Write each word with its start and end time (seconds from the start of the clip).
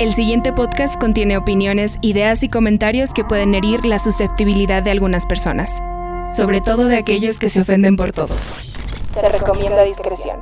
El 0.00 0.12
siguiente 0.12 0.52
podcast 0.52 0.96
contiene 0.96 1.36
opiniones, 1.36 1.98
ideas 2.02 2.44
y 2.44 2.48
comentarios 2.48 3.12
que 3.12 3.24
pueden 3.24 3.52
herir 3.56 3.84
la 3.84 3.98
susceptibilidad 3.98 4.80
de 4.80 4.92
algunas 4.92 5.26
personas, 5.26 5.80
sobre 6.32 6.60
todo 6.60 6.86
de 6.86 6.96
aquellos 6.96 7.40
que 7.40 7.48
se 7.48 7.62
ofenden 7.62 7.96
por 7.96 8.12
todo. 8.12 8.32
Se 9.12 9.28
recomienda 9.28 9.82
discreción. 9.82 10.38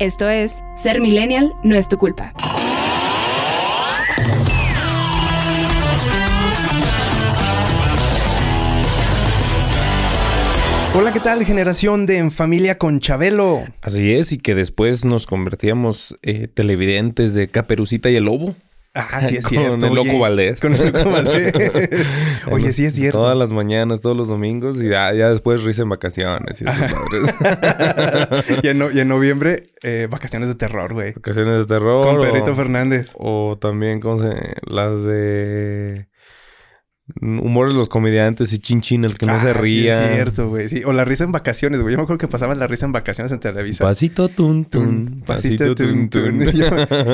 Esto 0.00 0.28
es, 0.28 0.58
ser 0.74 1.00
millennial 1.00 1.52
no 1.62 1.76
es 1.76 1.86
tu 1.88 1.96
culpa. 1.96 2.32
Hola, 10.92 11.12
¿qué 11.12 11.20
tal 11.20 11.44
generación 11.44 12.04
de 12.06 12.16
En 12.18 12.32
Familia 12.32 12.78
con 12.78 12.98
Chabelo? 12.98 13.62
Así 13.80 14.12
es, 14.12 14.32
y 14.32 14.38
que 14.38 14.56
después 14.56 15.04
nos 15.04 15.28
convertíamos 15.28 16.16
eh, 16.22 16.48
televidentes 16.52 17.32
de 17.34 17.46
Caperucita 17.46 18.10
y 18.10 18.16
el 18.16 18.24
Lobo. 18.24 18.56
Ah, 18.94 19.22
sí 19.22 19.36
es 19.38 19.46
con 19.46 19.58
El 19.58 19.70
Valdés. 20.18 20.60
Con 20.60 20.74
el 20.74 20.92
Loco 20.92 21.10
Valdés. 21.12 21.50
Oye, 22.50 22.72
sí 22.74 22.84
es 22.84 22.94
cierto. 22.94 23.18
Todas 23.18 23.36
las 23.36 23.50
mañanas, 23.52 24.00
todos 24.02 24.16
los 24.16 24.28
domingos 24.28 24.80
y 24.82 24.88
ya, 24.88 25.10
después 25.12 25.62
risa 25.64 25.82
en 25.82 25.88
vacaciones. 25.88 26.60
Y, 26.60 26.64
en, 28.68 29.08
noviembre, 29.08 29.70
eh, 29.82 30.06
vacaciones 30.10 30.48
de 30.50 30.54
terror, 30.56 30.92
güey. 30.94 31.12
Vacaciones 31.14 31.60
de 31.60 31.66
terror. 31.74 32.04
Con 32.04 32.20
Pedrito 32.28 32.54
Fernández. 32.56 33.10
O 33.14 33.56
también 33.58 33.98
con 34.00 34.18
las 34.66 35.02
de... 35.04 36.08
Humores 37.20 37.74
los 37.74 37.88
comediantes 37.88 38.52
y 38.52 38.60
chin 38.60 38.80
chin, 38.80 39.04
el 39.04 39.18
que 39.18 39.26
no 39.26 39.38
se 39.40 39.48
ah, 39.50 39.54
ría. 39.54 40.06
es 40.08 40.14
cierto, 40.14 40.48
güey. 40.48 40.68
Sí. 40.68 40.82
O 40.84 40.92
la 40.92 41.04
risa 41.04 41.24
en 41.24 41.32
vacaciones, 41.32 41.80
güey. 41.82 41.92
Yo 41.94 41.98
me 41.98 42.04
acuerdo 42.04 42.18
que 42.18 42.28
pasaban 42.28 42.60
la 42.60 42.68
risa 42.68 42.86
en 42.86 42.92
vacaciones 42.92 43.32
en 43.32 43.40
Televisa. 43.40 43.82
Pasito 43.84 44.28
tun 44.28 44.64
tun. 44.66 45.22
Pasito, 45.26 45.74
tun 45.74 46.08
tun. 46.08 46.40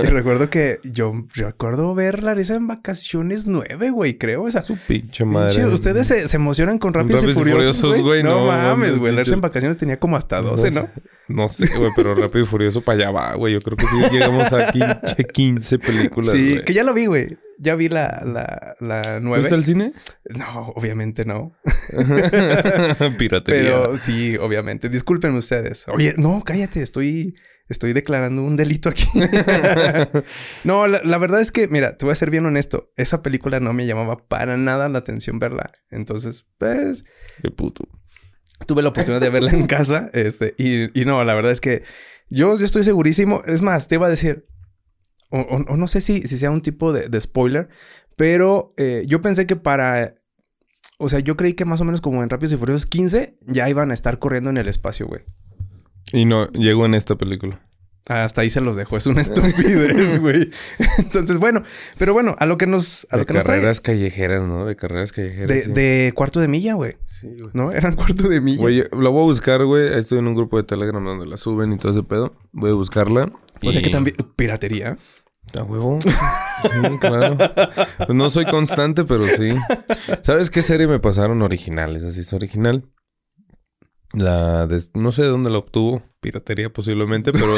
recuerdo 0.06 0.50
que 0.50 0.78
yo 0.84 1.14
recuerdo 1.34 1.94
ver 1.94 2.22
la 2.22 2.34
risa 2.34 2.54
en 2.54 2.66
vacaciones 2.68 3.46
9, 3.46 3.88
güey, 3.90 4.18
creo. 4.18 4.44
O 4.44 4.50
su 4.50 4.76
pinche 4.76 5.24
madre. 5.24 5.64
ustedes 5.66 6.06
se, 6.06 6.36
emocionan 6.36 6.78
con 6.78 6.92
Rápidos, 6.92 7.24
y 7.24 7.32
Furiosos, 7.32 7.98
güey. 8.02 8.22
No, 8.22 8.46
mames, 8.46 8.98
güey. 8.98 9.14
La 9.14 9.22
risa 9.22 9.34
en 9.36 9.40
vacaciones 9.40 9.78
tenía 9.78 9.98
como 9.98 10.16
hasta 10.18 10.42
12, 10.42 10.70
¿no? 10.70 10.88
No 11.28 11.48
sé, 11.48 11.66
güey, 11.76 11.90
pero 11.96 12.14
Rápido 12.14 12.44
y 12.44 12.46
Furioso 12.46 12.82
para 12.82 12.98
allá 13.08 13.10
va, 13.10 13.34
güey. 13.36 13.54
Yo 13.54 13.60
creo 13.60 13.76
que 13.78 13.86
llegamos 14.12 14.52
a 14.52 14.70
15, 15.32 15.78
películas. 15.78 16.32
Sí, 16.32 16.60
que 16.64 16.74
ya 16.74 16.84
lo 16.84 16.92
vi, 16.92 17.06
güey 17.06 17.38
ya 17.58 17.74
vi 17.74 17.88
la, 17.88 18.22
la, 18.24 18.76
la 18.80 19.20
nueve. 19.20 19.62
cine? 19.62 19.92
No, 20.26 20.72
obviamente 20.76 21.24
no. 21.24 21.56
Piratería. 23.18 23.42
Pero 23.44 23.96
sí, 24.00 24.36
obviamente. 24.36 24.88
Discúlpenme 24.88 25.38
ustedes. 25.38 25.86
Oye, 25.88 26.14
no, 26.16 26.42
cállate, 26.44 26.82
estoy, 26.82 27.34
estoy 27.68 27.92
declarando 27.92 28.42
un 28.42 28.56
delito 28.56 28.88
aquí. 28.88 29.06
no, 30.64 30.86
la, 30.86 31.18
verdad 31.18 31.40
es 31.40 31.50
que, 31.52 31.68
mira, 31.68 31.96
te 31.96 32.04
voy 32.04 32.12
a 32.12 32.16
ser 32.16 32.30
bien 32.30 32.46
honesto. 32.46 32.92
Esa 32.96 33.22
película 33.22 33.60
no 33.60 33.72
me 33.72 33.86
llamaba 33.86 34.26
para 34.28 34.56
nada 34.56 34.88
la 34.88 34.98
atención 34.98 35.38
verla. 35.38 35.72
Entonces, 35.90 36.46
pues. 36.58 37.04
Qué 37.42 37.50
puto. 37.50 37.84
Tuve 38.66 38.82
la 38.82 38.88
oportunidad 38.88 39.20
de 39.20 39.30
verla 39.30 39.52
en 39.52 39.66
casa. 39.66 40.10
Este, 40.12 40.54
y, 40.58 40.90
no, 41.04 41.22
la 41.24 41.34
verdad 41.34 41.52
es 41.52 41.60
que 41.60 41.82
yo, 42.30 42.56
yo 42.56 42.64
estoy 42.64 42.84
segurísimo. 42.84 43.42
Es 43.46 43.62
más, 43.62 43.88
te 43.88 43.96
iba 43.96 44.06
a 44.06 44.10
decir, 44.10 44.46
o, 45.30 45.58
no 45.76 45.86
sé 45.88 46.00
si, 46.00 46.20
sea 46.26 46.50
un 46.50 46.62
tipo 46.62 46.92
de, 46.92 47.20
spoiler, 47.20 47.68
pero 48.16 48.74
eh, 48.76 49.04
yo 49.06 49.20
pensé 49.20 49.46
que 49.46 49.56
para 49.56 50.14
o 51.00 51.08
sea, 51.08 51.20
yo 51.20 51.36
creí 51.36 51.52
que 51.52 51.64
más 51.64 51.80
o 51.80 51.84
menos 51.84 52.00
como 52.00 52.22
en 52.22 52.30
Rápidos 52.30 52.52
y 52.52 52.56
Furiosos 52.56 52.86
15 52.86 53.38
ya 53.46 53.68
iban 53.70 53.90
a 53.90 53.94
estar 53.94 54.18
corriendo 54.18 54.50
en 54.50 54.56
el 54.56 54.66
espacio, 54.66 55.06
güey. 55.06 55.22
Y 56.12 56.24
no, 56.24 56.48
llegó 56.50 56.86
en 56.86 56.94
esta 56.94 57.14
película. 57.14 57.60
Hasta 58.08 58.40
ahí 58.40 58.50
se 58.50 58.60
los 58.60 58.74
dejó, 58.74 58.96
Es 58.96 59.06
una 59.06 59.20
estupidez, 59.20 60.18
güey. 60.18 60.50
Entonces, 60.98 61.38
bueno. 61.38 61.62
Pero 61.98 62.14
bueno, 62.14 62.34
a 62.40 62.46
lo 62.46 62.58
que 62.58 62.66
nos... 62.66 63.06
A 63.10 63.16
de 63.18 63.26
carreras 63.26 63.80
callejeras, 63.80 64.42
¿no? 64.42 64.66
De 64.66 64.74
carreras 64.74 65.12
callejeras. 65.12 65.72
De, 65.72 66.10
cuarto 66.16 66.40
de 66.40 66.48
milla, 66.48 66.74
güey. 66.74 66.96
Sí, 67.06 67.28
güey. 67.38 67.50
¿No? 67.52 67.70
Eran 67.70 67.94
cuarto 67.94 68.28
de 68.28 68.40
milla. 68.40 68.58
Güey, 68.60 68.78
la 68.90 69.10
voy 69.10 69.20
a 69.22 69.26
buscar, 69.26 69.64
güey. 69.66 69.96
Estoy 69.96 70.18
en 70.18 70.26
un 70.26 70.34
grupo 70.34 70.56
de 70.56 70.64
Telegram 70.64 71.04
donde 71.04 71.26
la 71.26 71.36
suben 71.36 71.72
y 71.72 71.78
todo 71.78 71.92
ese 71.92 72.02
pedo. 72.02 72.34
Voy 72.50 72.70
a 72.72 72.74
buscarla. 72.74 73.30
O 73.66 73.72
sea 73.72 73.82
que 73.82 73.90
también. 73.90 74.16
¿Piratería? 74.36 74.96
huevo. 75.66 75.98
claro. 77.00 77.36
Pues 77.96 78.10
no 78.14 78.28
soy 78.30 78.44
constante, 78.44 79.04
pero 79.04 79.26
sí. 79.26 79.48
¿Sabes 80.22 80.50
qué 80.50 80.62
serie 80.62 80.86
me 80.86 81.00
pasaron 81.00 81.40
originales? 81.42 82.04
Así 82.04 82.20
es 82.20 82.32
original. 82.32 82.84
La 84.14 84.66
no 84.94 85.12
sé 85.12 85.22
de 85.22 85.28
dónde 85.28 85.50
la 85.50 85.58
obtuvo, 85.58 86.02
piratería 86.20 86.72
posiblemente, 86.72 87.30
pero 87.30 87.54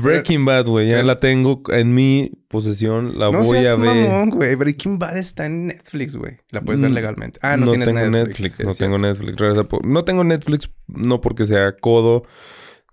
Breaking 0.02 0.46
Bad, 0.46 0.68
güey, 0.68 0.88
ya 0.88 1.02
la 1.02 1.20
tengo 1.20 1.60
en 1.68 1.92
mi 1.92 2.32
posesión, 2.48 3.18
la 3.18 3.28
voy 3.28 3.66
a 3.66 3.76
ver. 3.76 4.30
güey, 4.30 4.54
Breaking 4.54 4.98
Bad 4.98 5.18
está 5.18 5.44
en 5.44 5.66
Netflix, 5.66 6.16
güey. 6.16 6.38
La 6.50 6.62
puedes 6.62 6.80
ver 6.80 6.88
mm, 6.90 6.94
legalmente. 6.94 7.38
Ah, 7.42 7.58
no, 7.58 7.66
no 7.66 7.72
tengo 7.72 8.08
Netflix, 8.08 8.64
no 8.64 8.74
tengo 8.74 8.96
Netflix. 8.96 9.42
No 9.84 10.04
tengo 10.04 10.24
Netflix 10.24 10.70
no 10.86 11.20
porque 11.20 11.44
sea 11.44 11.76
codo 11.76 12.22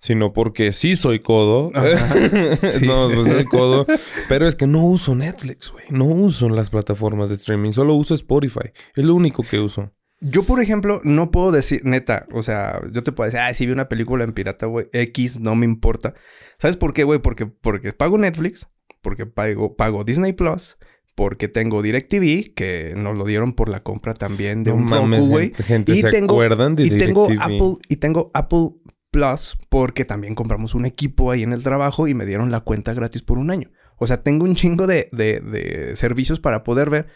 sino 0.01 0.34
porque 0.34 0.72
sí 0.72 0.95
soy 0.95 1.19
codo. 1.22 1.69
no, 1.73 3.09
pues 3.13 3.34
soy 3.34 3.45
codo. 3.45 3.85
Pero 4.28 4.47
es 4.47 4.56
que 4.56 4.66
no 4.67 4.84
uso 4.84 5.13
Netflix, 5.16 5.72
güey. 5.72 5.85
No 5.91 6.06
uso 6.06 6.50
las 6.50 6.69
plataformas 6.72 7.29
de 7.29 7.35
streaming. 7.35 7.72
Solo 7.72 7.94
uso 7.94 8.16
Spotify. 8.16 8.72
Es 8.95 9.06
lo 9.06 9.13
único 9.13 9.44
que 9.44 9.59
uso. 9.59 9.91
Yo, 10.19 10.44
por 10.44 10.59
ejemplo, 10.62 11.01
no 11.03 11.31
puedo 11.31 11.51
decir, 11.51 11.81
neta, 11.84 12.25
o 12.34 12.44
sea, 12.44 12.79
yo 12.91 13.01
te 13.01 13.12
puedo 13.12 13.25
decir, 13.28 13.39
ah, 13.39 13.53
sí 13.53 13.66
vi 13.66 13.72
una 13.72 13.89
película 13.89 14.23
en 14.23 14.34
pirata, 14.34 14.67
güey, 14.67 14.88
X, 14.94 15.39
no 15.39 15.56
me 15.56 15.66
importa. 15.66 16.13
¿Sabes 16.59 16.78
por 16.78 16.94
qué, 16.94 17.03
güey? 17.06 17.19
Porque, 17.19 17.47
porque 17.47 17.91
pago 17.94 18.19
Netflix, 18.19 18.68
porque 19.01 19.25
pago, 19.25 19.75
pago 19.75 20.03
Disney 20.03 20.33
Plus, 20.33 20.78
porque 21.16 21.47
tengo 21.47 21.81
DirecTV, 21.81 22.53
que 22.53 22.94
nos 22.95 23.18
lo 23.18 23.25
dieron 23.25 23.53
por 23.53 23.68
la 23.68 23.79
compra 23.79 24.13
también 24.13 24.63
de 24.63 24.72
un 24.72 24.85
mames, 24.85 25.28
güey. 25.28 25.53
se 25.57 25.75
acuerdan 26.18 26.75
de 26.75 26.83
y 26.83 26.89
tengo 26.91 27.28
Apple, 27.39 27.73
y 27.89 27.95
tengo 27.95 28.29
Apple 28.35 28.69
Plus 29.12 29.58
porque 29.70 30.06
también 30.06 30.36
compramos 30.36 30.74
un 30.74 30.86
equipo 30.86 31.32
ahí 31.32 31.44
en 31.44 31.52
el 31.52 31.64
trabajo 31.64 32.08
y 32.08 32.14
me 32.14 32.26
dieron 32.26 32.50
la 32.50 32.62
cuenta 32.62 32.94
gratis 32.94 33.22
por 33.22 33.38
un 33.40 33.52
año. 33.52 33.70
O 33.98 34.08
sea, 34.08 34.24
tengo 34.24 34.46
un 34.46 34.56
chingo 34.56 34.88
de, 34.88 35.92
servicios 35.96 36.40
para 36.40 36.64
poder 36.64 36.90
ver, 36.90 37.08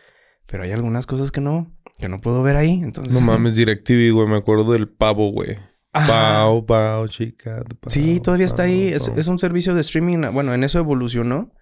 pero 0.45 0.63
hay 0.63 0.73
algunas 0.73 1.07
cosas 1.07 1.31
que 1.31 1.39
no, 1.39 1.73
que 1.97 2.09
no 2.09 2.19
puedo 2.19 2.43
ver 2.43 2.57
ahí. 2.57 2.81
Entonces... 2.83 3.13
No 3.13 3.21
mames, 3.25 3.55
DirecTV, 3.55 4.11
güey, 4.13 4.27
me 4.27 4.35
acuerdo 4.35 4.73
del 4.73 4.89
pavo, 4.89 5.31
güey. 5.31 5.57
Pau, 5.93 6.65
pavo, 6.65 7.07
chica. 7.07 7.63
sí, 7.87 8.19
todavía 8.19 8.45
está 8.45 8.63
ahí. 8.63 8.87
es, 8.89 9.27
un 9.29 9.39
servicio 9.39 9.73
de 9.73 9.79
streaming. 9.79 10.29
Bueno, 10.33 10.53
en 10.53 10.65
eso 10.65 10.79
evolucionó. 10.79 11.53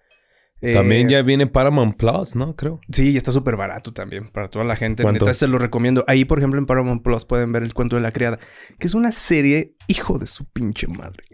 También 0.72 1.08
eh, 1.08 1.12
ya 1.12 1.22
viene 1.22 1.46
Paramount 1.46 1.96
Plus, 1.96 2.34
¿no? 2.34 2.56
Creo. 2.56 2.80
Sí, 2.90 3.16
está 3.16 3.32
súper 3.32 3.56
barato 3.56 3.92
también 3.92 4.28
para 4.28 4.48
toda 4.48 4.64
la 4.64 4.76
gente. 4.76 5.02
entonces 5.02 5.36
se 5.36 5.46
lo 5.48 5.58
recomiendo. 5.58 6.04
Ahí, 6.08 6.24
por 6.24 6.38
ejemplo, 6.38 6.58
en 6.58 6.66
Paramount 6.66 7.02
Plus 7.02 7.24
pueden 7.24 7.52
ver 7.52 7.62
El 7.62 7.74
cuento 7.74 7.96
de 7.96 8.02
la 8.02 8.12
criada, 8.12 8.38
que 8.78 8.86
es 8.86 8.94
una 8.94 9.12
serie 9.12 9.74
hijo 9.88 10.18
de 10.18 10.26
su 10.26 10.44
pinche 10.46 10.86
madre. 10.86 11.24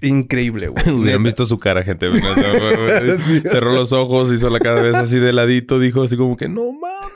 Increíble, 0.00 0.68
güey. 0.68 1.12
han 1.12 1.22
visto 1.22 1.44
su 1.44 1.58
cara, 1.58 1.82
gente. 1.84 2.08
Cerró 3.44 3.72
los 3.74 3.92
ojos, 3.92 4.32
hizo 4.32 4.50
la 4.50 4.58
cabeza 4.60 5.00
así 5.02 5.18
de 5.18 5.32
ladito, 5.32 5.78
dijo 5.78 6.02
así 6.02 6.16
como 6.16 6.36
que 6.36 6.48
no 6.48 6.72
mames. 6.72 7.12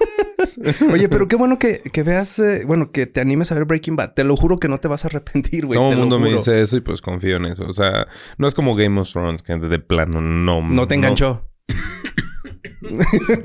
Oye, 0.93 1.09
pero 1.09 1.27
qué 1.29 1.37
bueno 1.37 1.57
que, 1.59 1.79
veas, 2.03 2.39
eh, 2.39 2.65
bueno, 2.67 2.91
que 2.91 3.07
te 3.07 3.21
animes 3.21 3.51
a 3.51 3.55
ver 3.55 3.65
Breaking 3.65 3.97
Bad. 3.97 4.13
Te 4.15 4.25
lo 4.25 4.37
juro 4.37 4.59
que 4.59 4.69
no 4.69 4.77
te 4.79 4.89
vas 4.89 5.05
a 5.07 5.07
arrepentir, 5.09 5.65
güey. 5.67 5.79
Todo 5.79 5.93
el 5.93 5.99
mundo 5.99 6.19
me 6.19 6.31
dice 6.33 6.61
eso 6.63 6.77
y 6.77 6.81
pues 6.81 7.01
confío 7.01 7.37
en 7.37 7.47
eso. 7.47 7.65
O 7.67 7.73
sea, 7.73 8.07
no 8.39 8.47
es 8.49 8.55
como 8.55 8.75
Game 8.77 9.01
of 9.01 9.11
Thrones, 9.11 9.43
gente, 9.43 9.69
de 9.69 9.79
plano 9.79 10.21
no. 10.21 10.61
No 10.67 10.87
te 10.87 10.95
enganchó. 10.95 11.49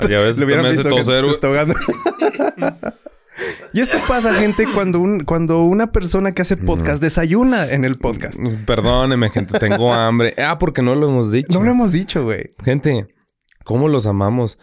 ya 0.09 0.17
ves, 0.17 0.37
lo 0.37 0.45
hubieran 0.45 0.65
visto 0.71 0.87
que 0.95 1.03
se 1.03 1.19
Y 3.73 3.79
esto 3.79 3.97
pasa, 4.07 4.33
gente, 4.35 4.67
cuando, 4.73 4.99
un, 4.99 5.21
cuando 5.23 5.63
una 5.63 5.91
persona 5.91 6.33
que 6.33 6.41
hace 6.43 6.57
podcast 6.57 7.01
desayuna 7.01 7.67
en 7.69 7.85
el 7.85 7.95
podcast. 7.95 8.37
Perdóneme, 8.67 9.29
gente, 9.29 9.57
tengo 9.57 9.93
hambre. 9.93 10.35
Ah, 10.37 10.57
porque 10.59 10.81
no 10.81 10.93
lo 10.95 11.07
hemos 11.07 11.31
dicho. 11.31 11.57
No 11.57 11.63
lo 11.63 11.71
hemos 11.71 11.93
dicho, 11.93 12.23
güey. 12.25 12.49
Gente, 12.63 13.07
¿cómo 13.63 13.87
los 13.87 14.05
amamos? 14.07 14.57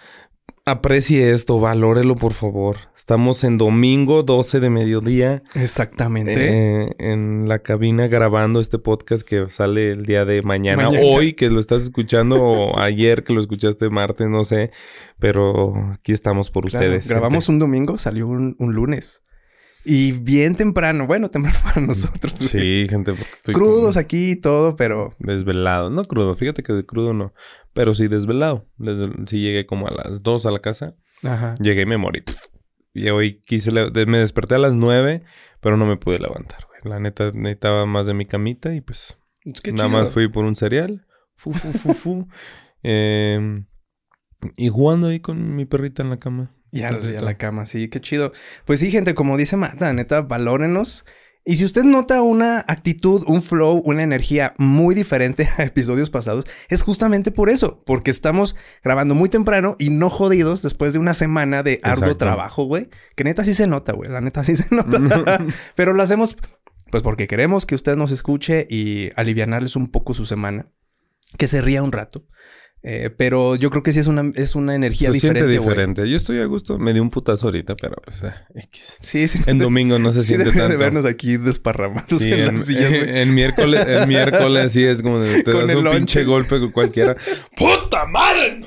Aprecie 0.69 1.33
esto, 1.33 1.59
valórelo 1.59 2.15
por 2.15 2.35
favor. 2.35 2.77
Estamos 2.95 3.43
en 3.43 3.57
domingo 3.57 4.23
12 4.23 4.61
de 4.61 4.69
mediodía. 4.69 5.41
Exactamente. 5.55 6.83
Eh, 6.85 6.89
en 6.99 7.49
la 7.49 7.61
cabina 7.61 8.07
grabando 8.07 8.61
este 8.61 8.79
podcast 8.79 9.27
que 9.27 9.49
sale 9.49 9.93
el 9.93 10.05
día 10.05 10.27
de 10.27 10.43
mañana. 10.43 10.91
Hoy 11.03 11.33
que 11.33 11.49
lo 11.49 11.59
estás 11.59 11.85
escuchando 11.85 12.37
o 12.43 12.79
ayer 12.79 13.25
que 13.25 13.33
lo 13.33 13.41
escuchaste 13.41 13.89
martes, 13.89 14.29
no 14.29 14.45
sé. 14.45 14.71
Pero 15.19 15.73
aquí 15.95 16.13
estamos 16.13 16.51
por 16.51 16.67
ustedes. 16.67 17.09
Grabamos 17.09 17.49
un 17.49 17.59
domingo, 17.59 17.97
salió 17.97 18.27
un 18.27 18.55
lunes. 18.59 19.23
Y 19.91 20.13
bien 20.13 20.55
temprano, 20.55 21.07
bueno, 21.07 21.31
temprano 21.31 21.57
para 21.65 21.81
nosotros. 21.87 22.35
Sí, 22.39 22.87
gente. 22.91 23.13
Pues, 23.15 23.57
Crudos 23.57 23.97
aquí 23.97 24.33
y 24.33 24.37
todo, 24.37 24.77
pero. 24.77 25.15
Desvelado. 25.19 25.89
No 25.89 26.03
crudo, 26.03 26.37
fíjate 26.37 26.63
que 26.63 26.75
de 26.75 26.85
crudo 26.85 27.15
no. 27.15 27.33
Pero 27.73 27.95
sí 27.95 28.07
desvelado. 28.07 28.69
Sí 29.27 29.41
llegué 29.41 29.65
como 29.65 29.89
a 29.89 29.93
las 29.93 30.23
2 30.23 30.45
a 30.45 30.51
la 30.51 30.59
casa. 30.59 30.95
Ajá. 31.23 31.55
Llegué 31.63 31.83
y 31.83 31.87
me 31.87 31.97
morí. 31.97 32.23
Y 32.93 33.09
hoy 33.09 33.41
quise. 33.41 33.71
Me 33.73 34.19
desperté 34.19 34.57
a 34.57 34.59
las 34.59 34.75
9, 34.77 35.23
pero 35.63 35.79
no 35.79 35.87
me 35.87 35.97
pude 35.97 36.19
levantar, 36.19 36.59
La 36.85 37.01
neta 37.01 37.31
necesitaba 37.33 37.87
más 37.87 38.07
de 38.07 38.13
mi 38.13 38.27
camita 38.27 38.75
y 38.75 38.83
pues. 38.83 39.17
pues 39.43 39.73
nada 39.75 39.89
más 39.89 40.11
fui 40.11 40.29
por 40.29 40.45
un 40.45 40.55
cereal. 40.55 41.07
Fu, 41.35 41.51
fu, 41.53 41.73
fu, 41.73 41.95
fu. 41.95 42.29
Em, 42.83 43.67
y 44.57 44.69
jugando 44.69 45.09
ahí 45.09 45.19
con 45.19 45.57
mi 45.57 45.65
perrita 45.65 46.03
en 46.03 46.11
la 46.11 46.19
cama. 46.19 46.55
Y 46.71 46.83
a, 46.83 46.93
la 46.93 47.37
cama, 47.39 47.65
sí, 47.65 47.89
qué 47.89 48.01
chido. 48.01 48.33
Pues 48.67 48.81
sí, 48.81 48.91
gente, 48.91 49.15
como 49.15 49.37
dice 49.37 49.57
Mata, 49.57 49.93
neta, 49.93 50.21
valórenos. 50.23 51.05
Y 51.45 51.55
si 51.57 51.65
usted 51.65 51.85
nota 51.85 52.21
una 52.21 52.59
actitud, 52.69 53.25
un 53.27 53.43
flow, 53.43 53.81
una 53.87 54.03
energía 54.03 54.53
muy 54.59 54.95
diferente 54.95 55.49
a 55.57 55.63
episodios 55.63 56.11
pasados, 56.11 56.45
es 56.69 56.83
justamente 56.83 57.31
por 57.31 57.49
eso, 57.49 57.83
porque 57.87 58.11
estamos 58.11 58.55
grabando 58.85 59.15
muy 59.15 59.31
temprano 59.31 59.75
y 59.79 59.89
no 59.89 60.11
jodidos 60.11 60.61
después 60.61 60.93
de 60.93 60.99
una 60.99 61.15
semana 61.15 61.63
de 61.63 61.81
arduo 61.85 62.17
trabajo, 62.17 62.65
güey. 62.65 62.91
Que 63.17 63.25
neta 63.25 63.45
sí 63.45 63.55
se 63.55 63.67
nota, 63.67 63.93
güey, 63.93 64.11
la 64.11 64.21
neta 64.21 64.45
sí 64.45 64.57
se 64.57 64.75
nota. 64.75 65.43
Pero 65.75 65.95
lo 65.95 66.03
hacemos 66.03 66.37
pues 66.91 67.03
porque 67.03 67.27
queremos 67.27 67.65
que 67.67 67.75
usted 67.75 67.97
nos 67.97 68.11
escuche 68.13 68.67
y 68.69 69.11
alivianarles 69.17 69.75
un 69.77 69.89
poco 69.91 70.13
su 70.15 70.25
semana, 70.27 70.71
que 71.39 71.49
se 71.49 71.63
ría 71.63 71.83
un 71.83 71.93
rato. 71.93 72.27
Eh, 72.85 73.11
pero 73.17 73.57
yo 73.57 73.71
creo 73.71 73.83
que 73.83 73.93
sí 73.93 73.99
es 73.99 74.07
una, 74.07 74.23
es 74.37 74.55
una 74.55 74.73
energía 74.77 75.09
Se 75.09 75.15
diferente. 75.15 75.51
Siente 75.53 75.61
diferente. 75.69 76.09
Yo 76.09 76.17
estoy 76.17 76.39
a 76.39 76.45
gusto. 76.47 76.79
Me 76.79 76.93
di 76.93 77.01
un 77.01 77.11
putazo 77.11 77.47
ahorita, 77.49 77.75
pero 77.75 77.97
pues. 78.05 78.23
Eh, 78.23 78.31
sí, 79.01 79.27
sí, 79.27 79.41
en 79.47 79.59
domingo 79.59 79.99
no 79.99 80.13
se 80.13 80.23
siente 80.23 80.51
tanto. 80.51 80.69
de 80.69 80.77
vernos 80.77 81.05
aquí 81.05 81.39
desparramados 81.39 82.23
en, 82.25 82.35
en, 82.35 82.57
silla. 82.57 82.89
Eh, 82.89 83.23
en, 83.23 83.35
miércoles, 83.35 83.85
sí 84.73 84.85
es 84.85 85.03
como 85.03 85.19
te 85.23 85.43
Con 85.43 85.67
das 85.67 85.75
un 85.77 85.91
pinche 85.91 86.23
golpe 86.23 86.61
con 86.61 86.71
cualquiera. 86.71 87.17
¡Puta 87.57 88.07
madre! 88.07 88.63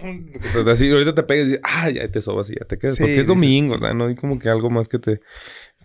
Así, 0.69 0.91
ahorita 0.91 1.15
te 1.15 1.23
pegas 1.23 1.47
y 1.89 1.93
ya 1.93 2.07
te 2.09 2.19
sobas 2.19 2.49
y 2.49 2.55
ya 2.59 2.65
te 2.65 2.77
quedas. 2.77 2.97
porque 2.97 3.17
es 3.21 3.27
domingo, 3.27 3.75
o 3.75 3.79
sea, 3.79 3.93
no 3.93 4.07
hay 4.07 4.15
como 4.15 4.39
que 4.39 4.49
algo 4.49 4.69
más 4.69 4.89
que 4.89 4.99
te 4.99 5.21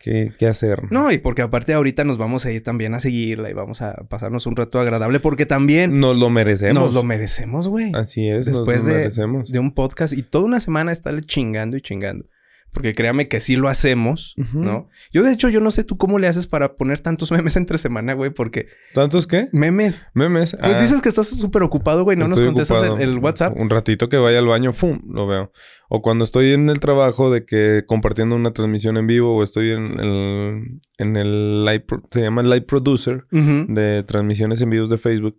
¿Qué 0.03 0.47
hacer. 0.47 0.83
No, 0.91 1.11
y 1.11 1.19
porque 1.19 1.43
aparte 1.43 1.73
ahorita 1.73 2.05
nos 2.05 2.19
vamos 2.19 2.45
a 2.47 2.53
ir 2.53 2.63
también 2.63 2.95
a 2.95 3.01
seguirla 3.01 3.51
y 3.51 3.55
vamos 3.55 3.83
a 3.83 3.95
pasarnos 4.09 4.47
un 4.47 4.55
rato 4.57 4.79
agradable 4.79 5.21
porque 5.21 5.47
también... 5.47 5.99
Nos 6.01 6.17
lo 6.17 6.31
merecemos. 6.31 6.85
Nos 6.85 6.95
lo 6.95 7.03
merecemos, 7.03 7.67
güey. 7.69 7.93
Así 7.95 8.29
es. 8.29 8.47
Después 8.47 8.85
lo 8.85 8.93
de, 8.95 9.11
de 9.49 9.59
un 9.59 9.73
podcast 9.73 10.13
y 10.17 10.23
toda 10.23 10.45
una 10.45 10.61
semana 10.61 10.93
estarle 10.93 11.23
chingando 11.23 11.77
y 11.77 11.81
chingando. 11.81 12.27
Porque 12.73 12.95
créame 12.95 13.27
que 13.29 13.41
sí 13.41 13.57
lo 13.57 13.69
hacemos, 13.69 14.35
¿no? 14.53 14.89
Yo, 15.11 15.23
de 15.23 15.33
hecho, 15.33 15.49
yo 15.49 15.63
no 15.63 15.71
sé 15.71 15.83
tú 15.83 15.97
cómo 15.97 16.19
le 16.19 16.27
haces 16.27 16.47
para 16.47 16.77
poner 16.77 17.01
tantos 17.01 17.31
memes 17.33 17.57
entre 17.57 17.79
semana, 17.79 18.13
güey, 18.13 18.31
porque... 18.31 18.69
¿Tantos 18.93 19.27
qué? 19.27 19.49
Memes. 19.53 20.05
Memes. 20.13 20.55
Pues 20.61 20.77
ah. 20.77 20.81
dices 20.81 21.01
que 21.01 21.09
estás 21.09 21.29
súper 21.29 21.63
ocupado, 21.63 22.05
güey, 22.05 22.19
no 22.19 22.27
nos 22.27 22.39
contestas 22.39 22.83
en 22.85 23.01
el, 23.01 23.19
WhatsApp. 23.19 23.55
Un 23.57 23.71
ratito 23.71 24.11
que 24.11 24.19
vaya 24.19 24.39
al 24.41 24.47
baño, 24.47 24.75
¡fum! 24.75 25.01
Lo 25.09 25.27
veo. 25.27 25.53
O 25.89 26.03
cuando 26.03 26.25
estoy 26.25 26.53
en 26.53 26.69
el 26.69 26.79
trabajo 26.81 27.31
de 27.31 27.47
que 27.47 27.85
compartiendo 27.87 28.37
una 28.37 28.53
transmisión 28.53 28.99
en 28.99 29.07
vivo 29.07 29.37
o 29.37 29.43
estoy 29.43 29.71
en 29.71 29.99
el... 29.99 30.81
En 30.99 31.17
el 31.17 31.65
live... 31.65 31.85
Se 32.11 32.21
llama 32.21 32.43
Live 32.43 32.63
Producer 32.63 33.27
de 33.31 34.05
transmisiones 34.07 34.61
en 34.61 34.69
vivos 34.71 34.91
de 34.91 34.99
Facebook. 34.99 35.39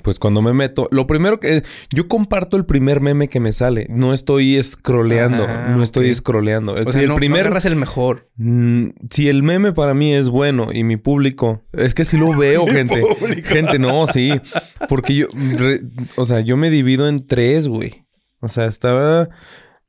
Pues 0.00 0.18
cuando 0.18 0.40
me 0.40 0.54
meto, 0.54 0.88
lo 0.90 1.06
primero 1.06 1.38
que 1.38 1.62
yo 1.90 2.08
comparto 2.08 2.56
el 2.56 2.64
primer 2.64 3.00
meme 3.02 3.28
que 3.28 3.40
me 3.40 3.52
sale. 3.52 3.86
No 3.90 4.14
estoy 4.14 4.60
scrolleando, 4.62 5.44
ah, 5.46 5.68
no 5.76 5.82
estoy 5.82 6.12
scrolleando. 6.14 6.72
O 6.72 6.90
sea, 6.90 7.02
el 7.02 7.14
primer 7.14 7.52
es 7.54 7.66
el 7.66 7.76
mejor. 7.76 8.30
Mm, 8.36 8.86
si 9.10 9.28
el 9.28 9.42
meme 9.42 9.72
para 9.74 9.92
mí 9.92 10.14
es 10.14 10.30
bueno 10.30 10.68
y 10.72 10.82
mi 10.82 10.96
público, 10.96 11.62
es 11.72 11.94
que 11.94 12.06
sí 12.06 12.16
lo 12.16 12.36
veo, 12.38 12.66
gente. 12.66 13.02
Gente, 13.44 13.78
no, 13.78 14.06
sí, 14.06 14.32
porque 14.88 15.14
yo 15.14 15.26
o 16.16 16.24
sea, 16.24 16.40
yo 16.40 16.56
me 16.56 16.70
divido 16.70 17.06
en 17.06 17.26
tres, 17.26 17.68
güey. 17.68 18.06
O 18.40 18.48
sea, 18.48 18.64
estaba 18.66 19.28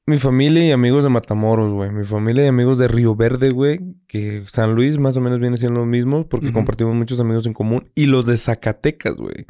mi 0.06 0.18
familia 0.18 0.66
y 0.66 0.72
amigos 0.72 1.06
de 1.06 1.10
Matamoros, 1.12 1.72
güey. 1.72 1.92
Mi 1.92 2.04
familia 2.04 2.44
y 2.44 2.48
amigos 2.48 2.78
de 2.78 2.90
Río 2.90 3.16
Verde, 3.16 3.52
güey. 3.52 3.80
Que 4.08 4.44
San 4.48 4.76
Luis 4.76 4.98
más 5.00 5.16
o 5.18 5.22
menos 5.22 5.40
viene 5.40 5.58
siendo 5.58 5.80
lo 5.80 5.86
mismo 5.86 6.28
porque 6.28 6.52
compartimos 6.52 6.94
muchos 6.94 7.20
amigos 7.22 7.46
en 7.48 7.54
común. 7.54 7.90
Y 7.96 8.08
los 8.08 8.26
de 8.26 8.36
Zacatecas, 8.38 9.16
güey. 9.16 9.46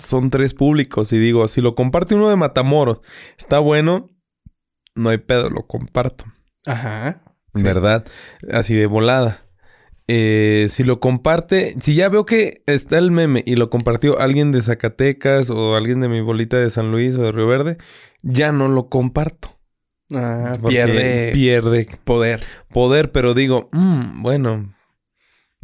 Son 0.00 0.30
tres 0.30 0.54
públicos 0.54 1.12
y 1.12 1.18
digo, 1.18 1.46
si 1.48 1.60
lo 1.62 1.74
comparte 1.74 2.14
uno 2.14 2.28
de 2.28 2.36
Matamoros, 2.36 3.00
está 3.38 3.58
bueno, 3.58 4.10
no 4.94 5.10
hay 5.10 5.18
pedo, 5.18 5.48
lo 5.50 5.66
comparto. 5.66 6.24
Ajá. 6.66 7.22
¿Verdad? 7.54 8.06
Así 8.52 8.74
de 8.74 8.86
volada. 8.86 9.42
Eh, 10.08 10.66
si 10.68 10.84
lo 10.84 11.00
comparte, 11.00 11.74
si 11.80 11.94
ya 11.96 12.08
veo 12.08 12.26
que 12.26 12.62
está 12.66 12.98
el 12.98 13.10
meme 13.10 13.42
y 13.46 13.56
lo 13.56 13.70
compartió 13.70 14.20
alguien 14.20 14.52
de 14.52 14.62
Zacatecas 14.62 15.50
o 15.50 15.74
alguien 15.74 16.00
de 16.00 16.08
mi 16.08 16.20
bolita 16.20 16.58
de 16.58 16.70
San 16.70 16.92
Luis 16.92 17.16
o 17.16 17.22
de 17.22 17.32
Río 17.32 17.46
Verde, 17.46 17.78
ya 18.22 18.52
no 18.52 18.68
lo 18.68 18.88
comparto. 18.88 19.58
Ah, 20.14 20.52
pierde, 20.68 21.30
pierde 21.32 21.88
poder. 22.04 22.44
Poder, 22.68 23.10
pero 23.10 23.34
digo, 23.34 23.68
mm, 23.72 24.22
bueno, 24.22 24.75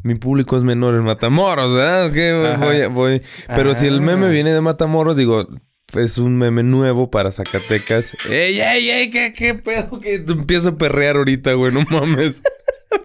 mi 0.03 0.15
público 0.17 0.57
es 0.57 0.63
menor 0.63 0.95
en 0.95 1.05
Matamoros, 1.05 1.75
¿verdad? 1.75 2.13
Que 2.13 2.57
voy, 2.59 2.87
voy? 2.93 3.23
Pero 3.49 3.75
si 3.75 3.87
el 3.87 3.99
ah. 3.99 4.01
meme 4.01 4.29
viene 4.31 4.53
de 4.53 4.61
Matamoros, 4.61 5.17
digo, 5.17 5.47
es 5.95 6.19
un 6.19 6.37
meme 6.39 6.63
nuevo 6.63 7.11
para 7.11 7.31
Zacatecas. 7.31 8.13
¡Ey, 8.29 8.61
ey, 8.61 8.91
ey! 8.91 9.11
¿Qué, 9.11 9.33
qué 9.33 9.55
pedo? 9.55 10.01
Que 10.01 10.15
empiezo 10.17 10.71
a 10.71 10.77
perrear 10.77 11.17
ahorita, 11.17 11.53
güey, 11.53 11.73
no 11.73 11.83
mames. 11.91 12.43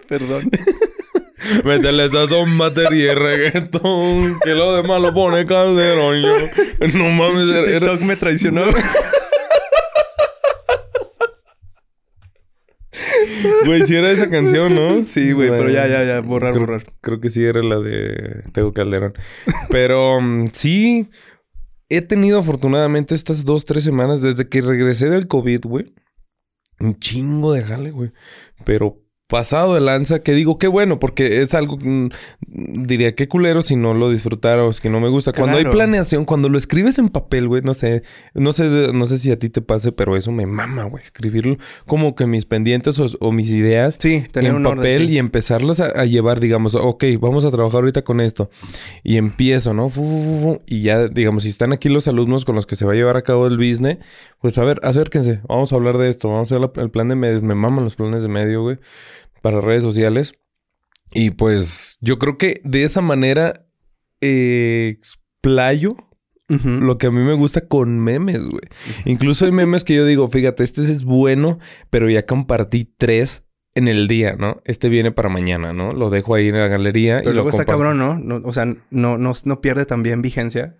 Perdón. 0.08 0.50
Métele 1.64 2.10
sazón, 2.10 2.58
batería 2.58 3.12
y 3.12 3.14
reggaetón. 3.14 4.38
Que 4.44 4.54
lo 4.54 4.74
demás 4.74 5.00
lo 5.00 5.14
pone 5.14 5.46
Calderón. 5.46 6.22
No 6.94 7.08
mames. 7.10 7.64
TikTok 7.64 8.00
me 8.00 8.16
traicionó. 8.16 8.62
Güey, 13.64 13.82
si 13.86 13.94
era 13.96 14.10
esa 14.10 14.28
canción, 14.30 14.74
¿no? 14.74 15.02
Sí, 15.04 15.32
güey, 15.32 15.50
pero 15.50 15.70
ya, 15.70 15.86
ya, 15.86 16.04
ya, 16.04 16.20
borrar, 16.20 16.58
borrar. 16.58 16.84
Creo 17.00 17.20
que 17.20 17.30
sí 17.30 17.44
era 17.44 17.62
la 17.62 17.78
de 17.78 18.44
Tego 18.52 18.72
Calderón. 18.72 19.14
Pero 19.70 20.20
mm, 20.20 20.48
sí, 20.52 21.10
he 21.88 22.00
tenido 22.02 22.38
afortunadamente 22.38 23.14
estas 23.14 23.44
dos, 23.44 23.64
tres 23.64 23.84
semanas 23.84 24.22
desde 24.22 24.48
que 24.48 24.62
regresé 24.62 25.10
del 25.10 25.28
COVID, 25.28 25.60
güey. 25.64 25.94
Un 26.80 26.98
chingo 26.98 27.52
de 27.52 27.62
jale, 27.62 27.90
güey. 27.90 28.12
Pero 28.64 29.00
pasado 29.28 29.74
de 29.74 29.82
lanza 29.82 30.20
que 30.20 30.32
digo 30.32 30.56
qué 30.56 30.68
bueno 30.68 30.98
porque 30.98 31.42
es 31.42 31.52
algo 31.52 31.76
mm, 31.76 32.08
diría 32.86 33.14
qué 33.14 33.28
culero 33.28 33.60
si 33.60 33.76
no 33.76 33.92
lo 33.92 34.08
es 34.10 34.26
que 34.80 34.88
no 34.88 35.00
me 35.00 35.10
gusta 35.10 35.34
cuando 35.34 35.58
hay 35.58 35.64
planeación 35.66 36.24
cuando 36.24 36.48
lo 36.48 36.56
escribes 36.56 36.98
en 36.98 37.10
papel 37.10 37.46
güey 37.46 37.60
no 37.60 37.74
sé 37.74 38.04
no 38.32 38.54
sé 38.54 38.88
no 38.94 39.04
sé 39.04 39.18
si 39.18 39.30
a 39.30 39.38
ti 39.38 39.50
te 39.50 39.60
pase 39.60 39.92
pero 39.92 40.16
eso 40.16 40.32
me 40.32 40.46
mama 40.46 40.84
güey 40.84 41.02
escribirlo 41.02 41.58
como 41.86 42.14
que 42.14 42.26
mis 42.26 42.46
pendientes 42.46 42.98
o, 43.20 43.30
mis 43.32 43.50
ideas 43.50 43.98
sí, 44.00 44.24
tener 44.32 44.52
en 44.52 44.56
un 44.56 44.62
papel 44.62 45.10
y 45.10 45.18
empezarlas 45.18 45.80
a, 45.80 46.06
llevar 46.06 46.40
digamos 46.40 46.74
ok 46.74 47.04
vamos 47.20 47.44
a 47.44 47.50
trabajar 47.50 47.80
ahorita 47.80 48.00
con 48.02 48.22
esto 48.22 48.48
y 49.04 49.18
empiezo 49.18 49.74
no 49.74 49.90
y 50.64 50.80
ya 50.80 51.06
digamos 51.08 51.42
si 51.42 51.50
están 51.50 51.74
aquí 51.74 51.90
los 51.90 52.08
alumnos 52.08 52.46
con 52.46 52.54
los 52.54 52.64
que 52.64 52.76
se 52.76 52.86
va 52.86 52.92
a 52.94 52.96
llevar 52.96 53.18
a 53.18 53.22
cabo 53.22 53.46
el 53.46 53.58
business 53.58 53.98
pues 54.40 54.56
a 54.58 54.64
ver, 54.64 54.78
acérquense, 54.84 55.40
vamos 55.48 55.72
a 55.72 55.76
hablar 55.76 55.98
de 55.98 56.08
esto, 56.10 56.28
vamos 56.30 56.52
a 56.52 56.58
ver 56.58 56.70
el 56.76 56.90
plan 56.92 57.08
de 57.08 57.16
medios, 57.16 57.42
me 57.42 57.56
maman 57.56 57.82
los 57.82 57.96
planes 57.96 58.22
de 58.22 58.28
medio, 58.28 58.62
güey, 58.62 58.78
para 59.42 59.60
redes 59.60 59.82
sociales. 59.82 60.34
Y 61.12 61.30
pues 61.30 61.98
yo 62.00 62.18
creo 62.20 62.38
que 62.38 62.60
de 62.64 62.84
esa 62.84 63.00
manera 63.00 63.66
eh, 64.20 64.90
explayo 64.96 65.96
Lo 66.48 66.98
que 66.98 67.06
a 67.06 67.10
mí 67.10 67.20
me 67.22 67.32
gusta 67.34 67.66
con 67.66 68.00
memes, 68.00 68.42
güey. 68.44 68.62
Incluso 69.04 69.44
hay 69.44 69.52
memes 69.52 69.84
que 69.84 69.94
yo 69.94 70.06
digo, 70.06 70.28
fíjate, 70.28 70.62
este 70.64 70.80
es 70.82 71.04
bueno, 71.04 71.58
pero 71.90 72.08
ya 72.08 72.24
compartí 72.24 72.84
tres 72.96 73.44
en 73.74 73.86
el 73.86 74.08
día, 74.08 74.34
¿no? 74.38 74.60
Este 74.64 74.88
viene 74.88 75.12
para 75.12 75.28
mañana, 75.28 75.72
¿no? 75.74 75.92
Lo 75.92 76.08
dejo 76.10 76.34
ahí 76.34 76.48
en 76.48 76.56
la 76.56 76.68
galería 76.68 77.22
y 77.22 77.32
luego 77.32 77.48
está 77.50 77.64
cabrón, 77.66 77.98
¿no? 77.98 78.16
¿no? 78.18 78.36
O 78.46 78.52
sea, 78.52 78.64
no, 78.90 79.18
no, 79.18 79.32
no 79.44 79.60
pierde 79.60 79.84
también 79.84 80.22
vigencia. 80.22 80.76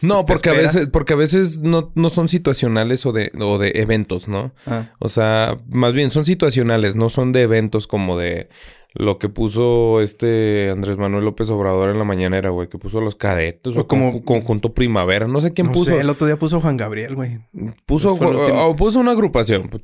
No, 0.00 0.24
porque 0.24 0.50
a 0.50 0.54
veces, 0.54 0.88
porque 0.88 1.12
a 1.12 1.16
veces 1.16 1.58
no, 1.58 1.92
no 1.94 2.08
son 2.08 2.28
situacionales 2.28 3.04
o 3.04 3.12
de, 3.12 3.30
o 3.38 3.58
de 3.58 3.72
eventos, 3.74 4.28
¿no? 4.28 4.52
Ah. 4.66 4.90
O 4.98 5.08
sea, 5.08 5.58
más 5.68 5.92
bien 5.92 6.10
son 6.10 6.24
situacionales, 6.24 6.96
no 6.96 7.08
son 7.08 7.32
de 7.32 7.42
eventos 7.42 7.86
como 7.86 8.16
de 8.16 8.48
lo 8.94 9.18
que 9.18 9.30
puso 9.30 10.02
este 10.02 10.68
Andrés 10.70 10.98
Manuel 10.98 11.24
López 11.24 11.48
Obrador 11.50 11.90
en 11.90 11.98
la 11.98 12.04
mañanera, 12.04 12.50
güey, 12.50 12.68
que 12.68 12.78
puso 12.78 12.98
a 12.98 13.02
los 13.02 13.16
cadetes 13.16 13.74
o, 13.74 13.86
como 13.86 14.22
conjunto 14.22 14.74
primavera, 14.74 15.26
no 15.26 15.40
sé 15.40 15.52
quién 15.52 15.72
puso. 15.72 15.98
el 15.98 16.10
otro 16.10 16.26
día 16.26 16.38
puso 16.38 16.60
Juan 16.60 16.76
Gabriel, 16.76 17.14
güey. 17.14 17.38
Puso 17.86 18.18
pues 18.18 18.38
o, 18.50 18.76
puso 18.76 19.00
una 19.00 19.12
agrupación, 19.12 19.68
pues, 19.70 19.82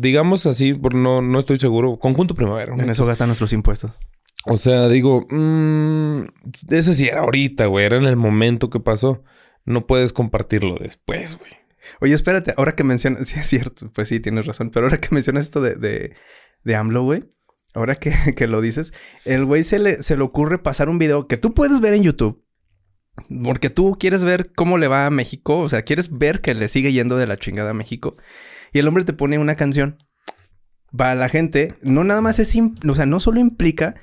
digamos 0.00 0.46
así, 0.46 0.72
por 0.72 0.94
no 0.94 1.20
no 1.20 1.38
estoy 1.40 1.58
seguro, 1.58 1.98
conjunto 1.98 2.34
primavera. 2.34 2.74
En 2.78 2.90
eso 2.90 3.04
gastan 3.04 3.28
nuestros 3.28 3.52
impuestos. 3.52 3.90
O 4.46 4.56
sea, 4.58 4.88
digo, 4.88 5.26
mm, 5.30 6.20
ese 6.68 6.92
sí 6.92 7.08
era 7.08 7.22
ahorita, 7.22 7.64
güey, 7.66 7.86
era 7.86 7.96
en 7.96 8.04
el 8.04 8.16
momento 8.16 8.68
que 8.70 8.78
pasó 8.78 9.22
no 9.64 9.86
puedes 9.86 10.12
compartirlo 10.12 10.76
después, 10.80 11.38
güey. 11.38 11.52
Oye, 12.00 12.14
espérate, 12.14 12.54
ahora 12.56 12.74
que 12.74 12.84
mencionas, 12.84 13.28
sí 13.28 13.38
es 13.40 13.46
cierto, 13.46 13.90
pues 13.92 14.08
sí, 14.08 14.20
tienes 14.20 14.46
razón, 14.46 14.70
pero 14.70 14.86
ahora 14.86 15.00
que 15.00 15.08
mencionas 15.10 15.44
esto 15.44 15.60
de, 15.60 16.14
AMLO, 16.64 17.02
güey, 17.04 17.24
ahora 17.74 17.96
que, 17.96 18.46
lo 18.46 18.60
dices, 18.60 18.92
el 19.24 19.44
güey 19.44 19.62
se 19.62 19.78
le, 19.78 20.02
se 20.02 20.16
le 20.16 20.22
ocurre 20.22 20.58
pasar 20.58 20.88
un 20.88 20.98
video 20.98 21.26
que 21.26 21.36
tú 21.36 21.54
puedes 21.54 21.80
ver 21.80 21.94
en 21.94 22.02
YouTube, 22.02 22.42
porque 23.44 23.70
tú 23.70 23.96
quieres 23.98 24.24
ver 24.24 24.52
cómo 24.54 24.76
le 24.76 24.88
va 24.88 25.06
a 25.06 25.10
México, 25.10 25.60
o 25.60 25.68
sea, 25.68 25.82
quieres 25.82 26.10
ver 26.16 26.40
que 26.40 26.54
le 26.54 26.68
sigue 26.68 26.92
yendo 26.92 27.16
de 27.16 27.26
la 27.26 27.36
chingada 27.36 27.70
a 27.70 27.74
México, 27.74 28.16
y 28.72 28.78
el 28.80 28.88
hombre 28.88 29.04
te 29.04 29.12
pone 29.12 29.38
una 29.38 29.54
canción. 29.56 29.98
Para 30.96 31.16
la 31.16 31.28
gente, 31.28 31.74
no 31.82 32.04
nada 32.04 32.20
más 32.20 32.38
es, 32.38 32.54
o 32.88 32.94
sea, 32.94 33.04
no 33.06 33.18
solo 33.18 33.40
implica 33.40 33.94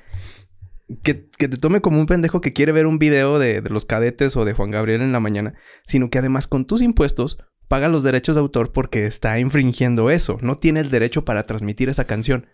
que, 1.02 1.14
te 1.14 1.48
tome 1.56 1.80
como 1.80 1.98
un 1.98 2.06
pendejo 2.06 2.40
que 2.40 2.52
quiere 2.52 2.72
ver 2.72 2.86
un 2.86 2.98
video 2.98 3.38
de, 3.38 3.60
los 3.62 3.84
cadetes 3.84 4.36
o 4.36 4.44
de 4.44 4.52
Juan 4.52 4.70
Gabriel 4.70 5.02
en 5.02 5.12
la 5.12 5.20
mañana, 5.20 5.54
sino 5.86 6.10
que 6.10 6.18
además 6.18 6.46
con 6.46 6.66
tus 6.66 6.82
impuestos 6.82 7.38
paga 7.68 7.88
los 7.88 8.02
derechos 8.02 8.34
de 8.34 8.40
autor 8.40 8.72
porque 8.72 9.06
está 9.06 9.38
infringiendo 9.38 10.10
eso, 10.10 10.38
no 10.42 10.56
tiene 10.58 10.80
el 10.80 10.90
derecho 10.90 11.24
para 11.24 11.46
transmitir 11.46 11.88
esa 11.88 12.04
canción. 12.04 12.46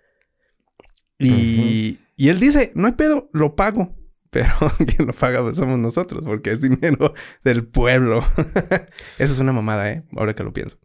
Y, 1.18 1.98
él 2.18 2.38
dice, 2.38 2.70
no 2.74 2.86
hay 2.86 2.92
pedo, 2.92 3.28
lo 3.32 3.56
pago, 3.56 3.96
pero 4.30 4.48
quien 4.76 5.08
lo 5.08 5.12
paga 5.14 5.40
pues, 5.42 5.56
somos 5.56 5.78
nosotros 5.78 6.22
porque 6.24 6.52
es 6.52 6.60
dinero 6.60 7.12
del 7.42 7.66
pueblo. 7.66 8.20
eso 9.18 9.32
es 9.32 9.38
una 9.38 9.52
mamada, 9.52 9.90
¿eh? 9.90 10.04
Ahora 10.16 10.34
que 10.34 10.44
lo 10.44 10.52
pienso. 10.52 10.78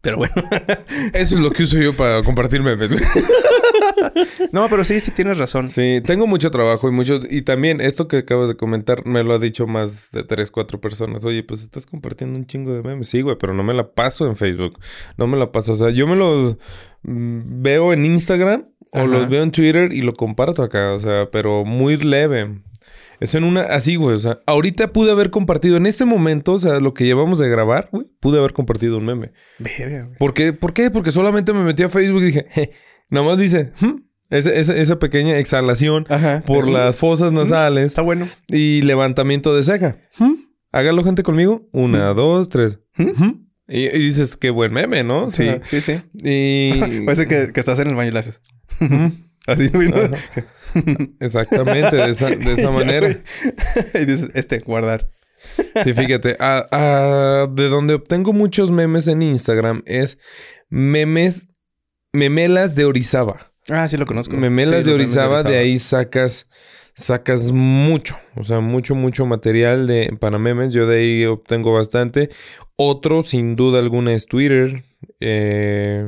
Pero 0.00 0.16
bueno. 0.16 0.34
Eso 1.14 1.36
es 1.36 1.40
lo 1.40 1.50
que 1.52 1.62
uso 1.62 1.78
yo 1.78 1.96
para 1.96 2.22
compartir 2.24 2.60
memes. 2.60 2.90
no, 4.52 4.68
pero 4.68 4.84
sí, 4.84 5.00
sí 5.00 5.10
tienes 5.10 5.38
razón. 5.38 5.68
Sí, 5.68 6.00
tengo 6.04 6.26
mucho 6.26 6.50
trabajo 6.50 6.88
y 6.88 6.92
mucho... 6.92 7.20
Y 7.28 7.42
también 7.42 7.80
esto 7.80 8.08
que 8.08 8.18
acabas 8.18 8.48
de 8.48 8.56
comentar 8.56 9.04
me 9.06 9.22
lo 9.24 9.34
ha 9.34 9.38
dicho 9.38 9.66
más 9.66 10.10
de 10.12 10.22
tres, 10.24 10.50
cuatro 10.50 10.80
personas. 10.80 11.24
Oye, 11.24 11.42
pues 11.42 11.60
estás 11.62 11.86
compartiendo 11.86 12.38
un 12.38 12.46
chingo 12.46 12.74
de 12.74 12.82
memes. 12.82 13.08
Sí, 13.08 13.22
güey, 13.22 13.36
pero 13.38 13.54
no 13.54 13.62
me 13.62 13.74
la 13.74 13.92
paso 13.92 14.26
en 14.26 14.36
Facebook. 14.36 14.78
No 15.16 15.26
me 15.26 15.36
la 15.36 15.52
paso. 15.52 15.72
O 15.72 15.76
sea, 15.76 15.90
yo 15.90 16.06
me 16.06 16.16
los 16.16 16.56
mm, 17.02 17.62
veo 17.62 17.92
en 17.92 18.04
Instagram 18.04 18.68
o 18.92 19.06
los 19.06 19.26
veo 19.28 19.42
en 19.42 19.50
Twitter 19.52 19.92
y 19.92 20.02
lo 20.02 20.12
comparto 20.14 20.62
acá. 20.62 20.94
O 20.94 20.98
sea, 20.98 21.28
pero 21.30 21.64
muy 21.64 21.96
leve. 21.96 22.62
Es 23.20 23.36
en 23.36 23.44
una, 23.44 23.62
así, 23.62 23.94
güey. 23.96 24.16
O 24.16 24.20
sea, 24.20 24.40
ahorita 24.46 24.92
pude 24.92 25.12
haber 25.12 25.30
compartido, 25.30 25.76
en 25.76 25.86
este 25.86 26.04
momento, 26.04 26.54
o 26.54 26.58
sea, 26.58 26.80
lo 26.80 26.92
que 26.92 27.04
llevamos 27.04 27.38
de 27.38 27.48
grabar, 27.48 27.88
güey, 27.92 28.08
pude 28.18 28.40
haber 28.40 28.52
compartido 28.52 28.98
un 28.98 29.04
meme. 29.04 29.30
Verga, 29.60 30.02
güey. 30.06 30.18
¿Por 30.18 30.34
qué? 30.34 30.52
¿Por 30.52 30.72
qué? 30.72 30.90
Porque 30.90 31.12
solamente 31.12 31.52
me 31.52 31.62
metí 31.62 31.84
a 31.84 31.88
Facebook 31.88 32.20
y 32.22 32.26
dije, 32.26 32.46
Nomás 33.12 33.36
dice, 33.36 33.72
hmm", 33.78 34.02
Esa, 34.30 34.98
pequeña 34.98 35.36
exhalación 35.36 36.06
por 36.46 36.66
las 36.66 36.96
fosas 36.96 37.30
mm, 37.30 37.34
nasales. 37.34 37.84
Está 37.86 38.00
bueno. 38.00 38.26
Y 38.48 38.80
levantamiento 38.82 39.54
de 39.54 39.62
ceja. 39.64 39.98
Hmm. 40.18 40.36
Hágalo, 40.72 41.04
gente, 41.04 41.22
conmigo. 41.22 41.68
Una, 41.72 42.12
hmm. 42.12 42.16
dos, 42.16 42.48
tres. 42.48 42.80
Y, 43.68 43.86
dices, 43.90 44.36
qué 44.38 44.48
buen 44.48 44.72
meme, 44.72 45.04
¿no? 45.04 45.28
Sí, 45.28 45.46
sí, 45.62 45.82
sí. 45.82 46.00
Y... 46.24 47.04
Parece 47.04 47.28
que, 47.28 47.52
estás 47.54 47.78
en 47.80 47.88
el 47.88 47.94
baño 47.96 48.12
y 48.12 48.16
haces. 48.16 48.40
Así 49.46 49.70
Exactamente, 51.20 51.94
de 51.96 52.10
esa, 52.12 52.70
manera. 52.70 53.08
y 53.94 54.04
dices, 54.06 54.30
este, 54.32 54.60
guardar. 54.60 55.10
Sí, 55.84 55.92
fíjate. 55.92 56.38
de 56.38 57.68
donde 57.68 57.92
obtengo 57.94 58.32
muchos 58.32 58.70
memes 58.70 59.06
en 59.08 59.20
Instagram 59.20 59.82
es 59.84 60.16
memes 60.70 61.48
Memelas 62.14 62.74
de 62.74 62.84
Orizaba. 62.84 63.38
Ah, 63.70 63.88
sí 63.88 63.96
lo 63.96 64.04
conozco. 64.04 64.36
Memelas 64.36 64.84
de, 64.84 64.92
Orizaba, 64.92 65.42
de 65.42 65.56
ahí 65.56 65.78
sacas 65.78 66.48
sacas 66.94 67.52
mucho, 67.52 68.16
o 68.36 68.44
sea, 68.44 68.60
mucho, 68.60 68.94
mucho 68.94 69.24
material 69.24 69.86
de, 69.86 70.14
para 70.20 70.38
memes. 70.38 70.74
Yo 70.74 70.86
de 70.86 70.98
ahí 70.98 71.24
obtengo 71.24 71.72
bastante. 71.72 72.28
Otro, 72.76 73.22
sin 73.22 73.56
duda 73.56 73.78
alguna, 73.78 74.12
es 74.12 74.26
Twitter. 74.26 74.84
Eh, 75.20 76.06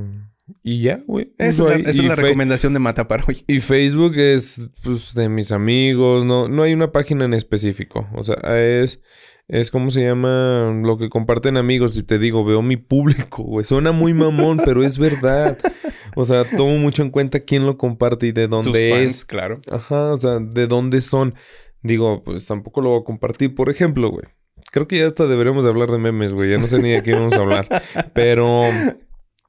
y 0.62 0.82
ya, 0.82 1.00
güey. 1.06 1.32
es 1.38 1.58
la, 1.58 2.14
recomendación 2.16 2.74
de 2.74 2.80
Mata 2.80 3.08
para 3.08 3.24
hoy. 3.26 3.42
Y 3.46 3.60
Facebook 3.60 4.12
es 4.18 4.68
pues, 4.82 5.14
de 5.14 5.30
mis 5.30 5.52
amigos, 5.52 6.26
no, 6.26 6.48
no 6.48 6.64
hay 6.64 6.74
una 6.74 6.92
página 6.92 7.24
en 7.24 7.32
específico. 7.32 8.06
O 8.14 8.24
sea, 8.24 8.36
es, 8.58 9.00
es 9.48 9.70
como 9.70 9.88
se 9.90 10.02
llama 10.04 10.70
lo 10.82 10.98
que 10.98 11.08
comparten 11.08 11.56
amigos. 11.56 11.96
Y 11.96 12.02
te 12.02 12.18
digo, 12.18 12.44
veo 12.44 12.60
mi 12.60 12.76
público, 12.76 13.42
güey. 13.42 13.64
Suena 13.64 13.92
muy 13.92 14.12
mamón, 14.12 14.60
pero 14.66 14.84
es 14.84 14.98
verdad. 14.98 15.56
O 16.16 16.24
sea, 16.24 16.44
tomo 16.56 16.76
mucho 16.78 17.02
en 17.02 17.10
cuenta 17.10 17.40
quién 17.40 17.66
lo 17.66 17.76
comparte 17.76 18.26
y 18.26 18.32
de 18.32 18.46
dónde 18.46 19.04
es. 19.04 19.24
claro. 19.24 19.60
Ajá, 19.70 20.12
o 20.12 20.16
sea, 20.16 20.38
de 20.38 20.66
dónde 20.66 21.00
son. 21.00 21.34
Digo, 21.82 22.22
pues 22.24 22.46
tampoco 22.46 22.80
lo 22.80 22.90
voy 22.90 23.00
a 23.00 23.04
compartir. 23.04 23.54
Por 23.54 23.68
ejemplo, 23.68 24.08
güey. 24.08 24.24
Creo 24.72 24.88
que 24.88 24.98
ya 24.98 25.06
hasta 25.06 25.26
deberíamos 25.26 25.64
de 25.64 25.70
hablar 25.70 25.90
de 25.90 25.98
memes, 25.98 26.32
güey. 26.32 26.50
Ya 26.50 26.58
no 26.58 26.66
sé 26.66 26.78
ni 26.78 26.90
de 26.90 27.02
qué 27.02 27.12
vamos 27.12 27.34
a 27.34 27.38
hablar. 27.42 27.66
Pero 28.14 28.62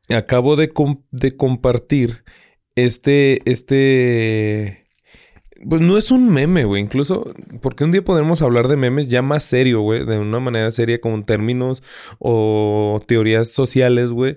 acabo 0.10 0.56
de, 0.56 0.70
compartir 1.38 2.24
este, 2.76 3.40
este... 3.50 4.84
Pues 5.68 5.82
no 5.82 5.98
es 5.98 6.12
un 6.12 6.30
meme, 6.30 6.66
güey. 6.66 6.82
Incluso, 6.84 7.26
porque 7.62 7.86
un 7.86 7.92
día 7.92 8.04
podremos 8.04 8.42
hablar 8.42 8.68
de 8.68 8.76
memes 8.76 9.08
ya 9.08 9.22
más 9.22 9.44
serio, 9.44 9.82
güey. 9.82 10.06
De 10.06 10.18
una 10.20 10.40
manera 10.40 10.70
seria, 10.72 11.00
con 11.00 11.26
términos 11.26 11.82
o 12.20 13.00
teorías 13.08 13.50
sociales, 13.50 14.10
güey. 14.10 14.36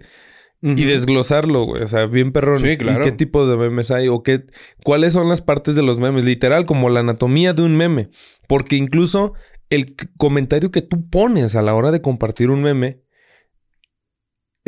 Y 0.60 0.84
desglosarlo, 0.84 1.62
güey. 1.64 1.82
O 1.82 1.88
sea, 1.88 2.06
bien 2.06 2.32
perrón. 2.32 2.62
qué 2.64 3.12
tipo 3.12 3.46
de 3.46 3.56
memes 3.56 3.90
hay? 3.90 4.08
¿O 4.08 4.22
qué, 4.22 4.44
cuáles 4.82 5.12
son 5.12 5.28
las 5.28 5.40
partes 5.40 5.74
de 5.76 5.82
los 5.82 5.98
memes? 5.98 6.24
Literal, 6.24 6.66
como 6.66 6.90
la 6.90 7.00
anatomía 7.00 7.52
de 7.54 7.62
un 7.62 7.76
meme. 7.76 8.10
Porque 8.48 8.76
incluso 8.76 9.34
el 9.70 9.94
comentario 10.18 10.70
que 10.70 10.82
tú 10.82 11.08
pones 11.08 11.54
a 11.54 11.62
la 11.62 11.74
hora 11.74 11.92
de 11.92 12.02
compartir 12.02 12.50
un 12.50 12.62
meme 12.62 13.02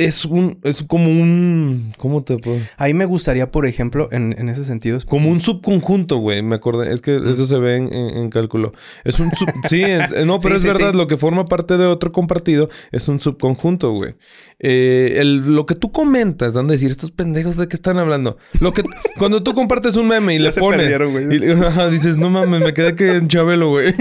es 0.05 0.25
un, 0.25 0.59
es 0.63 0.83
como 0.83 1.09
un, 1.11 1.93
¿cómo 1.99 2.25
te 2.25 2.39
puedo? 2.39 2.59
Ahí 2.79 2.95
me 2.95 3.05
gustaría, 3.05 3.51
por 3.51 3.67
ejemplo, 3.67 4.09
en, 4.13 4.35
en 4.39 4.49
ese 4.49 4.65
sentido. 4.65 4.99
como 5.07 5.29
un 5.31 5.41
subconjunto, 5.41 6.17
güey, 6.19 6.41
me 6.43 6.55
acordé, 6.57 6.95
es 6.95 7.03
que 7.03 7.17
eso 7.19 7.45
se 7.47 7.59
ve 7.59 7.77
en, 7.77 7.93
en, 7.93 8.31
cálculo. 8.31 8.73
Es 9.05 9.21
un 9.21 9.31
sub, 9.33 9.47
sí, 9.69 9.83
no, 10.25 10.39
pero 10.39 10.57
es 10.57 10.65
verdad, 10.65 10.95
lo 10.95 11.07
que 11.07 11.19
forma 11.19 11.45
parte 11.45 11.77
de 11.77 11.85
otro 11.87 12.13
compartido 12.13 12.71
es 12.93 13.09
un 13.09 13.21
subconjunto, 13.21 13.93
güey. 13.93 14.15
Eh, 14.59 15.21
lo 15.25 15.67
que 15.67 15.75
tú 15.75 15.93
comentas, 15.93 16.55
dan 16.55 16.67
decir, 16.69 16.91
estos 16.91 17.11
pendejos 17.11 17.57
de 17.59 17.69
qué 17.69 17.77
están 17.77 17.99
hablando. 17.99 18.39
Lo 18.61 18.73
que, 18.73 18.83
cuando 19.19 19.43
tú 19.43 19.53
compartes 19.53 19.97
un 19.97 20.09
meme 20.09 20.35
y 20.35 20.39
le 20.39 20.53
pones. 20.53 20.91
y, 21.31 21.91
dices, 21.91 22.17
no 22.17 22.31
mames, 22.31 22.61
me 22.65 22.73
quedé 22.73 22.97
que 22.97 23.17
en 23.17 23.29
Chabelo, 23.29 23.69
güey. 23.69 23.93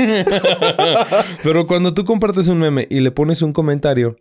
pero 1.43 1.65
cuando 1.65 1.93
tú 1.93 2.05
compartes 2.05 2.47
un 2.47 2.59
meme 2.59 2.87
y 2.89 3.01
le 3.01 3.11
pones 3.11 3.41
un 3.41 3.51
comentario 3.51 4.15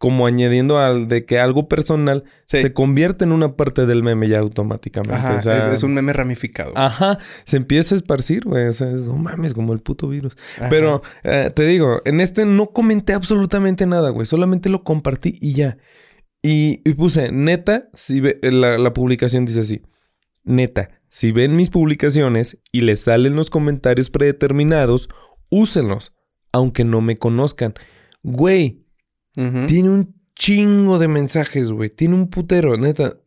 como 0.00 0.26
añadiendo 0.26 0.78
al 0.78 1.08
de 1.08 1.26
que 1.26 1.38
algo 1.38 1.68
personal 1.68 2.24
se 2.46 2.72
convierte 2.72 3.26
en 3.26 3.32
una 3.32 3.54
parte 3.54 3.84
del 3.84 4.02
meme 4.02 4.30
ya 4.30 4.38
automáticamente. 4.38 5.50
es, 5.74 5.82
un 5.82 5.92
meme 5.92 6.14
ramificado. 6.14 6.72
Ajá, 6.74 7.18
se 7.44 7.58
empieza 7.58 7.94
a 7.94 7.98
esparcir, 7.98 8.44
güey. 8.46 8.68
O 8.68 8.72
sea, 8.72 8.88
es, 8.90 9.08
un 9.08 9.22
mames, 9.22 9.52
como 9.52 9.74
el 9.74 9.80
puto 9.80 10.08
virus. 10.08 10.32
Pero 10.70 11.02
eh, 11.22 11.50
te 11.54 11.66
digo, 11.66 12.00
en 12.06 12.22
este 12.22 12.46
no 12.46 12.68
comenté 12.68 13.12
absolutamente 13.12 13.84
nada, 13.84 14.08
güey. 14.08 14.24
Solamente 14.24 14.70
lo 14.70 14.84
compartí 14.84 15.36
y 15.38 15.52
ya. 15.52 15.76
Y, 16.42 16.78
puse, 16.94 17.30
neta, 17.30 17.90
si 17.92 18.20
ve, 18.20 18.38
eh, 18.40 18.50
la, 18.52 18.78
la 18.78 18.94
publicación 18.94 19.44
dice 19.44 19.60
así. 19.60 19.82
Neta, 20.44 20.98
si 21.10 21.30
ven 21.30 21.56
mis 21.56 21.68
publicaciones 21.68 22.56
y 22.72 22.80
les 22.80 23.00
salen 23.00 23.36
los 23.36 23.50
comentarios 23.50 24.08
predeterminados, 24.08 25.10
úsenlos, 25.50 26.14
aunque 26.54 26.84
no 26.84 27.02
me 27.02 27.18
conozcan. 27.18 27.74
Güey, 28.22 28.79
tiene 29.32 29.90
un 29.90 30.14
chingo 30.34 30.98
de 30.98 31.08
mensajes, 31.08 31.70
güey. 31.70 31.90
Tiene 31.90 32.14
un 32.14 32.28
putero, 32.28 32.76
neta. 32.76 33.18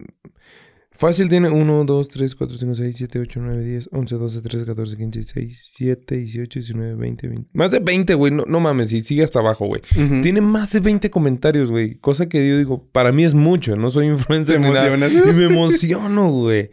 Fácil 0.95 1.27
tiene 1.27 1.50
1, 1.50 1.86
2, 1.86 2.07
3, 2.07 2.36
4, 2.36 2.55
5, 2.57 2.75
6, 2.75 2.98
7, 2.98 3.19
8, 3.22 3.39
9, 3.41 3.63
10, 3.63 3.89
11, 3.93 4.15
12, 4.15 4.41
13, 4.41 4.65
14, 4.67 4.95
15, 4.98 5.19
16, 5.19 5.48
17, 5.48 6.17
18, 6.17 6.60
19, 6.60 6.95
20, 6.95 7.27
20. 7.29 7.50
Más 7.53 7.72
de 7.72 7.79
20, 7.79 8.13
güey. 8.13 8.31
No, 8.31 8.43
no, 8.45 8.60
mames, 8.60 8.91
y 8.93 9.01
sigue 9.01 9.24
hasta 9.24 9.39
abajo, 9.39 9.65
güey. 9.65 9.81
Tiene 10.22 10.41
más 10.41 10.72
de 10.72 10.81
20 10.81 11.10
comentarios, 11.10 11.72
güey. 11.72 11.95
Cosa 11.98 12.29
que 12.29 12.48
yo 12.48 12.57
digo, 12.57 12.88
para 12.91 13.12
mí 13.12 13.24
es 13.24 13.33
mucho. 13.33 13.75
No 13.75 13.89
soy 13.89 14.05
influencer 14.05 14.60
ni 14.60 14.69
nada. 14.69 15.07
Y 15.10 15.33
me 15.33 15.45
emociono, 15.45 16.29
güey. 16.29 16.69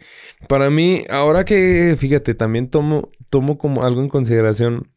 Para 0.47 0.69
mí, 0.69 1.01
ahora 1.09 1.43
que, 1.43 1.95
fíjate, 1.97 2.35
también 2.35 2.69
tomo, 2.69 3.09
tomo 3.31 3.57
como 3.57 3.83
algo 3.83 4.01
en 4.03 4.09
consideración 4.09 4.89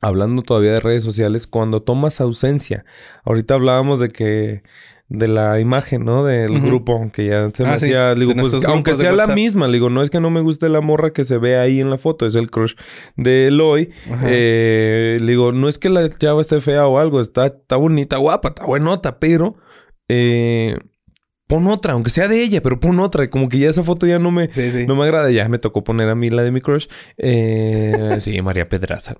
hablando 0.00 0.42
todavía 0.42 0.72
de 0.74 0.80
redes 0.80 1.02
sociales, 1.02 1.46
cuando 1.46 1.82
tomas 1.82 2.20
ausencia. 2.20 2.84
Ahorita 3.24 3.54
hablábamos 3.54 4.00
de 4.00 4.08
que 4.10 4.62
de 5.08 5.28
la 5.28 5.60
imagen, 5.60 6.04
¿no? 6.04 6.24
Del 6.24 6.60
grupo 6.62 6.94
aunque 6.94 7.24
ya 7.26 7.48
se 7.54 7.62
me 7.62 7.68
ah, 7.68 7.72
hacía, 7.74 8.14
digo, 8.16 8.32
pues, 8.34 8.64
aunque 8.64 8.94
sea 8.94 9.12
la 9.12 9.28
misma, 9.28 9.68
digo, 9.68 9.88
no 9.88 10.02
es 10.02 10.10
que 10.10 10.18
no 10.20 10.30
me 10.30 10.40
guste 10.40 10.68
la 10.68 10.80
morra 10.80 11.12
que 11.12 11.22
se 11.22 11.38
ve 11.38 11.56
ahí 11.58 11.80
en 11.80 11.90
la 11.90 11.96
foto, 11.98 12.26
es 12.26 12.34
el 12.34 12.50
crush 12.50 12.74
de 13.16 13.46
Eloy. 13.46 13.90
Eh, 14.24 15.18
digo, 15.24 15.52
no 15.52 15.68
es 15.68 15.78
que 15.78 15.90
la 15.90 16.08
chava 16.08 16.40
esté 16.40 16.60
fea 16.60 16.86
o 16.88 16.98
algo, 16.98 17.20
está, 17.20 17.46
está 17.46 17.76
bonita, 17.76 18.16
guapa, 18.16 18.48
está 18.48 18.64
buenota, 18.64 19.20
pero 19.20 19.54
eh, 20.08 20.76
pon 21.46 21.68
otra, 21.68 21.92
aunque 21.92 22.10
sea 22.10 22.26
de 22.26 22.42
ella, 22.42 22.60
pero 22.60 22.80
pon 22.80 22.98
otra. 22.98 23.30
Como 23.30 23.48
que 23.48 23.60
ya 23.60 23.70
esa 23.70 23.84
foto 23.84 24.08
ya 24.08 24.18
no 24.18 24.32
me, 24.32 24.50
No 24.88 24.96
me 24.96 25.04
agrada, 25.04 25.30
ya 25.30 25.48
me 25.48 25.58
tocó 25.60 25.84
poner 25.84 26.08
a 26.08 26.16
mí 26.16 26.30
la 26.30 26.42
de 26.42 26.50
mi 26.50 26.60
crush. 26.60 26.88
Eh, 27.16 28.16
sí, 28.18 28.42
María 28.42 28.68
Pedraza. 28.68 29.14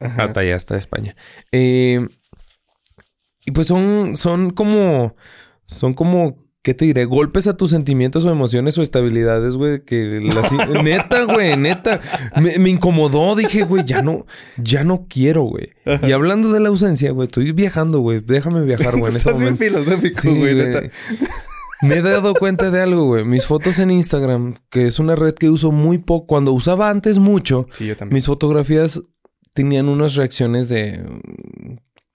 Hasta 0.00 0.40
allá, 0.40 0.56
hasta 0.56 0.76
España. 0.76 1.14
Eh, 1.52 2.04
y 3.44 3.50
pues 3.52 3.66
son, 3.66 4.16
son 4.16 4.50
como. 4.50 5.14
Son 5.64 5.94
como. 5.94 6.48
¿Qué 6.62 6.74
te 6.74 6.84
diré? 6.84 7.06
Golpes 7.06 7.46
a 7.46 7.56
tus 7.56 7.70
sentimientos 7.70 8.24
o 8.26 8.30
emociones 8.30 8.76
o 8.78 8.82
estabilidades, 8.82 9.54
güey. 9.54 9.82
Que 9.84 10.20
neta, 10.84 11.24
güey, 11.24 11.56
neta. 11.56 12.00
Me, 12.58 12.68
incomodó. 12.68 13.34
Dije, 13.34 13.62
güey, 13.62 13.84
ya 13.84 14.02
no, 14.02 14.26
ya 14.58 14.84
no 14.84 15.06
quiero, 15.08 15.42
güey. 15.44 15.70
Y 16.02 16.12
hablando 16.12 16.52
de 16.52 16.60
la 16.60 16.68
ausencia, 16.68 17.12
güey, 17.12 17.26
estoy 17.28 17.52
viajando, 17.52 18.00
güey. 18.00 18.20
Déjame 18.20 18.62
viajar, 18.62 18.98
güey. 18.98 19.14
Estás 19.14 19.34
este 19.34 19.42
bien 19.42 19.56
filosófico, 19.56 20.34
güey, 20.34 20.54
Me 21.82 21.94
he 21.94 22.02
dado 22.02 22.34
cuenta 22.34 22.70
de 22.70 22.82
algo, 22.82 23.06
güey. 23.06 23.24
Mis 23.24 23.46
fotos 23.46 23.78
en 23.78 23.90
Instagram, 23.90 24.54
que 24.68 24.86
es 24.86 24.98
una 24.98 25.14
red 25.14 25.32
que 25.34 25.48
uso 25.48 25.72
muy 25.72 25.96
poco. 25.96 26.26
Cuando 26.26 26.52
usaba 26.52 26.90
antes 26.90 27.18
mucho, 27.18 27.68
sí, 27.72 27.86
yo 27.86 27.96
también. 27.96 28.14
mis 28.16 28.26
fotografías 28.26 29.00
tenían 29.52 29.88
unas 29.88 30.14
reacciones 30.14 30.68
de 30.68 31.02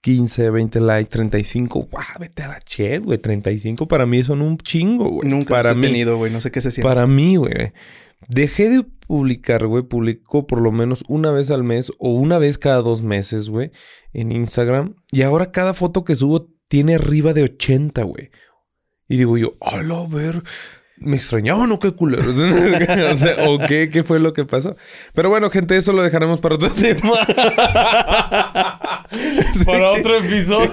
15, 0.02 0.50
mm, 0.50 0.54
20 0.54 0.80
likes, 0.80 1.10
35. 1.10 1.88
¡Wow! 1.90 2.00
Vete 2.20 2.42
a 2.42 2.48
la 2.48 2.60
chat, 2.60 3.02
güey. 3.02 3.18
35 3.18 3.86
para 3.88 4.06
mí 4.06 4.22
son 4.22 4.42
un 4.42 4.58
chingo, 4.58 5.08
güey. 5.10 5.28
Nunca 5.28 5.54
para 5.54 5.72
venido, 5.72 6.12
he 6.12 6.16
güey. 6.16 6.32
No 6.32 6.40
sé 6.40 6.50
qué 6.50 6.60
se 6.60 6.70
siente. 6.70 6.86
Para 6.88 7.06
mí, 7.06 7.36
güey. 7.36 7.72
Dejé 8.28 8.70
de 8.70 8.82
publicar, 8.82 9.66
güey. 9.66 9.82
Publico 9.82 10.46
por 10.46 10.60
lo 10.62 10.72
menos 10.72 11.04
una 11.08 11.30
vez 11.30 11.50
al 11.50 11.64
mes 11.64 11.92
o 11.98 12.10
una 12.12 12.38
vez 12.38 12.58
cada 12.58 12.82
dos 12.82 13.02
meses, 13.02 13.48
güey, 13.48 13.70
en 14.12 14.32
Instagram. 14.32 14.94
Y 15.12 15.22
ahora 15.22 15.52
cada 15.52 15.74
foto 15.74 16.04
que 16.04 16.16
subo 16.16 16.48
tiene 16.68 16.94
arriba 16.96 17.32
de 17.32 17.44
80, 17.44 18.02
güey. 18.04 18.30
Y 19.08 19.18
digo 19.18 19.38
yo, 19.38 19.56
hola, 19.60 20.06
ver. 20.08 20.42
¿Me 20.98 21.16
extrañaban 21.16 21.70
o 21.72 21.78
qué 21.78 21.92
culeros? 21.92 22.36
o 23.46 23.58
qué, 23.68 23.90
qué 23.92 24.02
fue 24.02 24.18
lo 24.18 24.32
que 24.32 24.44
pasó? 24.46 24.76
Pero 25.14 25.28
bueno, 25.28 25.50
gente, 25.50 25.76
eso 25.76 25.92
lo 25.92 26.02
dejaremos 26.02 26.40
para 26.40 26.54
otro 26.54 26.70
tema. 26.70 27.12
para 29.66 29.90
otro 29.92 30.16
episodio. 30.18 30.70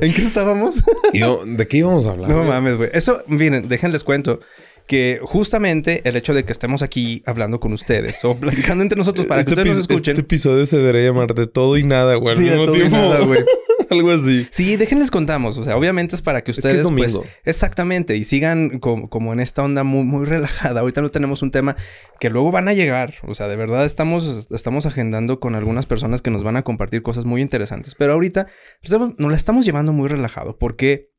¿En 0.00 0.12
qué 0.12 0.20
estábamos? 0.20 0.82
¿De 1.46 1.66
qué 1.68 1.76
íbamos 1.78 2.06
a 2.08 2.12
hablar? 2.12 2.30
No 2.30 2.44
mames, 2.44 2.76
güey. 2.76 2.90
Eso, 2.92 3.22
miren, 3.28 3.68
déjenles 3.68 4.02
cuento 4.02 4.40
que 4.88 5.20
justamente 5.22 6.02
el 6.08 6.16
hecho 6.16 6.34
de 6.34 6.44
que 6.44 6.50
estemos 6.50 6.82
aquí 6.82 7.22
hablando 7.24 7.60
con 7.60 7.72
ustedes 7.72 8.24
o 8.24 8.36
platicando 8.36 8.82
entre 8.82 8.98
nosotros 8.98 9.26
para 9.26 9.36
que 9.44 9.50
este 9.50 9.52
ustedes 9.52 9.76
nos 9.76 9.80
este 9.84 9.94
escuchen. 9.94 10.12
Este 10.14 10.20
episodio 10.22 10.66
se 10.66 10.78
debería 10.78 11.06
llamar 11.10 11.32
de 11.34 11.46
todo 11.46 11.76
y 11.76 11.84
nada, 11.84 12.16
güey. 12.16 12.34
Sí, 12.34 12.50
todo 12.52 12.76
y 12.76 12.88
nada, 12.88 13.20
güey. 13.20 13.44
Algo 13.92 14.10
así. 14.10 14.46
Sí, 14.50 14.76
déjenles 14.76 15.10
contamos. 15.10 15.58
O 15.58 15.64
sea, 15.64 15.76
obviamente 15.76 16.14
es 16.16 16.22
para 16.22 16.42
que 16.42 16.50
ustedes. 16.50 16.80
Es 16.80 16.88
pues, 16.90 17.18
exactamente. 17.44 18.16
Y 18.16 18.24
sigan 18.24 18.78
como, 18.78 19.32
en 19.32 19.40
esta 19.40 19.62
onda 19.62 19.84
muy, 19.84 20.04
muy 20.04 20.24
relajada. 20.24 20.80
Ahorita 20.80 21.02
no 21.02 21.10
tenemos 21.10 21.42
un 21.42 21.50
tema 21.50 21.76
que 22.18 22.30
luego 22.30 22.50
van 22.50 22.68
a 22.68 22.72
llegar. 22.72 23.14
O 23.26 23.34
sea, 23.34 23.48
de 23.48 23.56
verdad 23.56 23.84
estamos, 23.84 24.48
estamos 24.50 24.86
agendando 24.86 25.40
con 25.40 25.54
algunas 25.54 25.86
personas 25.86 26.22
que 26.22 26.30
nos 26.30 26.42
van 26.42 26.56
a 26.56 26.62
compartir 26.62 27.02
cosas 27.02 27.24
muy 27.24 27.42
interesantes. 27.42 27.94
Pero 27.94 28.14
ahorita 28.14 28.46
pues, 28.86 28.98
nos 29.18 29.30
la 29.30 29.36
estamos 29.36 29.64
llevando 29.64 29.92
muy 29.92 30.08
relajado. 30.08 30.56
Porque 30.58 31.12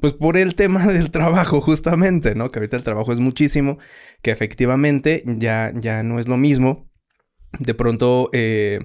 pues 0.00 0.12
por 0.14 0.36
el 0.36 0.54
tema 0.54 0.86
del 0.86 1.10
trabajo 1.10 1.60
justamente, 1.60 2.34
¿no? 2.34 2.50
Que 2.50 2.60
ahorita 2.60 2.76
el 2.76 2.82
trabajo 2.82 3.12
es 3.12 3.18
muchísimo, 3.20 3.78
que 4.22 4.30
efectivamente 4.30 5.22
ya, 5.26 5.72
ya 5.74 6.02
no 6.02 6.18
es 6.20 6.28
lo 6.28 6.36
mismo 6.36 6.91
de 7.58 7.74
pronto, 7.74 8.30
eh, 8.32 8.80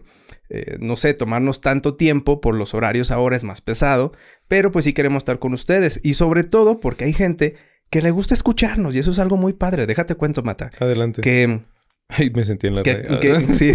eh, 0.49 0.77
no 0.79 0.95
sé, 0.95 1.13
tomarnos 1.13 1.61
tanto 1.61 1.95
tiempo 1.95 2.41
por 2.41 2.55
los 2.55 2.73
horarios 2.73 3.11
ahora 3.11 3.35
es 3.35 3.43
más 3.43 3.61
pesado, 3.61 4.13
pero 4.47 4.71
pues 4.71 4.85
sí 4.85 4.93
queremos 4.93 5.21
estar 5.21 5.39
con 5.39 5.53
ustedes 5.53 5.99
y 6.03 6.13
sobre 6.13 6.43
todo 6.43 6.79
porque 6.79 7.05
hay 7.05 7.13
gente 7.13 7.55
que 7.89 8.01
le 8.01 8.11
gusta 8.11 8.33
escucharnos 8.33 8.95
y 8.95 8.99
eso 8.99 9.11
es 9.11 9.19
algo 9.19 9.37
muy 9.37 9.53
padre. 9.53 9.87
Déjate 9.87 10.15
cuento, 10.15 10.43
Mata. 10.43 10.69
Adelante. 10.79 11.21
Que... 11.21 11.61
Ay, 12.09 12.29
me 12.33 12.45
sentí 12.45 12.67
en 12.67 12.75
la 12.75 12.83
que, 12.83 13.03
sí. 13.57 13.73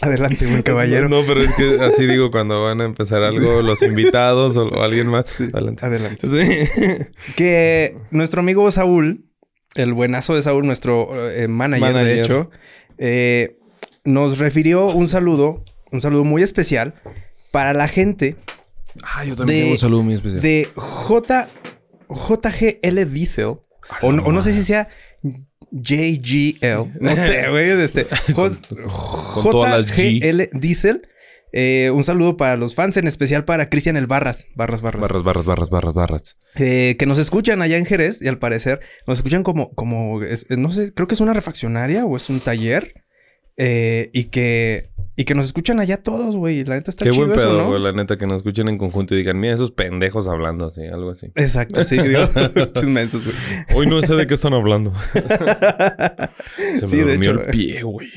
Adelante, 0.00 0.44
buen 0.46 0.62
caballero. 0.62 1.08
No, 1.08 1.22
pero 1.24 1.40
es 1.40 1.54
que 1.54 1.78
así 1.80 2.04
digo 2.04 2.32
cuando 2.32 2.64
van 2.64 2.80
a 2.80 2.84
empezar 2.84 3.22
algo 3.22 3.62
los 3.62 3.82
invitados 3.82 4.56
o, 4.56 4.82
alguien 4.82 5.06
más. 5.08 5.36
Adelante. 5.52 5.86
Adelante. 5.86 7.08
Que 7.36 7.96
nuestro 8.10 8.40
amigo 8.40 8.68
Saúl 8.72 9.25
el 9.78 9.92
buenazo 9.92 10.34
de 10.34 10.42
Saúl, 10.42 10.66
nuestro 10.66 11.30
eh, 11.30 11.48
manager, 11.48 11.94
de 12.04 12.18
hecho, 12.20 12.50
eh, 12.98 13.58
nos 14.04 14.38
refirió 14.38 14.86
un 14.86 15.08
saludo, 15.08 15.64
un 15.90 16.00
saludo 16.02 16.24
muy 16.24 16.42
especial 16.42 16.94
para 17.52 17.72
la 17.74 17.88
gente. 17.88 18.36
Ah, 19.02 19.24
yo 19.24 19.36
también 19.36 19.60
tengo 19.60 19.72
un 19.72 19.78
saludo 19.78 20.02
muy 20.02 20.14
especial. 20.14 20.42
De 20.42 20.68
JGL 22.08 23.12
Diesel. 23.12 23.58
o, 24.02 24.12
no, 24.12 24.42
sé 24.42 24.52
si 24.52 24.62
sea 24.62 24.88
JGL. 25.72 27.00
No 27.00 27.16
sé, 27.16 27.48
güey. 27.50 27.70
Este, 27.82 28.06
con, 28.34 28.58
JGL 28.62 30.50
Diesel. 30.58 31.02
Eh, 31.52 31.90
un 31.94 32.02
saludo 32.04 32.36
para 32.36 32.56
los 32.56 32.74
fans, 32.74 32.96
en 32.96 33.06
especial 33.06 33.44
para 33.44 33.68
Cristian 33.68 33.96
El 33.96 34.06
Barras. 34.06 34.46
Barras, 34.54 34.80
barras. 34.82 35.02
Barras, 35.02 35.22
barras, 35.22 35.44
barras, 35.44 35.70
barras, 35.70 35.94
barras. 35.94 36.36
Eh, 36.56 36.96
que 36.98 37.06
nos 37.06 37.18
escuchan 37.18 37.62
allá 37.62 37.76
en 37.78 37.86
Jerez 37.86 38.20
y 38.20 38.28
al 38.28 38.38
parecer 38.38 38.80
nos 39.06 39.18
escuchan 39.18 39.42
como, 39.42 39.70
como, 39.74 40.22
eh, 40.22 40.36
no 40.56 40.72
sé, 40.72 40.92
creo 40.92 41.06
que 41.08 41.14
es 41.14 41.20
una 41.20 41.32
refaccionaria 41.34 42.04
o 42.04 42.16
es 42.16 42.28
un 42.30 42.40
taller. 42.40 43.02
y 43.58 44.24
que 44.24 44.90
y 45.18 45.24
que 45.24 45.34
nos 45.34 45.46
escuchan 45.46 45.80
allá 45.80 46.02
todos, 46.02 46.36
güey. 46.36 46.62
La 46.66 46.74
neta 46.74 46.90
está 46.90 47.06
Qué 47.06 47.10
chido 47.10 47.26
buen 47.26 47.38
pedo, 47.38 47.56
¿no? 47.56 47.68
güey. 47.70 47.82
La 47.82 47.92
neta 47.92 48.18
que 48.18 48.26
nos 48.26 48.36
escuchen 48.38 48.68
en 48.68 48.76
conjunto 48.76 49.14
y 49.14 49.18
digan, 49.18 49.40
mira, 49.40 49.54
esos 49.54 49.70
pendejos 49.70 50.28
hablando 50.28 50.66
así, 50.66 50.84
algo 50.88 51.10
así. 51.10 51.32
Exacto, 51.36 51.84
sí, 51.84 51.96
digo, 51.96 52.20
chismensos, 52.74 53.24
güey. 53.24 53.34
Hoy 53.78 53.86
no 53.86 54.02
sé 54.02 54.14
de 54.14 54.26
qué 54.26 54.34
están 54.34 54.52
hablando. 54.52 54.92
Se 56.78 56.86
me 56.86 56.96
durmió 57.10 57.30
el 57.30 57.40
pie, 57.50 57.82
güey. 57.82 58.08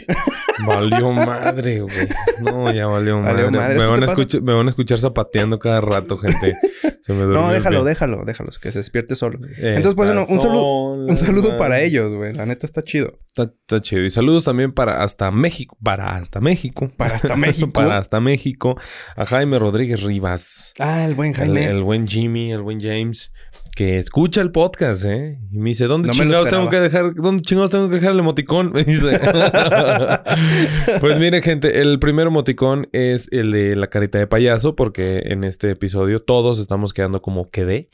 Valió 0.67 1.11
madre, 1.13 1.79
güey. 1.81 1.95
No, 2.43 2.69
ya 2.73 2.85
valió, 2.87 3.19
madre. 3.21 3.49
Me, 3.49 3.77
van 3.85 4.03
a 4.03 4.05
escuchar, 4.05 4.41
me, 4.41 4.53
van 4.53 4.65
a 4.65 4.69
escuchar 4.69 4.97
zapateando 4.99 5.57
cada 5.57 5.79
rato, 5.79 6.17
gente. 6.17 6.55
Se 7.01 7.13
me 7.13 7.21
durmió 7.21 7.43
no, 7.43 7.53
déjalo, 7.53 7.79
el 7.79 7.85
déjalo, 7.85 8.25
déjalos, 8.25 8.59
que 8.59 8.73
se 8.73 8.79
despierte 8.79 9.15
solo. 9.15 9.39
Entonces, 9.57 9.95
pues, 9.95 10.09
bueno, 10.13 10.25
un 10.27 10.41
saludo, 10.41 10.83
un 10.95 11.17
saludo 11.17 11.55
para 11.55 11.79
ellos, 11.79 12.13
güey. 12.13 12.33
La 12.33 12.45
neta 12.45 12.65
está 12.65 12.83
chido. 12.83 13.19
Está, 13.27 13.43
está 13.53 13.79
chido. 13.79 14.03
Y 14.03 14.09
saludos 14.09 14.43
también 14.43 14.73
para 14.73 15.01
hasta 15.01 15.31
México, 15.31 15.77
para 15.81 16.17
hasta 16.17 16.41
México. 16.41 16.88
Para 16.97 17.15
hasta 17.15 17.35
México. 17.35 17.71
para 17.71 17.97
hasta 17.97 18.19
México. 18.19 18.77
A 19.15 19.25
Jaime 19.25 19.59
Rodríguez 19.59 20.03
Rivas. 20.03 20.73
Ah, 20.79 21.05
el 21.05 21.15
buen 21.15 21.33
Jaime. 21.33 21.65
El, 21.65 21.83
buen 21.83 22.07
Jimmy, 22.07 22.51
el 22.51 22.61
buen 22.61 22.79
James. 22.81 23.31
Que 23.75 23.97
escucha 23.97 24.41
el 24.41 24.51
podcast, 24.51 25.05
¿eh? 25.05 25.39
Y 25.51 25.59
me 25.59 25.69
dice, 25.69 25.85
¿dónde 25.85 26.09
chingados 26.09 26.49
tengo 26.49 26.69
que 26.69 26.81
dejar? 26.81 27.13
¿Dónde 27.15 27.43
chingados 27.43 27.71
tengo 27.71 27.87
que 27.87 27.95
dejar 27.95 28.11
el 28.11 28.19
emoticón? 28.19 28.71
Me 28.73 28.83
dice. 28.83 29.17
pues 31.01 31.17
mire, 31.17 31.41
gente, 31.41 31.79
el 31.79 31.97
primer 31.99 32.27
emoticón 32.27 32.89
es 32.91 33.29
el 33.31 33.51
de 33.51 33.77
la 33.77 33.87
carita 33.87 34.17
de 34.17 34.27
payaso, 34.27 34.75
porque 34.75 35.21
en 35.25 35.45
este 35.45 35.69
episodio 35.71 36.19
todos 36.21 36.59
estamos 36.59 36.91
quedando 36.93 37.21
como 37.21 37.49
que 37.49 37.63
de... 37.63 37.89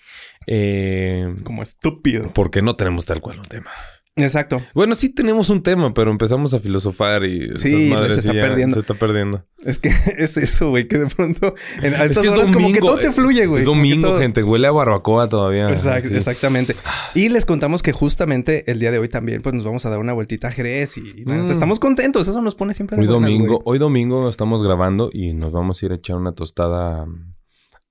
Eh, 0.48 1.32
como 1.44 1.62
estúpido. 1.62 2.32
Porque 2.34 2.64
no 2.64 2.76
tenemos 2.78 3.06
tal 3.06 3.22
cual 3.22 3.40
un 3.40 3.46
tema. 3.46 3.70
Exacto. 4.18 4.62
Bueno, 4.74 4.96
sí 4.96 5.10
tenemos 5.10 5.50
un 5.50 5.62
tema, 5.62 5.94
pero 5.94 6.10
empezamos 6.10 6.54
a 6.54 6.60
filosofar 6.60 7.26
y 7.26 7.50
sí, 7.58 7.90
se 7.92 8.18
está 8.18 8.32
perdiendo. 8.32 8.74
Se 8.76 8.80
está 8.80 8.94
perdiendo. 8.94 9.44
Es 9.66 9.78
que 9.78 9.90
es 10.18 10.38
eso, 10.38 10.70
güey, 10.70 10.88
que 10.88 11.00
de 11.00 11.08
pronto 11.08 11.54
en, 11.84 11.94
es 11.96 12.18
que 12.18 12.28
domingo, 12.30 12.54
como 12.54 12.72
que 12.72 12.80
todo 12.80 12.98
te 12.98 13.08
eh, 13.08 13.12
fluye, 13.12 13.46
güey. 13.46 13.62
Es 13.62 13.66
domingo, 13.66 14.18
gente, 14.18 14.42
huele 14.42 14.68
a 14.68 14.72
barbacoa 14.72 15.28
todavía. 15.28 15.70
exactamente. 15.70 16.76
Y 17.14 17.28
les 17.28 17.46
contamos 17.46 17.84
que 17.84 17.92
justamente 17.92 18.72
el 18.72 18.80
día 18.80 18.92
de 18.92 19.00
hoy 19.00 19.10
también 19.10 19.42
pues 19.42 19.54
nos 19.54 19.66
vamos 19.66 19.86
a 19.86 19.90
dar 19.90 20.00
una 20.00 20.14
vueltita 20.14 20.48
a 20.48 20.52
Jerez 20.52 20.98
y, 20.98 21.24
mm. 21.26 21.52
estamos 21.52 21.80
contentos, 21.82 22.26
eso 22.30 22.42
nos 22.42 22.56
pone 22.56 22.74
siempre 22.74 22.96
de 22.96 23.02
Hoy 23.02 23.08
domingo, 23.10 23.62
hoy 23.66 23.80
domingo 23.80 24.30
estamos 24.30 24.64
grabando 24.64 25.10
y 25.12 25.34
nos 25.34 25.52
vamos 25.52 25.82
a 25.82 25.86
ir 25.88 25.92
a 25.92 25.96
echar 25.96 26.16
una 26.16 26.34
tostada 26.34 27.06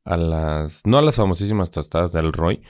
a 0.07 0.17
las 0.17 0.81
no 0.87 0.97
a 0.99 1.03
las 1.03 1.17
famosísimas 1.17 1.71
tostadas 1.71 2.13
del 2.13 2.33
Roy 2.33 2.63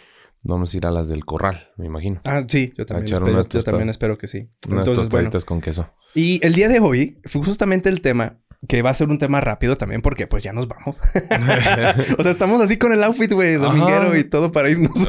Vamos 0.46 0.74
a 0.74 0.76
ir 0.76 0.84
a 0.86 0.90
las 0.90 1.08
del 1.08 1.24
corral, 1.24 1.70
me 1.78 1.86
imagino. 1.86 2.20
Ah, 2.26 2.42
sí, 2.46 2.74
yo 2.76 2.84
también, 2.84 3.06
yo 3.06 3.16
también 3.62 3.88
espero 3.88 4.18
que 4.18 4.26
sí. 4.28 4.50
Entonces, 4.68 5.46
con 5.46 5.62
queso. 5.62 5.88
Y 6.14 6.38
el 6.46 6.52
día 6.54 6.68
de 6.68 6.80
hoy 6.80 7.18
fue 7.24 7.42
justamente 7.42 7.88
el 7.88 8.02
tema 8.02 8.40
que 8.68 8.82
va 8.82 8.90
a 8.90 8.94
ser 8.94 9.08
un 9.08 9.16
tema 9.18 9.40
rápido 9.40 9.76
también 9.78 10.02
porque 10.02 10.26
pues 10.26 10.44
ya 10.44 10.52
nos 10.52 10.68
vamos. 10.68 11.00
o 12.18 12.22
sea, 12.22 12.30
estamos 12.30 12.60
así 12.60 12.76
con 12.76 12.92
el 12.92 13.02
outfit, 13.04 13.32
güey, 13.32 13.54
dominguero 13.54 14.14
y 14.18 14.24
todo 14.24 14.52
para 14.52 14.68
irnos. 14.68 14.92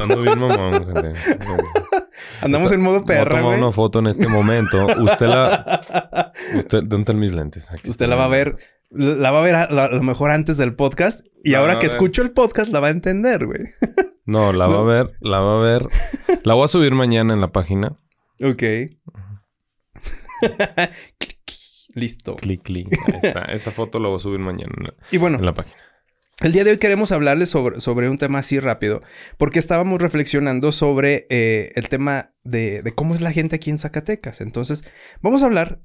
Andamos 2.40 2.72
en 2.72 2.80
modo 2.80 3.04
perra, 3.04 3.42
güey. 3.42 3.58
una 3.58 3.72
foto 3.72 3.98
en 3.98 4.06
este 4.06 4.28
momento. 4.28 4.86
Usted 5.02 5.26
la... 5.26 6.32
Usted... 6.56 6.78
¿Dónde 6.84 7.02
están 7.02 7.18
mis 7.18 7.34
lentes? 7.34 7.68
Usted 7.86 8.06
la 8.08 8.16
va 8.16 8.24
a 8.24 8.28
ver... 8.28 8.56
La 8.90 9.32
va 9.32 9.40
a 9.40 9.42
ver 9.42 9.54
a, 9.54 9.68
lo 9.88 10.02
mejor 10.02 10.30
antes 10.30 10.56
del 10.56 10.74
podcast. 10.74 11.20
Y 11.44 11.52
ahora 11.54 11.78
que 11.78 11.84
escucho 11.86 12.22
el 12.22 12.30
podcast 12.32 12.70
la 12.72 12.80
va 12.80 12.86
a 12.86 12.90
entender, 12.90 13.44
güey. 13.46 13.62
No, 14.26 14.52
la 14.52 14.66
va 14.66 14.78
a 14.80 14.82
ver, 14.82 15.14
la 15.20 15.38
va 15.38 15.58
a 15.58 15.64
ver. 15.64 15.86
La 16.42 16.54
voy 16.54 16.64
a 16.64 16.68
subir 16.68 16.92
mañana 16.94 17.32
en 17.32 17.40
la 17.40 17.52
página. 17.52 17.96
Ok. 18.42 18.62
Listo. 21.94 22.34
Clic, 22.34 22.60
clic. 22.60 22.88
Esta, 23.22 23.42
esta 23.42 23.70
foto 23.70 24.00
la 24.00 24.08
voy 24.08 24.16
a 24.16 24.20
subir 24.20 24.40
mañana 24.40 24.72
y 25.12 25.18
bueno, 25.18 25.38
en 25.38 25.46
la 25.46 25.54
página. 25.54 25.80
El 26.40 26.52
día 26.52 26.64
de 26.64 26.72
hoy 26.72 26.78
queremos 26.78 27.12
hablarles 27.12 27.48
sobre, 27.48 27.80
sobre 27.80 28.10
un 28.10 28.18
tema 28.18 28.40
así 28.40 28.58
rápido, 28.60 29.00
porque 29.38 29.58
estábamos 29.60 30.02
reflexionando 30.02 30.72
sobre 30.72 31.26
eh, 31.30 31.70
el 31.76 31.88
tema 31.88 32.32
de, 32.42 32.82
de, 32.82 32.92
cómo 32.92 33.14
es 33.14 33.20
la 33.22 33.32
gente 33.32 33.56
aquí 33.56 33.70
en 33.70 33.78
Zacatecas. 33.78 34.40
Entonces, 34.42 34.82
vamos 35.22 35.42
a 35.44 35.46
hablar 35.46 35.80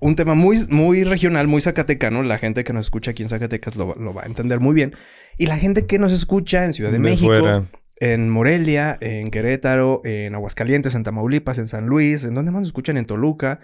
un 0.00 0.16
tema 0.16 0.34
muy, 0.34 0.58
muy 0.70 1.04
regional, 1.04 1.46
muy 1.48 1.60
zacatecano. 1.60 2.22
La 2.22 2.38
gente 2.38 2.64
que 2.64 2.72
nos 2.72 2.86
escucha 2.86 3.10
aquí 3.12 3.22
en 3.22 3.28
Zacatecas 3.28 3.76
lo, 3.76 4.14
va 4.14 4.22
a 4.22 4.26
entender 4.26 4.60
muy 4.60 4.74
bien. 4.74 4.94
Y 5.36 5.46
la 5.46 5.56
gente 5.58 5.86
que 5.86 5.98
nos 5.98 6.12
escucha 6.12 6.64
en 6.64 6.72
Ciudad 6.72 6.90
de, 6.92 6.98
México, 6.98 7.66
en 8.00 8.28
Morelia, 8.30 8.96
en 9.00 9.28
Querétaro, 9.30 10.00
en 10.04 10.34
Aguascalientes, 10.34 10.94
en 10.94 11.02
Tamaulipas, 11.02 11.58
en 11.58 11.68
San 11.68 11.86
Luis, 11.86 12.24
en 12.24 12.34
donde 12.34 12.52
más 12.52 12.60
nos 12.62 12.68
escuchan, 12.68 12.96
en 12.96 13.06
Toluca. 13.06 13.60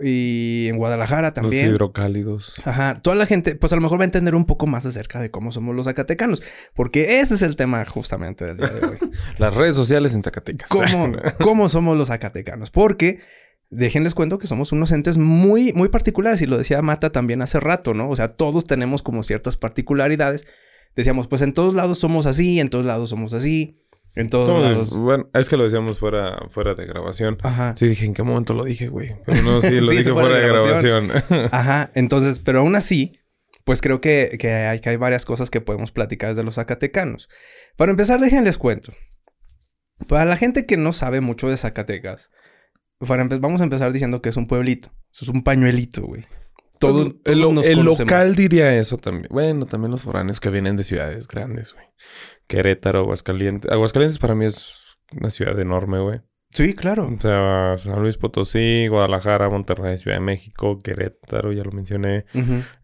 Y 0.00 0.68
en 0.70 0.78
Guadalajara 0.78 1.34
también. 1.34 1.66
Los 1.66 1.72
hidrocálidos. 1.76 2.62
Ajá. 2.64 3.00
Toda 3.02 3.14
la 3.14 3.26
gente, 3.26 3.56
pues 3.56 3.74
a 3.74 3.76
lo 3.76 3.82
mejor 3.82 3.98
va 3.98 4.04
a 4.04 4.04
entender 4.06 4.34
un 4.34 4.46
poco 4.46 4.66
más 4.66 4.86
acerca 4.86 5.20
de 5.20 5.30
cómo 5.30 5.52
somos 5.52 5.74
los 5.76 5.84
zacatecanos. 5.84 6.42
Porque 6.74 7.20
ese 7.20 7.34
es 7.34 7.42
el 7.42 7.56
tema 7.56 7.84
justamente 7.84 8.46
del 8.46 8.56
día 8.56 8.68
de 8.68 8.86
hoy. 8.86 8.98
Las 9.38 9.54
redes 9.54 9.76
sociales 9.76 10.14
en 10.14 10.22
Zacatecas. 10.22 10.70
¿Cómo, 10.70 11.12
cómo 11.42 11.68
somos 11.68 11.98
los 11.98 12.08
zacatecanos? 12.08 12.70
Porque 12.70 13.20
déjenles 13.72 14.14
cuento 14.14 14.38
que 14.38 14.46
somos 14.46 14.70
unos 14.70 14.92
entes 14.92 15.16
muy, 15.16 15.72
muy 15.72 15.88
particulares 15.88 16.42
y 16.42 16.46
lo 16.46 16.58
decía 16.58 16.82
Mata 16.82 17.10
también 17.10 17.40
hace 17.42 17.58
rato, 17.58 17.94
¿no? 17.94 18.08
O 18.10 18.14
sea, 18.14 18.28
todos 18.28 18.66
tenemos 18.66 19.02
como 19.02 19.22
ciertas 19.22 19.56
particularidades. 19.56 20.46
Decíamos, 20.94 21.26
pues 21.26 21.40
en 21.40 21.54
todos 21.54 21.74
lados 21.74 21.98
somos 21.98 22.26
así, 22.26 22.60
en 22.60 22.68
todos 22.68 22.84
lados 22.84 23.08
somos 23.10 23.32
así. 23.32 23.80
En 24.14 24.28
todos, 24.28 24.62
lados. 24.62 24.94
Bueno, 24.94 25.30
es 25.32 25.48
que 25.48 25.56
lo 25.56 25.64
decíamos 25.64 25.98
fuera, 25.98 26.36
fuera 26.50 26.74
de 26.74 26.84
grabación. 26.84 27.38
Ajá. 27.42 27.74
Sí, 27.78 27.88
dije, 27.88 28.04
¿en 28.04 28.12
qué 28.12 28.22
momento 28.22 28.52
lo 28.52 28.64
dije, 28.64 28.88
güey? 28.88 29.16
Pero 29.24 29.42
no, 29.42 29.62
sí, 29.62 29.80
lo 29.80 29.90
dije 29.90 30.12
fuera, 30.12 30.38
de 30.38 30.48
grabación. 30.48 31.08
Ajá. 31.50 31.90
Entonces, 31.94 32.38
pero 32.40 32.60
aún 32.60 32.76
así, 32.76 33.18
pues 33.64 33.80
creo 33.80 34.02
que, 34.02 34.36
que, 34.38 34.52
hay, 34.52 34.80
que 34.80 34.90
hay 34.90 34.96
varias 34.96 35.24
cosas 35.24 35.50
que 35.50 35.62
podemos 35.62 35.92
platicar 35.92 36.28
desde 36.28 36.44
los 36.44 36.56
zacatecanos. 36.56 37.30
Para 37.78 37.88
empezar, 37.90 38.20
déjenles 38.20 38.58
cuento. 38.58 38.92
Para 40.08 40.26
la 40.26 40.36
gente 40.36 40.66
que 40.66 40.76
no 40.76 40.92
sabe 40.92 41.20
mucho 41.22 41.48
de 41.48 41.56
Zacatecas, 41.56 42.30
vamos 43.06 43.60
a 43.60 43.64
empezar 43.64 43.92
diciendo 43.92 44.22
que 44.22 44.28
es 44.28 44.36
un 44.36 44.46
pueblito. 44.46 44.88
Eso 45.12 45.24
es 45.24 45.28
un 45.28 45.42
pañuelito, 45.42 46.02
güey. 46.06 46.24
Todo, 46.78 47.06
el, 47.26 47.84
local 47.84 48.34
diría 48.34 48.74
eso 48.76 48.96
también. 48.96 49.28
Bueno, 49.30 49.66
también 49.66 49.92
los 49.92 50.02
foráneos 50.02 50.40
que 50.40 50.50
vienen 50.50 50.76
de 50.76 50.82
ciudades 50.82 51.28
grandes, 51.28 51.74
güey. 51.74 51.86
Querétaro, 52.48 53.00
Aguascalientes. 53.00 53.70
Aguascalientes 53.70 54.18
para 54.18 54.34
mí 54.34 54.46
es 54.46 54.96
una 55.12 55.30
ciudad 55.30 55.56
enorme, 55.60 56.00
güey. 56.00 56.20
Sí, 56.50 56.74
claro. 56.74 57.08
O 57.16 57.20
sea, 57.20 57.76
San 57.78 58.02
Luis 58.02 58.16
Potosí, 58.16 58.88
Guadalajara, 58.88 59.48
Monterrey, 59.48 59.96
Ciudad 59.96 60.16
de 60.18 60.24
México, 60.24 60.78
Querétaro, 60.80 61.52
ya 61.52 61.62
lo 61.62 61.70
mencioné. 61.70 62.24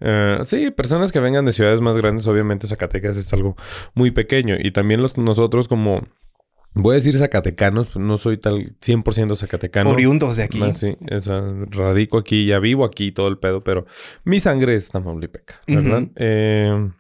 Eh, 0.01 0.39
sí, 0.45 0.71
personas 0.71 1.11
que 1.13 1.19
vengan 1.21 1.45
de 1.45 1.53
ciudades 1.53 1.81
más 1.81 1.97
grandes, 1.99 2.27
obviamente 2.29 2.67
Zacatecas 2.69 3.17
es 3.17 3.31
algo 3.33 3.57
muy 3.95 4.11
pequeño. 4.13 4.55
Y 4.61 4.71
también 4.71 5.03
nosotros 5.19 5.67
como 5.69 6.07
Voy 6.75 6.93
a 6.93 6.97
decir 6.97 7.17
zacatecanos, 7.17 7.89
pues, 7.89 8.05
no 8.05 8.17
soy 8.19 8.39
tal 8.39 8.59
100% 8.81 9.35
zacatecano. 9.37 9.91
Oriundos 9.91 10.37
de 10.37 10.43
aquí. 10.45 10.61
sí, 10.75 10.97
radico 11.71 12.19
aquí, 12.19 12.47
ya 12.47 12.59
vivo 12.59 12.85
aquí 12.85 13.11
todo 13.13 13.29
el 13.29 13.39
pedo, 13.39 13.65
pero 13.65 13.87
mi 14.25 14.39
sangre 14.39 14.77
es 14.77 14.91
tamaulipeca, 14.91 15.57
¿verdad? 15.67 16.05
eh, 16.17 16.91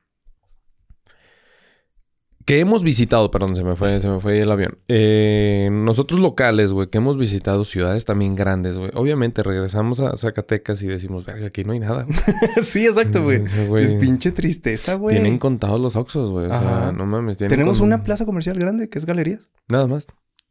que 2.49 2.61
hemos 2.61 2.83
visitado, 2.83 3.31
perdón, 3.31 3.57
se 3.57 3.63
me 3.63 3.77
fue, 3.77 4.01
se 4.01 4.09
me 4.09 4.21
fue 4.21 4.41
el 4.41 4.51
avión. 4.51 4.79
Eh, 4.89 5.69
nosotros 5.71 6.19
locales, 6.19 6.73
güey, 6.73 6.89
que 6.89 6.97
hemos 6.97 7.19
visitado 7.19 7.63
ciudades 7.67 8.07
también 8.07 8.37
grandes, 8.37 8.79
güey. 8.79 8.91
Obviamente 8.95 9.43
regresamos 9.43 10.01
a 10.01 10.17
Zacatecas 10.17 10.83
y 10.83 10.87
decimos, 10.87 11.27
verga, 11.27 11.49
aquí 11.49 11.63
no 11.65 11.75
hay 11.75 11.81
nada. 11.81 12.07
sí, 12.63 12.87
exacto, 12.87 13.23
güey. 13.23 13.43
Es 13.83 13.93
pinche 13.93 14.33
tristeza, 14.33 14.95
güey. 14.95 15.17
Tienen 15.17 15.37
contados 15.39 15.79
los 15.79 15.95
oxos, 15.95 16.31
güey. 16.31 16.47
O 16.47 16.49
sea, 16.49 16.91
no 16.97 17.05
mames. 17.05 17.37
Tenemos 17.37 17.81
una 17.81 18.03
plaza 18.03 18.25
comercial 18.25 18.59
grande 18.59 18.89
que 18.89 18.99
es 18.99 19.05
galerías. 19.05 19.51
Nada 19.69 19.87
más. 19.87 20.07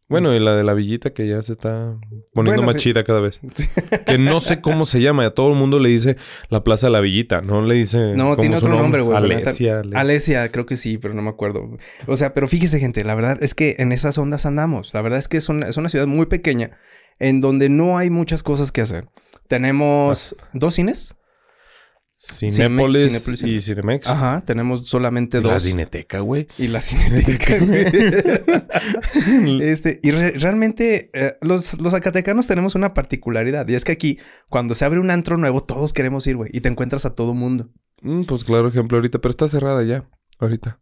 Bueno, 0.10 0.34
y 0.34 0.40
la 0.40 0.56
de 0.56 0.64
la 0.64 0.74
villita 0.74 1.10
que 1.12 1.28
ya 1.28 1.42
se 1.42 1.52
está 1.52 1.98
poniendo 2.34 2.62
machita 2.64 2.66
más 2.66 2.76
chida 2.78 3.04
cada 3.04 3.20
vez. 3.20 3.40
Que 4.08 4.18
no 4.18 4.40
sé 4.40 4.62
cómo 4.62 4.86
se 4.86 5.02
llama. 5.02 5.26
A 5.26 5.32
todo 5.32 5.50
el 5.52 5.56
mundo 5.56 5.80
le 5.80 5.90
dice 5.90 6.16
la 6.50 6.64
Plaza 6.64 6.88
de 6.88 6.92
la 6.92 7.02
Villita. 7.02 7.42
No 7.42 7.62
le 7.62 7.76
dice. 7.76 8.14
No, 8.16 8.38
tiene 8.38 8.56
otro 8.56 8.70
nombre, 8.70 9.02
güey. 9.02 9.18
Alesia, 9.18 9.80
Alesia. 9.94 10.50
creo 10.52 10.66
que 10.66 10.78
sí, 10.78 10.98
pero 10.98 11.14
no 11.14 11.22
me 11.22 11.30
acuerdo. 11.30 11.76
O 12.06 12.16
sea, 12.16 12.34
pero 12.34 12.48
fíjese, 12.48 12.80
gente, 12.80 13.04
la 13.04 13.16
verdad 13.16 13.38
es 13.42 13.54
que 13.54 13.76
en 13.80 13.92
esas 13.92 14.18
ondas 14.18 14.46
andamos. 14.46 14.94
La 14.94 15.02
verdad 15.02 15.20
es 15.20 15.28
que 15.28 15.38
es 15.38 15.50
una, 15.50 15.68
es 15.68 15.76
una 15.76 15.90
ciudad 15.90 16.08
muy 16.08 16.28
pequeña 16.28 16.78
en 17.20 17.42
donde 17.42 17.68
no 17.70 17.98
hay 17.98 18.10
muchas 18.10 18.44
cosas 18.44 18.72
que 18.72 18.82
hacer. 18.82 19.08
Tenemos 19.50 20.36
dos 20.54 20.76
cines. 20.76 21.17
Cinépolis, 22.20 23.44
y 23.44 23.60
Cinemex. 23.60 24.10
Ajá, 24.10 24.42
tenemos 24.44 24.88
solamente 24.90 25.40
dos. 25.40 25.52
La 25.52 25.60
Cineteca, 25.60 26.20
güey. 26.22 26.48
Y 26.58 26.68
la 26.68 26.82
Cineteca, 26.82 27.56
este, 29.62 30.00
y 30.02 30.10
realmente 30.10 31.12
eh, 31.14 31.38
los, 31.42 31.80
los 31.80 31.94
zacatecanos 31.94 32.48
tenemos 32.48 32.74
una 32.74 32.96
particularidad. 32.96 33.68
Y 33.68 33.76
es 33.76 33.84
que 33.86 33.92
aquí, 33.92 34.18
cuando 34.50 34.74
se 34.74 34.86
abre 34.86 35.00
un 35.00 35.12
antro 35.12 35.38
nuevo, 35.38 35.62
todos 35.62 35.94
queremos 35.94 36.26
ir, 36.26 36.38
güey. 36.38 36.50
Y 36.52 36.62
te 36.62 36.70
encuentras 36.70 37.06
a 37.06 37.14
todo 37.14 37.36
mundo. 37.36 37.70
Mm, 38.02 38.24
pues 38.24 38.44
claro, 38.44 38.68
ejemplo, 38.68 38.98
ahorita. 38.98 39.20
Pero 39.20 39.30
está 39.30 39.48
cerrada 39.48 39.84
ya, 39.84 40.10
ahorita. 40.40 40.80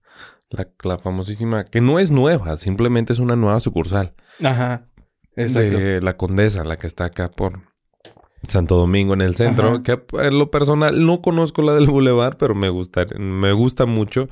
La, 0.52 0.70
la 0.86 0.98
famosísima, 0.98 1.66
que 1.66 1.82
no 1.82 2.00
es 2.00 2.12
nueva, 2.12 2.56
simplemente 2.56 3.12
es 3.12 3.20
una 3.20 3.36
nueva 3.36 3.60
sucursal. 3.60 4.16
Ajá. 4.42 4.88
la 5.36 6.16
Condesa, 6.16 6.64
la 6.64 6.78
que 6.78 6.88
está 6.88 7.04
acá 7.06 7.30
por... 7.30 7.75
Santo 8.52 8.76
Domingo 8.78 9.14
en 9.14 9.22
el 9.22 9.36
centro, 9.36 9.84
que 9.84 10.00
en 10.22 10.38
lo 10.40 10.52
personal 10.52 11.06
no 11.06 11.22
conozco 11.22 11.62
la 11.62 11.74
del 11.74 11.86
Boulevard, 11.88 12.38
pero 12.38 12.56
me 12.56 12.70
gusta, 12.70 13.06
me 13.18 13.54
gusta 13.54 13.86
mucho. 13.86 14.28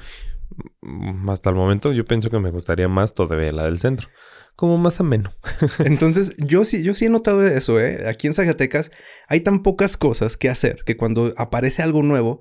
Mm, 0.81 1.27
hasta 1.29 1.49
el 1.49 1.55
momento 1.55 1.91
yo 1.93 2.05
pienso 2.05 2.29
que 2.29 2.39
me 2.39 2.51
gustaría 2.51 2.87
más 2.87 3.13
todavía 3.13 3.51
la 3.51 3.63
del 3.63 3.79
centro, 3.79 4.09
como 4.55 4.77
más 4.77 4.99
ameno. 4.99 5.31
Entonces 5.79 6.35
yo 6.37 6.63
sí, 6.65 6.83
yo 6.83 6.93
sí 6.93 7.05
he 7.05 7.09
notado 7.09 7.45
eso, 7.45 7.79
¿eh? 7.79 8.07
Aquí 8.07 8.27
en 8.27 8.33
Zacatecas 8.33 8.91
hay 9.27 9.39
tan 9.41 9.63
pocas 9.63 9.97
cosas 9.97 10.37
que 10.37 10.49
hacer 10.49 10.83
que 10.85 10.95
cuando 10.97 11.33
aparece 11.37 11.81
algo 11.81 12.03
nuevo, 12.03 12.39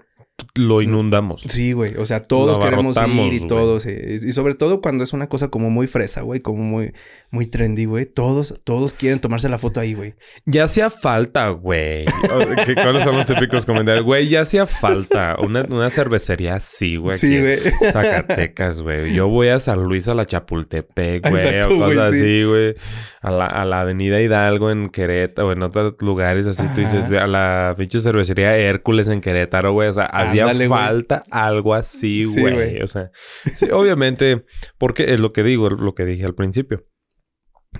lo 0.54 0.82
inundamos. 0.82 1.42
Sí, 1.46 1.72
güey. 1.72 1.96
O 1.96 2.06
sea, 2.06 2.20
todos 2.20 2.58
queremos 2.58 2.96
ir 2.96 3.32
y 3.34 3.46
todos. 3.46 3.86
Y 3.86 4.32
sobre 4.32 4.54
todo 4.54 4.80
cuando 4.80 5.04
es 5.04 5.12
una 5.12 5.28
cosa 5.28 5.48
como 5.48 5.70
muy 5.70 5.86
fresa, 5.86 6.22
güey. 6.22 6.40
Como 6.40 6.62
muy, 6.62 6.92
muy 7.30 7.46
trendy, 7.46 7.84
güey. 7.84 8.06
Todos, 8.06 8.60
todos 8.64 8.94
quieren 8.94 9.20
tomarse 9.20 9.48
la 9.48 9.58
foto 9.58 9.80
ahí, 9.80 9.94
güey. 9.94 10.14
Ya 10.46 10.64
hacía 10.64 10.90
falta, 10.90 11.48
güey. 11.50 12.04
¿Cuáles 12.74 13.02
son 13.02 13.16
los 13.16 13.26
típicos 13.26 13.66
comentarios? 13.66 14.04
Güey, 14.04 14.28
ya 14.28 14.42
hacía 14.42 14.66
falta. 14.66 15.36
Una, 15.40 15.64
cervecería 15.90 16.56
así, 16.56 16.96
güey. 16.96 17.18
Sí, 17.18 17.40
güey. 17.40 17.58
Zacatecas, 17.90 18.80
güey. 18.82 19.12
Yo 19.14 19.28
voy 19.28 19.48
a 19.48 19.58
San 19.58 19.82
Luis 19.82 20.08
a 20.08 20.14
la 20.14 20.26
Chapultepec, 20.26 21.28
güey. 21.28 21.60
O 21.60 21.68
cosas 21.80 22.12
así, 22.12 22.44
güey. 22.44 22.74
A 23.20 23.30
la, 23.30 23.80
Avenida 23.82 24.20
Hidalgo 24.20 24.70
en 24.70 24.88
Querétaro 24.88 25.48
o 25.48 25.52
en 25.52 25.62
otros 25.62 25.94
lugares 26.00 26.46
así. 26.46 26.62
Tú 26.74 26.80
dices, 26.80 27.10
a 27.10 27.26
la 27.26 27.74
pinche 27.76 28.00
cervecería 28.00 28.56
Hércules 28.56 29.08
en 29.08 29.20
Querétaro, 29.20 29.72
güey. 29.72 29.88
O 29.88 29.92
sea, 29.92 30.06
hacía 30.40 30.68
falta 30.68 31.22
algo 31.30 31.74
así, 31.74 32.24
güey. 32.24 32.80
o 32.80 32.86
sea, 32.86 33.10
sí, 33.44 33.70
obviamente, 33.70 34.44
porque 34.78 35.12
es 35.12 35.20
lo 35.20 35.32
que 35.32 35.42
digo, 35.42 35.68
lo 35.70 35.94
que 35.94 36.04
dije 36.04 36.24
al 36.24 36.34
principio 36.34 36.84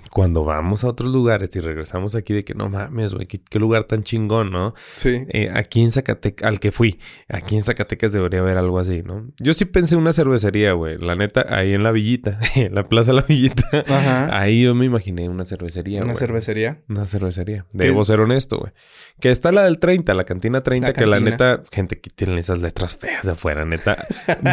cuando 0.09 0.43
vamos 0.43 0.83
a 0.83 0.87
otros 0.87 1.11
lugares 1.11 1.55
y 1.55 1.59
regresamos 1.59 2.15
aquí 2.15 2.33
de 2.33 2.43
que 2.43 2.53
no 2.53 2.69
mames, 2.69 3.13
güey, 3.13 3.25
¿qué, 3.27 3.39
lugar 3.59 3.85
tan 3.85 4.03
chingón, 4.03 4.51
¿no? 4.51 4.73
Sí. 4.95 5.25
Eh, 5.29 5.49
aquí 5.53 5.81
en 5.81 5.91
Zacatecas, 5.91 6.47
al 6.47 6.59
que 6.59 6.71
fui, 6.71 6.99
aquí 7.27 7.55
en 7.55 7.61
Zacatecas 7.63 8.11
debería 8.11 8.39
haber 8.41 8.57
algo 8.57 8.79
así, 8.79 9.01
¿no? 9.03 9.27
Yo 9.39 9.53
sí 9.53 9.65
pensé 9.65 9.95
una 9.95 10.11
cervecería, 10.11 10.73
güey, 10.73 10.97
la 10.97 11.15
neta, 11.15 11.45
ahí 11.49 11.73
en 11.73 11.83
la 11.83 11.91
villita, 11.91 12.37
en 12.55 12.73
la 12.75 12.83
plaza 12.83 13.11
de 13.11 13.17
la 13.21 13.23
villita, 13.23 13.63
Ajá. 13.87 14.37
ahí 14.39 14.63
yo 14.63 14.75
me 14.75 14.85
imaginé 14.85 15.27
una 15.29 15.45
cervecería. 15.45 16.03
¿Una 16.03 16.15
cervecería? 16.15 16.81
Una 16.89 17.05
cervecería. 17.07 17.65
Debo 17.73 18.03
ser 18.05 18.19
honesto, 18.21 18.57
güey. 18.59 18.71
Que 19.19 19.31
está 19.31 19.51
la 19.51 19.63
del 19.63 19.77
30, 19.77 20.13
la 20.13 20.25
cantina 20.25 20.61
30, 20.61 20.93
que 20.93 21.05
la 21.05 21.19
neta, 21.19 21.63
gente 21.71 21.99
que 21.99 22.09
tiene 22.09 22.37
esas 22.37 22.61
letras 22.61 22.95
feas 22.97 23.25
de 23.25 23.31
afuera, 23.31 23.65
neta, 23.65 23.95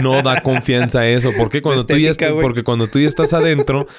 no 0.03 0.22
da 0.22 0.40
confianza 0.42 1.00
a 1.00 1.09
eso. 1.09 1.31
Porque 1.37 1.61
cuando, 1.62 1.87
tú 1.87 1.96
ya, 1.96 2.12
porque 2.40 2.62
cuando 2.62 2.87
tú 2.87 2.98
ya 2.98 3.09
estás 3.09 3.33
adentro... 3.33 3.87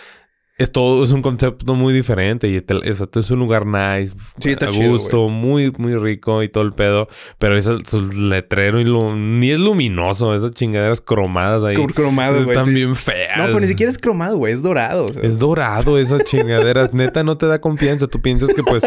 es 0.61 0.71
todo, 0.71 1.03
es 1.03 1.11
un 1.11 1.21
concepto 1.23 1.73
muy 1.75 1.93
diferente 1.93 2.47
y 2.47 2.55
es 2.83 3.31
un 3.31 3.39
lugar 3.39 3.65
nice, 3.65 4.13
sí, 4.39 4.53
a 4.59 4.69
gusto, 4.87 5.27
muy, 5.29 5.71
muy 5.77 5.95
rico 5.95 6.43
y 6.43 6.49
todo 6.49 6.63
el 6.63 6.73
pedo, 6.73 7.07
pero 7.39 7.57
ese 7.57 7.77
letrero 8.15 8.79
y 8.79 8.85
ni 9.17 9.51
es 9.51 9.59
luminoso, 9.59 10.35
esas 10.35 10.51
chingaderas 10.53 11.01
cromadas 11.01 11.63
ahí. 11.63 11.75
Cromadas, 11.75 12.43
güey. 12.43 12.55
Están 12.57 12.73
bien 12.73 12.95
feas. 12.95 13.37
No, 13.37 13.45
pero 13.45 13.59
ni 13.59 13.67
siquiera 13.67 13.91
es 13.91 13.97
cromado, 13.97 14.37
güey, 14.37 14.53
es 14.53 14.61
dorado. 14.61 15.07
Es 15.21 15.37
dorado 15.39 15.97
esas 15.97 16.23
chingaderas, 16.25 16.93
neta 16.93 17.23
no 17.23 17.37
te 17.37 17.47
da 17.47 17.59
confianza, 17.59 18.05
tú 18.07 18.21
piensas 18.21 18.53
que 18.53 18.61
pues 18.63 18.83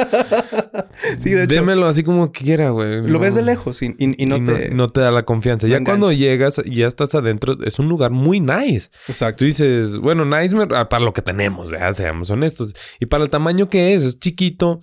sí, 1.19 1.31
de 1.31 1.47
Démelo 1.47 1.87
así 1.87 2.03
como 2.03 2.33
quiera, 2.33 2.71
güey. 2.71 3.03
Lo 3.07 3.19
ves 3.19 3.35
de 3.35 3.43
lejos 3.43 3.83
y, 3.83 3.95
y, 3.99 4.27
no, 4.27 4.43
te... 4.45 4.71
no, 4.71 4.90
te. 4.90 5.01
da 5.01 5.11
la 5.11 5.25
confianza. 5.25 5.67
Ya 5.69 5.83
cuando 5.85 6.12
llegas, 6.12 6.61
ya 6.71 6.87
estás 6.87 7.14
adentro, 7.14 7.57
es 7.64 7.79
un 7.79 7.88
lugar 7.88 8.11
muy 8.11 8.40
nice. 8.40 8.88
Exacto. 9.09 9.38
Tú 9.40 9.45
dices, 9.47 9.97
bueno, 9.99 10.25
nice 10.25 10.57
ah, 10.75 10.88
para 10.88 11.05
lo 11.05 11.12
que 11.12 11.23
tenemos, 11.23 11.71
¿verdad? 11.71 11.95
Seamos 11.95 12.31
honestos. 12.31 12.75
Y 13.01 13.07
para 13.07 13.25
el 13.25 13.31
tamaño 13.31 13.69
que 13.69 13.95
es, 13.95 14.03
es 14.05 14.19
chiquito, 14.19 14.81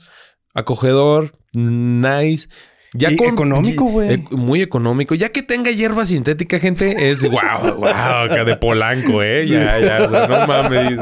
acogedor, 0.54 1.32
nice. 1.54 2.48
Ya 2.94 3.08
económico, 3.10 3.86
güey. 3.86 4.18
muy 4.32 4.62
económico. 4.62 5.16
Ya 5.16 5.30
que 5.30 5.42
tenga 5.42 5.72
hierba 5.72 6.04
sintética, 6.04 6.60
gente, 6.60 7.10
es 7.10 7.24
guau, 7.32 7.76
wow, 7.76 7.88
acá 7.90 8.44
de 8.44 8.58
Polanco, 8.58 9.24
¿eh? 9.24 9.46
Ya, 9.46 9.80
ya. 9.80 10.00
no 10.00 10.46
mames. 10.48 10.98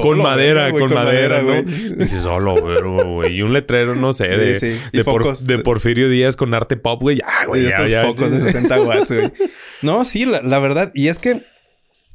con 0.00 0.18
madera, 0.18 0.70
con, 0.70 0.94
madera, 0.94 1.42
¿no? 1.42 1.62
Dices, 1.64 2.22
solo, 2.22 2.54
güey. 2.54 3.32
Y 3.34 3.42
un 3.42 3.52
letrero, 3.52 3.96
no 3.96 4.12
sé, 4.12 4.28
de, 4.28 4.78
De, 4.92 5.58
Porfirio 5.64 6.08
Díaz 6.08 6.36
con 6.36 6.54
arte 6.54 6.76
pop, 6.76 7.00
güey. 7.02 7.18
Ya, 7.18 7.46
güey. 7.46 7.64
Ya, 7.64 7.84
ya, 7.86 8.02
focos 8.04 8.30
de 8.30 8.40
60 8.40 8.80
watts, 8.82 9.10
güey. 9.10 9.32
No, 9.82 10.04
sí, 10.04 10.24
la 10.26 10.58
verdad. 10.60 10.92
Y 10.94 11.08
es 11.08 11.18
que 11.18 11.42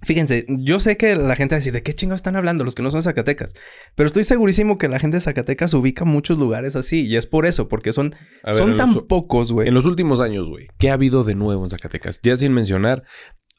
Fíjense, 0.02 0.46
yo 0.48 0.80
sé 0.80 0.96
que 0.96 1.16
la 1.18 1.36
gente 1.36 1.54
va 1.54 1.58
a 1.58 1.60
decir, 1.60 1.74
¿de 1.74 1.84
qué 1.84 1.92
chingados 1.94 2.20
están 2.20 2.38
hablando 2.38 2.64
los 2.64 2.74
que 2.74 2.82
no 2.82 2.90
son 2.90 3.04
Zacatecas? 3.04 3.54
Pero 3.96 4.08
estoy 4.08 4.24
segurísimo 4.24 4.78
que 4.78 4.88
la 4.88 4.98
gente 4.98 5.18
de 5.18 5.22
Zacatecas 5.22 5.74
ubica 5.74 6.06
muchos 6.06 6.38
lugares 6.38 6.78
así 6.78 7.06
y 7.06 7.18
es 7.18 7.28
por 7.28 7.46
eso, 7.46 7.68
porque 7.68 7.92
son, 7.92 8.16
son 8.54 8.78
tan 8.78 8.94
pocos, 8.94 9.52
güey. 9.52 9.68
En 9.68 9.74
los 9.74 9.86
últimos 9.86 10.22
años, 10.22 10.48
güey, 10.48 10.68
¿qué 10.78 10.90
ha 10.90 10.94
habido 10.94 11.26
de 11.26 11.36
nuevo 11.36 11.64
en 11.66 11.70
Zacatecas? 11.70 12.22
Ya 12.24 12.38
sin 12.38 12.54
mencionar 12.54 13.04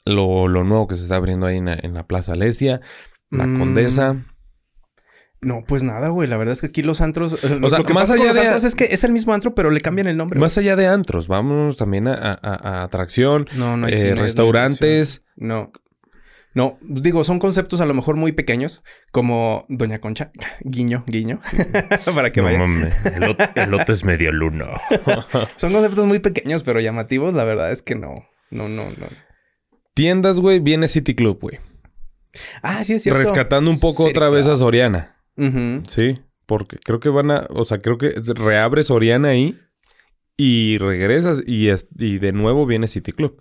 lo, 0.07 0.46
nuevo 0.48 0.87
que 0.88 0.94
se 0.94 1.03
está 1.03 1.16
abriendo 1.16 1.46
ahí 1.46 1.59
en 1.59 1.94
la, 1.94 2.07
Plaza 2.07 2.33
Alestia. 2.33 2.81
la 3.31 3.46
mm. 3.46 3.59
Condesa. 3.59 4.26
No, 5.42 5.64
pues 5.66 5.83
nada, 5.83 6.09
güey. 6.09 6.29
La 6.29 6.37
verdad 6.38 6.53
es 6.53 6.61
que 6.61 6.66
aquí 6.66 6.83
los 6.83 7.00
antros. 7.00 7.33
Eh, 7.44 7.61
o 7.62 7.68
sea, 7.70 7.83
que 7.83 7.94
más 7.94 8.11
allá 8.11 8.35
de 8.35 8.40
antros 8.40 8.64
es 8.64 8.74
que 8.74 8.85
es 8.85 9.05
el 9.05 9.12
mismo 9.12 9.33
antro, 9.33 9.55
pero 9.55 9.70
le 9.70 9.81
cambian 9.81 10.07
el 10.07 10.16
nombre. 10.18 10.38
Más 10.40 10.57
allá 10.59 10.76
de 10.76 10.87
antros, 10.87 11.29
vamos 11.29 11.79
también 11.79 12.09
a, 12.09 12.38
atracción, 12.83 13.46
no, 13.57 13.76
no 13.79 13.87
hay 13.87 13.92
eh, 13.94 14.14
restaurantes. 14.14 15.24
No. 15.37 15.70
No, 16.52 16.78
digo, 16.80 17.22
son 17.22 17.38
conceptos 17.38 17.80
a 17.80 17.86
lo 17.86 17.94
mejor 17.94 18.16
muy 18.16 18.32
pequeños, 18.32 18.82
como 19.12 19.66
Doña 19.68 20.00
Concha, 20.00 20.32
guiño, 20.62 21.04
guiño, 21.06 21.40
para 22.14 22.32
que 22.32 22.42
no, 22.42 22.48
el 22.48 23.70
lote 23.70 23.92
es 23.92 24.04
medio 24.04 24.32
luno. 24.32 24.66
son 25.56 25.72
conceptos 25.72 26.06
muy 26.06 26.18
pequeños, 26.18 26.62
pero 26.64 26.80
llamativos, 26.80 27.34
la 27.34 27.44
verdad 27.44 27.70
es 27.70 27.82
que 27.82 27.94
no. 27.94 28.14
No, 28.50 28.68
no, 28.68 28.84
no. 28.84 29.06
Tiendas, 29.94 30.40
güey, 30.40 30.58
viene 30.58 30.88
City 30.88 31.14
Club, 31.14 31.38
güey. 31.40 31.58
Ah, 32.62 32.82
sí, 32.82 32.94
es 32.94 33.02
cierto. 33.02 33.18
Rescatando 33.20 33.70
un 33.70 33.78
poco 33.78 34.06
otra 34.08 34.28
vez 34.28 34.46
a 34.48 34.56
Soriana. 34.56 35.16
Sí, 35.88 36.18
porque 36.46 36.76
creo 36.84 37.00
que 37.00 37.08
van 37.08 37.30
a, 37.30 37.46
o 37.50 37.64
sea, 37.64 37.80
creo 37.80 37.96
que 37.96 38.10
reabre 38.34 38.82
Soriana 38.82 39.28
ahí 39.28 39.56
y 40.42 40.79
regresas 40.79 41.42
y, 41.46 41.68
y, 41.68 42.18
de 42.18 42.33
nuevo 42.33 42.64
viene 42.64 42.88
City 42.88 43.12
Club. 43.12 43.38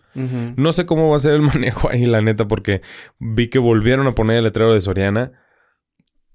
No 0.57 0.73
sé 0.73 0.85
cómo 0.85 1.09
va 1.09 1.15
a 1.15 1.19
ser 1.19 1.35
el 1.35 1.41
manejo 1.41 1.89
ahí, 1.89 2.05
la 2.05 2.19
neta, 2.19 2.45
porque 2.49 2.81
vi 3.19 3.47
que 3.47 3.57
volvieron 3.57 4.05
a 4.07 4.11
poner 4.15 4.35
el 4.39 4.43
letrero 4.43 4.73
de 4.73 4.81
Soriana, 4.81 5.31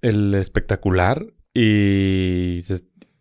el 0.00 0.34
espectacular, 0.34 1.26
y, 1.52 2.60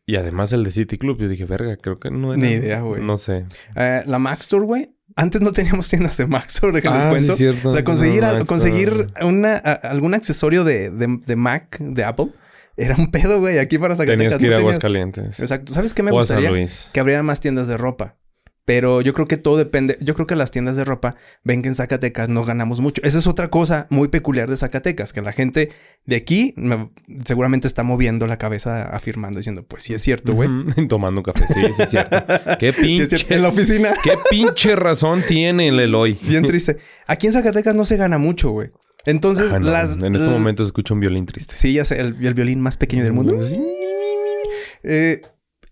y 0.06 0.16
además 0.16 0.54
el 0.54 0.64
de 0.64 0.72
City 0.72 0.98
Club. 0.98 1.18
Yo 1.20 1.28
dije, 1.28 1.44
verga, 1.44 1.76
creo 1.76 2.00
que 2.00 2.10
no 2.10 2.34
era. 2.34 2.42
Ni 2.42 2.48
idea, 2.54 2.80
güey. 2.80 3.04
No 3.04 3.18
sé. 3.18 3.44
Eh, 3.76 4.04
la 4.06 4.20
Max 4.20 4.48
Tour, 4.48 4.64
güey, 4.64 4.96
antes 5.18 5.42
no 5.42 5.52
teníamos 5.52 5.90
tiendas 5.90 6.16
de 6.16 6.28
Max 6.28 6.56
Store, 6.56 6.82
que 6.82 6.88
les 6.88 6.98
ah, 6.98 7.10
cuento. 7.10 7.34
o 7.68 7.74
sea, 7.74 7.84
conseguir, 7.84 8.24
conseguir 8.48 9.08
una, 9.22 9.56
algún 9.58 10.14
accesorio 10.14 10.64
de, 10.64 10.90
Mac, 11.36 11.78
de 11.82 12.06
Apple, 12.06 12.28
era 12.76 12.96
un 12.98 13.12
pedo, 13.12 13.40
güey. 13.40 13.60
Aquí 13.60 13.78
para 13.78 13.96
Zacatecas. 13.96 14.34
Tenías 14.34 14.38
que 14.38 14.48
ir 14.48 14.54
a 14.56 14.58
Aguascalientes. 14.60 15.40
Exacto. 15.40 15.74
¿Sabes 15.74 15.94
qué 15.94 16.04
me 16.04 16.12
gustaría? 16.12 16.50
Luis. 16.50 16.90
Que 16.94 17.00
abrieran 17.00 17.26
más 17.26 17.40
tiendas 17.40 17.68
de 17.68 17.78
ropa. 17.78 18.18
Pero 18.66 19.02
yo 19.02 19.14
creo 19.14 19.28
que 19.28 19.36
todo 19.36 19.58
depende. 19.58 19.98
Yo 20.00 20.14
creo 20.14 20.26
que 20.26 20.38
las 20.38 20.50
tiendas 20.50 20.78
de 20.78 20.86
ropa 20.86 21.16
ven 21.44 21.62
que 21.62 21.68
en 21.68 21.76
Zacatecas 21.76 22.30
no 22.30 22.46
ganamos 22.46 22.80
mucho. 22.80 23.02
Esa 23.04 23.18
es 23.20 23.28
otra 23.28 23.50
cosa 23.50 23.88
muy 23.90 24.08
peculiar 24.08 24.50
de 24.50 24.56
Zacatecas, 24.56 25.12
que 25.12 25.22
la 25.22 25.34
gente 25.34 25.70
de 26.06 26.16
aquí 26.16 26.54
seguramente 27.26 27.68
está 27.68 27.84
moviendo 27.84 28.26
la 28.26 28.38
cabeza 28.38 28.84
afirmando, 28.86 29.40
diciendo, 29.40 29.66
pues 29.68 29.84
sí 29.84 29.94
es 29.94 30.02
cierto, 30.02 30.34
güey. 30.34 30.50
Tomando 30.88 31.20
un 31.20 31.26
café, 31.26 31.44
sí, 31.54 31.74
sí 31.76 31.82
es 31.84 31.90
cierto. 31.90 32.18
qué 32.60 32.72
pinche. 32.72 33.36
en 33.36 33.42
la 33.42 33.50
oficina. 33.50 33.90
qué 34.02 34.14
pinche 34.30 34.78
razón 34.78 35.22
tiene 35.28 35.68
el 35.68 35.80
Eloy. 35.82 36.18
Bien 36.22 36.46
triste. 36.48 36.78
Aquí 37.06 37.28
en 37.28 37.34
Zacatecas 37.34 37.76
no 37.76 37.84
se 37.84 37.98
gana 37.98 38.18
mucho, 38.18 38.52
güey. 38.52 38.72
Entonces, 39.06 39.52
ah, 39.52 39.60
las, 39.60 39.92
en 39.92 40.16
este 40.16 40.30
momento 40.30 40.64
escucha 40.64 40.94
un 40.94 41.02
violín 41.02 41.26
triste. 41.26 41.56
Sí, 41.58 41.74
ya 41.74 41.84
sé, 41.84 42.00
el, 42.00 42.14
violín 42.14 42.62
más 42.62 42.78
pequeño 42.78 43.04
del 43.04 43.14
mundo. 43.14 43.34
Mm. 43.34 43.40
Eh, 44.84 45.22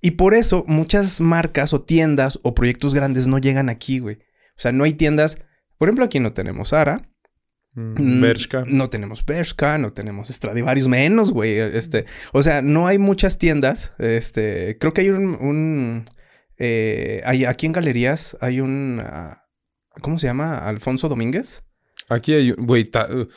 y 0.01 0.11
por 0.11 0.33
eso 0.33 0.65
muchas 0.67 1.21
marcas 1.21 1.73
o 1.73 1.81
tiendas 1.81 2.39
o 2.43 2.53
proyectos 2.53 2.93
grandes 2.93 3.27
no 3.27 3.37
llegan 3.39 3.69
aquí, 3.69 3.99
güey. 3.99 4.15
O 4.57 4.61
sea, 4.61 4.71
no 4.71 4.83
hay 4.83 4.93
tiendas. 4.93 5.37
Por 5.77 5.87
ejemplo, 5.87 6.05
aquí 6.05 6.19
no 6.19 6.33
tenemos 6.33 6.73
Ara. 6.73 7.07
Mm, 7.73 8.21
mm, 8.21 8.27
no 8.67 8.89
tenemos 8.89 9.25
Bershka, 9.25 9.77
no 9.77 9.93
tenemos 9.93 10.27
Stradivarius 10.27 10.89
menos, 10.89 11.31
güey. 11.31 11.57
Este, 11.57 12.03
o 12.33 12.43
sea, 12.43 12.61
no 12.61 12.87
hay 12.87 12.97
muchas 12.97 13.37
tiendas. 13.37 13.93
Este, 13.97 14.77
creo 14.77 14.93
que 14.93 15.01
hay 15.01 15.09
un, 15.11 16.03
eh, 16.57 17.21
aquí 17.25 17.65
en 17.65 17.71
galerías 17.71 18.35
hay 18.41 18.59
un, 18.59 19.01
ah, 19.01 19.45
¿cómo 20.01 20.19
se 20.19 20.27
llama? 20.27 20.57
Alfonso 20.57 21.07
Domínguez. 21.07 21.63
Aquí 22.11 22.33
hay 22.33 22.51
un. 22.51 22.65
Güey, 22.65 22.83
está. 22.83 23.07
Uh, 23.09 23.27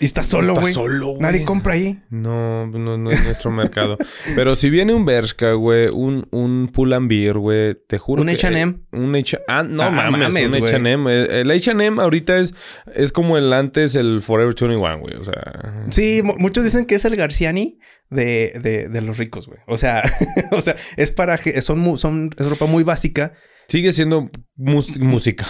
y 0.00 0.04
está 0.04 0.24
solo, 0.24 0.54
güey. 0.56 0.74
Nadie 1.20 1.44
compra 1.44 1.74
ahí. 1.74 2.02
No, 2.10 2.66
no, 2.66 3.10
es 3.12 3.24
nuestro 3.24 3.52
mercado. 3.52 3.96
Pero 4.34 4.56
si 4.56 4.68
viene 4.70 4.92
un 4.92 5.04
Bershka, 5.06 5.52
güey, 5.52 5.86
un, 5.86 6.26
un 6.32 6.68
Pull&Bear, 6.72 7.38
güey, 7.38 7.76
te 7.88 7.96
juro 7.98 8.20
¿Un 8.22 8.28
H&M? 8.28 8.80
Un 8.90 9.14
H... 9.16 9.38
Ah, 9.46 9.62
no 9.62 9.84
ah, 9.84 9.90
mames, 9.90 10.48
un 10.48 10.54
H&M. 10.56 11.38
El 11.40 11.48
H&M 11.50 12.02
ahorita 12.02 12.38
es, 12.38 12.54
es 12.92 13.12
como 13.12 13.38
el 13.38 13.52
antes, 13.52 13.94
el 13.94 14.20
Forever 14.20 14.54
21, 14.60 14.98
güey. 14.98 15.14
O 15.14 15.22
sea... 15.24 15.84
Sí, 15.90 16.22
muchos 16.24 16.64
dicen 16.64 16.86
que 16.86 16.96
es 16.96 17.04
el 17.04 17.14
Garciani 17.14 17.78
de, 18.10 18.54
de, 18.60 18.88
de 18.88 19.00
los 19.00 19.16
ricos, 19.16 19.46
güey. 19.46 19.60
O 19.68 19.76
sea, 19.76 20.02
o 20.50 20.60
sea, 20.60 20.74
es 20.96 21.12
para... 21.12 21.38
Son, 21.62 21.96
son, 21.98 22.30
es 22.36 22.50
ropa 22.50 22.66
muy 22.66 22.82
básica 22.82 23.32
Sigue 23.68 23.92
siendo 23.92 24.30
música. 24.56 25.46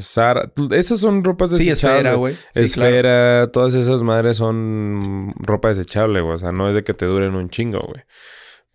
Sara. 0.00 0.42
Eh, 0.44 0.48
pues, 0.54 0.70
esas 0.72 1.00
son 1.00 1.24
ropas 1.24 1.50
desechables. 1.50 1.78
Sí, 1.78 1.86
esfera, 1.86 2.14
güey. 2.14 2.34
esfera, 2.54 3.46
todas 3.52 3.74
esas 3.74 4.02
madres 4.02 4.36
son 4.36 5.32
ropa 5.38 5.68
desechable, 5.68 6.20
güey. 6.20 6.36
O 6.36 6.38
sea, 6.38 6.52
no 6.52 6.68
es 6.68 6.74
de 6.74 6.84
que 6.84 6.94
te 6.94 7.06
duren 7.06 7.34
un 7.34 7.48
chingo, 7.48 7.80
güey. 7.80 8.02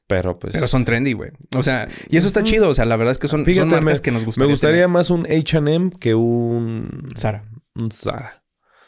Pero 0.08 0.40
pues. 0.40 0.54
Pero 0.54 0.68
son 0.68 0.86
trendy, 0.86 1.14
güey. 1.14 1.32
O 1.56 1.62
sea, 1.64 1.88
y 2.10 2.18
eso 2.18 2.26
está 2.28 2.44
chido. 2.44 2.70
O 2.70 2.74
sea, 2.74 2.86
la 2.86 2.96
verdad 2.98 3.12
es 3.12 3.20
que 3.20 3.28
son, 3.28 3.46
Fíjate, 3.46 3.70
son 3.70 3.84
marcas 3.84 4.02
que 4.02 4.12
nos 4.12 4.26
gustan. 4.26 4.46
Me 4.48 4.52
gustaría 4.54 4.88
más 4.88 5.12
un 5.12 5.28
HM 5.30 5.92
que 5.92 6.16
un. 6.16 7.04
Sara. 7.16 7.46
Un 7.76 7.92
Sara. 7.92 8.44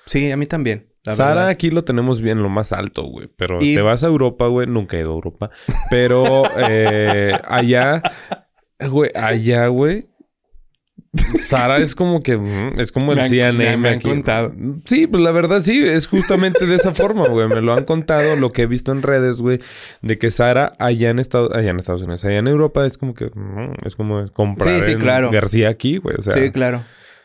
Sí, 0.05 0.31
a 0.31 0.37
mí 0.37 0.45
también. 0.45 0.87
Sara 1.03 1.47
aquí 1.47 1.71
lo 1.71 1.83
tenemos 1.83 2.21
bien 2.21 2.43
lo 2.43 2.49
más 2.49 2.73
alto, 2.73 3.03
güey. 3.03 3.27
Pero 3.35 3.57
te 3.57 3.81
vas 3.81 4.03
a 4.03 4.07
Europa, 4.07 4.47
güey. 4.47 4.67
Nunca 4.67 4.97
he 4.97 5.01
ido 5.01 5.11
a 5.11 5.15
Europa. 5.15 5.49
Pero 5.89 6.43
eh, 6.69 7.31
allá, 7.43 8.01
güey, 8.87 9.09
allá, 9.15 9.67
güey. 9.67 10.05
Sara 11.39 11.77
es 11.79 11.93
como 11.93 12.23
que 12.23 12.37
mm, 12.37 12.75
es 12.79 12.93
como 12.93 13.11
el 13.11 13.27
CNN 13.27 13.75
me, 13.77 13.89
han 13.89 13.95
aquí. 13.97 14.07
contado. 14.07 14.53
Sí, 14.85 15.07
pues 15.07 15.21
la 15.21 15.31
verdad 15.31 15.59
sí, 15.61 15.85
es 15.85 16.07
justamente 16.07 16.65
de 16.67 16.75
esa 16.75 16.93
forma, 16.93 17.27
güey. 17.27 17.49
Me 17.49 17.59
lo 17.61 17.73
han 17.73 17.83
contado, 17.83 18.35
lo 18.37 18.51
que 18.51 18.61
he 18.61 18.65
visto 18.67 18.93
en 18.93 19.01
redes, 19.01 19.41
güey, 19.41 19.59
de 20.01 20.17
que 20.17 20.29
Sara 20.31 20.71
allá 20.79 21.09
en 21.09 21.19
Estados 21.19 21.51
allá 21.53 21.71
en 21.71 21.79
Estados 21.79 22.03
Unidos, 22.03 22.23
allá 22.23 22.37
en 22.37 22.47
Europa 22.47 22.85
es 22.85 22.97
como 22.97 23.13
que 23.13 23.25
mm, 23.25 23.73
es 23.85 23.97
como 23.97 24.23
comprar 24.31 25.29
García 25.31 25.67
aquí, 25.67 25.97
güey, 25.97 26.15
o 26.17 26.21
Sí, 26.21 26.49
claro. 26.51 26.81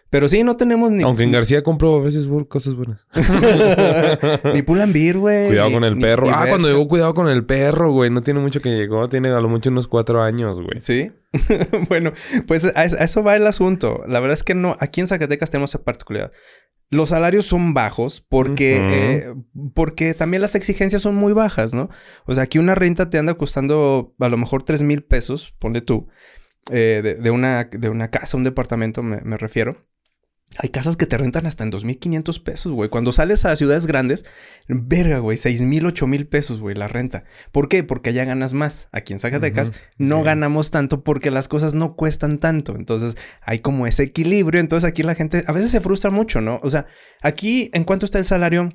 Pero 0.09 0.29
sí, 0.29 0.45
no 0.45 0.57
tenemos 0.57 0.93
ni. 0.93 1.03
Aunque 1.03 1.25
en 1.25 1.33
García 1.33 1.63
compro 1.63 1.97
a 1.97 2.03
veces 2.05 2.29
cosas 2.49 2.75
buenas. 2.75 3.07
ni 4.55 4.63
Pulambir, 4.63 5.19
güey. 5.19 5.49
Cuidado 5.49 5.73
con 5.73 5.85
el 5.85 5.99
perro. 5.99 6.29
ah, 6.33 6.47
cuando 6.49 6.69
llegó, 6.69 6.87
cuidado 6.87 7.13
con 7.13 7.29
el 7.29 7.45
perro, 7.45 7.91
güey. 7.93 8.09
No 8.11 8.23
tiene 8.23 8.39
mucho 8.39 8.61
que 8.61 8.71
llegó. 8.71 9.09
Tiene 9.09 9.31
a 9.31 9.41
lo 9.41 9.49
mucho 9.49 9.69
unos 9.71 9.89
cuatro 9.89 10.23
años, 10.23 10.57
güey. 10.57 10.81
Sí. 10.81 11.13
bueno, 11.89 12.13
pues 12.47 12.73
a, 12.77 12.85
eso 12.85 13.23
va 13.25 13.35
el 13.35 13.47
asunto. 13.49 14.05
La 14.07 14.21
verdad 14.21 14.35
es 14.35 14.45
que 14.45 14.55
no. 14.55 14.77
Aquí 14.79 15.01
en 15.01 15.09
Zacatecas 15.09 15.51
tenemos 15.51 15.71
esa 15.73 15.83
particularidad. 15.83 16.33
Los 16.89 17.09
salarios 17.09 17.45
son 17.47 17.75
bajos 17.75 18.25
porque, 18.29 18.79
eh, 18.81 19.35
porque 19.75 20.15
también 20.15 20.41
las 20.41 20.55
exigencias 20.55 21.03
son 21.03 21.17
muy 21.17 21.33
bajas, 21.33 21.75
¿no? 21.75 21.89
O 22.27 22.35
sea, 22.35 22.45
aquí 22.45 22.61
una 22.61 22.77
renta 22.77 23.11
te 23.11 23.19
anda 23.19 23.35
costando 23.35 24.15
a 24.21 24.29
lo 24.29 24.37
mejor 24.37 24.63
tres 24.63 24.85
mil 24.85 25.03
pesos, 25.03 25.53
ponle 25.59 25.81
tú, 25.81 26.07
eh, 26.71 27.19
de, 27.21 27.31
una, 27.33 27.65
de 27.65 27.89
una 27.89 28.13
casa, 28.13 28.37
un 28.37 28.45
departamento 28.45 29.03
me 29.03 29.37
refiero. 29.37 29.77
Hay 30.59 30.71
casas 30.71 30.97
que 30.97 31.05
te 31.07 31.19
rentan 31.19 31.45
hasta 31.45 31.65
en 31.65 31.73
2.500 31.73 32.43
pesos, 32.43 32.73
güey. 32.73 32.89
Cuando 32.89 33.13
sales 33.13 33.45
a 33.45 33.55
ciudades 33.57 33.87
grandes, 33.87 34.25
verga, 34.69 35.19
güey, 35.19 35.37
6.000, 35.37 35.83
8.000 35.93 36.29
pesos, 36.29 36.61
güey, 36.61 36.75
la 36.75 36.89
renta. 36.89 37.25
¿Por 37.53 37.69
qué? 37.69 37.83
Porque 37.83 38.11
allá 38.11 38.25
ganas 38.25 38.55
más. 38.55 38.89
Aquí 38.91 39.13
en 39.13 39.19
Zacatecas 39.19 39.73
no 39.99 40.23
ganamos 40.23 40.71
tanto 40.71 41.05
porque 41.05 41.31
las 41.31 41.49
cosas 41.49 41.75
no 41.75 41.95
cuestan 41.95 42.39
tanto. 42.39 42.77
Entonces 42.77 43.17
hay 43.43 43.59
como 43.59 43.87
ese 43.87 44.05
equilibrio. 44.05 44.59
Entonces 44.61 44.89
aquí 44.89 45.03
la 45.03 45.15
gente 45.15 45.45
a 45.47 45.53
veces 45.53 45.71
se 45.71 45.81
frustra 45.83 46.11
mucho, 46.11 46.41
¿no? 46.41 46.59
O 46.63 46.71
sea, 46.71 46.87
aquí, 47.21 47.71
¿en 47.75 47.85
cuánto 47.85 48.07
está 48.07 48.19
el 48.19 48.25
salario 48.25 48.71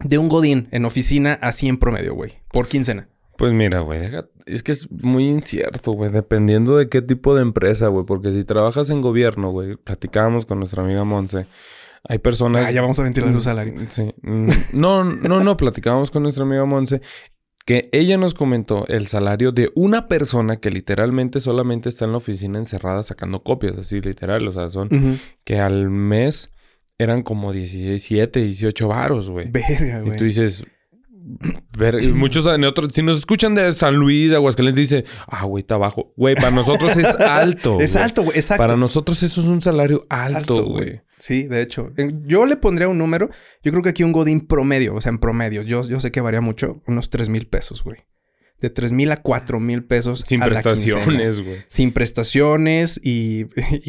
de 0.00 0.18
un 0.18 0.28
Godín 0.28 0.68
en 0.70 0.84
oficina 0.84 1.34
así 1.40 1.68
en 1.68 1.78
promedio, 1.78 2.14
güey? 2.14 2.40
Por 2.52 2.68
quincena. 2.68 3.08
Pues 3.40 3.54
mira, 3.54 3.80
güey, 3.80 4.02
es 4.44 4.62
que 4.62 4.70
es 4.70 4.90
muy 4.90 5.26
incierto, 5.26 5.92
güey, 5.92 6.12
dependiendo 6.12 6.76
de 6.76 6.90
qué 6.90 7.00
tipo 7.00 7.34
de 7.34 7.40
empresa, 7.40 7.86
güey, 7.88 8.04
porque 8.04 8.32
si 8.32 8.44
trabajas 8.44 8.90
en 8.90 9.00
gobierno, 9.00 9.50
güey, 9.50 9.76
platicábamos 9.76 10.44
con 10.44 10.58
nuestra 10.58 10.82
amiga 10.84 11.04
Monse, 11.04 11.46
hay 12.06 12.18
personas... 12.18 12.66
Ah, 12.68 12.70
ya 12.70 12.82
vamos 12.82 12.98
a 13.00 13.04
ventilar 13.04 13.32
su 13.32 13.38
mm, 13.38 13.40
salario. 13.40 13.72
Mm, 13.80 13.86
sí. 13.88 14.14
Mm, 14.20 14.50
no, 14.74 15.04
no, 15.04 15.40
no, 15.40 15.56
platicábamos 15.56 16.10
con 16.10 16.22
nuestra 16.24 16.44
amiga 16.44 16.66
Monse 16.66 17.00
que 17.64 17.88
ella 17.92 18.18
nos 18.18 18.34
comentó 18.34 18.86
el 18.88 19.06
salario 19.06 19.52
de 19.52 19.70
una 19.74 20.06
persona 20.06 20.58
que 20.58 20.68
literalmente 20.68 21.40
solamente 21.40 21.88
está 21.88 22.04
en 22.04 22.10
la 22.10 22.18
oficina 22.18 22.58
encerrada 22.58 23.02
sacando 23.04 23.42
copias, 23.42 23.78
así 23.78 24.02
literal, 24.02 24.46
o 24.48 24.52
sea, 24.52 24.68
son 24.68 24.90
que 25.44 25.58
al 25.60 25.88
mes 25.88 26.50
eran 26.98 27.22
como 27.22 27.52
17, 27.54 28.38
18 28.38 28.86
varos, 28.88 29.30
güey. 29.30 29.48
Verga, 29.50 30.00
güey. 30.02 30.12
Y 30.14 30.16
tú 30.18 30.24
dices, 30.24 30.66
Ver, 31.78 32.02
muchos 32.14 32.46
en 32.46 32.64
otros, 32.64 32.92
si 32.94 33.02
nos 33.02 33.18
escuchan 33.18 33.54
de 33.54 33.72
San 33.74 33.94
Luis, 33.96 34.30
de 34.30 34.36
Aguascalientes, 34.36 34.88
dice, 34.88 35.04
ah, 35.28 35.44
güey, 35.44 35.62
está 35.62 35.76
bajo. 35.76 36.12
Güey, 36.16 36.34
para 36.34 36.50
nosotros 36.50 36.96
es 36.96 37.04
alto. 37.20 37.78
es 37.78 37.96
alto, 37.96 38.22
güey, 38.22 38.38
exacto. 38.38 38.62
Para 38.62 38.76
nosotros 38.76 39.22
eso 39.22 39.40
es 39.40 39.46
un 39.46 39.60
salario 39.62 40.06
alto, 40.08 40.64
güey. 40.64 41.02
Sí, 41.18 41.44
de 41.44 41.62
hecho. 41.62 41.90
Yo 42.24 42.46
le 42.46 42.56
pondría 42.56 42.88
un 42.88 42.98
número, 42.98 43.28
yo 43.62 43.70
creo 43.70 43.82
que 43.82 43.90
aquí 43.90 44.02
un 44.02 44.12
Godín 44.12 44.46
promedio, 44.46 44.94
o 44.94 45.00
sea, 45.00 45.10
en 45.10 45.18
promedio, 45.18 45.62
yo, 45.62 45.82
yo 45.82 46.00
sé 46.00 46.10
que 46.10 46.20
varía 46.20 46.40
mucho, 46.40 46.82
unos 46.86 47.10
3 47.10 47.28
mil 47.28 47.46
pesos, 47.46 47.84
güey 47.84 47.98
de 48.60 48.68
3 48.70 48.92
mil 48.92 49.10
a 49.10 49.16
4 49.16 49.58
mil 49.58 49.84
pesos. 49.84 50.20
Sin 50.26 50.40
prestaciones, 50.40 51.40
güey. 51.40 51.56
Sin 51.68 51.92
prestaciones 51.92 53.00
y, 53.02 53.46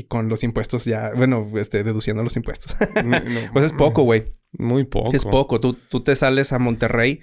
con 0.08 0.30
los 0.30 0.44
impuestos 0.44 0.86
ya, 0.86 1.12
bueno, 1.16 1.48
este, 1.56 1.84
deduciendo 1.84 2.24
los 2.24 2.36
impuestos. 2.36 2.76
pues 3.54 3.66
es 3.66 3.74
poco, 3.74 4.04
güey. 4.04 4.34
Muy 4.54 4.86
poco. 4.86 5.12
Es 5.16 5.26
poco. 5.26 5.60
Tú, 5.60 5.78
te 6.04 6.16
sales 6.16 6.52
a 6.54 6.60
Monterrey, 6.60 7.22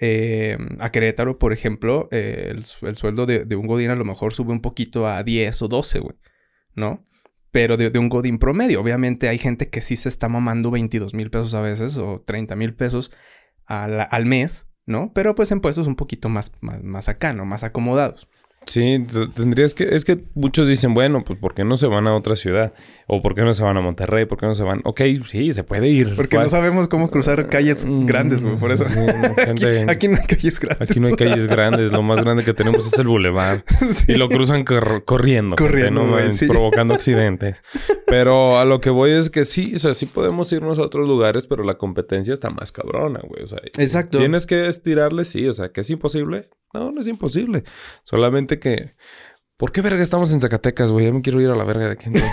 eh, 0.00 0.56
a 0.78 0.90
Querétaro, 0.90 1.38
por 1.38 1.52
ejemplo, 1.52 2.08
eh, 2.10 2.48
el, 2.80 2.96
sueldo 2.96 3.26
de, 3.26 3.46
un 3.56 3.66
Godín 3.66 3.90
a 3.90 3.94
lo 3.94 4.04
mejor 4.04 4.32
sube 4.32 4.52
un 4.52 4.60
poquito 4.60 5.06
a 5.06 5.22
10 5.22 5.62
o 5.62 5.68
12, 5.68 5.98
güey. 6.00 6.14
¿No? 6.74 7.04
pero 7.52 7.76
de, 7.76 7.88
un 7.98 8.08
godín 8.08 8.38
promedio. 8.38 8.80
Obviamente 8.80 9.28
hay 9.28 9.36
gente 9.36 9.70
que 9.70 9.80
sí 9.80 9.96
se 9.96 10.08
está 10.08 10.28
mamando 10.28 10.70
22 10.70 11.14
mil 11.14 11.32
pesos 11.32 11.52
a 11.54 11.60
veces 11.60 11.96
o 11.96 12.22
30 12.24 12.54
mil 12.54 12.76
pesos 12.76 13.10
al, 13.66 14.24
mes 14.24 14.69
¿no? 14.90 15.12
Pero 15.14 15.34
pues 15.34 15.50
en 15.52 15.60
puestos 15.60 15.86
un 15.86 15.94
poquito 15.96 16.28
más, 16.28 16.52
más, 16.60 16.82
más 16.82 17.08
acá, 17.08 17.32
¿no? 17.32 17.44
Más 17.46 17.62
acomodados. 17.64 18.26
Sí, 18.66 19.04
tendrías 19.34 19.74
que, 19.74 19.96
es 19.96 20.04
que 20.04 20.22
muchos 20.34 20.68
dicen, 20.68 20.92
bueno, 20.92 21.24
pues 21.24 21.38
¿por 21.38 21.54
qué 21.54 21.64
no 21.64 21.78
se 21.78 21.86
van 21.86 22.06
a 22.06 22.14
otra 22.14 22.36
ciudad? 22.36 22.74
¿O 23.06 23.22
por 23.22 23.34
qué 23.34 23.40
no 23.42 23.54
se 23.54 23.62
van 23.64 23.76
a 23.78 23.80
Monterrey? 23.80 24.26
¿Por 24.26 24.38
qué 24.38 24.46
no 24.46 24.54
se 24.54 24.62
van? 24.62 24.82
Ok, 24.84 25.00
sí, 25.28 25.54
se 25.54 25.64
puede 25.64 25.88
ir. 25.88 26.14
Porque 26.14 26.36
no 26.36 26.46
sabemos 26.48 26.86
cómo 26.86 27.10
cruzar 27.10 27.40
ah, 27.40 27.48
calles 27.48 27.86
mm, 27.86 28.04
grandes, 28.04 28.44
güey, 28.44 28.56
por 28.56 28.70
eso. 28.70 28.84
aquí, 29.88 30.08
no 30.08 30.16
hay 30.18 30.26
calles 30.26 30.60
grandes. 30.60 30.76
Aquí 30.90 31.00
no 31.00 31.06
hay 31.08 31.14
calles 31.14 31.46
grandes, 31.46 31.90
lo 31.90 32.02
más 32.02 32.22
grande 32.22 32.44
que 32.44 32.52
tenemos 32.52 32.86
es 32.86 32.98
el 32.98 33.08
bulevar. 33.08 33.64
Y 34.06 34.16
lo 34.16 34.28
cruzan 34.28 34.64
corriendo. 34.64 35.56
Corriendo, 35.56 36.06
Provocando 36.48 36.94
accidentes. 36.94 37.62
Pero 38.06 38.58
a 38.58 38.64
lo 38.64 38.80
que 38.80 38.90
voy 38.90 39.12
es 39.12 39.30
que 39.30 39.44
sí, 39.46 39.72
o 39.74 39.78
sea, 39.78 39.94
sí 39.94 40.06
podemos 40.06 40.52
irnos 40.52 40.78
a 40.78 40.82
otros 40.82 41.08
lugares, 41.08 41.46
pero 41.46 41.64
la 41.64 41.78
competencia 41.78 42.34
está 42.34 42.50
más 42.50 42.72
cabrona, 42.72 43.20
güey. 43.26 43.42
O 43.44 43.48
sea, 43.48 43.58
Exacto. 43.78 44.18
Tienes 44.18 44.46
que 44.46 44.68
estirarle, 44.68 45.24
sí, 45.24 45.46
o 45.48 45.52
sea, 45.52 45.70
que 45.70 45.80
es 45.80 45.90
imposible. 45.90 46.50
No, 46.72 46.92
no 46.92 47.00
es 47.00 47.08
imposible. 47.08 47.64
Solamente 48.04 48.49
que. 48.58 48.94
¿Por 49.56 49.72
qué 49.72 49.82
verga 49.82 50.02
estamos 50.02 50.32
en 50.32 50.40
Zacatecas, 50.40 50.90
güey? 50.90 51.04
Ya 51.04 51.12
me 51.12 51.20
quiero 51.20 51.38
ir 51.38 51.50
a 51.50 51.54
la 51.54 51.64
verga 51.64 51.84
de 51.86 51.92
aquí 51.92 52.06
entonces. 52.06 52.32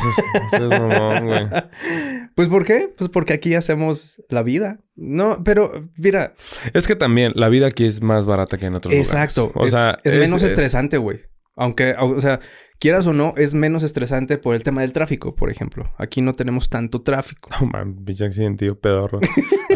Pues, 0.50 1.42
pues 2.36 2.48
¿por 2.48 2.64
qué? 2.64 2.90
Pues 2.98 3.10
porque 3.10 3.34
aquí 3.34 3.54
hacemos 3.54 4.24
la 4.30 4.44
vida. 4.44 4.80
No, 4.96 5.44
pero 5.44 5.90
mira. 5.98 6.34
Es 6.74 6.88
que 6.88 6.96
también 6.96 7.34
la 7.36 7.50
vida 7.50 7.68
aquí 7.68 7.84
es 7.86 8.02
más 8.02 8.26
barata 8.26 8.58
que 8.58 8.68
en 8.68 8.76
otros 8.76 8.94
lugares. 8.94 9.08
Exacto. 9.10 9.52
O 9.56 9.68
sea, 9.68 9.98
es, 10.06 10.16
menos 10.16 10.42
estresante, 10.42 10.98
güey. 10.98 11.20
Aunque, 11.58 11.96
o 12.00 12.22
sea, 12.22 12.40
quieras 12.80 13.06
o 13.08 13.14
no, 13.14 13.34
es 13.36 13.54
menos 13.54 13.84
estresante 13.84 14.38
por 14.38 14.56
el 14.56 14.64
tema 14.64 14.80
del 14.82 14.94
tráfico, 14.94 15.36
por 15.36 15.50
ejemplo. 15.52 15.92
Aquí 15.98 16.22
no 16.22 16.34
tenemos 16.34 16.70
tanto 16.70 17.02
tráfico. 17.02 17.50
No, 17.60 17.66
man, 17.66 18.06
pinche 18.06 18.24
accidente, 18.26 18.74
pedorro. 18.76 19.20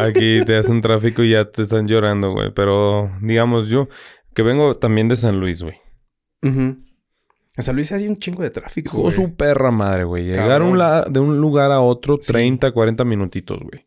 Aquí 0.00 0.42
te 0.46 0.56
hacen 0.56 0.80
tráfico 0.80 1.22
y 1.22 1.32
ya 1.32 1.44
te 1.50 1.64
están 1.64 1.86
llorando, 1.86 2.30
güey. 2.32 2.50
Pero 2.54 3.10
digamos 3.20 3.68
yo, 3.68 3.88
que 4.34 4.40
vengo 4.40 4.74
también 4.76 5.08
de 5.08 5.16
San 5.16 5.38
Luis, 5.38 5.62
güey. 5.62 5.76
Uh 6.44 6.48
-huh. 6.50 6.84
En 7.56 7.62
San 7.62 7.76
Luis 7.76 7.92
hay 7.92 8.08
un 8.08 8.18
chingo 8.18 8.42
de 8.42 8.50
tráfico. 8.50 9.00
o 9.00 9.10
su 9.10 9.34
perra 9.36 9.70
madre, 9.70 10.04
güey. 10.04 10.24
Llegar 10.24 10.62
de 11.10 11.20
un 11.20 11.38
lugar 11.40 11.70
a 11.70 11.80
otro 11.80 12.16
30, 12.18 12.72
40 12.72 13.04
minutitos, 13.04 13.58
güey. 13.60 13.86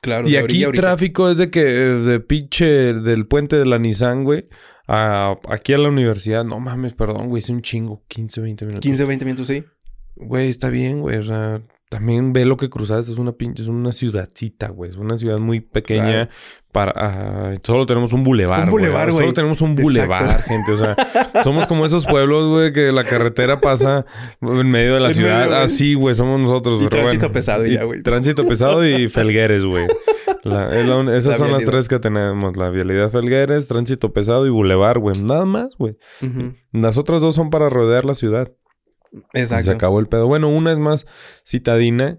Claro, 0.00 0.28
y 0.28 0.36
aquí 0.36 0.64
el 0.64 0.72
tráfico 0.72 1.30
es 1.30 1.36
de 1.36 1.48
que 1.50 1.60
eh, 1.60 1.70
de 2.00 2.18
pinche 2.18 2.92
del 2.92 3.26
puente 3.28 3.54
de 3.56 3.66
la 3.66 3.78
Nissan, 3.78 4.24
güey, 4.24 4.48
a, 4.88 5.36
aquí 5.48 5.74
a 5.74 5.78
la 5.78 5.88
universidad. 5.90 6.44
No 6.44 6.58
mames, 6.58 6.94
perdón, 6.94 7.28
güey, 7.28 7.38
es 7.40 7.48
un 7.50 7.62
chingo, 7.62 8.04
15, 8.08 8.40
20 8.40 8.64
minutos. 8.66 8.82
15, 8.82 9.04
20 9.04 9.24
minutos, 9.24 9.46
sí. 9.46 9.64
Güey, 10.16 10.48
está 10.48 10.70
bien, 10.70 11.00
güey. 11.02 11.18
O 11.18 11.22
sea, 11.22 11.62
también 11.88 12.32
ve 12.32 12.44
lo 12.44 12.56
que 12.56 12.68
cruzaste. 12.68 13.12
Es 13.12 13.18
una 13.18 13.32
pinche, 13.32 13.62
es 13.62 13.68
una 13.68 13.92
ciudadcita, 13.92 14.70
güey. 14.70 14.90
Es 14.90 14.96
una 14.96 15.16
ciudad 15.18 15.38
muy 15.38 15.60
pequeña, 15.60 16.30
para, 16.72 17.52
solo 17.62 17.84
tenemos 17.84 18.12
un 18.14 18.24
bulevar. 18.24 18.68
güey. 18.70 18.86
Solo 18.86 19.34
tenemos 19.34 19.60
un 19.60 19.74
bulevar, 19.76 20.40
gente. 20.42 20.72
O 20.72 20.76
sea, 20.78 20.94
somos 21.44 21.66
como 21.66 21.84
esos 21.84 22.06
pueblos, 22.06 22.48
güey, 22.48 22.72
que 22.72 22.90
la 22.92 23.04
carretera 23.04 23.60
pasa 23.60 24.06
en 24.40 24.70
medio 24.70 24.94
de 24.94 25.00
la 25.00 25.10
ciudad. 25.10 25.62
Así, 25.62 25.92
güey, 25.94 26.14
somos 26.14 26.40
nosotros. 26.40 26.82
Y 26.82 26.88
tránsito 26.88 27.30
pesado 27.30 27.66
y, 27.66 27.74
ya, 27.74 27.84
güey. 27.84 28.02
Tránsito 28.02 28.48
pesado 28.48 28.86
y 28.88 29.08
felgueres, 29.10 29.64
güey. 29.64 29.84
esas 31.14 31.36
son 31.36 31.52
las 31.52 31.62
tres 31.66 31.88
que 31.88 31.98
tenemos. 31.98 32.56
La 32.56 32.70
vialidad 32.70 33.10
Felgueres, 33.10 33.66
tránsito 33.68 34.12
pesado 34.14 34.46
y 34.46 34.50
bulevar, 34.50 34.98
güey. 34.98 35.20
Nada 35.20 35.44
más, 35.44 35.76
güey. 35.78 35.98
Las 36.72 36.96
otras 36.96 37.20
dos 37.20 37.34
son 37.34 37.50
para 37.50 37.68
rodear 37.68 38.04
la 38.06 38.14
ciudad. 38.14 38.50
Exacto. 39.34 39.66
se 39.66 39.70
acabó 39.72 40.00
el 40.00 40.06
pedo. 40.08 40.26
Bueno, 40.26 40.48
una 40.48 40.72
es 40.72 40.78
más 40.78 41.04
citadina 41.46 42.18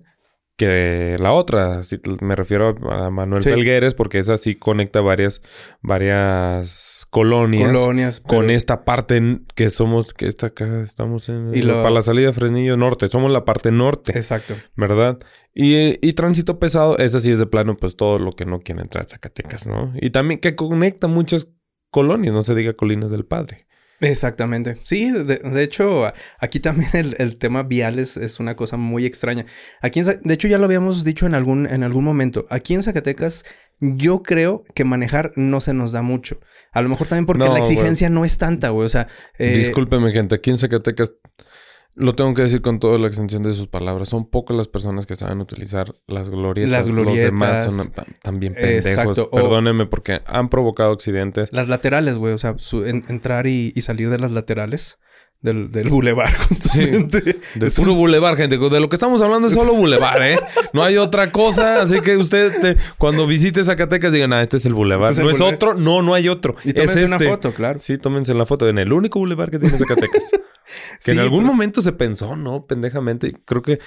que 0.57 1.15
la 1.19 1.31
otra. 1.33 1.83
Si 1.83 1.99
me 2.21 2.35
refiero 2.35 2.75
a 2.91 3.09
Manuel 3.09 3.41
sí. 3.41 3.49
porque 3.97 4.19
esa 4.19 4.37
sí 4.37 4.55
conecta 4.55 5.01
varias, 5.01 5.41
varias 5.81 7.07
colonias, 7.09 8.19
con 8.21 8.49
esta 8.49 8.85
parte 8.85 9.41
que 9.55 9.69
somos, 9.69 10.13
que 10.13 10.27
está 10.27 10.47
acá, 10.47 10.81
estamos 10.81 11.29
en... 11.29 11.51
Para 11.53 11.89
la 11.89 12.01
salida 12.01 12.27
de 12.27 12.33
Fresnillo 12.33 12.77
Norte, 12.77 13.09
somos 13.09 13.31
la 13.31 13.45
parte 13.45 13.71
norte. 13.71 14.11
Exacto. 14.15 14.53
¿Verdad? 14.75 15.17
Y, 15.53 15.95
y 16.05 16.13
tránsito 16.13 16.59
pesado, 16.59 16.97
esa 16.97 17.19
sí 17.19 17.31
es 17.31 17.39
de 17.39 17.45
plano, 17.47 17.75
pues 17.75 17.95
todo 17.95 18.19
lo 18.19 18.31
que 18.31 18.45
no 18.45 18.59
quiere 18.59 18.81
entrar 18.81 19.05
a 19.05 19.07
Zacatecas, 19.07 19.67
¿no? 19.67 19.93
Y 19.99 20.09
también 20.11 20.39
que 20.39 20.55
conecta 20.55 21.07
muchas 21.07 21.47
colonias, 21.89 22.33
no 22.33 22.41
se 22.41 22.55
diga 22.55 22.73
Colinas 22.73 23.11
del 23.11 23.25
Padre. 23.25 23.67
Exactamente. 24.03 24.77
Sí, 24.83 25.11
de, 25.11 25.63
hecho, 25.63 26.11
aquí 26.39 26.59
también 26.59 26.89
el, 27.17 27.37
tema 27.37 27.63
vial 27.63 27.99
es, 27.99 28.39
una 28.39 28.55
cosa 28.57 28.75
muy 28.77 29.05
extraña. 29.05 29.45
Aquí 29.81 30.01
de 30.01 30.33
hecho, 30.33 30.47
ya 30.49 30.57
lo 30.57 30.65
habíamos 30.65 31.03
dicho 31.05 31.25
en 31.25 31.35
algún, 31.35 31.65
en 31.67 31.83
algún 31.83 32.03
momento. 32.03 32.45
Aquí 32.49 32.73
en 32.73 32.83
Zacatecas, 32.83 33.45
yo 33.79 34.21
creo 34.21 34.63
que 34.75 34.83
manejar 34.83 35.31
no 35.37 35.61
se 35.61 35.73
nos 35.73 35.93
da 35.93 36.01
mucho. 36.01 36.39
A 36.73 36.81
lo 36.81 36.89
mejor 36.89 37.07
también 37.07 37.25
porque 37.25 37.47
la 37.47 37.59
exigencia 37.59 38.09
no 38.09 38.25
es 38.25 38.37
tanta, 38.37 38.69
güey. 38.69 38.85
O 38.85 38.89
sea. 38.89 39.07
Eh, 39.37 39.57
Discúlpeme, 39.57 40.11
gente. 40.11 40.35
Aquí 40.35 40.49
en 40.49 40.57
Zacatecas 40.57 41.13
lo 41.95 42.15
tengo 42.15 42.33
que 42.33 42.41
decir 42.41 42.61
con 42.61 42.79
toda 42.79 42.97
la 42.97 43.07
extensión 43.07 43.43
de 43.43 43.53
sus 43.53 43.67
palabras. 43.67 44.09
Son 44.09 44.27
pocas 44.27 44.57
las 44.57 44.67
personas 44.67 45.05
que 45.05 45.15
saben 45.15 45.41
utilizar 45.41 45.93
las 46.07 46.29
glorietas. 46.29 46.71
Las 46.71 46.89
glorietas. 46.89 47.31
Los 47.31 47.39
demás 47.39 47.73
son 47.75 47.93
también 48.23 48.55
pendejos. 48.55 49.27
Perdónenme 49.31 49.85
porque 49.85 50.21
han 50.25 50.49
provocado 50.49 50.91
accidentes. 50.91 51.49
Las 51.53 51.67
laterales, 51.67 52.17
güey. 52.17 52.33
O 52.33 52.37
sea, 52.37 52.55
entrar 53.07 53.45
y, 53.45 53.71
salir 53.81 54.09
de 54.09 54.17
las 54.17 54.31
laterales 54.31 54.97
del, 55.41 55.69
del 55.71 55.89
bulevar 55.89 56.35
constantemente. 56.47 57.35
de 57.55 57.69
puro 57.71 57.93
bulevar, 57.93 58.37
gente. 58.37 58.57
De 58.57 58.79
lo 58.79 58.89
que 58.89 58.95
estamos 58.95 59.21
hablando 59.21 59.49
es 59.49 59.53
solo 59.53 59.73
bulevar, 59.75 60.21
¿eh? 60.23 60.37
No 60.73 60.81
hay 60.83 60.97
otra 60.97 61.31
cosa. 61.31 61.79
Así 61.83 62.01
que 62.01 62.17
usted, 62.17 62.75
cuando 62.97 63.27
visite 63.27 63.63
Zacatecas, 63.63 64.11
digan, 64.11 64.33
ah, 64.33 64.41
este 64.41 64.57
es 64.57 64.65
el 64.65 64.73
bulevar. 64.73 65.11
Este 65.11 65.21
no 65.21 65.29
es 65.29 65.41
otro. 65.41 65.75
No, 65.75 66.01
no 66.01 66.15
hay 66.15 66.27
otro. 66.27 66.55
Y 66.63 66.73
tómense 66.73 67.01
es 67.03 67.07
una 67.07 67.17
este. 67.17 67.29
foto, 67.29 67.53
claro. 67.53 67.77
Sí, 67.77 67.99
tómense 67.99 68.33
la 68.33 68.47
foto 68.47 68.67
en 68.67 68.79
el 68.79 68.91
único 68.93 69.19
bulevar 69.19 69.51
que 69.51 69.59
tiene 69.59 69.77
Zacatecas. 69.77 70.31
Que 71.05 71.11
en 71.11 71.19
algún 71.19 71.43
momento 71.43 71.81
se 71.81 71.91
pensó, 71.91 72.35
¿no? 72.35 72.65
Pendejamente. 72.65 73.33
Creo 73.45 73.61
que 73.61 73.79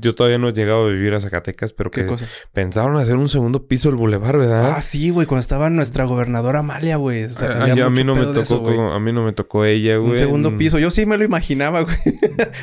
yo 0.00 0.14
todavía 0.14 0.38
no 0.38 0.48
he 0.48 0.52
llegado 0.52 0.86
a 0.86 0.88
vivir 0.88 1.14
a 1.14 1.20
Zacatecas, 1.20 1.72
pero 1.72 1.90
que 1.90 2.06
cosa? 2.06 2.26
pensaron 2.52 2.96
hacer 2.96 3.16
un 3.16 3.28
segundo 3.28 3.66
piso 3.66 3.88
el 3.88 3.96
bulevar, 3.96 4.38
¿verdad? 4.38 4.74
Ah, 4.76 4.80
sí, 4.80 5.10
güey. 5.10 5.26
Cuando 5.26 5.40
estaba 5.40 5.70
nuestra 5.70 6.04
gobernadora 6.04 6.60
Amalia, 6.60 6.96
güey. 6.96 7.24
O 7.24 7.28
ah, 7.40 7.64
a 7.86 7.90
mí 7.90 8.04
no 8.04 8.14
me 8.14 8.26
tocó, 8.34 8.90
a 8.92 9.00
mí 9.00 9.12
no 9.12 9.24
me 9.24 9.32
tocó 9.32 9.64
ella, 9.64 9.96
güey. 9.96 10.10
Un 10.10 10.16
segundo 10.16 10.50
mm. 10.52 10.58
piso. 10.58 10.78
Yo 10.78 10.90
sí 10.90 11.06
me 11.06 11.16
lo 11.18 11.24
imaginaba, 11.24 11.80
güey. 11.82 11.96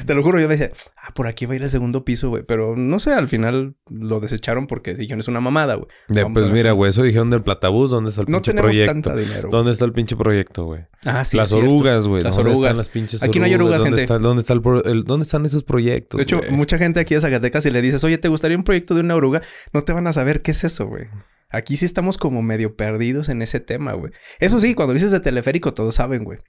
Te 0.06 0.16
lo 0.16 0.24
juro, 0.24 0.40
yo 0.40 0.48
decía, 0.48 0.72
ah, 0.98 1.12
por 1.14 1.28
aquí 1.28 1.46
va 1.46 1.54
a 1.54 1.56
ir 1.58 1.64
el 1.64 1.70
segundo 1.70 2.04
piso, 2.06 2.30
güey. 2.30 2.44
Pero 2.44 2.76
no 2.76 3.00
sé, 3.00 3.14
al 3.14 3.28
final 3.28 3.76
lo 3.90 4.20
desecharon 4.20 4.68
porque 4.68 4.94
dijeron, 4.96 5.20
es 5.20 5.28
una 5.28 5.40
mamada, 5.42 5.76
güey. 5.76 5.88
pues 6.34 6.50
mira, 6.50 6.72
güey, 6.72 6.90
eso 6.90 7.04
dijeron 7.04 7.30
del 7.30 7.44
platabús, 7.44 7.92
¿dónde 7.92 8.10
está 8.12 8.22
el 8.22 8.28
pinche 8.28 8.54
proyecto? 8.54 8.72
No 8.72 8.72
tenemos 8.72 9.04
tanta 9.04 9.22
dinero. 9.22 9.50
¿Dónde 9.52 9.72
está 9.72 9.86
el 9.86 9.94
pinche 9.94 10.16
proyecto, 10.16 10.66
güey? 10.66 10.86
Ah, 11.06 11.26
sí. 11.26 11.36
Las 11.38 11.52
orugas, 11.52 12.08
güey. 12.08 12.24
Las 12.24 12.38
orugas. 12.38 12.60
Están 12.62 12.78
las 12.78 12.90
pinches 12.90 13.22
no 13.42 13.46
hay 13.46 13.54
¿dónde 13.54 13.98
gente. 13.98 14.20
¿dónde, 14.20 15.22
están 15.24 15.46
esos 15.46 15.64
proyectos? 15.64 16.18
De 16.18 16.24
hecho, 16.24 16.42
mucha 16.52 16.78
gente 16.78 17.00
aquí 17.00 17.16
de 17.16 17.22
Zacatecas, 17.22 17.64
si 17.64 17.72
le 17.72 17.82
dices, 17.82 18.04
oye, 18.04 18.18
¿te 18.18 18.28
gustaría 18.28 18.58
un 18.58 18.64
proyecto 18.64 18.96
de 18.96 19.02
una 19.02 19.16
oruga? 19.16 19.42
No 19.74 19.84
te 19.84 19.94
van 19.94 20.08
a 20.08 20.14
saber 20.14 20.42
qué 20.42 20.52
es 20.52 20.64
eso, 20.64 20.88
güey. 20.88 21.06
Aquí 21.50 21.76
sí 21.76 21.86
estamos 21.86 22.18
como 22.18 22.42
medio 22.42 22.76
perdidos 22.76 23.30
en 23.30 23.42
ese 23.42 23.60
tema, 23.60 23.94
güey. 23.94 24.12
Eso 24.40 24.60
sí, 24.60 24.74
cuando 24.74 24.94
dices 24.94 25.12
de 25.12 25.20
teleférico, 25.20 25.74
todos 25.74 25.96
saben, 25.96 26.24
güey. 26.24 26.40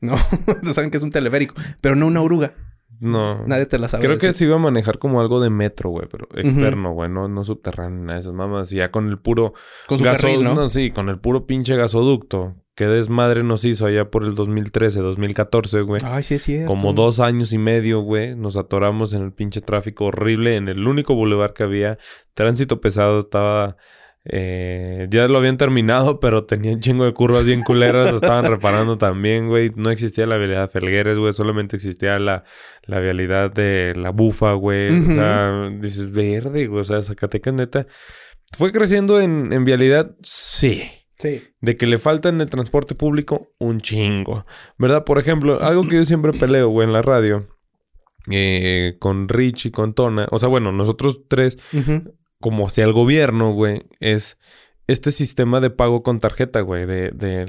No, 0.00 0.14
todos 0.62 0.76
saben 0.76 0.90
que 0.90 0.98
es 0.98 1.02
un 1.02 1.10
teleférico, 1.10 1.54
pero 1.80 1.96
no 1.96 2.06
una 2.06 2.20
oruga. 2.20 2.54
No. 3.00 3.44
Nadie 3.46 3.66
te 3.66 3.78
la 3.80 3.88
sabe. 3.88 4.04
Creo 4.04 4.18
que 4.18 4.32
se 4.32 4.44
iba 4.44 4.54
a 4.56 4.60
manejar 4.60 5.00
como 5.00 5.20
algo 5.20 5.40
de 5.40 5.50
metro, 5.50 5.90
güey, 5.90 6.06
pero 6.08 6.28
externo, 6.36 6.92
güey, 6.92 7.10
no, 7.10 7.26
no 7.26 7.42
subterráneo, 7.42 8.00
nada 8.02 8.14
de 8.14 8.20
esas 8.20 8.32
mamas. 8.34 8.70
ya 8.70 8.92
con 8.92 9.08
el 9.08 9.18
puro. 9.18 9.54
Con 9.88 9.98
¿no? 10.44 10.70
Sí, 10.70 10.92
con 10.92 11.08
el 11.08 11.18
puro 11.18 11.44
pinche 11.44 11.74
gasoducto 11.74 12.54
qué 12.74 12.86
desmadre 12.86 13.42
nos 13.42 13.64
hizo 13.64 13.86
allá 13.86 14.10
por 14.10 14.24
el 14.24 14.34
2013, 14.34 15.00
2014, 15.00 15.80
güey. 15.82 16.00
Ay, 16.04 16.22
sí, 16.22 16.38
sí. 16.38 16.64
Como 16.66 16.92
dos 16.92 17.20
años 17.20 17.52
y 17.52 17.58
medio, 17.58 18.00
güey, 18.00 18.34
nos 18.34 18.56
atoramos 18.56 19.12
en 19.12 19.22
el 19.22 19.32
pinche 19.32 19.60
tráfico 19.60 20.06
horrible, 20.06 20.56
en 20.56 20.68
el 20.68 20.86
único 20.86 21.14
bulevar 21.14 21.52
que 21.52 21.62
había. 21.64 21.98
Tránsito 22.34 22.80
pesado 22.80 23.20
estaba. 23.20 23.76
Eh, 24.24 25.08
ya 25.10 25.26
lo 25.26 25.38
habían 25.38 25.56
terminado, 25.56 26.20
pero 26.20 26.44
tenían 26.46 26.78
chingo 26.80 27.04
de 27.04 27.12
curvas 27.12 27.44
bien 27.44 27.62
culeras. 27.62 28.10
estaban 28.12 28.44
reparando 28.50 28.96
también, 28.96 29.48
güey. 29.48 29.70
No 29.76 29.90
existía 29.90 30.26
la 30.26 30.38
vialidad 30.38 30.62
de 30.62 30.68
Felgueres, 30.68 31.18
güey. 31.18 31.32
Solamente 31.32 31.76
existía 31.76 32.18
la, 32.18 32.44
la 32.84 33.00
vialidad 33.00 33.52
de 33.52 33.92
la 33.96 34.10
bufa, 34.10 34.52
güey. 34.54 34.88
O 34.88 35.06
sea, 35.14 35.68
dices, 35.78 36.10
verde, 36.10 36.68
güey. 36.68 36.80
O 36.80 36.84
sea, 36.84 37.02
Zacatecas, 37.02 37.52
neta. 37.52 37.86
¿Fue 38.56 38.70
creciendo 38.70 39.20
en, 39.20 39.52
en 39.52 39.64
vialidad? 39.64 40.14
Sí. 40.22 40.82
De 41.60 41.76
que 41.76 41.86
le 41.86 41.98
falta 41.98 42.28
en 42.28 42.40
el 42.40 42.50
transporte 42.50 42.94
público 42.94 43.52
un 43.58 43.80
chingo. 43.80 44.44
¿Verdad? 44.78 45.04
Por 45.04 45.18
ejemplo, 45.18 45.62
algo 45.62 45.82
que 45.88 45.96
yo 45.96 46.04
siempre 46.04 46.32
peleo, 46.32 46.68
güey, 46.68 46.86
en 46.86 46.92
la 46.92 47.02
radio. 47.02 47.46
Eh, 48.30 48.96
con 49.00 49.28
Rich 49.28 49.66
y 49.66 49.70
con 49.70 49.94
Tona. 49.94 50.26
O 50.30 50.38
sea, 50.38 50.48
bueno, 50.48 50.72
nosotros 50.72 51.22
tres, 51.28 51.58
como 52.40 52.66
hacia 52.66 52.84
el 52.84 52.92
gobierno, 52.92 53.52
güey, 53.52 53.82
es 54.00 54.38
este 54.88 55.10
sistema 55.12 55.60
de 55.60 55.70
pago 55.70 56.02
con 56.02 56.18
tarjeta, 56.20 56.60
güey, 56.60 56.86
de, 56.86 57.10
de, 57.12 57.44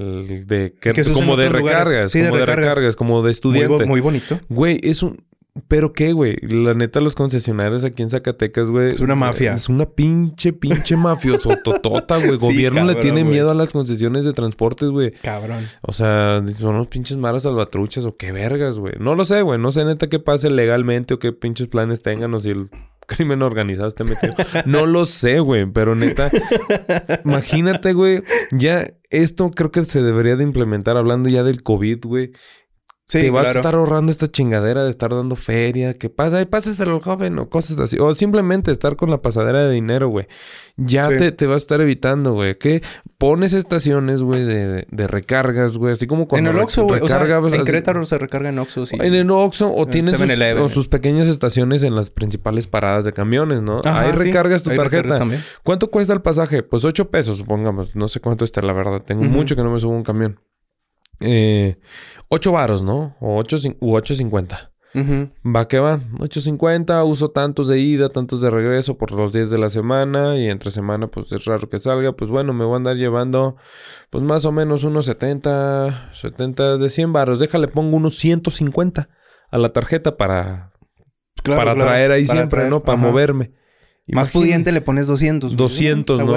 de, 0.45 0.73
como, 1.13 1.35
de 1.35 1.49
recargas, 1.49 2.13
como 2.13 2.37
de 2.37 2.45
recargas, 2.45 2.95
como 2.95 3.21
de 3.23 3.31
estudiantes. 3.31 3.65
estudiante. 3.79 3.89
muy 3.89 4.01
bonito. 4.01 4.39
Güey, 4.49 4.79
es 4.83 5.01
un 5.03 5.25
pero 5.67 5.93
qué, 5.93 6.13
güey. 6.13 6.35
La 6.41 6.73
neta, 6.73 6.99
los 6.99 7.13
concesionarios 7.13 7.83
aquí 7.83 8.01
en 8.01 8.09
Zacatecas, 8.09 8.71
güey. 8.71 8.87
Es 8.87 9.01
una 9.01 9.13
mafia. 9.13 9.53
Es 9.53 9.69
una 9.69 9.85
pinche, 9.85 10.51
pinche 10.51 10.95
totota, 11.63 12.17
güey. 12.17 12.29
El 12.31 12.37
Gobierno 12.37 12.83
le 12.85 12.95
tiene 12.95 13.23
miedo 13.23 13.51
a 13.51 13.53
las 13.53 13.71
concesiones 13.71 14.25
de 14.25 14.33
transportes, 14.33 14.89
güey. 14.89 15.11
Cabrón. 15.21 15.63
O 15.83 15.91
sea, 15.93 16.41
son 16.57 16.75
unos 16.75 16.87
pinches 16.87 17.17
maras 17.17 17.43
salvatruchas 17.43 18.03
o 18.05 18.17
qué 18.17 18.31
vergas, 18.31 18.79
güey. 18.79 18.93
No 18.99 19.13
lo 19.13 19.25
sé, 19.25 19.43
güey. 19.43 19.59
No 19.59 19.71
sé 19.71 19.85
neta 19.85 20.07
qué 20.09 20.17
pase 20.19 20.49
legalmente 20.49 21.13
o 21.13 21.19
qué 21.19 21.33
pinches 21.33 21.67
planes 21.67 22.01
tengan 22.01 22.33
o 22.33 22.39
si 22.39 22.49
el 22.49 22.71
crimen 23.07 23.43
organizado 23.43 23.87
esté 23.89 24.05
metido. 24.05 24.33
no 24.65 24.87
lo 24.87 25.05
sé, 25.05 25.39
güey. 25.39 25.67
Pero 25.71 25.93
neta, 25.93 26.31
imagínate, 27.25 27.93
güey. 27.93 28.23
Ya 28.53 28.87
esto 29.11 29.51
creo 29.51 29.69
que 29.69 29.85
se 29.85 30.01
debería 30.01 30.35
de 30.35 30.43
implementar 30.43 30.97
hablando 30.97 31.29
ya 31.29 31.43
del 31.43 31.61
COVID, 31.61 31.99
güey 32.05 32.31
te 33.09 33.29
vas 33.29 33.47
a 33.47 33.51
estar 33.51 33.75
ahorrando 33.75 34.11
esta 34.11 34.27
chingadera 34.29 34.83
de 34.85 34.89
estar 34.89 35.11
dando 35.13 35.35
feria, 35.35 35.93
¿Qué 35.95 36.09
pasa, 36.09 36.37
ay, 36.37 36.45
páseselo 36.45 36.95
al 36.95 37.01
joven 37.01 37.37
o 37.37 37.49
cosas 37.49 37.77
así. 37.79 37.97
O 37.99 38.15
simplemente 38.15 38.71
estar 38.71 38.95
con 38.95 39.09
la 39.11 39.21
pasadera 39.21 39.63
de 39.65 39.71
dinero, 39.73 40.07
güey. 40.09 40.27
Ya 40.77 41.09
te, 41.09 41.31
te 41.31 41.45
vas 41.45 41.55
a 41.55 41.57
estar 41.57 41.81
evitando, 41.81 42.33
güey. 42.33 42.57
Que 42.57 42.81
pones 43.17 43.53
estaciones, 43.53 44.23
güey, 44.23 44.43
de, 44.43 45.07
recargas, 45.07 45.77
güey. 45.77 45.93
Así 45.93 46.07
como 46.07 46.27
cuando. 46.27 46.49
En 46.49 46.55
el 46.55 46.61
Oxxo, 46.63 46.85
güey. 46.85 47.01
O 47.01 47.07
sea, 47.07 47.17
en 47.21 48.05
se 48.07 48.17
recarga 48.17 48.49
en 48.49 48.59
Oxxo, 48.59 48.85
sí. 48.85 48.97
En 48.99 49.13
el 49.13 49.29
Oxxo 49.29 49.71
o 49.73 49.85
tienes 49.87 50.13
sus, 50.19 50.71
sus, 50.71 50.87
pequeñas 50.87 51.27
estaciones 51.27 51.83
en 51.83 51.95
las 51.95 52.09
principales 52.09 52.67
paradas 52.67 53.05
de 53.05 53.13
camiones, 53.13 53.61
¿no? 53.61 53.81
Ahí 53.83 54.11
recargas 54.13 54.63
tu 54.63 54.73
tarjeta. 54.73 55.19
¿Cuánto 55.63 55.91
cuesta 55.91 56.13
el 56.13 56.21
pasaje? 56.21 56.63
Pues 56.63 56.85
8 56.85 57.09
pesos, 57.09 57.37
supongamos. 57.37 57.95
No 57.95 58.07
sé 58.07 58.21
cuánto 58.21 58.45
está, 58.45 58.61
la 58.61 58.73
verdad. 58.73 59.01
Tengo 59.05 59.23
mucho 59.23 59.55
que 59.55 59.63
no 59.63 59.71
me 59.71 59.79
subo 59.79 59.91
un 59.93 60.03
camión 60.03 60.39
eh, 61.23 61.79
8 62.29 62.51
varos, 62.51 62.81
¿no? 62.81 63.15
O 63.19 63.37
ocho 63.37 63.57
u 63.79 63.93
8.50. 63.97 64.69
Va 65.43 65.67
que 65.67 65.79
va, 65.79 65.97
8.50, 65.97 67.03
uso 67.05 67.31
tantos 67.31 67.67
de 67.67 67.79
ida, 67.79 68.09
tantos 68.09 68.41
de 68.41 68.51
regreso 68.51 68.95
por 68.97 69.11
los 69.11 69.33
días 69.33 69.49
de 69.49 69.57
la 69.57 69.69
semana 69.69 70.37
y 70.37 70.47
entre 70.47 70.69
semana 70.69 71.07
pues 71.07 71.31
es 71.31 71.45
raro 71.45 71.67
que 71.67 71.79
salga, 71.79 72.11
pues 72.13 72.29
bueno, 72.29 72.53
me 72.53 72.63
voy 72.63 72.75
a 72.75 72.77
andar 72.77 72.95
llevando 72.97 73.55
pues 74.11 74.23
más 74.23 74.45
o 74.45 74.51
menos 74.51 74.83
unos 74.83 75.07
70, 75.07 76.11
70 76.13 76.77
de 76.77 76.89
cien 76.91 77.11
varos, 77.11 77.39
déjale, 77.39 77.67
pongo 77.69 77.97
unos 77.97 78.17
150 78.19 79.09
a 79.49 79.57
la 79.57 79.69
tarjeta 79.69 80.15
para, 80.15 80.73
para 81.43 81.73
traer 81.73 82.11
ahí 82.11 82.27
siempre, 82.27 82.69
¿no? 82.69 82.83
Para 82.83 82.95
moverme. 82.97 83.51
Más 84.07 84.29
pudiente 84.29 84.73
le 84.73 84.81
pones 84.81 85.07
200. 85.07 85.55
200, 85.55 86.19
¿no? 86.21 86.33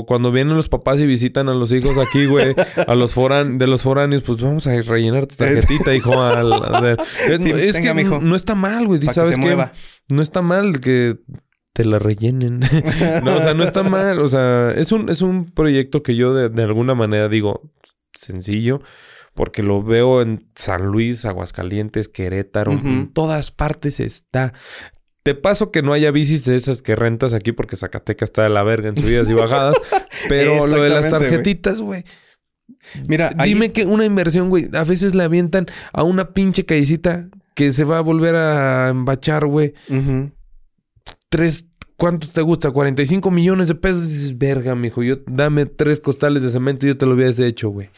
O 0.00 0.06
cuando 0.06 0.30
vienen 0.30 0.54
los 0.56 0.68
papás 0.68 1.00
y 1.00 1.06
visitan 1.06 1.48
a 1.48 1.54
los 1.54 1.72
hijos 1.72 1.96
aquí, 1.96 2.26
güey, 2.26 2.54
a 2.86 2.94
los 2.94 3.14
foran, 3.14 3.56
de 3.56 3.66
los 3.66 3.82
foráneos, 3.82 4.22
pues 4.22 4.42
vamos 4.42 4.66
a 4.66 4.76
rellenar 4.82 5.26
tu 5.26 5.34
tarjetita, 5.36 5.94
hijo. 5.94 6.10
es, 6.82 6.98
pues 7.50 7.78
que 7.78 7.94
no 7.94 8.36
está 8.36 8.54
mal, 8.54 8.86
güey. 8.86 9.00
¿Sabes 9.02 9.38
qué? 9.38 9.68
No 10.10 10.20
está 10.20 10.42
mal 10.42 10.80
que 10.80 11.16
te 11.72 11.86
la 11.86 11.98
rellenen. 11.98 12.60
no, 13.24 13.36
o 13.36 13.40
sea, 13.40 13.54
no 13.54 13.64
está 13.64 13.82
mal. 13.82 14.18
O 14.18 14.28
sea, 14.28 14.74
es 14.76 14.92
un, 14.92 15.08
es 15.08 15.22
un 15.22 15.46
proyecto 15.46 16.02
que 16.02 16.14
yo 16.14 16.34
de, 16.34 16.62
alguna 16.62 16.94
manera 16.94 17.28
digo 17.30 17.72
sencillo 18.12 18.82
porque 19.32 19.62
lo 19.62 19.82
veo 19.82 20.20
en 20.20 20.50
San 20.56 20.84
Luis, 20.86 21.24
Aguascalientes, 21.24 22.08
Querétaro, 22.08 22.72
en 22.72 23.12
todas 23.14 23.50
partes 23.50 23.98
está. 23.98 24.52
De 25.28 25.34
paso 25.34 25.70
que 25.70 25.82
no 25.82 25.92
haya 25.92 26.10
bicis 26.10 26.46
de 26.46 26.56
esas 26.56 26.80
que 26.80 26.96
rentas 26.96 27.34
aquí 27.34 27.52
porque 27.52 27.76
Zacatecas 27.76 28.30
está 28.30 28.44
de 28.44 28.48
la 28.48 28.62
verga 28.62 28.88
en 28.88 28.96
subidas 28.96 29.28
y 29.28 29.34
bajadas. 29.34 29.76
pero 30.30 30.66
lo 30.66 30.82
de 30.82 30.88
las 30.88 31.10
tarjetitas, 31.10 31.82
güey. 31.82 32.02
Mira, 33.10 33.34
dime 33.44 33.70
que 33.72 33.84
una 33.84 34.06
inversión, 34.06 34.48
güey, 34.48 34.70
a 34.72 34.84
veces 34.84 35.14
le 35.14 35.22
avientan 35.22 35.66
a 35.92 36.02
una 36.02 36.32
pinche 36.32 36.64
callecita 36.64 37.28
que 37.54 37.74
se 37.74 37.84
va 37.84 37.98
a 37.98 38.00
volver 38.00 38.36
a 38.36 38.88
embachar, 38.88 39.44
güey. 39.44 39.74
Tres, 41.28 41.66
cuántos 41.96 42.32
te 42.32 42.40
gusta? 42.40 42.70
45 42.70 43.30
millones 43.30 43.68
de 43.68 43.74
pesos. 43.74 44.08
dices, 44.08 44.38
verga, 44.38 44.74
mijo, 44.76 45.02
yo 45.02 45.18
dame 45.26 45.66
tres 45.66 46.00
costales 46.00 46.42
de 46.42 46.50
cemento 46.52 46.86
y 46.86 46.88
yo 46.88 46.96
te 46.96 47.04
lo 47.04 47.12
hubiese 47.12 47.46
hecho, 47.46 47.68
güey. 47.68 47.90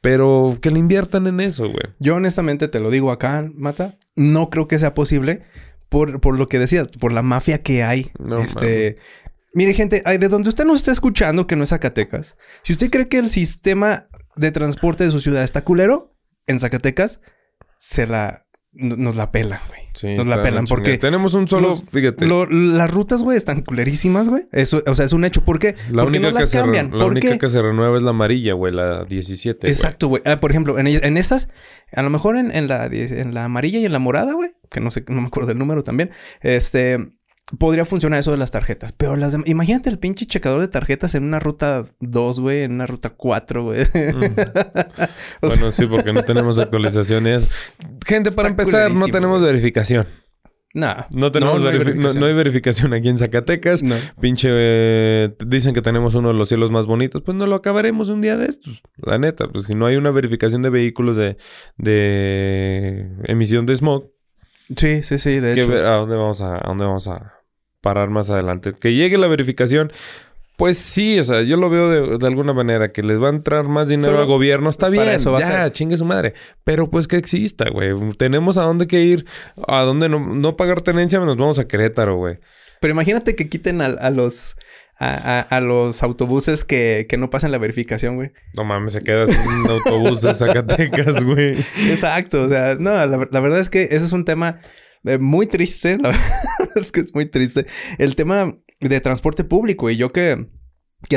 Pero 0.00 0.56
que 0.62 0.70
le 0.70 0.78
inviertan 0.78 1.26
en 1.26 1.40
eso, 1.40 1.64
güey. 1.64 1.92
Yo 1.98 2.14
honestamente 2.14 2.68
te 2.68 2.80
lo 2.80 2.88
digo 2.88 3.12
acá, 3.12 3.46
Mata, 3.54 3.98
no 4.16 4.48
creo 4.48 4.66
que 4.66 4.78
sea 4.78 4.94
posible 4.94 5.42
por, 5.90 6.38
lo 6.38 6.48
que 6.48 6.58
decías, 6.58 6.88
por 6.88 7.12
la 7.12 7.22
mafia 7.22 7.62
que 7.62 7.82
hay. 7.82 8.10
este, 8.42 8.96
mire, 9.52 9.74
gente, 9.74 10.02
de 10.02 10.28
donde 10.28 10.48
usted 10.48 10.64
nos 10.64 10.76
está 10.76 10.92
escuchando, 10.92 11.46
que 11.46 11.56
no 11.56 11.64
es 11.64 11.68
Zacatecas, 11.70 12.36
si 12.62 12.72
usted 12.72 12.90
cree 12.90 13.08
que 13.08 13.18
el 13.18 13.28
sistema 13.28 14.04
de 14.36 14.50
transporte 14.52 15.04
de 15.04 15.10
su 15.10 15.20
ciudad 15.20 15.42
está 15.42 15.62
culero, 15.64 16.16
en 16.46 16.60
Zacatecas 16.60 17.20
se 17.76 18.06
la 18.06 18.46
nos 18.72 19.16
la 19.16 19.32
pelan, 19.32 19.58
güey. 19.68 19.80
Sí, 19.94 20.14
nos 20.14 20.26
la 20.26 20.42
pelan 20.42 20.66
porque... 20.66 20.96
Tenemos 20.96 21.34
un 21.34 21.48
solo, 21.48 21.74
fíjate. 21.74 22.26
las 22.48 22.90
rutas, 22.90 23.22
güey, 23.22 23.36
están 23.36 23.62
culerísimas, 23.62 24.28
güey. 24.28 24.46
Eso, 24.52 24.82
o 24.86 24.94
sea, 24.94 25.04
es 25.06 25.12
un 25.12 25.24
hecho. 25.24 25.44
¿Por 25.44 25.58
qué? 25.58 25.74
La 25.90 26.04
porque 26.04 26.18
única 26.18 26.32
no 26.32 26.38
las 26.38 26.50
cambian. 26.52 26.96
la 26.96 27.04
única 27.04 27.36
que 27.36 27.48
se 27.48 27.60
renueva 27.60 27.96
es 27.96 28.02
la 28.02 28.10
amarilla, 28.10 28.54
güey, 28.54 28.72
la 28.72 29.04
17. 29.04 29.66
Exacto, 29.68 30.06
güey. 30.08 30.22
Ah, 30.24 30.38
por 30.38 30.52
ejemplo, 30.52 30.78
en, 30.78 30.86
en 30.86 31.16
esas, 31.16 31.48
a 31.92 32.02
lo 32.02 32.10
mejor 32.10 32.36
en, 32.36 32.52
en, 32.52 32.68
la, 32.68 32.86
en 32.86 33.34
la 33.34 33.44
amarilla 33.44 33.78
y 33.80 33.84
en 33.86 33.92
la 33.92 33.98
morada, 33.98 34.34
güey, 34.34 34.52
que 34.70 34.80
no 34.80 34.90
sé, 34.90 35.04
no 35.08 35.20
me 35.20 35.26
acuerdo 35.26 35.48
del 35.48 35.58
número 35.58 35.82
también, 35.82 36.10
este 36.40 37.14
podría 37.58 37.84
funcionar 37.84 38.20
eso 38.20 38.30
de 38.30 38.36
las 38.36 38.50
tarjetas, 38.50 38.92
pero 38.92 39.16
las 39.16 39.32
de... 39.32 39.42
imagínate 39.46 39.90
el 39.90 39.98
pinche 39.98 40.26
checador 40.26 40.60
de 40.60 40.68
tarjetas 40.68 41.14
en 41.14 41.24
una 41.24 41.40
ruta 41.40 41.84
2, 42.00 42.40
güey, 42.40 42.62
en 42.62 42.72
una 42.74 42.86
ruta 42.86 43.10
4, 43.10 43.64
güey. 43.64 43.82
Mm. 43.82 44.58
bueno, 45.46 45.72
sí, 45.72 45.86
porque 45.86 46.12
no 46.12 46.22
tenemos 46.22 46.58
actualizaciones. 46.58 47.48
Gente, 48.06 48.30
para 48.32 48.48
empezar, 48.48 48.92
no 48.92 49.08
tenemos 49.08 49.42
verificación. 49.42 50.06
Nada. 50.72 51.08
no 51.16 51.32
tenemos 51.32 51.60
no, 51.60 51.66
hay 52.24 52.28
verificación. 52.32 52.94
aquí 52.94 53.08
en 53.08 53.18
Zacatecas. 53.18 53.82
Pinche. 54.20 54.48
Eh, 54.52 55.30
dicen 55.44 55.74
que 55.74 55.82
tenemos 55.82 56.14
uno 56.14 56.28
de 56.28 56.34
los 56.34 56.46
cielos 56.48 56.70
más 56.70 56.86
bonitos. 56.86 57.22
Pues 57.22 57.36
no 57.36 57.44
lo 57.48 57.56
acabaremos 57.56 58.08
un 58.08 58.20
día 58.20 58.36
de 58.36 58.46
estos. 58.46 58.80
La 58.98 59.18
neta. 59.18 59.48
Pues 59.48 59.64
si 59.66 59.72
no 59.74 59.86
hay 59.86 59.96
una 59.96 60.12
verificación 60.12 60.62
de 60.62 60.70
vehículos 60.70 61.16
de, 61.16 61.36
de 61.76 63.10
emisión 63.24 63.66
de 63.66 63.72
smog. 63.74 64.12
Sí, 64.76 65.02
sí, 65.02 65.18
sí. 65.18 65.40
De 65.40 65.54
hecho. 65.54 65.72
¿A 65.72 65.96
dónde 65.96 66.14
vamos 66.14 66.40
a 66.40 66.60
dónde 66.64 66.84
vamos 66.84 67.08
a, 67.08 67.32
parar 67.80 68.10
más 68.10 68.30
adelante. 68.30 68.72
Que 68.78 68.94
llegue 68.94 69.18
la 69.18 69.26
verificación. 69.28 69.92
Pues 70.56 70.76
sí, 70.76 71.18
o 71.18 71.24
sea, 71.24 71.40
yo 71.40 71.56
lo 71.56 71.70
veo 71.70 72.18
de, 72.18 72.26
alguna 72.26 72.52
manera, 72.52 72.90
que 72.92 73.02
les 73.02 73.20
va 73.20 73.28
a 73.28 73.30
entrar 73.30 73.66
más 73.66 73.88
dinero 73.88 74.18
al 74.18 74.26
gobierno, 74.26 74.68
está 74.68 74.90
bien, 74.90 75.08
eso 75.08 75.32
va 75.32 75.72
chingue 75.72 75.96
su 75.96 76.04
madre. 76.04 76.34
Pero 76.64 76.90
pues 76.90 77.08
que 77.08 77.16
exista, 77.16 77.70
güey. 77.70 77.94
Tenemos 78.18 78.58
a 78.58 78.62
dónde 78.64 78.86
que 78.86 79.00
ir, 79.00 79.24
a 79.66 79.80
dónde 79.80 80.10
no, 80.10 80.56
pagar 80.58 80.82
tenencia, 80.82 81.18
nos 81.20 81.38
vamos 81.38 81.58
a 81.58 81.66
Querétaro, 81.66 82.16
güey. 82.16 82.40
Pero 82.82 82.92
imagínate 82.92 83.34
que 83.36 83.48
quiten 83.48 83.80
a, 83.80 84.10
los 84.10 84.56
a, 84.98 85.60
los 85.62 86.02
autobuses 86.02 86.66
que, 86.66 87.06
no 87.18 87.30
pasan 87.30 87.52
la 87.52 87.58
verificación, 87.58 88.16
güey. 88.16 88.32
No 88.54 88.62
mames, 88.64 88.92
se 88.92 89.00
queda 89.00 89.26
sin 89.26 89.40
autobuses 89.66 90.36
Zacatecas, 90.36 91.24
güey. 91.24 91.54
Exacto, 91.88 92.42
o 92.42 92.48
sea, 92.48 92.74
no, 92.78 92.90
la, 92.92 93.06
la 93.06 93.40
verdad 93.40 93.60
es 93.60 93.70
que 93.70 93.84
ese 93.84 94.04
es 94.04 94.12
un 94.12 94.26
tema 94.26 94.60
eh, 95.04 95.18
muy 95.18 95.46
triste, 95.46 95.96
la 95.98 96.10
verdad 96.58 96.76
es 96.76 96.92
que 96.92 97.00
es 97.00 97.14
muy 97.14 97.26
triste. 97.26 97.66
El 97.98 98.14
tema 98.16 98.56
de 98.80 99.00
transporte 99.00 99.44
público 99.44 99.90
y 99.90 99.96
yo 99.96 100.08
que 100.10 100.46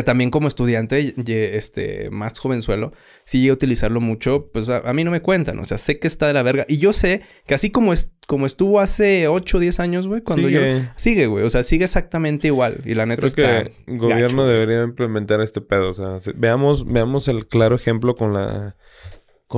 también 0.06 0.32
como 0.32 0.48
estudiante 0.48 1.14
este, 1.58 2.10
más 2.10 2.40
jovenzuelo, 2.40 2.94
sí 3.26 3.40
llegué 3.40 3.50
a 3.50 3.54
utilizarlo 3.54 4.00
mucho, 4.00 4.50
pues 4.54 4.70
a, 4.70 4.80
mí 4.94 5.04
no 5.04 5.12
me 5.12 5.22
cuentan, 5.22 5.60
o 5.60 5.66
sea, 5.66 5.78
sé 5.78 6.00
que 6.00 6.08
está 6.08 6.28
de 6.28 6.34
la 6.34 6.42
verga. 6.44 6.66
Y 6.70 6.78
yo 6.78 6.94
sé 6.94 7.22
que 7.46 7.54
así 7.56 7.70
como, 7.70 7.92
es 7.92 8.14
como 8.26 8.46
estuvo 8.46 8.80
hace 8.80 9.28
8 9.28 9.58
o 9.58 9.60
10 9.60 9.80
años, 9.82 10.08
güey, 10.08 10.22
cuando 10.22 10.48
yo... 10.48 10.62
Sigue, 10.96 11.28
güey, 11.28 11.44
o 11.44 11.50
sea, 11.50 11.64
sigue 11.64 11.84
exactamente 11.84 12.48
igual. 12.48 12.82
Y 12.86 12.96
la 12.96 13.06
neta 13.06 13.28
Creo 13.30 13.34
Que 13.66 13.74
el 13.92 13.98
gobierno 13.98 14.46
debería 14.48 14.84
implementar 14.84 15.42
este 15.42 15.60
pedo, 15.60 15.90
o 15.90 15.94
sea, 15.94 16.34
veamos 16.34 16.84
el 17.28 17.48
claro 17.50 17.76
ejemplo 17.76 18.16
con 18.16 18.32
la 18.34 18.78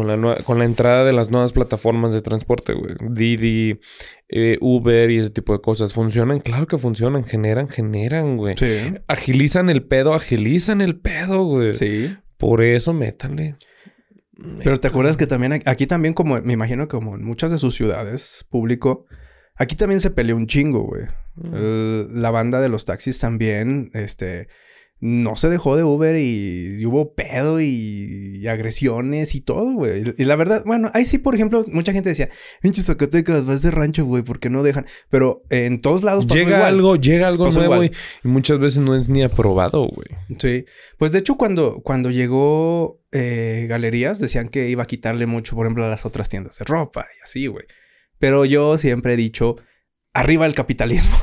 con 0.02 0.58
la, 0.60 0.66
entrada 0.66 1.06
de 1.06 1.14
las 1.14 1.32
nuevas 1.32 1.54
plataformas 1.54 2.12
de 2.14 2.22
transporte, 2.22 2.74
güey. 2.74 2.96
Didi, 3.12 3.80
eh, 4.28 4.58
Uber 4.60 5.10
y 5.10 5.20
ese 5.20 5.30
tipo 5.30 5.54
de 5.54 5.62
cosas. 5.62 5.94
¿Funcionan? 5.94 6.42
Claro 6.42 6.68
que 6.68 6.78
funcionan. 6.78 7.24
Generan, 7.24 7.70
generan, 7.70 8.36
güey. 8.36 8.58
Sí. 8.58 8.94
Agilizan 9.08 9.70
el 9.70 9.86
pedo, 9.88 10.14
agilizan 10.14 10.82
el 10.82 11.00
pedo, 11.00 11.44
güey. 11.46 11.74
Sí. 11.74 12.14
Por 12.36 12.62
eso, 12.62 12.92
métanle. 12.94 13.56
Pero 14.66 14.82
te 14.82 14.90
acuerdas 14.90 15.16
que 15.16 15.28
también 15.28 15.62
aquí 15.66 15.88
también, 15.88 16.14
como 16.14 16.42
me 16.42 16.52
imagino 16.54 16.90
como 16.90 17.16
en 17.16 17.24
muchas 17.24 17.52
de 17.52 17.58
sus 17.58 17.74
ciudades, 17.74 18.46
público, 18.50 19.06
aquí 19.56 19.78
también 19.78 20.02
se 20.02 20.12
peleó 20.12 20.36
un 20.36 20.48
chingo, 20.48 20.82
güey. 20.82 21.04
Mm. 21.36 22.20
La 22.20 22.32
banda 22.32 22.60
de 22.60 22.68
los 22.68 22.84
taxis 22.84 23.18
también, 23.18 23.92
este, 23.94 24.50
no 25.06 25.36
se 25.36 25.50
dejó 25.50 25.78
de 25.78 25.84
Uber 25.84 26.18
y, 26.20 26.84
hubo 26.88 27.14
pedo 27.14 27.62
y, 27.62 28.48
agresiones 28.48 29.36
y 29.36 29.42
todo, 29.42 29.72
güey. 29.74 30.02
Y, 30.18 30.24
la 30.24 30.36
verdad, 30.36 30.64
bueno, 30.66 30.90
ahí 30.96 31.06
sí, 31.06 31.20
por 31.20 31.36
ejemplo, 31.36 31.64
mucha 31.72 31.94
gente 31.94 32.10
decía, 32.10 32.30
pinches 32.64 32.86
Zacatecas, 32.86 33.46
vas 33.46 33.62
de 33.62 33.70
rancho, 33.70 34.04
güey, 34.06 34.24
porque 34.24 34.50
no 34.50 34.64
dejan. 34.64 34.88
Pero 35.12 35.44
en 35.52 35.80
todos 35.80 36.02
lados 36.02 36.26
llega 36.26 36.66
algo, 36.66 36.96
llega 36.96 37.28
algo 37.28 37.52
nuevo 37.52 37.84
y, 37.84 37.92
muchas 38.24 38.58
veces 38.60 38.80
no 38.80 38.96
es 38.96 39.08
ni 39.08 39.22
aprobado, 39.22 39.84
güey. 39.88 40.08
Sí. 40.40 40.66
Pues 40.98 41.12
de 41.12 41.20
hecho, 41.20 41.36
cuando, 41.36 41.84
cuando 41.84 42.10
llegó 42.10 43.04
eh, 43.12 43.68
Galerías, 43.70 44.18
decían 44.20 44.50
que 44.50 44.68
iba 44.70 44.82
a 44.82 44.88
quitarle 44.88 45.28
mucho, 45.28 45.56
por 45.56 45.68
ejemplo, 45.68 45.86
a 45.86 45.90
las 45.90 46.08
otras 46.08 46.30
tiendas 46.30 46.58
de 46.58 46.66
ropa 46.66 47.02
y 47.02 47.22
así, 47.24 47.46
güey. 47.46 47.66
Pero 48.18 48.44
yo 48.46 48.80
siempre 48.80 49.14
he 49.14 49.18
dicho 49.18 49.58
arriba 50.16 50.46
el 50.46 50.54
capitalismo. 50.54 51.18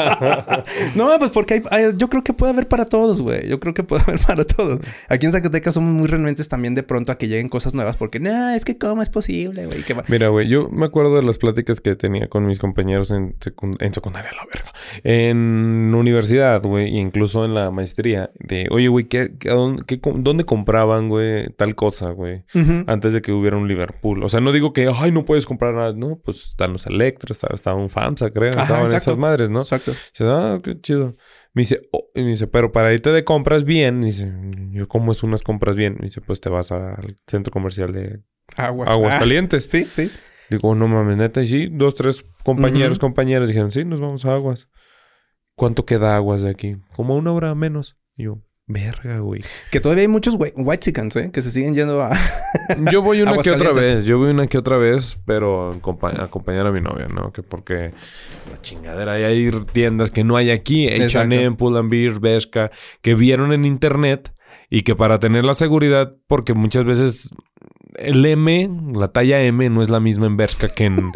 no, 0.94 1.08
pues 1.18 1.30
porque 1.30 1.62
hay, 1.70 1.84
yo 1.96 2.10
creo 2.10 2.22
que 2.22 2.34
puede 2.34 2.52
haber 2.52 2.68
para 2.68 2.84
todos, 2.84 3.22
güey. 3.22 3.48
Yo 3.48 3.58
creo 3.58 3.72
que 3.72 3.82
puede 3.82 4.02
haber 4.02 4.20
para 4.20 4.44
todos. 4.44 4.80
Aquí 5.08 5.24
en 5.24 5.32
Zacatecas 5.32 5.72
somos 5.74 5.92
muy 5.94 6.06
renuentes 6.08 6.46
también 6.46 6.74
de 6.74 6.82
pronto 6.82 7.10
a 7.10 7.16
que 7.16 7.26
lleguen 7.26 7.48
cosas 7.48 7.72
nuevas 7.72 7.96
porque, 7.96 8.20
no, 8.20 8.50
es 8.50 8.66
que 8.66 8.76
cómo 8.76 9.00
es 9.00 9.08
posible, 9.08 9.64
güey. 9.64 9.82
Mira, 10.08 10.28
güey, 10.28 10.46
yo 10.46 10.68
me 10.68 10.84
acuerdo 10.84 11.16
de 11.16 11.22
las 11.22 11.38
pláticas 11.38 11.80
que 11.80 11.96
tenía 11.96 12.28
con 12.28 12.44
mis 12.46 12.58
compañeros 12.58 13.10
en, 13.10 13.34
secundaria, 13.40 14.30
la 14.38 14.44
verga. 14.44 14.72
En 15.04 15.94
universidad, 15.94 16.62
güey, 16.62 16.94
e 16.98 17.00
incluso 17.00 17.46
en 17.46 17.54
la 17.54 17.70
maestría. 17.70 18.30
De, 18.38 18.66
oye, 18.70 18.88
güey, 18.88 19.06
¿qué, 19.08 19.30
dónde, 19.46 20.44
compraban, 20.44 21.08
güey, 21.08 21.48
tal 21.56 21.74
cosa, 21.74 22.10
güey? 22.10 22.44
Antes 22.86 23.14
de 23.14 23.22
que 23.22 23.32
hubiera 23.32 23.56
un 23.56 23.68
Liverpool. 23.68 24.22
O 24.22 24.28
sea, 24.28 24.40
no 24.42 24.52
digo 24.52 24.74
que, 24.74 24.92
ay, 24.94 25.12
no 25.12 25.24
puedes 25.24 25.46
comprar 25.46 25.72
nada. 25.72 25.94
No, 25.94 26.16
pues 26.22 26.44
están 26.48 26.72
los 26.74 26.82
Electros, 26.92 27.40
estaba 27.50 27.78
un 27.80 27.88
FAMSA, 28.02 28.30
creo, 28.32 28.50
estaban 28.50 28.84
esas 28.94 29.16
madres, 29.16 29.50
¿no? 29.50 29.60
Exacto. 29.60 29.90
Dice, 29.90 30.24
ah, 30.26 30.60
qué 30.62 30.80
chido. 30.80 31.14
Me 31.54 31.62
dice, 31.62 31.82
oh", 31.92 32.08
me 32.14 32.24
dice, 32.26 32.46
pero 32.46 32.72
para 32.72 32.92
irte 32.92 33.10
de 33.10 33.24
compras 33.24 33.64
bien, 33.64 34.00
dice, 34.00 34.32
yo 34.72 34.88
cómo 34.88 35.12
es 35.12 35.22
unas 35.22 35.42
compras 35.42 35.76
bien. 35.76 35.96
Me 35.98 36.06
dice, 36.06 36.20
pues 36.20 36.40
te 36.40 36.48
vas 36.48 36.72
al 36.72 37.16
centro 37.26 37.52
comercial 37.52 37.92
de 37.92 38.20
aguas, 38.56 38.88
aguas 38.88 39.18
calientes. 39.18 39.64
Sí, 39.68 39.84
sí. 39.84 40.10
Digo, 40.50 40.74
no 40.74 40.86
mames, 40.86 41.16
neta, 41.16 41.42
y 41.42 41.48
sí, 41.48 41.68
dos, 41.72 41.94
tres 41.94 42.26
compañeros, 42.44 42.98
compañeras 42.98 43.48
dijeron, 43.48 43.70
sí, 43.70 43.84
nos 43.86 44.00
vamos 44.00 44.24
a 44.26 44.34
aguas. 44.34 44.68
¿Cuánto 45.54 45.86
queda 45.86 46.14
aguas 46.16 46.42
de 46.42 46.50
aquí? 46.50 46.76
Como 46.94 47.16
una 47.16 47.32
hora 47.32 47.54
menos. 47.54 47.96
Y 48.16 48.24
yo, 48.24 48.42
Verga, 48.68 49.18
güey. 49.18 49.40
Que 49.72 49.80
todavía 49.80 50.02
hay 50.02 50.08
muchos 50.08 50.36
whitesicans, 50.38 51.16
¿eh? 51.16 51.30
Que 51.32 51.42
se 51.42 51.50
siguen 51.50 51.74
yendo 51.74 52.00
a... 52.00 52.12
yo 52.92 53.02
voy 53.02 53.20
una 53.20 53.36
que 53.38 53.50
otra 53.50 53.72
vez. 53.72 54.04
Yo 54.04 54.18
voy 54.18 54.30
una 54.30 54.46
que 54.46 54.56
otra 54.56 54.76
vez, 54.76 55.18
pero 55.26 55.70
acompañar 55.70 56.66
a 56.66 56.70
mi 56.72 56.80
novia, 56.80 57.06
¿no? 57.12 57.32
Que 57.32 57.42
porque 57.42 57.92
la 58.50 58.60
chingadera. 58.62 59.14
Hay, 59.14 59.50
tiendas 59.72 60.12
que 60.12 60.22
no 60.22 60.36
hay 60.36 60.50
aquí. 60.50 60.88
H&M, 60.88 61.56
Beer, 61.88 62.20
Vesca, 62.20 62.70
Que 63.02 63.14
vieron 63.16 63.52
en 63.52 63.64
internet 63.64 64.32
y 64.70 64.82
que 64.82 64.94
para 64.94 65.18
tener 65.18 65.44
la 65.44 65.54
seguridad... 65.54 66.14
Porque 66.28 66.54
muchas 66.54 66.84
veces 66.84 67.30
el 67.96 68.24
M, 68.24 68.70
la 68.94 69.08
talla 69.08 69.42
M, 69.42 69.68
no 69.70 69.82
es 69.82 69.90
la 69.90 69.98
misma 69.98 70.26
en 70.26 70.36
Vesca 70.36 70.68
que 70.68 70.84
en 70.84 71.10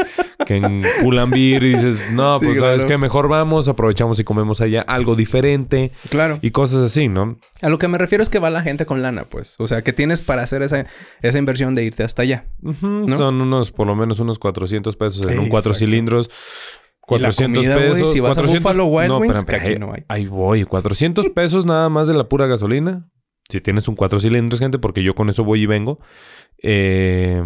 que 0.46 0.56
en 0.56 0.80
Pulambir 1.02 1.62
dices, 1.62 2.12
no, 2.14 2.38
pues 2.38 2.58
sabes 2.58 2.86
que 2.86 2.96
mejor 2.96 3.28
vamos, 3.28 3.68
aprovechamos 3.68 4.18
y 4.20 4.24
comemos 4.24 4.62
allá 4.62 4.80
algo 4.82 5.14
diferente. 5.16 5.90
Claro. 6.08 6.38
Y 6.40 6.52
cosas 6.52 6.82
así, 6.90 7.08
¿no? 7.08 7.36
A 7.60 7.68
lo 7.68 7.78
que 7.78 7.88
me 7.88 7.98
refiero 7.98 8.22
es 8.22 8.30
que 8.30 8.38
va 8.38 8.48
la 8.48 8.62
gente 8.62 8.86
con 8.86 9.02
lana, 9.02 9.28
pues. 9.28 9.56
O 9.58 9.66
sea, 9.66 9.82
que 9.82 9.92
tienes 9.92 10.22
para 10.22 10.42
hacer 10.42 10.62
esa, 10.62 10.86
esa 11.20 11.38
inversión 11.38 11.74
de 11.74 11.84
irte 11.84 12.02
hasta 12.04 12.22
allá. 12.22 12.46
Son 12.80 13.40
unos, 13.42 13.70
por 13.72 13.86
lo 13.88 13.94
menos, 13.96 14.20
unos 14.20 14.38
400 14.38 14.96
pesos 14.96 15.26
en 15.26 15.38
un 15.40 15.48
cuatro 15.50 15.74
cilindros. 15.74 16.30
400 17.00 17.66
pesos. 17.66 18.12
si 18.12 18.20
vas 18.20 18.38
a 18.38 18.42
Buffalo 18.42 18.86
Wild 18.86 19.44
aquí 19.52 19.76
no 19.76 19.92
hay. 19.92 20.04
Ahí 20.08 20.26
voy. 20.26 20.64
400 20.64 21.28
pesos 21.30 21.66
nada 21.66 21.88
más 21.90 22.06
de 22.08 22.14
la 22.14 22.28
pura 22.28 22.46
gasolina. 22.46 23.10
Si 23.50 23.60
tienes 23.60 23.86
un 23.88 23.94
cuatro 23.96 24.18
cilindros, 24.20 24.58
gente, 24.60 24.78
porque 24.78 25.02
yo 25.04 25.14
con 25.14 25.28
eso 25.28 25.42
voy 25.44 25.62
y 25.62 25.66
vengo. 25.66 26.00
Eh, 26.62 27.40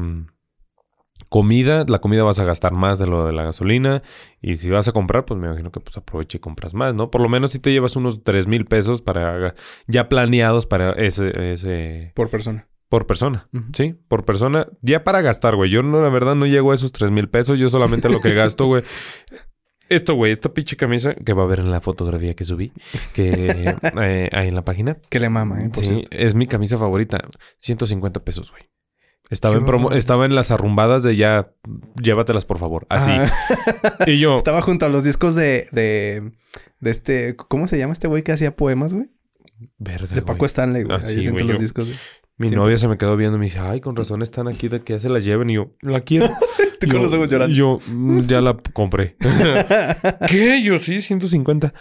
Comida, 1.31 1.85
la 1.87 2.01
comida 2.01 2.25
vas 2.25 2.41
a 2.41 2.45
gastar 2.45 2.73
más 2.73 2.99
de 2.99 3.07
lo 3.07 3.25
de 3.25 3.33
la 3.33 3.45
gasolina. 3.45 4.03
Y 4.43 4.57
si 4.57 4.69
vas 4.69 4.89
a 4.89 4.93
comprar, 4.93 5.25
pues 5.27 5.39
me 5.39 5.47
imagino 5.47 5.71
que 5.71 5.79
pues 5.79 5.97
aproveche 5.97 6.39
y 6.39 6.41
compras 6.41 6.75
más, 6.75 6.93
¿no? 6.93 7.09
Por 7.13 7.21
lo 7.21 7.29
menos 7.29 7.53
si 7.53 7.61
te 7.61 7.71
llevas 7.71 7.95
unos 7.95 8.25
3 8.25 8.49
mil 8.49 8.65
pesos 8.65 9.01
para 9.01 9.55
ya 9.87 10.09
planeados 10.09 10.67
para 10.67 10.91
ese, 10.93 11.53
ese... 11.53 12.11
Por 12.17 12.31
persona. 12.31 12.67
Por 12.89 13.07
persona, 13.07 13.49
sí, 13.75 13.95
por 14.09 14.25
persona. 14.25 14.67
Ya 14.83 15.05
para 15.05 15.21
gastar, 15.21 15.55
güey. 15.55 15.71
Yo 15.71 15.85
no, 15.85 16.03
la 16.03 16.09
verdad 16.09 16.35
no 16.35 16.47
llego 16.47 16.73
a 16.73 16.75
esos 16.75 16.91
3 16.91 17.13
mil 17.13 17.29
pesos. 17.29 17.61
Yo 17.61 17.69
solamente 17.69 18.09
lo 18.09 18.19
que 18.21 18.35
gasto, 18.35 18.67
güey. 18.67 18.83
Esto, 19.89 20.15
güey, 20.15 20.31
esta 20.31 20.53
pinche 20.55 20.77
camisa 20.77 21.15
que 21.17 21.33
va 21.33 21.43
a 21.43 21.47
ver 21.47 21.59
en 21.59 21.71
la 21.73 21.81
fotografía 21.81 22.35
que 22.35 22.45
subí, 22.45 22.73
que 23.13 23.75
hay 23.83 24.29
eh, 24.31 24.49
en 24.49 24.55
la 24.55 24.65
página. 24.65 24.99
Que 25.09 25.19
le 25.19 25.29
mama, 25.29 25.61
¿eh? 25.65 25.71
sí, 25.75 26.05
es 26.13 26.37
mi 26.37 26.47
camisa 26.47 26.79
favorita. 26.79 27.21
150 27.59 28.21
pesos, 28.23 28.53
güey. 28.53 28.63
Estaba, 29.31 29.55
en 29.55 29.93
estaba 29.97 30.27
en 30.27 30.35
las 30.35 30.51
arrumbadas 30.51 31.05
de 31.05 31.15
ya, 31.15 31.51
llévatelas 32.03 32.45
por 32.45 32.59
favor. 32.59 32.85
Así. 32.91 33.13
Ah. 33.13 33.31
y 34.07 34.19
yo. 34.19 34.37
Estaba 34.37 34.61
junto 34.61 34.87
a 34.87 34.89
los 34.89 35.05
discos 35.05 35.37
de, 35.37 35.69
de, 35.71 36.23
este. 36.91 37.37
¿Cómo 37.37 37.69
se 37.69 37.79
llama 37.79 37.93
este 37.93 38.09
güey 38.09 38.25
que 38.25 38.33
hacía 38.33 38.51
poemas, 38.51 38.93
güey? 38.93 39.09
Verga. 39.79 40.13
De 40.17 40.23
Paco 40.23 40.45
Stanley, 40.47 40.83
güey. 40.83 40.99
Ah, 41.01 41.07
Ahí 41.07 41.23
los 41.25 41.61
discos. 41.61 41.89
Mi 42.39 42.49
novia 42.49 42.77
se 42.79 42.89
me 42.89 42.97
quedó 42.99 43.17
viendo 43.17 43.37
y 43.37 43.41
me 43.41 43.47
dice, 43.47 43.59
ay, 43.61 43.81
con 43.83 43.95
razón 43.95 44.23
están 44.23 44.49
aquí 44.49 44.69
de 44.69 44.83
que 44.83 44.99
se 44.99 45.09
la 45.11 45.21
lleven. 45.21 45.51
Y 45.51 45.55
yo, 45.55 45.71
la 45.81 46.01
quiero. 46.01 46.27
Tú 46.81 46.87
yo, 46.89 46.93
con 46.95 47.03
los 47.03 47.13
ojos 47.13 47.31
llorando. 47.31 47.55
Yo, 47.55 47.79
mm, 47.93 48.21
ya 48.27 48.41
la 48.41 48.57
compré. 48.73 49.17
¿Qué? 50.29 50.61
Yo 50.65 50.81
sí, 50.81 51.03
150. 51.03 51.73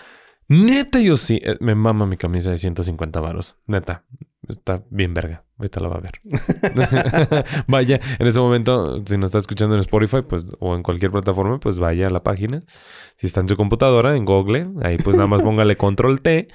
Neta, 0.50 1.00
yo 1.00 1.18
sí. 1.18 1.40
Eh, 1.44 1.56
me 1.62 1.74
mama 1.74 2.06
mi 2.06 2.18
camisa 2.18 2.52
de 2.52 2.58
150 2.58 3.20
varos. 3.22 3.58
Neta. 3.66 4.04
Está 4.48 4.84
bien 4.90 5.14
verga. 5.14 5.44
Ahorita 5.58 5.82
la 5.82 5.90
va 5.90 5.98
a 5.98 6.00
ver. 6.00 6.12
vaya, 7.68 8.00
en 8.20 8.28
ese 8.28 8.40
momento, 8.40 8.98
si 9.06 9.18
nos 9.18 9.28
está 9.30 9.40
escuchando 9.40 9.76
en 9.76 9.82
Spotify, 9.82 10.22
pues, 10.22 10.46
o 10.60 10.76
en 10.76 10.84
cualquier 10.84 11.12
plataforma, 11.12 11.60
pues 11.60 11.78
vaya 11.78 12.08
a 12.08 12.10
la 12.10 12.24
página. 12.24 12.62
Si 13.18 13.28
está 13.28 13.42
en 13.42 13.50
su 13.50 13.58
computadora, 13.58 14.16
en 14.16 14.26
Google, 14.26 14.68
ahí 14.84 14.98
pues 14.98 15.16
nada 15.18 15.28
más 15.28 15.42
póngale 15.44 15.76
control 15.76 16.22
T, 16.22 16.48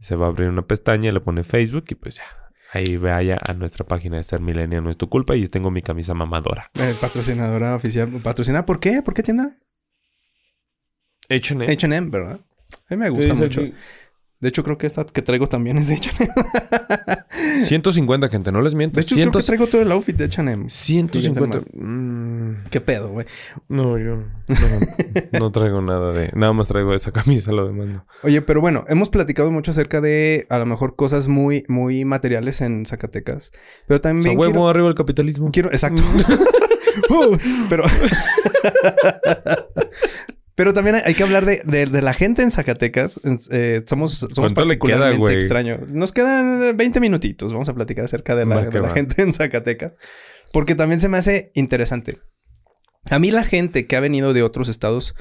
se 0.00 0.16
va 0.16 0.26
a 0.26 0.28
abrir 0.30 0.48
una 0.48 0.62
pestaña, 0.62 1.12
le 1.12 1.20
pone 1.20 1.44
Facebook 1.44 1.84
y 1.90 1.94
pues 1.94 2.16
ya. 2.16 2.24
Ahí 2.72 2.96
vaya 2.98 3.38
a 3.48 3.54
nuestra 3.54 3.86
página 3.86 4.18
de 4.18 4.24
Ser 4.24 4.40
Milenia, 4.40 4.80
no 4.82 4.90
es 4.90 4.98
tu 4.98 5.08
culpa, 5.08 5.34
y 5.36 5.42
yo 5.42 5.48
tengo 5.48 5.70
mi 5.70 5.80
camisa 5.80 6.12
mamadora. 6.12 6.70
Eh, 6.74 6.94
patrocinadora 7.00 7.76
oficial. 7.76 8.10
¿Patrocinada 8.22 8.66
por 8.66 8.78
qué? 8.80 9.00
¿Por 9.02 9.14
qué 9.14 9.22
tienda? 9.22 9.56
H&M. 11.30 11.64
H&M, 11.66 12.10
¿verdad? 12.10 12.40
A 12.90 12.94
mí 12.94 12.96
me 12.98 13.08
gusta 13.08 13.32
mucho. 13.32 13.62
De 14.40 14.48
hecho, 14.50 14.62
creo 14.62 14.78
que 14.78 14.86
esta 14.86 15.04
que 15.04 15.20
traigo 15.20 15.48
también 15.48 15.78
es 15.78 15.88
de 15.88 15.94
H&M. 15.94 16.32
150, 17.64 18.28
gente. 18.28 18.52
No 18.52 18.62
les 18.62 18.72
miento. 18.76 18.96
De 19.00 19.02
hecho, 19.02 19.16
creo 19.16 19.32
que 19.32 19.42
traigo 19.42 19.66
todo 19.66 19.82
el 19.82 19.90
outfit 19.90 20.16
de 20.16 20.24
H&M. 20.26 20.70
150. 20.70 21.58
Mm. 21.74 22.58
¿Qué 22.70 22.80
pedo, 22.80 23.08
güey? 23.10 23.26
No, 23.68 23.98
yo 23.98 24.22
no, 25.32 25.50
traigo 25.50 25.82
nada 25.82 26.12
de... 26.12 26.30
Nada 26.36 26.52
más 26.52 26.68
traigo 26.68 26.94
esa 26.94 27.10
camisa, 27.10 27.50
lo 27.50 27.66
demás 27.66 27.88
no. 27.88 28.06
Oye, 28.22 28.40
pero 28.42 28.60
bueno. 28.60 28.84
Hemos 28.88 29.08
platicado 29.08 29.50
mucho 29.50 29.72
acerca 29.72 30.00
de, 30.00 30.46
a 30.50 30.58
lo 30.58 30.66
mejor, 30.66 30.94
cosas 30.94 31.26
muy, 31.26 31.64
muy 31.66 32.04
materiales 32.04 32.60
en 32.60 32.86
Zacatecas. 32.86 33.50
Pero 33.88 34.00
también 34.00 34.36
o 34.36 34.40
huevo 34.40 34.68
arriba 34.68 34.86
del 34.86 34.96
capitalismo. 34.96 35.50
Quiero... 35.52 35.70
Exacto. 35.72 36.04
Uh, 37.10 37.36
pero... 37.68 37.84
Pero 40.58 40.72
también 40.72 40.96
hay 41.04 41.14
que 41.14 41.22
hablar 41.22 41.44
de, 41.44 42.02
la 42.02 42.12
gente 42.14 42.42
en 42.42 42.50
Zacatecas. 42.50 43.20
Eh, 43.52 43.84
somos 43.86 44.26
somos 44.32 44.52
particularmente 44.52 45.32
extraño. 45.34 45.78
Nos 45.86 46.10
quedan 46.10 46.76
20 46.76 46.98
minutitos. 46.98 47.52
Vamos 47.52 47.68
a 47.68 47.74
platicar 47.74 48.04
acerca 48.04 48.34
de 48.34 48.44
la, 48.44 48.90
gente 48.90 49.22
en 49.22 49.32
Zacatecas. 49.32 49.94
Porque 50.52 50.74
también 50.74 50.98
se 50.98 51.08
me 51.08 51.16
hace 51.16 51.52
interesante. 51.54 52.18
A 53.08 53.20
mí 53.20 53.30
la 53.30 53.44
gente 53.44 53.86
que 53.86 53.94
ha 53.94 54.00
venido 54.00 54.32
de 54.32 54.42
otros 54.42 54.68
estados, 54.68 55.14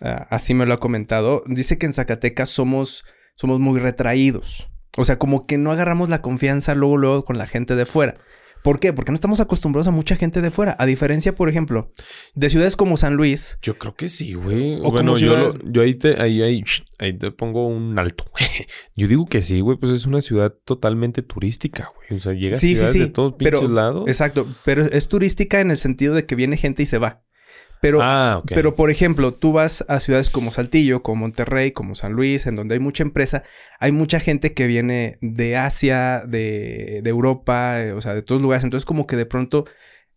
ah, 0.00 0.26
así 0.30 0.54
me 0.54 0.64
lo 0.64 0.72
ha 0.72 0.80
comentado, 0.80 1.42
dice 1.46 1.76
que 1.76 1.84
en 1.84 1.92
Zacatecas 1.92 2.48
somos, 2.48 3.04
somos 3.36 3.60
muy 3.60 3.78
retraídos. 3.80 4.70
O 4.96 5.04
sea, 5.04 5.18
como 5.18 5.44
que 5.46 5.58
no 5.58 5.72
agarramos 5.72 6.08
la 6.08 6.22
confianza 6.22 6.74
luego, 6.74 6.96
luego 6.96 7.24
con 7.26 7.36
la 7.36 7.46
gente 7.46 7.76
de 7.76 7.84
fuera. 7.84 8.14
¿Por 8.62 8.78
qué? 8.78 8.92
Porque 8.92 9.10
no 9.10 9.14
estamos 9.14 9.40
acostumbrados 9.40 9.86
a 9.86 9.90
mucha 9.90 10.16
gente 10.16 10.42
de 10.42 10.50
fuera. 10.50 10.76
A 10.78 10.84
diferencia, 10.86 11.34
por 11.34 11.48
ejemplo, 11.48 11.92
de 12.34 12.50
ciudades 12.50 12.76
como 12.76 12.96
San 12.96 13.14
Luis. 13.14 13.58
Yo 13.62 13.78
creo 13.78 13.94
que 13.94 14.08
sí, 14.08 14.34
güey. 14.34 14.80
bueno, 14.80 15.16
yo, 15.16 15.54
yo 15.64 15.82
ahí, 15.82 15.94
te, 15.94 17.30
pongo 17.30 17.66
un 17.66 17.98
alto. 17.98 18.24
yo 18.96 19.08
digo 19.08 19.26
que 19.26 19.42
sí, 19.42 19.60
güey. 19.60 19.78
Pues 19.78 19.92
es 19.92 20.06
una 20.06 20.20
ciudad 20.20 20.54
totalmente 20.64 21.22
turística, 21.22 21.90
güey. 21.96 22.18
O 22.18 22.22
sea, 22.22 22.32
llega 22.32 22.56
ciudades 22.56 22.94
de 22.98 23.08
todos 23.08 23.34
pinches 23.34 23.70
lados. 23.70 24.04
Exacto. 24.08 24.46
Pero 24.64 24.84
es 24.84 25.08
turística 25.08 25.60
en 25.60 25.70
el 25.70 25.78
sentido 25.78 26.14
de 26.14 26.26
que 26.26 26.34
viene 26.34 26.56
gente 26.56 26.82
y 26.82 26.86
se 26.86 26.98
va. 26.98 27.22
Ah, 28.00 28.42
pero, 28.46 28.76
por 28.76 28.90
ejemplo, 28.90 29.32
tú 29.32 29.52
vas 29.52 29.84
a 29.88 30.00
ciudades 30.00 30.28
como 30.28 30.50
Saltillo, 30.50 31.02
como 31.02 31.20
Monterrey, 31.22 31.72
como 31.72 31.94
San 31.94 32.12
Luis, 32.12 32.46
en 32.46 32.54
donde 32.54 32.74
hay 32.74 32.78
mucha 32.78 33.02
empresa, 33.02 33.42
hay 33.78 33.90
mucha 33.92 34.20
gente 34.20 34.52
que 34.52 34.66
viene 34.66 35.16
de 35.22 35.56
Asia, 35.56 36.22
de, 36.26 36.98
Europa, 37.06 37.82
eh, 37.82 37.92
o 37.92 38.02
sea, 38.02 38.14
de 38.14 38.22
todos 38.22 38.42
lugares. 38.42 38.64
Entonces, 38.64 38.84
como 38.84 39.06
que 39.06 39.16
de 39.16 39.24
pronto 39.26 39.64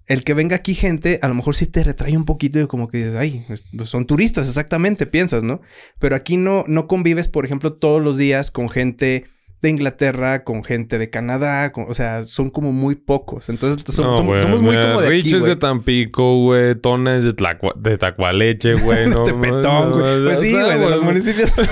el 0.07 0.25
que 0.25 0.33
venga 0.33 0.57
aquí 0.57 0.75
gente, 0.75 1.19
a 1.21 1.29
lo 1.29 1.35
mejor 1.35 1.55
sí 1.55 1.65
te 1.65 1.81
retrae 1.83 2.17
un 2.17 2.25
poquito 2.25 2.59
y 2.59 2.67
como 2.67 2.89
que 2.89 2.97
dices, 2.97 3.15
ay, 3.15 3.45
pues, 3.47 3.61
son 3.87 4.05
turistas, 4.05 4.47
exactamente, 4.49 5.05
piensas, 5.05 5.43
¿no? 5.43 5.61
Pero 5.99 6.17
aquí 6.17 6.35
no, 6.35 6.65
no 6.67 6.87
convives, 6.87 7.29
por 7.29 7.45
ejemplo, 7.45 7.71
todos 7.73 8.03
los 8.03 8.17
días 8.17 8.51
con 8.51 8.67
gente 8.69 9.27
de 9.63 9.69
Inglaterra, 9.69 10.43
con 10.43 10.61
gente 10.63 10.97
de 10.99 11.09
Canadá, 11.09 11.71
o 11.73 11.93
sea, 11.93 12.23
son 12.25 12.49
como 12.49 12.73
muy 12.73 12.95
pocos. 12.95 13.47
Entonces, 13.47 13.81
somos 13.95 14.21
muy 14.61 14.75
como 14.75 14.99
de 15.01 15.09
Rich 15.09 15.33
es 15.33 15.43
de 15.43 15.55
Tampico, 15.55 16.43
güey. 16.43 16.75
Tona 16.75 17.17
de, 17.19 17.97
Tacualeche, 17.97 18.73
güey. 18.73 19.09
güey. 19.09 19.31
Pues 19.31 20.39
sí, 20.41 20.51
güey, 20.51 20.79
de 20.79 20.89
los 20.89 21.01
municipios... 21.01 21.53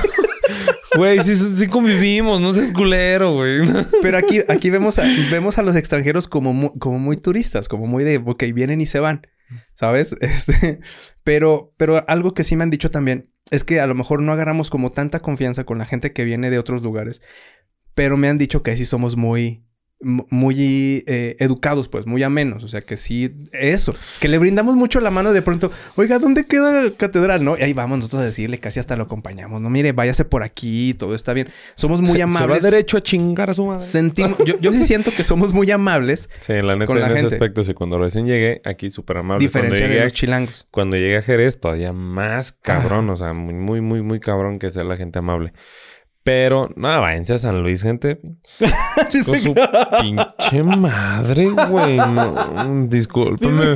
Güey, 0.98 1.24
sí, 1.24 1.68
convivimos, 1.68 2.42
no 2.42 2.52
seas 2.52 2.74
culero, 2.74 3.32
güey. 3.32 3.60
Pero 4.02 4.18
aquí, 4.18 4.42
aquí 4.50 4.70
vemos, 4.70 5.00
a, 5.00 5.04
vemos 5.32 5.58
a 5.58 5.64
los 5.64 5.78
extranjeros 5.78 6.28
como 6.28 6.52
muy, 6.52 6.72
como 6.80 7.00
muy 7.00 7.16
turistas, 7.16 7.70
como 7.70 7.88
muy 7.88 8.04
de, 8.04 8.18
ok, 8.18 8.44
vienen 8.54 8.82
y 8.82 8.86
se 8.86 9.00
van, 9.00 9.26
¿sabes? 9.74 10.18
Este, 10.20 10.82
pero, 11.24 11.74
pero 11.78 12.04
algo 12.10 12.34
que 12.34 12.44
sí 12.44 12.58
me 12.58 12.64
han 12.64 12.70
dicho 12.70 12.90
también 12.90 13.30
es 13.52 13.64
que 13.64 13.80
a 13.80 13.88
lo 13.88 13.96
mejor 13.96 14.22
no 14.22 14.34
agarramos 14.34 14.70
como 14.70 14.90
tanta 14.90 15.22
confianza 15.22 15.64
con 15.64 15.78
la 15.78 15.86
gente 15.86 16.12
que 16.12 16.26
viene 16.26 16.50
de 16.50 16.60
otros 16.60 16.84
lugares, 16.84 17.22
pero 17.96 18.18
me 18.18 18.28
han 18.28 18.38
dicho 18.38 18.64
que 18.64 18.76
sí 18.76 18.86
somos 18.86 19.16
muy 19.16 19.64
muy 20.04 21.04
eh, 21.06 21.36
educados, 21.38 21.88
pues, 21.88 22.08
muy 22.08 22.24
amenos. 22.24 22.64
O 22.64 22.68
sea, 22.68 22.82
que 22.82 22.98
sí, 22.98 23.36
eso. 23.54 23.94
Que 24.20 24.30
le 24.30 24.40
brindamos 24.40 24.76
mucho 24.76 25.00
la 25.00 25.12
mano 25.12 25.32
de 25.32 25.44
pronto. 25.44 25.70
Oiga, 25.96 26.18
¿dónde 26.18 26.48
queda 26.48 26.86
la 26.86 26.90
catedral? 26.98 27.44
No, 27.46 27.56
y 27.56 27.62
ahí 27.62 27.74
vamos 27.74 28.00
nosotros 28.00 28.24
a 28.24 28.26
decirle, 28.26 28.58
casi 28.58 28.80
hasta 28.80 28.96
lo 28.96 29.04
acompañamos. 29.04 29.62
No, 29.62 29.70
mire, 29.70 29.92
váyase 29.92 30.26
por 30.26 30.42
aquí, 30.42 30.96
todo 30.96 31.14
está 31.14 31.34
bien. 31.34 31.50
Somos 31.76 32.02
muy 32.02 32.20
amables. 32.22 32.58
Se 32.62 32.66
derecho 32.72 32.98
a 32.98 33.04
chingar 33.04 33.52
a 33.52 33.54
su 33.54 33.64
madre. 33.64 33.80
Sentimos, 33.86 34.40
yo, 34.44 34.74
sí 34.74 34.84
siento 34.88 35.12
que 35.16 35.24
somos 35.24 35.54
muy 35.54 35.70
amables. 35.70 36.32
Sí, 36.40 36.54
la 36.64 36.84
con 36.84 36.98
en 36.98 37.04
la 37.04 37.20
ese 37.20 37.28
aspecto, 37.28 37.62
cuando 37.76 38.00
recién 38.00 38.26
llegué, 38.26 38.60
aquí 38.66 38.90
súper 38.90 39.18
amable. 39.18 39.46
Diferencia 39.46 39.88
de 39.88 40.00
los 40.04 40.14
chilangos. 40.14 40.68
Cuando 40.72 40.98
llegué 40.98 41.18
a 41.18 41.22
Jerez, 41.22 41.60
todavía 41.60 41.94
más 41.94 42.52
cabrón. 42.54 43.08
O 43.12 43.18
sea, 43.18 43.34
muy, 43.34 43.54
muy, 43.54 43.82
muy, 43.82 44.02
muy 44.02 44.20
cabrón 44.20 44.58
que 44.58 44.72
sea 44.72 44.84
la 44.84 44.98
gente 44.98 45.20
amable. 45.20 45.54
Pero, 46.24 46.70
nada, 46.76 46.98
no, 46.98 47.02
váyanse 47.02 47.34
a 47.34 47.38
San 47.40 47.64
Luis, 47.64 47.82
gente. 47.82 48.20
Con 49.26 49.40
su 49.42 49.56
pinche 50.02 50.64
madre, 50.78 51.48
güey. 51.50 51.98
No, 51.98 52.88
discúlpeme 52.88 53.76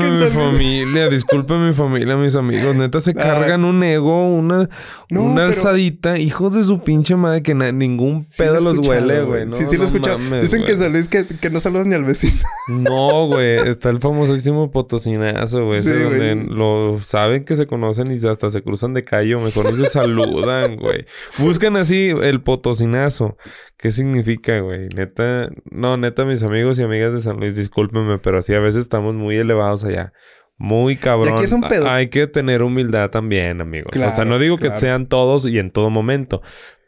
mi 0.00 0.32
familia. 0.32 1.04
a 1.04 1.58
mi 1.58 1.72
familia, 1.72 2.16
mis 2.16 2.34
amigos. 2.34 2.74
Neta, 2.74 2.98
se 2.98 3.14
cargan 3.14 3.64
un 3.64 3.84
ego, 3.84 4.26
una, 4.26 4.68
una 5.10 5.44
alzadita. 5.44 6.18
Hijos 6.18 6.54
de 6.54 6.64
su 6.64 6.80
pinche 6.82 7.14
madre 7.14 7.40
que 7.44 7.54
ningún 7.54 8.26
pedo 8.36 8.58
los 8.58 8.78
huele, 8.84 9.22
güey. 9.22 9.46
sí, 9.52 9.64
sí 9.68 9.76
lo 9.76 9.84
he 9.84 10.40
Dicen 10.40 10.64
que 10.64 10.76
San 10.76 10.90
Luis 10.92 11.06
que, 11.08 11.24
que, 11.24 11.50
no 11.50 11.60
saludas 11.60 11.86
ni 11.86 11.94
al 11.94 12.04
vecino. 12.04 12.32
no, 12.68 13.28
güey. 13.28 13.58
Está 13.68 13.90
el 13.90 14.00
famosísimo 14.00 14.72
potosinazo, 14.72 15.66
güey. 15.66 15.82
güey. 15.82 16.00
donde 16.02 16.34
lo 16.52 16.98
saben 17.00 17.44
que 17.44 17.54
se 17.54 17.68
conocen 17.68 18.10
y 18.10 18.26
hasta 18.26 18.50
se 18.50 18.60
cruzan 18.64 18.92
de 18.92 19.04
callo. 19.04 19.38
Mejor 19.40 19.66
no 19.70 19.76
se 19.76 19.84
saludan, 19.86 20.76
güey. 20.78 21.06
Buscan 21.38 21.76
así 21.76 22.10
el 22.10 22.42
potosinazo. 22.42 23.36
¿Qué 23.76 23.90
significa, 23.90 24.58
güey? 24.60 24.82
Neta, 24.96 25.50
no, 25.70 25.96
neta, 25.96 26.24
mis 26.24 26.42
amigos 26.42 26.78
y 26.78 26.82
amigas 26.82 27.12
de 27.12 27.20
San 27.20 27.38
Luis, 27.38 27.56
discúlpenme, 27.56 28.18
pero 28.18 28.38
así 28.38 28.54
a 28.54 28.60
veces 28.60 28.82
estamos 28.82 29.14
muy 29.14 29.36
elevados 29.38 29.84
allá. 29.84 30.12
Muy 30.58 30.96
cabrón. 30.96 31.42
es 31.42 31.52
un 31.52 31.62
pedo. 31.62 31.90
Hay 31.90 32.08
que 32.08 32.26
tener 32.26 32.62
humildad 32.62 33.10
también, 33.10 33.60
amigos. 33.60 33.92
o 34.00 34.10
sea, 34.10 34.24
no 34.24 34.38
digo 34.38 34.58
que 34.58 34.70
sean 34.78 35.06
todos 35.08 35.46
y 35.48 35.58
en 35.58 35.70
todo 35.70 35.90
momento, 35.90 36.42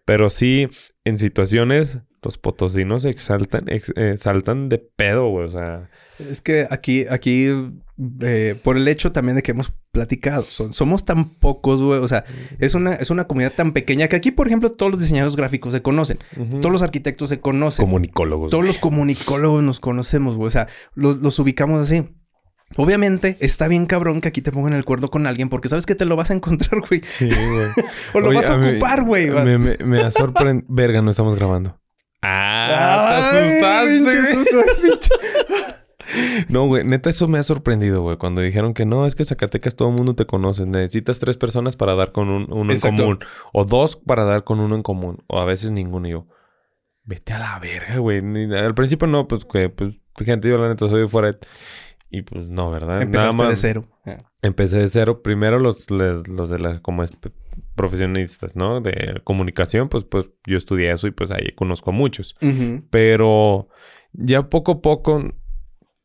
pero 0.04 0.30
sí 0.30 0.68
en 1.04 1.18
situaciones 1.18 1.98
los 2.22 2.38
potosinos 2.38 3.04
exaltan, 3.04 3.66
eh, 3.68 4.14
saltan 4.16 4.70
de 4.70 4.78
pedo, 4.78 5.28
güey. 5.28 5.44
O 5.44 5.50
sea. 5.50 5.90
Es 6.18 6.40
que 6.40 6.66
aquí, 6.70 7.04
aquí, 7.10 7.48
eh, 8.22 8.54
por 8.64 8.78
el 8.78 8.88
hecho 8.88 9.12
también 9.12 9.36
de 9.36 9.42
que 9.42 9.50
hemos 9.50 9.74
platicado, 9.92 10.42
somos 10.44 11.04
tan 11.04 11.34
pocos, 11.38 11.82
güey. 11.82 12.00
O 12.00 12.08
sea, 12.08 12.24
es 12.58 12.74
una, 12.74 12.94
es 12.94 13.10
una 13.10 13.24
comunidad 13.26 13.52
tan 13.52 13.72
pequeña 13.72 14.08
que 14.08 14.16
aquí, 14.16 14.30
por 14.30 14.46
ejemplo, 14.46 14.72
todos 14.72 14.90
los 14.92 15.00
diseñadores 15.02 15.36
gráficos 15.36 15.72
se 15.72 15.82
conocen, 15.82 16.18
todos 16.62 16.72
los 16.72 16.80
arquitectos 16.82 17.28
se 17.28 17.40
conocen. 17.40 17.84
Comunicólogos. 17.84 18.50
Todos 18.50 18.64
los 18.64 18.78
comunicólogos 18.78 19.62
nos 19.62 19.80
conocemos, 19.80 20.34
güey. 20.34 20.46
O 20.46 20.50
sea, 20.50 20.66
los, 20.94 21.18
los 21.18 21.38
ubicamos 21.38 21.78
así. 21.80 22.04
Obviamente 22.76 23.36
está 23.40 23.68
bien 23.68 23.86
cabrón 23.86 24.20
que 24.20 24.28
aquí 24.28 24.42
te 24.42 24.50
pongan 24.50 24.72
el 24.72 24.84
cuerno 24.84 25.08
con 25.08 25.26
alguien 25.26 25.48
porque 25.48 25.68
sabes 25.68 25.86
que 25.86 25.94
te 25.94 26.06
lo 26.06 26.16
vas 26.16 26.30
a 26.30 26.34
encontrar, 26.34 26.80
güey. 26.88 27.00
Sí, 27.06 27.26
güey. 27.28 27.66
o 28.14 28.20
lo 28.20 28.32
vas 28.34 28.48
a, 28.50 28.56
ocupar, 28.56 29.04
güey. 29.04 29.30
Me, 29.30 30.00
ha 30.00 30.10
sorprendido. 30.10 30.66
Verga, 30.70 31.00
no 31.02 31.10
estamos 31.10 31.36
grabando. 31.36 31.78
Ah, 32.22 33.20
te 33.32 34.24
No, 36.48 36.66
güey, 36.66 36.84
neta, 36.84 37.10
eso 37.10 37.28
me 37.28 37.38
ha 37.38 37.42
sorprendido, 37.42 38.02
güey. 38.02 38.16
Cuando 38.18 38.40
dijeron 38.40 38.72
que 38.72 38.84
no, 38.86 39.06
es 39.06 39.14
que 39.14 39.24
Zacatecas 39.24 39.74
todo 39.76 39.88
el 39.90 39.94
mundo 39.94 40.14
te 40.14 40.26
conoce. 40.26 40.64
Necesitas 40.64 41.18
tres 41.18 41.36
personas 41.36 41.76
para 41.76 41.94
dar 41.94 42.12
con 42.12 42.28
un, 42.28 42.52
uno 42.52 42.72
en 42.72 42.80
común. 42.80 43.18
O 43.52 43.64
dos 43.64 43.96
para 43.96 44.24
dar 44.24 44.42
con 44.44 44.58
uno 44.60 44.74
en 44.76 44.82
común. 44.82 45.22
O 45.28 45.38
a 45.40 45.44
veces 45.44 45.70
ninguno. 45.70 46.08
Y 46.08 46.12
yo, 46.12 46.26
vete 47.04 47.32
a 47.34 47.38
la 47.38 47.58
verga, 47.58 47.96
güey. 47.98 48.18
Al 48.54 48.74
principio 48.74 49.06
no, 49.08 49.26
pues, 49.28 49.44
que, 49.44 49.68
pues, 49.70 49.94
gente, 50.24 50.48
yo 50.48 50.58
la 50.58 50.68
neta 50.68 50.88
soy 50.88 51.06
fuera. 51.08 51.30
de... 51.32 51.38
Y 52.16 52.22
pues 52.22 52.46
no, 52.48 52.70
¿verdad? 52.70 53.02
Empezaste 53.02 53.42
de 53.42 53.56
cero. 53.56 53.88
Ah. 54.06 54.18
Empecé 54.40 54.76
de 54.76 54.86
cero. 54.86 55.20
Primero 55.20 55.58
los, 55.58 55.90
los, 55.90 56.48
de 56.48 56.60
las 56.60 56.78
como 56.78 57.02
profesionistas, 57.74 58.54
¿no? 58.54 58.80
De 58.80 59.20
comunicación, 59.24 59.88
pues, 59.88 60.04
pues 60.04 60.30
yo 60.46 60.56
estudié 60.56 60.92
eso 60.92 61.08
y 61.08 61.10
pues 61.10 61.32
ahí 61.32 61.50
conozco 61.56 61.90
a 61.90 61.92
muchos. 61.92 62.36
Pero 62.90 63.68
ya 64.12 64.48
poco 64.48 64.72
a 64.72 64.80
poco 64.80 65.22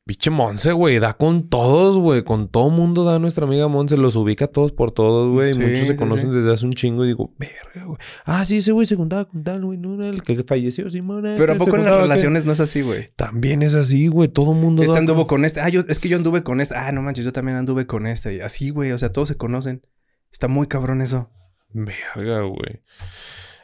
Piche, 0.09 0.31
Monse, 0.31 0.71
güey, 0.71 0.97
da 0.97 1.13
con 1.13 1.49
todos, 1.49 1.99
güey. 1.99 2.23
Con 2.23 2.49
todo 2.49 2.71
mundo 2.71 3.03
da 3.03 3.19
nuestra 3.19 3.45
amiga 3.45 3.67
Monse. 3.67 3.95
Los 3.95 4.15
ubica 4.15 4.47
todos 4.47 4.71
por 4.71 4.91
todos, 4.91 5.31
güey. 5.31 5.53
Sí, 5.53 5.59
Muchos 5.59 5.85
se 5.85 5.95
conocen 5.97 6.33
desde 6.33 6.51
hace 6.51 6.65
un 6.65 6.73
chingo. 6.73 7.05
Y 7.05 7.09
digo, 7.09 7.31
verga, 7.37 7.85
güey. 7.85 7.99
Ah, 8.25 8.43
sí, 8.43 8.57
ese 8.57 8.71
güey 8.71 8.87
se 8.87 8.95
juntaba 8.95 9.25
con 9.25 9.43
tal, 9.43 9.63
güey. 9.65 9.77
No, 9.77 10.03
el 10.03 10.23
que 10.23 10.41
falleció, 10.43 10.89
sí, 10.89 10.99
mona. 11.03 11.35
Pero 11.37 11.53
¿a 11.53 11.57
poco 11.57 11.75
en 11.75 11.85
las 11.85 11.95
relaciones 11.95 12.43
no 12.43 12.53
es 12.53 12.59
así, 12.59 12.81
güey? 12.81 13.09
También 13.17 13.61
es 13.61 13.75
así, 13.75 14.07
güey. 14.07 14.29
Todo 14.29 14.53
mundo 14.55 14.81
Este 14.81 14.97
anduvo 14.97 15.27
con 15.27 15.45
este. 15.45 15.61
Ah, 15.61 15.69
yo, 15.69 15.81
es 15.87 15.99
que 15.99 16.09
yo 16.09 16.17
anduve 16.17 16.41
con 16.41 16.59
este. 16.59 16.73
Ah, 16.75 16.91
no 16.91 17.03
manches, 17.03 17.23
yo 17.23 17.31
también 17.31 17.57
anduve 17.57 17.85
con 17.85 18.07
este. 18.07 18.41
Así, 18.41 18.71
güey. 18.71 18.93
O 18.93 18.97
sea, 18.97 19.11
todos 19.11 19.27
se 19.27 19.35
conocen. 19.35 19.83
Está 20.31 20.47
muy 20.47 20.65
cabrón 20.65 21.01
eso. 21.01 21.29
Verga, 21.71 22.41
güey. 22.47 22.81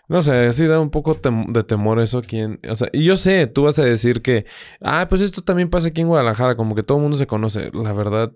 No 0.07 0.21
sé, 0.21 0.53
sí 0.53 0.65
da 0.67 0.79
un 0.79 0.91
poco 0.91 1.15
de 1.47 1.63
temor 1.63 1.99
eso 1.99 2.19
aquí 2.19 2.39
O 2.69 2.75
sea, 2.75 2.87
y 2.93 3.03
yo 3.03 3.17
sé, 3.17 3.47
tú 3.47 3.63
vas 3.63 3.79
a 3.79 3.83
decir 3.83 4.21
que... 4.21 4.45
Ah, 4.81 5.07
pues 5.09 5.21
esto 5.21 5.41
también 5.41 5.69
pasa 5.69 5.87
aquí 5.87 6.01
en 6.01 6.07
Guadalajara, 6.07 6.55
como 6.55 6.75
que 6.75 6.83
todo 6.83 6.97
el 6.97 7.03
mundo 7.03 7.17
se 7.17 7.27
conoce. 7.27 7.71
La 7.73 7.93
verdad... 7.93 8.33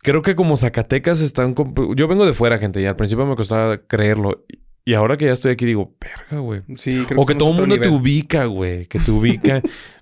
Creo 0.00 0.22
que 0.22 0.36
como 0.36 0.56
Zacatecas 0.56 1.20
están... 1.20 1.54
Yo 1.96 2.08
vengo 2.08 2.26
de 2.26 2.32
fuera, 2.34 2.58
gente, 2.58 2.80
y 2.80 2.84
al 2.86 2.96
principio 2.96 3.26
me 3.26 3.36
costaba 3.36 3.78
creerlo. 3.78 4.44
Y 4.84 4.94
ahora 4.94 5.16
que 5.16 5.24
ya 5.26 5.32
estoy 5.32 5.52
aquí 5.52 5.66
digo, 5.66 5.94
verga, 6.00 6.38
güey. 6.40 6.62
Sí, 6.76 7.04
o 7.16 7.26
que, 7.26 7.34
todo 7.34 7.50
el 7.50 7.56
mundo 7.56 7.78
te 7.78 7.88
ubica, 7.88 8.44
güey. 8.44 8.86
Que 8.86 8.98
te 8.98 9.10
ubica. 9.10 9.60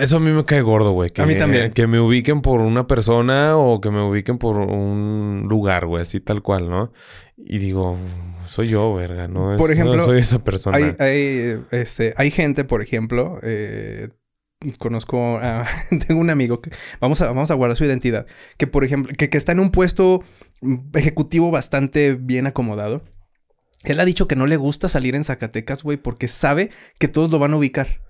Eso 0.00 0.16
a 0.16 0.20
mí 0.20 0.30
me 0.30 0.44
cae 0.46 0.62
gordo, 0.62 0.92
güey. 0.92 1.10
Que, 1.10 1.20
a 1.22 1.26
mí 1.26 1.36
también. 1.36 1.72
Que 1.72 1.86
me 1.86 2.00
ubiquen 2.00 2.40
por 2.40 2.60
una 2.62 2.86
persona 2.86 3.56
o 3.56 3.80
que 3.80 3.90
me 3.90 4.00
ubiquen 4.02 4.38
por 4.38 4.56
un 4.56 5.44
lugar, 5.48 5.86
güey, 5.86 6.02
así 6.02 6.20
tal 6.20 6.42
cual, 6.42 6.70
¿no? 6.70 6.90
Y 7.36 7.58
digo, 7.58 7.96
soy 8.46 8.68
yo, 8.68 8.94
verga, 8.94 9.28
no, 9.28 9.56
por 9.56 9.70
ejemplo, 9.70 10.02
soy 10.04 10.20
esa 10.20 10.42
persona. 10.42 10.78
Hay, 10.98 11.60
este, 11.70 12.14
gente, 12.30 12.64
por 12.64 12.80
ejemplo, 12.82 13.38
eh, 13.42 14.08
conozco 14.78 15.38
tengo 16.08 16.20
un 16.20 16.30
amigo 16.30 16.60
que 16.60 16.70
vamos 16.98 17.20
a, 17.20 17.26
vamos 17.28 17.50
a 17.50 17.54
guardar 17.54 17.76
su 17.76 17.84
identidad, 17.84 18.26
que 18.56 18.66
por 18.66 18.84
ejemplo, 18.84 19.12
que, 19.16 19.28
que 19.30 19.38
está 19.38 19.52
en 19.52 19.60
un 19.60 19.70
puesto 19.70 20.24
ejecutivo 20.94 21.50
bastante 21.50 22.14
bien 22.14 22.46
acomodado. 22.46 23.04
Él 23.84 24.00
ha 24.00 24.04
dicho 24.06 24.26
que 24.26 24.34
no 24.34 24.46
le 24.46 24.56
gusta 24.56 24.88
salir 24.88 25.14
en 25.14 25.22
Zacatecas, 25.24 25.84
güey, 25.84 25.98
porque 25.98 26.26
sabe 26.26 26.70
que 26.98 27.06
todos 27.06 27.30
lo 27.30 27.38
van 27.38 27.52
a 27.52 27.56
ubicar. 27.58 28.00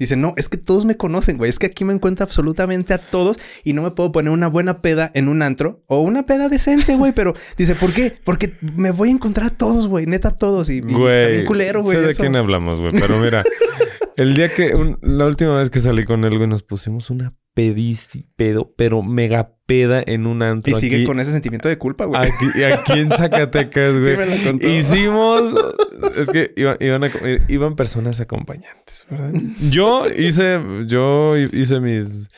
Dice, 0.00 0.16
no, 0.16 0.32
es 0.38 0.48
que 0.48 0.56
todos 0.56 0.86
me 0.86 0.96
conocen, 0.96 1.36
güey. 1.36 1.50
Es 1.50 1.58
que 1.58 1.66
aquí 1.66 1.84
me 1.84 1.92
encuentro 1.92 2.24
absolutamente 2.24 2.94
a 2.94 2.98
todos 2.98 3.36
y 3.64 3.74
no 3.74 3.82
me 3.82 3.90
puedo 3.90 4.10
poner 4.12 4.32
una 4.32 4.48
buena 4.48 4.80
peda 4.80 5.10
en 5.12 5.28
un 5.28 5.42
antro 5.42 5.82
o 5.86 6.00
una 6.00 6.24
peda 6.24 6.48
decente, 6.48 6.94
güey. 6.96 7.12
Pero 7.12 7.34
dice, 7.58 7.74
¿por 7.74 7.92
qué? 7.92 8.14
Porque 8.24 8.54
me 8.62 8.92
voy 8.92 9.10
a 9.10 9.12
encontrar 9.12 9.46
a 9.48 9.50
todos, 9.50 9.86
güey. 9.88 10.06
Neta, 10.06 10.28
a 10.28 10.36
todos. 10.36 10.70
Y, 10.70 10.80
güey, 10.80 10.94
está 11.16 11.28
bien 11.28 11.44
culero, 11.44 11.82
güey. 11.82 12.00
de 12.00 12.14
quién 12.14 12.34
hablamos, 12.34 12.80
güey. 12.80 12.92
Pero 12.98 13.18
mira, 13.18 13.44
El 14.16 14.34
día 14.34 14.48
que, 14.54 14.76
la 15.02 15.26
última 15.26 15.56
vez 15.58 15.70
que 15.70 15.80
salí 15.80 16.04
con 16.04 16.24
él, 16.24 16.36
güey, 16.36 16.48
nos 16.48 16.62
pusimos 16.62 17.10
una 17.10 17.34
pedici 17.54 18.26
pedo, 18.36 18.72
pero 18.76 19.02
mega 19.02 19.54
peda 19.66 20.02
en 20.06 20.26
un 20.26 20.42
antro. 20.42 20.76
Y 20.76 20.80
sigue 20.80 21.04
con 21.04 21.20
ese 21.20 21.32
sentimiento 21.32 21.68
de 21.68 21.78
culpa, 21.78 22.04
güey. 22.04 22.28
y 22.54 22.62
aquí 22.62 22.98
en 23.00 23.10
Zacatecas, 23.10 23.92
güey. 23.98 24.16
Sí 24.44 24.48
me 24.52 24.74
Hicimos. 24.78 25.42
Es 26.16 26.28
que 26.28 26.52
iban, 26.56 26.78
iban 27.48 27.76
personas 27.76 28.20
acompañantes, 28.20 29.06
¿verdad? 29.10 29.32
Yo 29.70 30.06
hice, 30.16 30.58
yo 30.86 31.36
hice 31.36 31.80
mis 31.80 32.30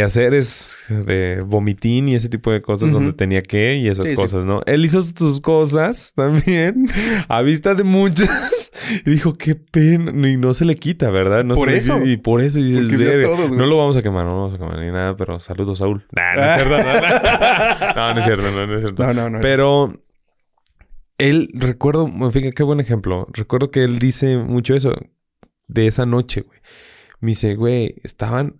es 0.00 0.84
de 0.88 1.42
vomitín 1.46 2.08
y 2.08 2.14
ese 2.14 2.28
tipo 2.28 2.50
de 2.50 2.62
cosas 2.62 2.90
donde 2.92 3.12
tenía 3.12 3.42
que 3.42 3.76
y 3.76 3.88
esas 3.88 4.10
cosas, 4.12 4.44
¿no? 4.44 4.62
Él 4.66 4.84
hizo 4.84 5.02
sus 5.02 5.40
cosas 5.40 6.12
también 6.16 6.86
a 7.28 7.42
vista 7.42 7.74
de 7.74 7.84
muchas 7.84 8.70
y 9.04 9.10
dijo, 9.10 9.34
qué 9.34 9.54
pena. 9.54 10.12
Y 10.28 10.36
no 10.36 10.54
se 10.54 10.64
le 10.64 10.74
quita, 10.76 11.10
¿verdad? 11.10 11.44
No 11.44 11.54
por 11.54 11.68
eso. 11.70 12.02
y 12.04 12.16
por 12.16 12.40
eso. 12.40 12.58
Y 12.58 12.72
dice, 12.72 12.82
no 13.54 13.66
lo 13.66 13.76
vamos 13.76 13.96
a 13.96 14.02
quemar, 14.02 14.24
no 14.24 14.30
lo 14.32 14.36
vamos 14.38 14.54
a 14.54 14.58
quemar 14.58 14.78
ni 14.78 14.90
nada, 14.90 15.16
pero 15.16 15.40
saludos, 15.40 15.78
Saúl. 15.78 16.04
no, 16.12 16.18
es 16.20 16.64
cierto, 16.64 16.86
no, 17.96 18.18
es 18.18 18.24
cierto. 18.24 18.42
no, 18.50 18.66
no 18.66 18.74
es 18.74 18.80
cierto. 18.80 19.06
No, 19.06 19.14
no, 19.14 19.30
no. 19.30 19.40
Pero 19.40 20.02
él, 21.18 21.48
recuerdo, 21.54 22.08
fin, 22.32 22.50
qué 22.54 22.62
buen 22.62 22.80
ejemplo. 22.80 23.26
Recuerdo 23.32 23.70
que 23.70 23.84
él 23.84 23.98
dice 23.98 24.38
mucho 24.38 24.74
eso 24.74 24.94
de 25.68 25.86
esa 25.86 26.06
noche, 26.06 26.42
güey. 26.42 26.60
Me 27.20 27.30
dice, 27.30 27.54
güey, 27.54 27.96
estaban 28.02 28.56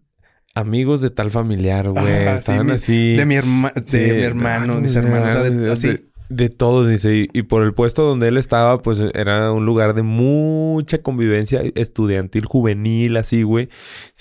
amigos 0.55 1.01
de 1.01 1.11
tal 1.11 1.31
familiar, 1.31 1.89
güey. 1.89 2.05
Ah, 2.27 2.39
de 2.47 2.65
mi, 2.65 3.17
de, 3.17 3.27
mi 3.27 3.35
hermano, 3.37 4.81
mis 4.81 4.97
hermanos. 4.97 5.35
O 5.35 5.45
de, 5.45 5.73
así. 5.73 6.09
De, 6.29 6.49
todos, 6.49 6.89
dice. 6.89 7.29
Y, 7.33 7.43
por 7.43 7.63
el 7.63 7.75
puesto 7.75 8.03
donde 8.05 8.29
él 8.29 8.37
estaba, 8.39 8.81
pues 8.81 9.03
era 9.15 9.53
un 9.53 9.67
lugar 9.67 9.95
de 9.95 10.03
mucha 10.03 10.99
convivencia 11.03 11.63
estudiantil, 11.75 12.47
juvenil, 12.47 13.17
así, 13.17 13.43
güey. 13.43 13.69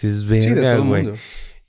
es 0.01 0.25
verdad, 0.25 0.79
güey. 0.81 1.05
le 1.05 1.13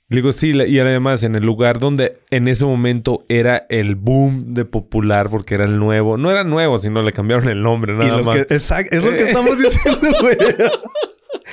digo, 0.09 0.31
sí, 0.33 0.51
y 0.51 0.79
además 0.79 1.23
en 1.23 1.35
el 1.35 1.43
lugar 1.43 1.79
donde 1.79 2.19
en 2.29 2.47
ese 2.49 2.65
momento 2.65 3.25
era 3.29 3.65
el 3.69 3.95
boom 3.95 4.53
de 4.53 4.65
popular 4.65 5.29
porque 5.29 5.55
era 5.55 5.63
el 5.65 5.77
nuevo. 5.79 6.17
No 6.17 6.29
era 6.29 6.43
nuevo, 6.43 6.77
sino 6.77 7.01
le 7.01 7.11
cambiaron 7.13 7.47
el 7.49 7.61
nombre, 7.61 7.93
nada 7.93 8.45
Que, 8.45 8.53
es 8.55 8.69
lo 9.03 9.11
que 9.11 9.23
estamos 9.23 9.57
diciendo, 9.57 9.99
güey. 10.21 10.37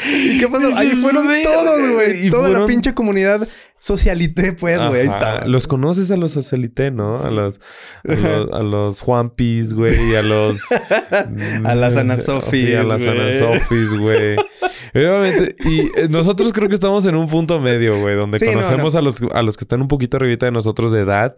¿Y 0.09 0.39
qué 0.39 0.49
pasó? 0.49 0.69
Ahí 0.77 0.91
fueron 0.91 1.27
todos, 1.43 1.81
eh, 1.81 1.93
güey. 1.95 2.31
Toda 2.31 2.49
la 2.51 2.67
pinche 2.67 2.95
comunidad 2.95 3.47
socialité, 3.79 4.53
pues, 4.53 4.79
güey. 4.79 5.03
Ahí 5.03 5.07
está. 5.09 5.45
Los 5.47 5.67
conoces 5.67 6.11
a 6.11 6.17
los 6.17 6.33
socialité, 6.33 6.91
¿no? 6.91 7.17
A 7.17 7.31
los, 7.31 7.61
a 8.51 8.63
los, 8.63 9.01
Juanpis, 9.01 9.75
güey. 9.75 10.15
A 10.17 10.23
los... 10.23 10.61
a 11.65 11.75
las 11.75 11.97
Anasofis, 11.97 12.77
A 12.77 12.83
las 12.83 13.07
Anasofis, 13.07 13.95
güey. 13.95 14.37
y 14.95 15.81
eh, 15.99 16.09
nosotros 16.09 16.53
creo 16.53 16.69
que 16.69 16.75
estamos 16.75 17.07
en 17.07 17.15
un 17.17 17.29
punto 17.29 17.61
medio, 17.61 17.99
güey, 18.01 18.17
donde 18.17 18.39
conocemos 18.45 18.95
A, 18.97 19.01
los, 19.03 19.21
a 19.33 19.43
los 19.43 19.57
que 19.57 19.65
están 19.65 19.83
un 19.83 19.89
poquito 19.89 20.17
arribita 20.17 20.47
de 20.47 20.53
nosotros 20.53 20.91
de 20.93 21.01
edad, 21.01 21.35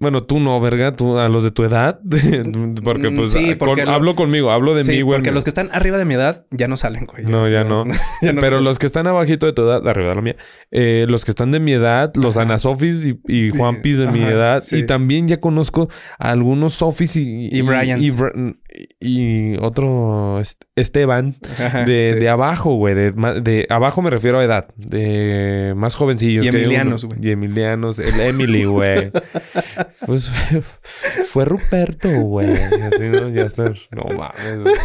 bueno, 0.00 0.22
tú 0.22 0.40
no, 0.40 0.58
verga, 0.62 0.96
tú 0.96 1.18
a 1.18 1.28
los 1.28 1.44
de 1.44 1.50
tu 1.50 1.62
edad, 1.62 2.00
porque 2.84 3.10
mm, 3.10 3.16
pues 3.16 3.36
ah, 3.36 3.94
hablo 3.94 4.14
conmigo, 4.16 4.50
hablo 4.50 4.74
de 4.74 4.82
mí, 4.84 5.02
güey. 5.02 5.18
Porque 5.18 5.30
los 5.30 5.44
que 5.44 5.50
están 5.50 5.68
arriba 5.72 5.98
de 5.98 6.06
mi 6.06 6.14
edad 6.14 6.46
ya 6.50 6.68
no 6.68 6.78
salen, 6.78 7.04
güey. 7.04 7.26
No, 7.26 7.46
ya, 7.50 7.64
no. 7.64 7.84
Pero 8.40 8.62
los 8.62 8.78
que 8.78 8.86
están 8.86 9.06
abajito 9.06 9.44
de 9.44 9.52
tu 9.52 9.60
edad, 9.68 9.86
arriba 9.86 10.08
de 10.08 10.14
la 10.14 10.22
mía, 10.22 10.36
eh, 10.70 11.04
los 11.06 11.26
que 11.26 11.32
están 11.32 11.50
de 11.52 11.60
mi 11.60 11.72
edad, 11.74 12.12
los 12.16 12.38
Ana 12.38 12.58
Sofis 12.58 13.04
y, 13.04 13.20
y 13.28 13.50
Juanpis 13.50 13.98
de 13.98 14.06
mi 14.06 14.22
edad, 14.22 14.64
y 14.72 14.86
también 14.86 15.28
ya 15.28 15.38
conozco 15.38 15.90
a 16.18 16.30
algunos 16.30 16.72
Sofis 16.72 17.16
y, 17.16 17.48
y, 17.52 17.58
Y, 17.98 18.10
y 19.00 19.56
otro 19.58 20.40
Esteban 20.76 21.36
de, 21.86 22.14
de 22.14 22.28
abajo, 22.28 22.74
güey. 22.74 22.94
De, 22.94 23.12
de, 23.12 23.66
abajo 23.70 24.02
me 24.02 24.10
refiero 24.10 24.38
a 24.38 24.44
edad. 24.44 24.68
De 24.76 25.74
más 25.76 25.94
jovencillos. 25.94 26.44
Y 26.44 26.48
Emilianos, 26.48 27.04
güey. 27.04 27.18
Y 27.22 27.30
Emilianos. 27.30 27.98
El 27.98 28.18
Emily, 28.20 28.64
güey. 28.64 29.10
pues 30.06 30.30
fue 31.30 31.44
Ruperto, 31.44 32.08
güey. 32.20 32.52
Así, 32.52 33.08
¿no? 33.10 33.28
Ya 33.28 33.42
está. 33.42 33.64
No 33.64 34.04
mames, 34.16 34.76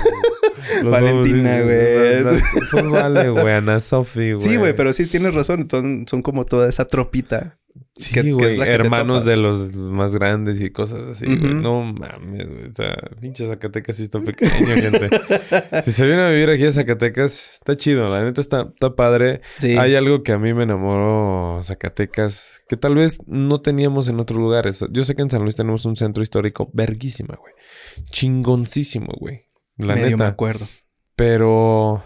Valentina, 0.84 1.62
güey. 1.62 2.24
Pues 2.72 2.92
vale, 2.92 3.30
güey. 3.30 3.54
Ana 3.56 3.80
Sofi, 3.80 4.34
güey. 4.34 4.40
Sí, 4.40 4.56
güey. 4.58 4.76
Pero 4.76 4.94
sí, 4.94 5.06
tienes 5.06 5.34
razón. 5.34 5.68
Son, 5.70 6.06
son 6.08 6.22
como 6.22 6.46
toda 6.46 6.70
esa 6.70 6.86
tropita. 6.86 7.60
Sí, 7.96 8.32
güey. 8.32 8.58
hermanos 8.60 9.24
de 9.24 9.38
los 9.38 9.74
más 9.76 10.14
grandes 10.16 10.60
y 10.60 10.70
cosas 10.70 11.02
así, 11.12 11.28
No 11.28 11.82
mames, 11.82 12.48
güey. 12.50 12.66
O 12.66 12.74
sea, 12.74 12.94
pinche 13.22 13.48
Zacatecas 13.48 14.00
y 14.02 14.04
está 14.04 14.20
pequeño, 14.20 14.76
gente. 14.76 15.10
si 15.84 15.92
se 15.94 16.06
viene 16.06 16.22
a 16.24 16.30
vivir 16.30 16.50
aquí 16.50 16.66
a 16.66 16.72
Zacatecas, 16.72 17.52
está 17.54 17.78
chido. 17.78 18.10
La 18.10 18.24
neta 18.24 18.42
está, 18.42 18.68
padre. 18.98 19.42
Hay 19.62 19.96
algo 19.96 20.24
que 20.24 20.34
a 20.34 20.38
mí 20.38 20.54
me 20.54 20.64
enamoró 20.64 21.62
Zacatecas 21.64 22.64
que 22.68 22.76
tal 22.76 22.96
vez 22.96 23.18
no 23.28 23.62
teníamos 23.62 24.10
en 24.10 24.20
otros 24.20 24.40
lugares. 24.40 24.84
Yo 24.92 25.04
sé 25.04 25.16
que 25.16 25.22
en 25.22 25.30
San 25.30 25.42
Luis 25.44 25.56
tenemos 25.56 25.86
un 25.86 25.96
centro 25.96 26.22
histórico 26.22 26.70
verguísima, 26.74 27.36
güey. 27.36 27.54
Chingoncísimo, 28.12 29.14
güey. 29.20 29.46
La 29.78 29.96
Medio 29.96 30.12
neta. 30.12 30.24
me 30.24 30.30
acuerdo. 30.30 30.68
Pero 31.16 32.04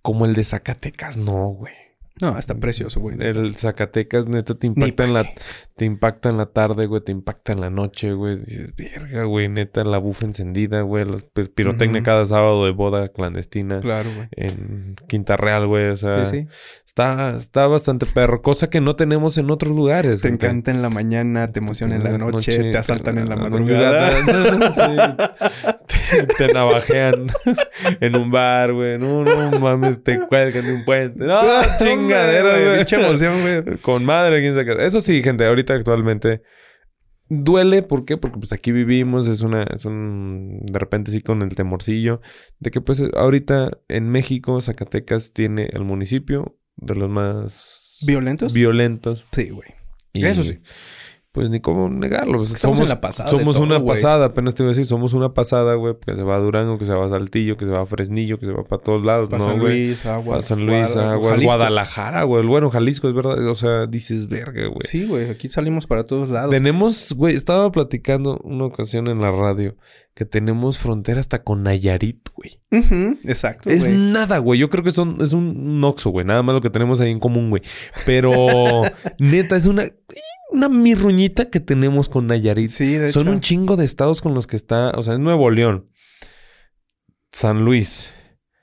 como 0.00 0.26
el 0.26 0.34
de 0.34 0.44
Zacatecas, 0.44 1.16
no, 1.16 1.48
güey. 1.48 1.74
No, 2.22 2.38
está 2.38 2.54
mm. 2.54 2.60
precioso, 2.60 3.00
güey. 3.00 3.16
El 3.20 3.56
Zacatecas, 3.56 4.26
neta, 4.28 4.54
te 4.54 4.68
impacta, 4.68 5.04
en 5.04 5.12
la, 5.14 5.24
te 5.76 5.84
impacta 5.84 6.30
en 6.30 6.36
la 6.38 6.46
tarde, 6.46 6.86
güey. 6.86 7.02
Te 7.02 7.10
impacta 7.10 7.52
en 7.52 7.60
la 7.60 7.68
noche, 7.68 8.12
güey. 8.12 8.36
Dices, 8.38 8.70
verga, 8.76 9.24
güey. 9.24 9.48
Neta, 9.48 9.82
la 9.84 9.98
bufa 9.98 10.24
encendida, 10.24 10.82
güey. 10.82 11.04
Los 11.04 11.24
pirotecnia 11.54 12.02
cada 12.04 12.24
sábado 12.24 12.64
de 12.64 12.70
boda 12.70 13.08
clandestina. 13.08 13.80
Claro, 13.80 14.08
güey. 14.14 14.28
En 14.32 14.94
Quinta 15.08 15.36
Real, 15.36 15.66
güey. 15.66 15.88
O 15.88 15.96
sea, 15.96 16.24
sí, 16.24 16.42
sí. 16.42 16.46
Está, 16.86 17.34
está 17.34 17.66
bastante 17.66 18.06
perro. 18.06 18.40
Cosa 18.40 18.68
que 18.68 18.80
no 18.80 18.94
tenemos 18.94 19.36
en 19.36 19.50
otros 19.50 19.74
lugares. 19.74 20.20
Te 20.22 20.28
encanta 20.28 20.70
en 20.70 20.80
la 20.80 20.90
mañana, 20.90 21.50
te 21.50 21.58
emociona 21.58 21.96
en 21.96 22.04
la 22.04 22.18
noche, 22.18 22.56
te 22.70 22.78
asaltan 22.78 23.18
en 23.18 23.28
la 23.28 23.36
madrugada. 23.36 24.12
te 26.38 26.52
navajean 26.52 27.14
en 28.00 28.16
un 28.16 28.30
bar, 28.30 28.72
güey. 28.72 28.98
No, 28.98 29.24
no 29.24 29.58
mames, 29.58 30.02
te 30.02 30.18
cuelgan 30.20 30.64
de 30.64 30.72
un 30.74 30.84
puente. 30.84 31.18
No, 31.24 31.40
chingadera, 31.82 32.58
güey. 32.64 32.78
Mucha 32.80 32.96
emoción, 33.00 33.40
güey. 33.42 33.78
Con 33.78 34.04
madre, 34.04 34.40
quién 34.40 34.54
saca. 34.54 34.72
Eso 34.84 35.00
sí, 35.00 35.22
gente, 35.22 35.44
ahorita 35.46 35.74
actualmente 35.74 36.42
duele, 37.28 37.82
¿por 37.82 38.04
qué? 38.04 38.16
Porque 38.18 38.38
pues 38.38 38.52
aquí 38.52 38.72
vivimos, 38.72 39.26
es 39.26 39.40
una, 39.40 39.62
es 39.62 39.84
un, 39.86 40.60
de 40.64 40.78
repente 40.78 41.10
sí 41.10 41.22
con 41.22 41.40
el 41.40 41.54
temorcillo, 41.54 42.20
de 42.58 42.70
que 42.70 42.82
pues 42.82 43.02
ahorita 43.16 43.70
en 43.88 44.10
México, 44.10 44.60
Zacatecas 44.60 45.32
tiene 45.32 45.70
el 45.72 45.80
municipio 45.84 46.58
de 46.76 46.94
los 46.94 47.08
más... 47.08 47.98
¿Violentos? 48.04 48.52
Violentos. 48.52 49.24
Sí, 49.32 49.48
güey. 49.48 49.70
Eso 50.14 50.44
sí. 50.44 50.60
Pues 51.32 51.48
ni 51.48 51.60
cómo 51.60 51.88
negarlo. 51.88 52.36
Pues, 52.40 52.50
somos, 52.58 52.80
en 52.80 52.90
la 52.90 53.00
pasada. 53.00 53.30
Somos 53.30 53.56
una 53.56 53.82
pasada, 53.82 54.26
apenas 54.26 54.54
te 54.54 54.62
iba 54.64 54.68
a 54.68 54.74
decir, 54.74 54.86
somos 54.86 55.14
una 55.14 55.32
pasada, 55.32 55.76
güey, 55.76 55.94
que 56.06 56.14
se 56.14 56.22
va 56.22 56.36
a 56.36 56.38
Durango, 56.38 56.76
que 56.78 56.84
se 56.84 56.92
va 56.92 57.06
a 57.06 57.08
Saltillo, 57.08 57.56
que 57.56 57.64
se 57.64 57.70
va 57.70 57.80
a 57.80 57.86
Fresnillo, 57.86 58.38
que 58.38 58.44
se 58.44 58.52
va 58.52 58.64
para 58.64 58.82
todos 58.82 59.02
lados, 59.02 59.30
¿no, 59.30 59.40
San 59.40 59.58
Luis, 59.58 60.04
Aguas. 60.04 60.44
San 60.44 60.66
Luis, 60.66 60.94
Aguas, 60.94 61.40
Guadalajara, 61.40 62.24
güey. 62.24 62.46
Bueno, 62.46 62.68
Jalisco, 62.68 63.08
es 63.08 63.14
verdad. 63.14 63.48
O 63.48 63.54
sea, 63.54 63.86
dices 63.86 64.28
verga, 64.28 64.60
güey. 64.66 64.80
Sí, 64.82 65.06
güey, 65.06 65.30
aquí 65.30 65.48
salimos 65.48 65.86
para 65.86 66.04
todos 66.04 66.28
lados. 66.28 66.50
Tenemos, 66.50 67.14
güey, 67.16 67.34
estaba 67.34 67.72
platicando 67.72 68.38
una 68.44 68.66
ocasión 68.66 69.08
en 69.08 69.22
la 69.22 69.30
radio 69.30 69.74
que 70.14 70.26
tenemos 70.26 70.78
frontera 70.80 71.18
hasta 71.20 71.42
con 71.42 71.62
Nayarit, 71.62 72.28
güey. 72.36 72.60
Ajá. 72.70 73.14
exacto. 73.24 73.70
Es 73.70 73.88
nada, 73.88 74.36
güey. 74.36 74.60
Yo 74.60 74.68
creo 74.68 74.84
que 74.84 74.90
son, 74.90 75.16
es 75.22 75.32
un 75.32 75.80
noxo, 75.80 76.10
güey. 76.10 76.26
Nada 76.26 76.42
más 76.42 76.54
lo 76.54 76.60
que 76.60 76.68
tenemos 76.68 77.00
ahí 77.00 77.10
en 77.10 77.20
común, 77.20 77.48
güey. 77.48 77.62
Pero 78.04 78.32
neta, 79.18 79.56
es 79.56 79.66
una 79.66 79.84
una 80.52 80.68
mirruñita 80.68 81.46
que 81.50 81.60
tenemos 81.60 82.08
con 82.08 82.26
Nayarit. 82.26 82.68
Sí, 82.68 83.10
Son 83.10 83.28
un 83.28 83.40
chingo 83.40 83.76
de 83.76 83.84
estados 83.84 84.20
con 84.22 84.34
los 84.34 84.46
que 84.46 84.56
está, 84.56 84.90
o 84.90 85.02
sea, 85.02 85.14
es 85.14 85.20
Nuevo 85.20 85.50
León, 85.50 85.88
San 87.32 87.64
Luis. 87.64 88.12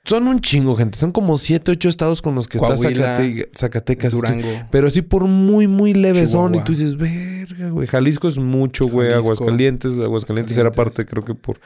Son 0.04 0.26
un 0.26 0.40
chingo, 0.40 0.76
gente. 0.76 0.96
Son 0.98 1.12
como 1.12 1.36
siete, 1.36 1.70
ocho 1.72 1.88
estados 1.88 2.22
con 2.22 2.34
los 2.34 2.48
que 2.48 2.58
está 2.58 2.74
Zacatecas. 3.54 4.12
Durango. 4.12 4.48
Pero 4.70 4.88
sí 4.90 5.02
por 5.02 5.24
muy, 5.26 5.68
muy 5.68 5.92
leve 5.92 6.26
son. 6.26 6.54
Y 6.54 6.64
tú 6.64 6.72
dices, 6.72 6.96
verga, 6.96 7.68
güey. 7.70 7.86
Jalisco 7.86 8.26
es 8.26 8.38
mucho, 8.38 8.86
güey. 8.88 9.12
Aguascalientes, 9.12 10.00
Aguascalientes 10.00 10.56
era 10.56 10.70
parte, 10.70 11.04
creo 11.04 11.22
que 11.24 11.34
por 11.34 11.60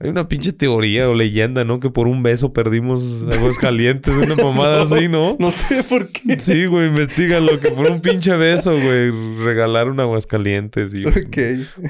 hay 0.00 0.10
una 0.10 0.28
pinche 0.28 0.52
teoría 0.52 1.08
o 1.08 1.14
leyenda, 1.14 1.64
¿no? 1.64 1.78
Que 1.78 1.88
por 1.88 2.08
un 2.08 2.22
beso 2.24 2.52
perdimos 2.52 3.24
aguas 3.32 3.58
calientes, 3.58 4.12
una 4.14 4.34
mamada 4.34 4.82
así, 4.82 5.08
¿no? 5.08 5.36
No 5.38 5.50
sé 5.52 5.84
por 5.84 6.10
qué. 6.10 6.38
Sí, 6.40 6.66
güey, 6.66 6.88
investiga 6.88 7.38
lo 7.38 7.60
que 7.60 7.70
por 7.70 7.88
un 7.88 8.00
pinche 8.00 8.34
beso, 8.36 8.72
güey, 8.72 9.12
regalaron 9.44 10.00
aguascalientes. 10.00 10.94
Y, 10.94 11.04
ok. 11.06 11.36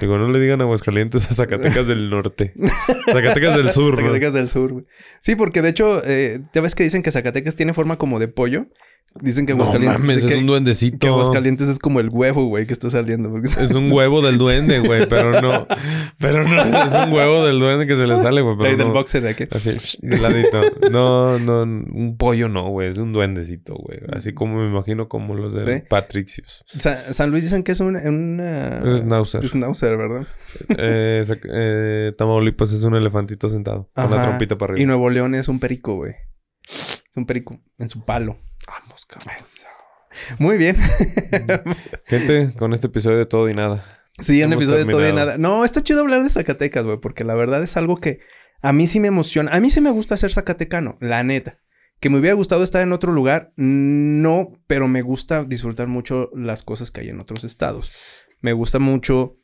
Digo, 0.00 0.18
no 0.18 0.28
le 0.30 0.38
digan 0.38 0.60
aguascalientes 0.60 1.30
a 1.30 1.34
Zacatecas 1.34 1.86
del 1.86 2.10
Norte. 2.10 2.52
Zacatecas 3.10 3.56
del 3.56 3.70
Sur, 3.70 3.96
Zacatecas 3.96 4.34
del 4.34 4.48
Sur, 4.48 4.72
güey. 4.74 4.84
Sí, 5.20 5.34
porque 5.34 5.62
de 5.62 5.70
hecho, 5.70 6.02
eh, 6.04 6.40
ya 6.52 6.60
ves 6.60 6.74
que 6.74 6.84
dicen 6.84 7.02
que 7.02 7.10
Zacatecas 7.10 7.54
tiene 7.54 7.72
forma 7.72 7.96
como 7.96 8.18
de 8.18 8.28
pollo. 8.28 8.66
Dicen 9.20 9.46
que 9.46 9.52
Aguascalientes. 9.52 10.24
es 10.24 10.32
un 10.38 10.44
duendecito. 10.48 10.98
Que 10.98 11.06
Aguascalientes 11.06 11.68
es 11.68 11.78
como 11.78 12.00
el 12.00 12.08
huevo, 12.08 12.46
güey, 12.48 12.66
que 12.66 12.72
está 12.72 12.90
saliendo. 12.90 13.32
Es 13.44 13.70
un 13.72 13.86
huevo 13.92 14.20
del 14.22 14.38
duende, 14.38 14.80
güey, 14.80 15.06
pero 15.08 15.40
no. 15.40 15.68
Pero 16.18 16.42
no, 16.42 16.62
es 16.64 16.94
un 16.94 17.12
huevo 17.12 17.46
del 17.46 17.60
duende 17.60 17.86
que 17.86 17.96
se 17.96 18.08
le 18.08 18.16
sale, 18.16 18.40
güey. 18.42 18.74
del 18.76 18.88
boxer 18.88 19.24
aquí. 19.28 19.44
Así, 19.52 19.70
de 20.02 20.18
ladito. 20.18 20.60
No, 20.90 21.38
no, 21.38 21.62
un 21.62 22.16
pollo 22.18 22.48
no, 22.48 22.68
güey, 22.70 22.88
es 22.90 22.98
un 22.98 23.12
duendecito, 23.12 23.76
güey. 23.76 24.00
Así 24.12 24.32
como 24.32 24.58
me 24.60 24.68
imagino 24.68 25.08
como 25.08 25.36
los 25.36 25.54
de 25.54 25.82
Patricios. 25.82 26.64
San 26.74 27.30
Luis 27.30 27.44
dicen 27.44 27.62
que 27.62 27.70
es 27.70 27.78
un, 27.78 27.94
una. 27.94 28.78
Eh, 28.84 28.94
es 28.94 29.02
un 29.04 29.44
Schnauzer, 29.48 29.96
¿verdad? 29.96 30.26
Eh, 30.76 31.22
¿verdad? 31.24 31.38
Eh, 31.52 32.12
Tamaulipas 32.18 32.72
es 32.72 32.82
un 32.82 32.96
elefantito 32.96 33.48
sentado 33.48 33.88
con 33.94 34.10
la 34.10 34.22
trompita 34.24 34.58
para 34.58 34.72
arriba. 34.72 34.82
Y 34.82 34.86
Nuevo 34.86 35.08
León 35.08 35.36
es 35.36 35.46
un 35.46 35.60
perico, 35.60 35.94
güey. 35.94 36.14
Es 36.64 37.16
un 37.16 37.26
perico 37.26 37.60
en 37.78 37.88
su 37.88 38.02
palo. 38.02 38.36
Ah, 38.66 38.80
muy 40.38 40.58
bien. 40.58 40.76
Gente, 42.04 42.54
con 42.56 42.72
este 42.72 42.86
episodio 42.86 43.16
de 43.18 43.26
todo 43.26 43.48
y 43.48 43.54
nada. 43.54 43.84
Sí, 44.20 44.42
un 44.44 44.52
episodio 44.52 44.84
de 44.84 44.90
todo 44.90 45.08
y 45.08 45.12
nada. 45.12 45.38
No, 45.38 45.64
está 45.64 45.82
chido 45.82 46.00
hablar 46.00 46.22
de 46.22 46.28
Zacatecas, 46.28 46.84
güey, 46.84 46.98
porque 46.98 47.24
la 47.24 47.34
verdad 47.34 47.62
es 47.62 47.76
algo 47.76 47.96
que 47.96 48.20
a 48.62 48.72
mí 48.72 48.86
sí 48.86 49.00
me 49.00 49.08
emociona. 49.08 49.50
A 49.52 49.60
mí 49.60 49.70
sí 49.70 49.80
me 49.80 49.90
gusta 49.90 50.16
ser 50.16 50.32
zacatecano, 50.32 50.96
la 51.00 51.22
neta. 51.24 51.58
Que 52.00 52.10
me 52.10 52.18
hubiera 52.18 52.34
gustado 52.34 52.62
estar 52.62 52.82
en 52.82 52.92
otro 52.92 53.12
lugar, 53.12 53.52
no, 53.56 54.52
pero 54.66 54.88
me 54.88 55.00
gusta 55.02 55.44
disfrutar 55.44 55.86
mucho 55.86 56.28
las 56.34 56.62
cosas 56.62 56.90
que 56.90 57.00
hay 57.00 57.08
en 57.08 57.20
otros 57.20 57.44
estados. 57.44 57.90
Me 58.40 58.52
gusta 58.52 58.78
mucho 58.78 59.38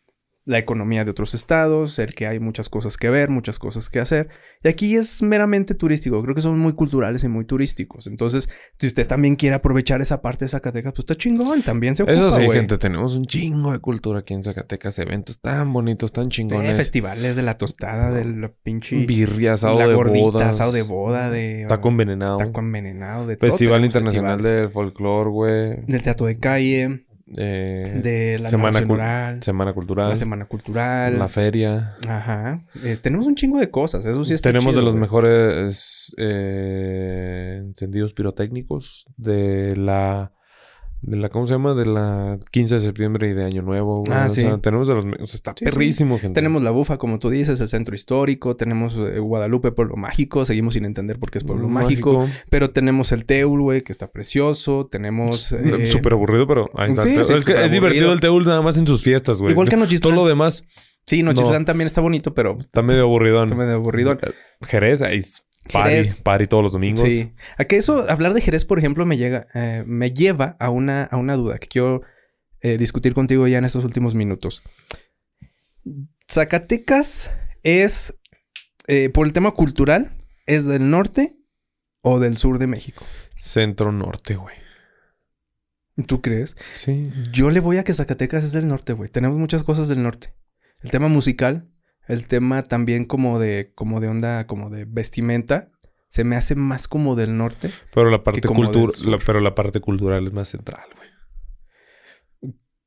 la 0.47 0.59
economía 0.59 1.05
de 1.05 1.11
otros 1.11 1.35
estados, 1.35 1.99
el 1.99 2.15
que 2.15 2.27
hay 2.27 2.41
muchas 2.41 2.69
cosas 2.71 2.97
que 2.97 3.11
ver, 3.11 3.29
muchas 3.29 3.59
cosas 3.59 3.89
que 3.91 4.01
hacer. 4.01 4.31
Y 4.65 4.69
aquí 4.69 4.95
es 4.97 5.23
meramente 5.23 5.75
turístico, 5.75 6.23
creo 6.23 6.35
que 6.35 6.41
son 6.41 6.59
muy 6.59 6.73
culturales 6.73 7.23
y 7.25 7.29
muy 7.29 7.45
turísticos. 7.45 8.07
Entonces, 8.07 8.49
si 8.79 8.87
usted 8.87 9.07
también 9.07 9.37
quiere 9.37 9.55
aprovechar 9.55 10.01
esa 10.01 10.23
parte 10.23 10.47
de 10.47 10.49
Zacatecas, 10.49 10.93
pues 10.93 11.01
está 11.01 11.15
chingón, 11.15 11.63
también 11.63 11.95
se 11.97 12.03
ocupa, 12.05 12.15
Eso 12.15 12.31
sí, 12.31 12.49
gente, 12.51 12.79
tenemos 12.79 13.15
un 13.17 13.27
chingo 13.27 13.73
de 13.73 13.81
cultura 13.81 14.21
aquí 14.21 14.33
en 14.35 14.43
Zacatecas, 14.43 14.99
eventos 14.99 15.41
tan 15.41 15.73
bonitos, 15.73 16.11
tan 16.13 16.29
chingones. 16.31 16.75
festivales 16.77 17.37
de 17.37 17.43
la 17.43 17.55
tostada, 17.55 18.11
del 18.11 18.51
pinche... 18.63 19.05
Birria, 19.05 19.55
asado 19.55 19.79
la 19.79 19.89
de 19.89 19.95
gordita, 19.95 20.49
asado 20.49 20.73
de 20.73 20.83
boda, 20.83 21.31
de... 21.31 21.67
Taco 21.69 21.91
envenenado. 21.91 22.39
Taco 22.39 22.61
envenenado, 22.61 23.27
de 23.27 23.37
Festival 23.37 23.85
Internacional 23.85 24.41
del 24.41 24.71
Folclore, 24.71 25.31
güey. 25.31 25.85
Del 25.87 26.03
Teatro 26.03 26.27
de 26.27 26.39
Calle. 26.39 27.07
Eh, 27.37 28.01
de 28.03 28.39
la 28.41 28.49
semana, 28.49 28.73
semana 29.41 29.73
cultural. 29.73 30.09
La 30.11 30.17
semana 30.17 30.45
cultural. 30.47 31.19
La 31.19 31.29
feria. 31.29 31.95
Ajá. 32.09 32.65
Eh, 32.85 32.97
tenemos 33.01 33.27
un 33.27 33.37
chingo 33.37 33.59
de 33.59 33.71
cosas. 33.71 34.05
Eso 34.07 34.25
sí 34.25 34.35
Tenemos 34.39 34.75
de 34.75 34.83
los 34.83 34.97
mejores 34.97 36.13
eh, 36.19 37.59
encendidos 37.65 38.13
pirotécnicos 38.15 39.07
de 39.17 39.77
la 39.77 40.33
de 41.03 41.17
la, 41.17 41.29
¿cómo 41.31 41.47
se 41.47 41.55
llama? 41.55 41.75
De 41.75 41.87
la 41.87 42.39
15 42.51 42.75
de 42.75 42.81
septiembre 42.81 43.31
y 43.31 43.33
de 43.35 43.45
Año 43.45 43.63
Nuevo, 43.63 44.03
Ah, 44.11 44.29
sí. 44.29 44.45
tenemos 44.63 44.87
de 44.89 44.95
los... 44.97 45.35
está 45.35 45.55
perrísimo, 45.55 46.19
gente. 46.19 46.35
Tenemos 46.35 46.63
la 46.63 46.71
bufa, 46.71 46.99
como 46.99 47.19
tú 47.19 47.31
dices, 47.31 47.61
el 47.61 47.69
centro 47.69 47.95
histórico. 47.95 48.55
Tenemos 48.57 48.97
eh, 48.97 49.19
Guadalupe, 49.19 49.73
Pueblo 49.73 49.97
Mágico. 49.97 50.45
Seguimos 50.45 50.75
sin 50.75 50.85
entender 50.85 51.19
por 51.19 51.31
qué 51.31 51.39
es 51.39 51.45
Pueblo 51.45 51.69
mágico. 51.69 52.27
Pero 52.51 52.71
tenemos 52.71 53.13
el 53.13 53.25
Teul, 53.25 53.61
güey, 53.61 53.81
que 53.83 53.93
está 53.93 54.11
precioso. 54.11 54.87
Tenemos... 54.91 55.55
Súper 55.91 56.13
eh, 56.13 56.17
aburrido, 56.17 56.47
pero... 56.47 56.71
Sí, 57.03 57.17
es, 57.17 57.73
divertido 57.73 58.13
el 58.13 58.21
Teul 58.21 58.45
nada 58.45 58.61
más 58.63 58.77
en 58.77 58.87
sus 58.87 59.03
fiestas, 59.03 59.39
güey. 59.41 59.53
Igual 59.53 59.69
que 59.69 59.77
Nochistlán. 59.77 60.13
Todo 60.15 60.25
lo 60.25 60.29
demás... 60.29 60.65
Sí, 61.07 61.23
Nochistán 61.23 61.65
también 61.65 61.87
está 61.87 62.01
bonito, 62.03 62.35
pero... 62.35 62.59
Está 62.61 62.83
medio 62.83 63.03
aburridón. 63.03 63.45
Está 63.49 63.57
medio 63.57 63.73
aburrido 63.75 64.13
eh, 64.13 64.19
Jerez, 64.61 65.03
ahí 65.03 65.17
es 65.19 65.45
Party, 65.73 66.03
party, 66.23 66.47
todos 66.47 66.63
los 66.63 66.73
domingos. 66.73 67.01
Sí. 67.03 67.33
A 67.59 67.65
que 67.67 67.77
eso, 67.77 68.09
hablar 68.11 68.33
de 68.35 68.41
Jerez, 68.41 68.65
por 68.65 68.79
ejemplo, 68.79 69.05
me 69.07 69.17
llega, 69.17 69.47
eh, 69.55 69.85
me 69.87 70.13
lleva 70.13 70.57
a 70.59 70.71
una, 70.71 71.05
a 71.05 71.17
una 71.17 71.37
duda 71.37 71.59
que 71.59 71.69
quiero 71.69 72.03
eh, 72.63 72.79
discutir 72.79 73.15
contigo 73.15 73.47
ya 73.47 73.59
en 73.59 73.65
estos 73.67 73.85
últimos 73.85 74.15
minutos. 74.15 74.63
Zacatecas 76.29 77.31
es, 77.63 78.17
eh, 78.87 79.11
por 79.11 79.27
el 79.27 79.33
tema 79.33 79.51
cultural, 79.53 80.17
¿es 80.47 80.65
del 80.65 80.91
norte 80.91 81.37
o 82.01 82.21
del 82.21 82.37
sur 82.39 82.59
de 82.59 82.67
México? 82.67 83.05
Centro 83.39 83.93
norte, 83.93 84.37
güey. 84.37 84.57
¿Tú 86.07 86.23
crees? 86.23 86.57
Sí. 86.83 87.13
Yo 87.33 87.51
le 87.51 87.61
voy 87.61 87.77
a 87.77 87.85
que 87.85 87.93
Zacatecas 87.93 88.45
es 88.45 88.53
del 88.53 88.67
norte, 88.67 88.95
güey. 88.95 89.11
Tenemos 89.11 89.37
muchas 89.37 89.63
cosas 89.63 89.89
del 89.89 90.03
norte. 90.03 90.33
El 90.81 90.91
tema 90.91 91.09
musical, 91.09 91.69
el 92.11 92.27
tema 92.27 92.63
también 92.63 93.05
como 93.05 93.39
de, 93.39 93.73
como 93.75 94.01
de 94.01 94.09
onda, 94.09 94.47
como 94.47 94.69
de 94.69 94.85
vestimenta, 94.85 95.71
se 96.09 96.25
me 96.25 96.35
hace 96.37 96.57
más 96.57 96.89
como 96.89 97.15
del 97.15 97.37
norte. 97.37 97.71
Pero 97.95 98.11
la 98.11 98.23
parte, 98.25 98.41
cultural... 98.43 99.21
pero 99.25 99.41
la 99.41 99.55
parte 99.55 99.81
cultural 99.81 100.27
es 100.27 100.33
más 100.33 100.49
central, 100.49 100.89
güey. 100.97 101.09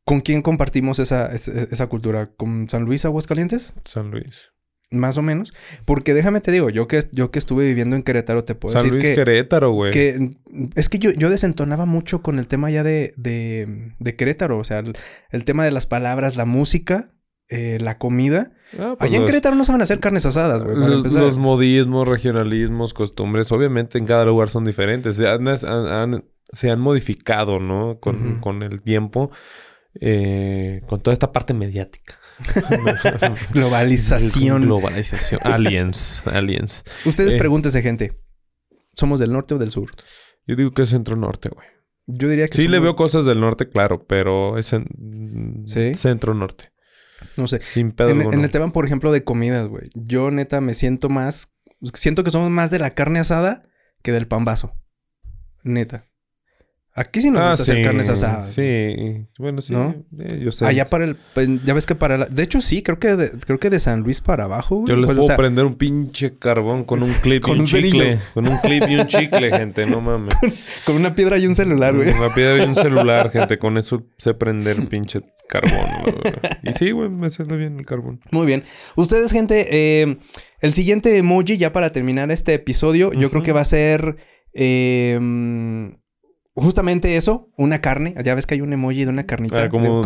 ¿Con 0.05 0.19
quién 0.19 0.41
compartimos 0.41 0.99
esa, 0.99 1.31
e, 1.31 1.35
esa, 1.37 1.87
cultura? 1.87 2.27
¿Con 2.35 2.69
San 2.69 2.83
Luis, 2.83 3.05
Aguascalientes? 3.05 3.75
San 3.85 4.11
Luis. 4.11 4.51
Más 4.91 5.17
o 5.17 5.21
menos. 5.21 5.53
Porque 5.85 6.13
déjame 6.13 6.41
te 6.41 6.51
digo, 6.51 6.69
yo 6.69 6.89
que, 6.89 6.99
yo 7.13 7.31
que 7.31 7.39
estuve 7.39 7.65
viviendo 7.65 7.95
en 7.95 8.03
Querétaro, 8.03 8.43
te 8.43 8.55
puedo 8.55 8.75
decir 8.75 8.89
San 8.91 8.99
Luis, 8.99 9.15
Querétaro, 9.15 9.71
güey. 9.71 9.93
Que, 9.93 10.19
mm, 10.51 10.69
es 10.75 10.89
que 10.89 10.99
yo, 10.99 11.11
yo 11.11 11.29
desentonaba 11.29 11.85
mucho 11.85 12.21
con 12.21 12.37
el 12.39 12.47
tema 12.49 12.69
ya 12.71 12.83
de, 12.83 13.13
de, 13.17 14.15
Querétaro. 14.17 14.59
O 14.59 14.63
sea, 14.65 14.83
el, 15.31 15.43
tema 15.45 15.63
de 15.63 15.71
las 15.71 15.85
palabras, 15.85 16.35
la 16.35 16.43
música. 16.43 17.11
Eh, 17.55 17.77
la 17.79 17.99
comida. 17.99 18.51
Ah, 18.79 18.95
pues 18.97 19.11
Allá 19.11 19.19
en 19.19 19.25
Querétaro 19.27 19.55
no 19.55 19.63
saben 19.63 19.83
hacer 19.83 19.99
carnes 19.99 20.25
asadas, 20.25 20.63
güey. 20.63 20.75
Los, 20.75 21.37
modismos, 21.37 22.07
regionalismos, 22.07 22.95
costumbres, 22.95 23.51
obviamente 23.51 23.99
en 23.99 24.07
cada 24.07 24.25
lugar 24.25 24.49
son 24.49 24.65
diferentes. 24.65 25.15
Se 25.17 25.29
han, 26.71 26.79
modificado, 26.79 27.59
¿no? 27.59 27.99
Con, 27.99 28.63
el 28.63 28.81
tiempo, 28.81 29.29
eh, 30.01 30.81
con 30.87 31.01
toda 31.01 31.13
esta 31.13 31.31
parte 31.31 31.53
mediática. 31.53 32.17
globalización. 33.53 34.63
Globalización. 34.63 35.41
Aliens. 35.43 36.23
Aliens. 36.25 36.83
Ustedes 37.05 37.35
eh, 37.35 37.37
pregúntense, 37.37 37.83
gente. 37.83 38.19
¿Somos 38.93 39.19
del 39.19 39.31
norte 39.31 39.53
o 39.53 39.57
del 39.59 39.69
sur? 39.69 39.91
Yo 40.47 40.55
digo 40.55 40.71
que 40.71 40.81
es 40.81 40.89
centro-norte, 40.89 41.49
güey. 41.49 41.67
Yo 42.07 42.27
diría 42.29 42.47
que... 42.47 42.55
Sí 42.57 42.67
le 42.67 42.79
veo 42.79 42.95
cosas 42.95 43.25
del 43.25 43.39
norte, 43.39 43.69
claro, 43.69 44.05
pero 44.07 44.57
es 44.57 44.65
centro 44.65 44.87
centro-norte. 45.95 46.72
No 47.37 47.47
sé. 47.47 47.61
Sin 47.61 47.91
pedo. 47.91 48.09
En, 48.09 48.43
el 48.43 48.51
tema, 48.51 48.71
por 48.71 48.85
ejemplo, 48.85 49.11
de 49.11 49.23
comidas, 49.23 49.67
güey. 49.67 49.89
Yo 49.95 50.31
neta 50.31 50.61
me 50.61 50.73
siento 50.73 51.09
más. 51.09 51.51
Siento 51.93 52.23
que 52.23 52.31
somos 52.31 52.49
más 52.51 52.71
de 52.71 52.79
la 52.79 52.91
carne 52.91 53.19
asada 53.19 53.63
que 54.01 54.11
del 54.11 54.27
pan 54.27 54.39
pambazo. 54.39 54.75
Neta. 55.63 56.05
Aquí 56.95 57.21
sí 57.21 57.31
nos 57.31 57.41
ah, 57.41 57.49
gusta 57.51 57.63
hacer 57.63 57.83
carnes 57.83 58.07
asadas. 58.07 58.53
Sí, 58.53 59.27
bueno, 59.39 59.63
sí. 59.63 59.73
Eh, 59.73 60.39
yo 60.39 60.51
sé. 60.51 60.63
Allá 60.67 60.85
para 60.85 61.05
el. 61.05 61.17
Pues, 61.33 61.49
ya 61.65 61.73
ves 61.73 61.87
que 61.87 61.95
para 61.95 62.23
De 62.27 62.43
hecho, 62.43 62.61
sí, 62.61 62.83
creo 62.83 62.99
que 62.99 63.15
de, 63.15 63.31
creo 63.31 63.59
que 63.59 63.71
de 63.71 63.79
San 63.79 64.01
Luis 64.01 64.21
para 64.21 64.43
abajo. 64.43 64.83
Yo 64.87 64.95
les 64.95 65.07
pues, 65.07 65.17
puedo 65.17 65.35
prender 65.35 65.65
un 65.65 65.73
pinche 65.73 66.37
carbón 66.37 66.83
con 66.83 67.01
un 67.01 67.11
clip 67.23 67.45
y 67.47 67.51
un, 67.51 67.65
chicle. 67.65 68.19
Con 68.35 68.47
un 68.47 68.57
clip 68.59 68.83
y 68.87 68.95
un 68.95 69.07
chicle, 69.07 69.51
gente, 69.57 69.87
no 69.87 70.01
mames. 70.01 70.35
Con, 70.85 70.95
una 70.95 71.15
piedra 71.15 71.39
y 71.39 71.47
un 71.47 71.55
celular, 71.55 71.95
güey. 71.95 72.11
Con 72.13 72.19
una 72.25 72.35
piedra 72.35 72.63
y 72.63 72.67
un 72.67 72.75
celular, 72.75 73.31
gente. 73.31 73.57
Con 73.57 73.79
eso 73.79 74.03
sé 74.19 74.35
prender 74.35 74.77
pinche 74.87 75.21
carbón, 75.49 75.71
Y 76.63 76.73
sí, 76.73 76.91
güey, 76.91 77.09
me 77.09 77.31
sale 77.31 77.57
bien 77.57 77.79
el 77.79 77.87
carbón. 77.87 78.19
Muy 78.29 78.45
bien. 78.45 78.65
Ustedes, 78.95 79.31
gente, 79.31 79.65
eh, 79.71 80.15
el 80.61 80.73
siguiente 80.73 81.17
emoji, 81.17 81.57
ya 81.57 81.73
para 81.73 81.91
terminar 81.91 82.29
este 82.31 82.53
episodio, 82.53 83.11
yo 83.13 83.31
creo 83.31 83.41
que 83.41 83.51
va 83.51 83.61
a 83.61 83.65
ser. 83.65 84.17
Eh, 84.55 85.17
justamente 86.55 87.15
eso, 87.17 87.49
una 87.57 87.81
carne. 87.81 88.15
Ya 88.23 88.35
ves 88.35 88.45
que 88.45 88.55
hay 88.55 88.61
un 88.61 88.73
emoji 88.73 89.03
de 89.05 89.09
una 89.09 89.25
carnita. 89.25 89.63
Ah, 89.63 89.69
como, 89.69 89.89
un, 89.89 89.97
¿no? 89.97 90.01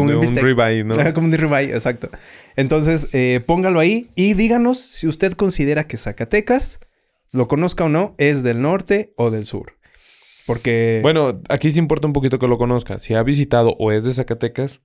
como 1.11 1.27
un 1.27 1.33
ribeye, 1.35 1.71
exacto. 1.73 2.09
Entonces, 2.55 3.09
eh, 3.13 3.41
póngalo 3.45 3.79
ahí 3.79 4.09
y 4.15 4.33
díganos 4.33 4.79
si 4.79 5.07
usted 5.07 5.33
considera 5.33 5.87
que 5.87 5.97
Zacatecas, 5.97 6.79
lo 7.33 7.47
conozca 7.47 7.83
o 7.85 7.89
no, 7.89 8.15
es 8.17 8.41
del 8.43 8.61
norte 8.61 9.13
o 9.17 9.29
del 9.31 9.45
sur. 9.45 9.73
Porque... 10.45 10.99
Bueno, 11.03 11.41
aquí 11.49 11.71
sí 11.71 11.79
importa 11.79 12.07
un 12.07 12.13
poquito 12.13 12.39
que 12.39 12.47
lo 12.47 12.57
conozca. 12.57 12.99
Si 12.99 13.13
ha 13.13 13.23
visitado 13.23 13.75
o 13.79 13.91
es 13.91 14.05
de 14.05 14.13
Zacatecas, 14.13 14.81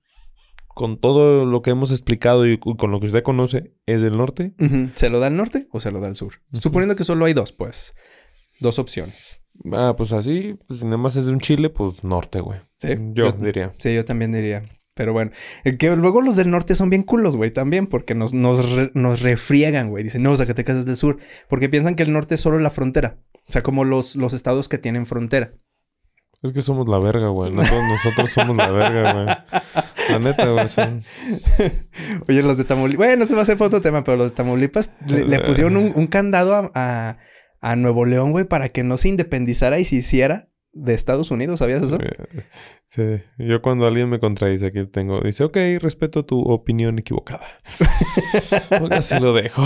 con 0.67 0.99
todo 0.99 1.45
lo 1.45 1.61
que 1.61 1.69
hemos 1.71 1.91
explicado 1.91 2.45
y 2.45 2.57
con 2.57 2.91
lo 2.91 2.99
que 2.99 3.05
usted 3.05 3.23
conoce, 3.23 3.71
¿es 3.85 4.01
del 4.01 4.17
norte? 4.17 4.53
¿Se 4.95 5.07
lo 5.09 5.19
da 5.19 5.27
al 5.27 5.37
norte 5.37 5.67
o 5.71 5.79
se 5.79 5.91
lo 5.91 6.01
da 6.01 6.07
al 6.07 6.15
sur? 6.17 6.41
Suponiendo 6.51 6.95
que 6.97 7.03
solo 7.05 7.23
hay 7.23 7.33
dos, 7.33 7.53
pues. 7.53 7.93
Dos 8.59 8.77
opciones. 8.77 9.39
Ah, 9.73 9.93
pues 9.95 10.11
así, 10.13 10.55
pues 10.67 10.79
si 10.81 10.85
nada 10.85 10.97
más 10.97 11.15
es 11.15 11.25
de 11.25 11.31
un 11.31 11.39
chile, 11.39 11.69
pues 11.69 12.03
norte, 12.03 12.39
güey. 12.41 12.59
Sí. 12.77 12.95
Yo, 13.13 13.31
diría. 13.33 13.73
Sí, 13.79 13.93
yo 13.93 14.03
también 14.03 14.31
diría. 14.31 14.63
Pero 14.95 15.11
bueno, 15.13 15.31
eh, 15.63 15.77
que 15.77 15.95
luego 15.95 16.21
los 16.21 16.35
del 16.35 16.51
norte 16.51 16.75
son 16.75 16.89
bien 16.91 17.01
culos, 17.03 17.35
güey, 17.35 17.51
también, 17.51 17.87
porque 17.87 18.13
nos, 18.13 18.33
nos, 18.33 18.65
refriegan, 19.21 19.89
güey. 19.89 20.03
Dicen, 20.03 20.21
no, 20.21 20.35
sea, 20.35 20.45
que 20.45 20.53
te 20.53 20.69
es 20.71 20.85
del 20.85 20.95
sur, 20.95 21.17
porque 21.49 21.69
piensan 21.69 21.95
que 21.95 22.03
el 22.03 22.11
norte 22.13 22.35
es 22.35 22.41
solo 22.41 22.59
la 22.59 22.69
frontera. 22.69 23.17
O 23.47 23.51
sea, 23.51 23.63
como 23.63 23.85
los, 23.85 24.15
los 24.15 24.33
estados 24.33 24.69
que 24.69 24.77
tienen 24.77 25.07
frontera. 25.07 25.53
Es 26.43 26.51
que 26.51 26.61
somos 26.61 26.87
la 26.89 26.99
verga, 26.99 27.29
güey. 27.29 27.51
Nosotros, 27.51 28.31
somos 28.31 28.55
la 28.57 28.69
verga, 28.69 29.13
güey. 29.13 29.25
La 30.09 30.19
neta, 30.19 30.47
güey. 30.49 30.65
Oye, 32.27 32.43
los 32.43 32.57
de 32.57 32.65
Tamaulipas. 32.65 32.97
Bueno, 33.07 33.25
se 33.25 33.33
va 33.33 33.39
a 33.39 33.43
hacer 33.43 33.57
para 33.57 33.67
otro 33.69 33.81
tema, 33.81 34.03
pero 34.03 34.17
los 34.17 34.29
de 34.29 34.35
Tamaulipas 34.35 34.91
le, 35.07 35.39
pusieron 35.39 35.75
un, 35.77 36.07
candado 36.07 36.69
a, 36.75 37.17
a 37.63 37.75
Nuevo 37.77 38.05
León, 38.05 38.31
güey, 38.33 38.43
para 38.45 38.69
que 38.69 38.83
no 38.83 38.97
se 38.97 39.07
independizara 39.07 39.79
y 39.79 39.85
se 39.85 39.95
hiciera 39.95 40.49
de 40.73 40.93
Estados 40.93 41.31
Unidos, 41.31 41.59
¿sabías 41.59 41.81
eso? 41.81 41.97
Sí, 42.89 43.01
yo 43.39 43.61
cuando 43.61 43.87
alguien 43.87 44.09
me 44.09 44.19
contradice 44.19 44.67
aquí 44.67 44.85
tengo, 44.85 45.21
dice, 45.21 45.45
ok, 45.45 45.55
respeto 45.79 46.25
tu 46.25 46.39
opinión 46.41 46.99
equivocada. 46.99 47.45
Pues 48.79 48.91
así 48.91 49.19
lo 49.21 49.33
dejo. 49.33 49.63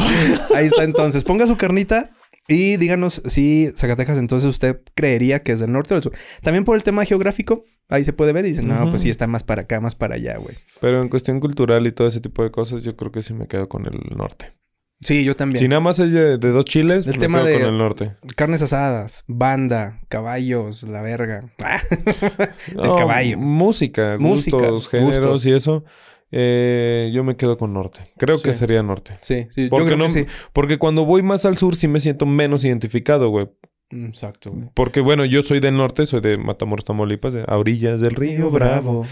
Ahí 0.54 0.68
está 0.68 0.84
entonces, 0.84 1.24
ponga 1.24 1.48
su 1.48 1.58
carnita 1.58 2.12
y 2.48 2.78
díganos 2.78 3.22
si 3.26 3.72
Zacatecas 3.76 4.18
entonces 4.20 4.48
usted 4.50 4.80
creería 4.94 5.40
que 5.40 5.54
es 5.54 5.60
del 5.60 5.72
norte 5.72 5.94
o 5.94 5.96
del 5.96 6.04
sur. 6.04 6.14
También 6.44 6.66
por 6.66 6.76
el 6.76 6.84
tema 6.84 7.04
geográfico, 7.04 7.66
ahí 7.90 8.06
se 8.06 8.14
puede 8.14 8.32
ver 8.32 8.46
y 8.46 8.50
dicen, 8.50 8.68
no, 8.68 8.88
pues 8.92 9.02
sí 9.02 9.10
está 9.10 9.26
más 9.26 9.44
para 9.44 9.64
acá, 9.64 9.82
más 9.82 9.96
para 9.96 10.16
allá, 10.16 10.38
güey. 10.38 10.56
Pero 10.82 11.02
en 11.02 11.10
cuestión 11.10 11.40
cultural 11.40 11.88
y 11.88 11.92
todo 11.94 12.08
ese 12.08 12.22
tipo 12.22 12.44
de 12.44 12.52
cosas, 12.52 12.84
yo 12.84 12.96
creo 12.96 13.12
que 13.12 13.24
sí 13.24 13.34
me 13.34 13.48
quedo 13.48 13.68
con 13.68 13.88
el 13.88 14.16
norte. 14.16 14.54
Sí, 15.02 15.24
yo 15.24 15.36
también. 15.36 15.60
Si 15.60 15.68
nada 15.68 15.80
más 15.80 16.00
es 16.00 16.12
de, 16.12 16.38
dos 16.38 16.66
chiles, 16.66 17.00
el 17.00 17.04
pues 17.06 17.20
tema 17.20 17.40
con 17.42 17.48
el 17.48 17.78
norte. 17.78 18.16
Carnes 18.36 18.62
asadas, 18.64 19.24
banda, 19.28 20.00
caballos, 20.10 20.84
la 20.88 21.02
verga. 21.04 21.52
El 22.72 22.82
caballo. 22.82 23.38
Música, 23.38 24.18
música 24.20 24.58
gustos, 24.58 24.90
géneros 24.90 25.46
y 25.46 25.52
eso. 25.54 25.84
Eh, 26.32 27.12
yo 27.14 27.24
me 27.24 27.38
quedo 27.38 27.58
con 27.58 27.74
norte. 27.74 28.12
Creo 28.18 28.42
que 28.42 28.54
sería 28.54 28.82
norte. 28.82 29.14
Sí, 29.22 29.46
sí, 29.52 29.68
porque 29.68 29.84
yo 29.84 29.86
creo 29.86 29.98
no, 29.98 30.06
que 30.06 30.24
sí. 30.26 30.26
Porque 30.52 30.78
cuando 30.80 31.06
voy 31.06 31.22
más 31.22 31.46
al 31.46 31.58
sur 31.58 31.76
sí 31.76 31.88
me 31.88 32.00
siento 32.00 32.26
menos 32.26 32.66
identificado, 32.66 33.30
güey. 33.30 33.50
Exacto. 33.92 34.52
Porque 34.74 35.00
bueno, 35.00 35.24
yo 35.26 35.44
soy 35.44 35.60
del 35.62 35.78
norte, 35.78 36.06
soy 36.08 36.20
de 36.22 36.38
Matamoros, 36.38 36.84
Tamaulipas, 36.84 37.34
de, 37.34 37.44
a 37.48 37.58
orillas 37.58 38.02
del 38.02 38.16
río, 38.16 38.50
Bravo. 38.50 39.06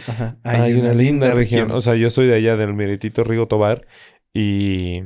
Hay, 0.43 0.73
una, 0.73 0.93
linda, 0.93 1.31
región. 1.31 1.65
región. 1.67 1.77
O 1.77 1.79
sea, 1.79 1.95
yo 1.95 2.09
soy 2.09 2.25
de 2.25 2.35
allá 2.35 2.57
del 2.57 2.73
Miritito 2.73 3.23
Río 3.23 3.45
Tobar 3.47 3.87
y 4.33 4.99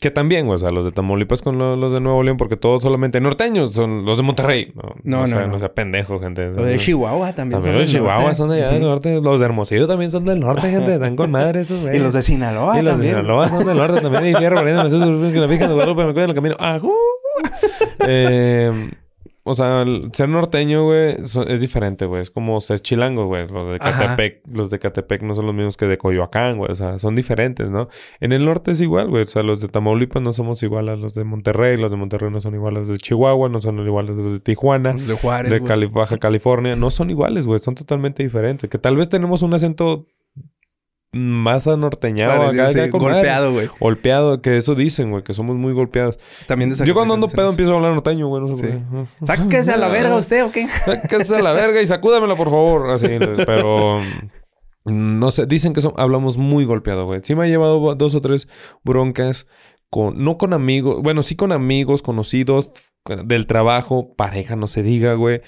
que 0.00 0.10
también, 0.10 0.48
o 0.50 0.58
sea, 0.58 0.72
los 0.72 0.84
de 0.84 0.90
Tamaulipas 0.90 1.42
con 1.42 1.58
los, 1.58 1.92
de 1.92 2.00
Nuevo 2.00 2.20
León, 2.24 2.36
porque 2.36 2.56
todos 2.56 2.82
solamente 2.82 3.20
norteños 3.20 3.72
son 3.72 4.04
los 4.04 4.16
de 4.16 4.24
Monterrey. 4.24 4.72
No, 5.04 5.18
no, 5.18 5.22
o 5.22 5.26
sea, 5.28 5.46
no. 5.46 5.54
O 5.54 5.58
sea, 5.60 5.72
pendejo, 5.74 6.18
gente. 6.18 6.48
Los 6.48 6.66
de 6.66 6.76
Chihuahua 6.76 7.32
también, 7.34 7.62
Los 7.62 7.72
de 7.72 7.86
Chihuahua 7.86 8.34
son 8.34 8.48
de 8.50 8.56
allá 8.56 8.72
del 8.72 8.82
norte. 8.82 9.20
Los 9.22 9.38
de 9.38 9.46
Hermosillo 9.46 9.86
también 9.86 10.10
son 10.10 10.24
del 10.24 10.40
norte, 10.40 10.70
gente. 10.70 10.94
Están 10.94 11.14
con 11.16 11.30
madre 11.30 11.60
esos, 11.60 11.80
güey. 11.80 11.96
Y 11.96 12.00
los 12.00 12.12
de 12.12 12.22
Sinaloa 12.22 12.78
y 12.80 12.82
los 12.82 12.98
de 12.98 13.08
Sinaloa 13.10 13.48
son 13.48 13.64
del 13.64 13.76
norte 13.76 14.00
también. 14.00 14.26
Y 14.26 14.34
fierro, 14.34 14.56
que 14.58 14.72
la 14.72 14.82
de 14.84 15.46
me 15.46 16.10
en 16.10 16.18
el 16.30 16.34
camino. 16.34 16.56
¡Ajú! 16.58 16.92
eh 18.08 18.90
o 19.48 19.54
sea, 19.54 19.84
ser 20.12 20.28
norteño, 20.28 20.82
güey, 20.86 21.16
es 21.46 21.60
diferente, 21.60 22.04
güey. 22.04 22.20
Es 22.20 22.32
como 22.32 22.60
ser 22.60 22.80
chilango, 22.80 23.26
güey. 23.26 23.46
Los 23.46 23.68
de 23.74 23.78
Catepec, 23.78 24.40
los 24.50 24.70
de 24.70 24.80
Catepec 24.80 25.22
no 25.22 25.36
son 25.36 25.46
los 25.46 25.54
mismos 25.54 25.76
que 25.76 25.86
de 25.86 25.98
Coyoacán, 25.98 26.58
güey. 26.58 26.72
O 26.72 26.74
sea, 26.74 26.98
son 26.98 27.14
diferentes, 27.14 27.70
¿no? 27.70 27.88
En 28.18 28.32
el 28.32 28.44
norte 28.44 28.72
es 28.72 28.80
igual, 28.80 29.08
güey. 29.08 29.22
O 29.22 29.26
sea, 29.26 29.44
los 29.44 29.60
de 29.60 29.68
Tamaulipas 29.68 30.20
no 30.20 30.32
somos 30.32 30.64
igual 30.64 30.88
a 30.88 30.96
los 30.96 31.14
de 31.14 31.22
Monterrey, 31.22 31.76
los 31.76 31.92
de 31.92 31.96
Monterrey 31.96 32.28
no 32.28 32.40
son 32.40 32.56
iguales 32.56 32.78
a 32.78 32.80
los 32.80 32.88
de 32.88 32.96
Chihuahua, 32.96 33.48
no 33.48 33.60
son 33.60 33.78
iguales 33.86 34.16
a 34.18 34.20
los 34.22 34.32
de 34.32 34.40
Tijuana, 34.40 34.92
los 34.94 35.06
de 35.06 35.14
Juárez, 35.16 35.52
de 35.52 35.86
Baja 35.86 36.18
California, 36.18 36.74
no 36.74 36.90
son 36.90 37.10
iguales, 37.12 37.46
güey. 37.46 37.60
Son 37.60 37.76
totalmente 37.76 38.24
diferentes. 38.24 38.68
Que 38.68 38.78
tal 38.78 38.96
vez 38.96 39.08
tenemos 39.08 39.42
un 39.42 39.54
acento 39.54 40.08
más 41.12 41.66
anorteñado. 41.66 42.50
golpeado, 42.92 43.52
güey. 43.52 43.68
Golpeado, 43.80 44.42
que 44.42 44.58
eso 44.58 44.74
dicen, 44.74 45.10
güey, 45.10 45.22
que 45.22 45.34
somos 45.34 45.56
muy 45.56 45.72
golpeados. 45.72 46.18
También 46.46 46.74
Yo 46.74 46.94
cuando 46.94 47.14
ando 47.14 47.28
pedo 47.28 47.50
empiezo 47.50 47.72
a 47.72 47.76
hablar 47.76 47.92
norteño, 47.92 48.28
güey, 48.28 48.42
no 48.42 48.56
sé 48.56 48.82
Sáquese 49.24 49.72
a 49.72 49.76
la 49.76 49.88
verga 49.88 50.16
usted, 50.16 50.44
¿o 50.44 50.50
qué? 50.50 50.66
Sáquese 50.66 51.36
a 51.36 51.42
la 51.42 51.52
verga 51.52 51.80
y 51.80 51.86
sacúdamela, 51.86 52.34
por 52.34 52.50
favor. 52.50 52.90
Así, 52.90 53.06
pero... 53.44 54.00
No 54.84 55.32
sé, 55.32 55.46
dicen 55.46 55.72
que 55.72 55.80
hablamos 55.96 56.38
muy 56.38 56.64
golpeado, 56.64 57.06
güey. 57.06 57.20
Sí 57.24 57.34
me 57.34 57.44
ha 57.44 57.48
llevado 57.48 57.94
dos 57.96 58.14
o 58.14 58.20
tres 58.20 58.46
broncas 58.84 59.46
no 60.14 60.38
con 60.38 60.52
amigos, 60.52 61.02
bueno, 61.02 61.22
sí 61.22 61.36
con 61.36 61.52
amigos, 61.52 62.02
conocidos, 62.02 62.70
del 63.24 63.46
trabajo, 63.46 64.14
pareja, 64.16 64.56
no 64.56 64.66
se 64.66 64.82
diga, 64.82 65.14
güey. 65.14 65.40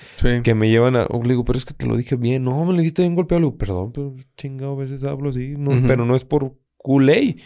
Que 0.45 0.55
me 0.55 0.71
llevan 0.71 0.95
a. 0.97 1.07
Oh, 1.11 1.23
le 1.23 1.31
digo, 1.31 1.45
pero 1.45 1.59
es 1.59 1.65
que 1.65 1.75
te 1.75 1.87
lo 1.87 1.97
dije 1.97 2.15
bien. 2.15 2.45
No, 2.45 2.65
me 2.65 2.73
lo 2.73 2.79
dijiste 2.79 3.03
bien 3.03 3.17
golpeado. 3.17 3.41
Le 3.41 3.47
digo, 3.47 3.59
perdón, 3.59 3.93
pero 3.93 4.15
chingado, 4.37 4.75
a 4.75 4.77
veces 4.77 5.03
hablo 5.03 5.31
así. 5.31 5.55
Pero 5.87 6.05
no 6.05 6.15
es 6.15 6.25
por 6.25 6.55
culé. 6.77 7.37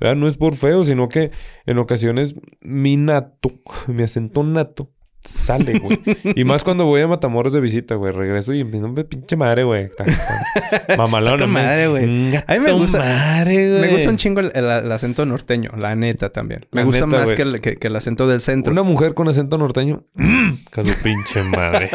No 0.00 0.26
es 0.26 0.36
por 0.36 0.56
feo, 0.56 0.82
sino 0.82 1.08
que 1.08 1.30
en 1.64 1.78
ocasiones 1.78 2.34
mi 2.60 2.96
nato, 2.96 3.52
me 3.86 4.02
asentó 4.02 4.42
nato, 4.42 4.90
sale, 5.24 5.78
güey. 5.78 5.98
y 6.36 6.44
más 6.44 6.64
cuando 6.64 6.86
voy 6.86 7.00
a 7.02 7.08
Matamoros 7.08 7.52
de 7.52 7.60
visita, 7.60 7.94
güey. 7.94 8.12
Regreso 8.12 8.52
y 8.54 8.64
mi 8.64 8.78
nombre 8.80 9.04
pinche 9.04 9.36
madre, 9.36 9.64
güey. 9.64 9.88
Mamalona. 10.98 11.46
madre, 11.46 11.88
güey. 11.88 12.04
A 12.46 12.52
mí 12.54 12.60
me 12.60 12.72
gusta. 12.72 13.00
me 13.44 13.88
gusta 13.88 14.10
un 14.10 14.16
chingo 14.16 14.40
el, 14.40 14.70
acento 14.92 15.24
norteño, 15.26 15.70
la 15.76 15.94
neta 15.94 16.30
también. 16.30 16.66
Me 16.72 16.84
gusta 16.84 17.06
más 17.06 17.34
que 17.34 17.42
el, 17.42 17.60
que, 17.60 17.78
el, 17.80 17.96
acento 17.96 18.26
del 18.26 18.40
centro. 18.40 18.72
Una 18.72 18.82
mujer 18.82 19.14
con 19.14 19.28
acento 19.28 19.58
norteño, 19.58 20.04
mm, 20.14 20.50
caso 20.70 20.90
pinche 21.02 21.42
madre. 21.54 21.90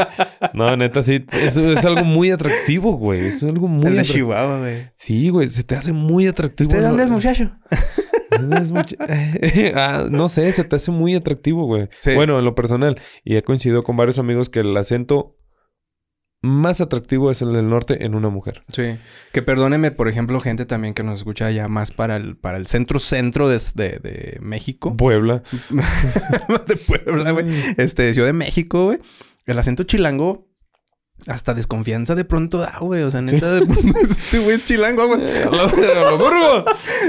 no, 0.54 0.76
neta, 0.78 1.04
sí. 1.04 1.26
Eso 1.32 1.72
es 1.72 1.84
algo 1.86 2.04
muy 2.04 2.32
atractivo, 2.32 2.94
güey. 2.96 3.22
Es 3.26 3.44
algo 3.44 3.68
muy. 3.68 3.88
Es 3.88 3.96
la 3.96 4.04
Chihuahua, 4.04 4.60
güey. 4.60 4.88
Sí, 4.96 5.30
güey. 5.30 5.48
Se 5.48 5.64
te 5.64 5.76
hace 5.76 5.92
muy 5.92 6.28
atractivo. 6.28 6.70
¿Usted 6.70 6.82
dónde 6.84 7.04
es, 7.04 7.10
muchacho? 7.10 7.50
Pues 8.48 8.96
ah, 9.76 10.08
no 10.12 10.28
sé, 10.30 10.52
se 10.52 10.64
te 10.64 10.76
hace 10.76 10.92
muy 10.92 11.16
atractivo, 11.16 11.66
güey. 11.66 11.90
Bueno, 12.16 12.40
en 12.40 12.46
lo 12.46 12.56
personal. 12.56 13.00
Y 13.24 13.36
he 13.36 13.44
coincidido 13.44 13.84
con 13.84 13.98
varios 13.98 14.20
amigos 14.20 14.50
que 14.50 14.60
el 14.60 14.76
acento 14.78 15.36
más 16.42 16.82
atractivo 16.82 17.32
es 17.32 17.42
el 17.42 17.52
del 17.54 17.68
norte 17.68 18.06
en 18.06 18.14
una 18.16 18.30
mujer. 18.30 18.64
Sí. 18.70 18.98
Que 19.32 19.42
perdóneme, 19.42 19.92
por 19.92 20.08
ejemplo, 20.08 20.40
gente 20.40 20.66
también 20.66 20.94
que 20.94 21.04
nos 21.04 21.20
escucha 21.20 21.50
ya 21.52 21.68
más 21.68 21.92
para 21.92 22.16
el, 22.16 22.38
para 22.38 22.58
el 22.58 22.68
centro 22.68 23.00
centro 23.00 23.50
de, 23.50 24.38
México. 24.42 24.96
Puebla. 24.96 25.44
de 26.68 26.76
Puebla, 26.78 27.32
güey. 27.32 27.46
Mm. 27.46 27.50
Este, 27.78 28.14
Ciudad 28.14 28.28
de 28.28 28.34
México, 28.34 28.86
güey. 28.86 29.00
El 29.46 29.58
acento 29.58 29.84
chilango 29.84 30.47
hasta 31.26 31.54
desconfianza 31.56 32.14
de 32.16 32.26
pronto 32.26 32.60
da, 32.60 32.78
güey. 32.80 33.02
O 33.04 33.10
sea, 33.12 33.22
neta, 33.22 33.52
de 33.52 33.66
pronto 33.66 34.00
este 34.02 34.40
güey 34.40 34.60
chilango, 34.64 35.08
güey. 35.08 35.22
Eh, 35.24 35.44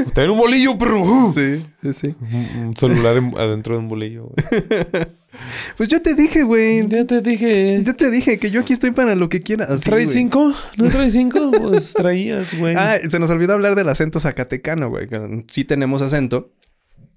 Está 0.06 0.30
un 0.30 0.38
bolillo, 0.38 0.78
perro. 0.78 1.32
Sí, 1.34 1.64
sí, 1.82 1.92
sí. 1.92 2.14
Un 2.58 2.74
celular 2.76 3.20
adentro 3.36 3.74
de 3.74 3.80
un 3.80 3.88
bolillo, 3.88 4.30
Pues 5.76 5.88
yo 5.88 6.00
te 6.00 6.14
dije, 6.14 6.42
güey. 6.42 6.88
Ya 6.88 7.04
te 7.04 7.20
dije. 7.20 7.82
Ya 7.84 7.92
te 7.92 8.10
dije 8.10 8.38
que 8.38 8.50
yo 8.50 8.62
aquí 8.62 8.72
estoy 8.72 8.90
para 8.92 9.14
lo 9.14 9.28
que 9.28 9.42
quieras. 9.42 9.82
¿Traes 9.82 10.10
cinco? 10.10 10.52
¿No 10.78 10.88
traes 10.88 11.12
cinco? 11.12 11.52
Pues 11.52 11.92
traías, 11.96 12.58
güey. 12.58 12.74
Ah, 12.76 12.96
se 13.08 13.18
nos 13.18 13.28
olvidó 13.30 13.52
hablar 13.52 13.74
del 13.74 13.88
acento 13.88 14.20
zacatecano, 14.20 14.88
güey. 14.88 15.06
Sí 15.48 15.64
tenemos 15.64 16.02
acento. 16.02 16.54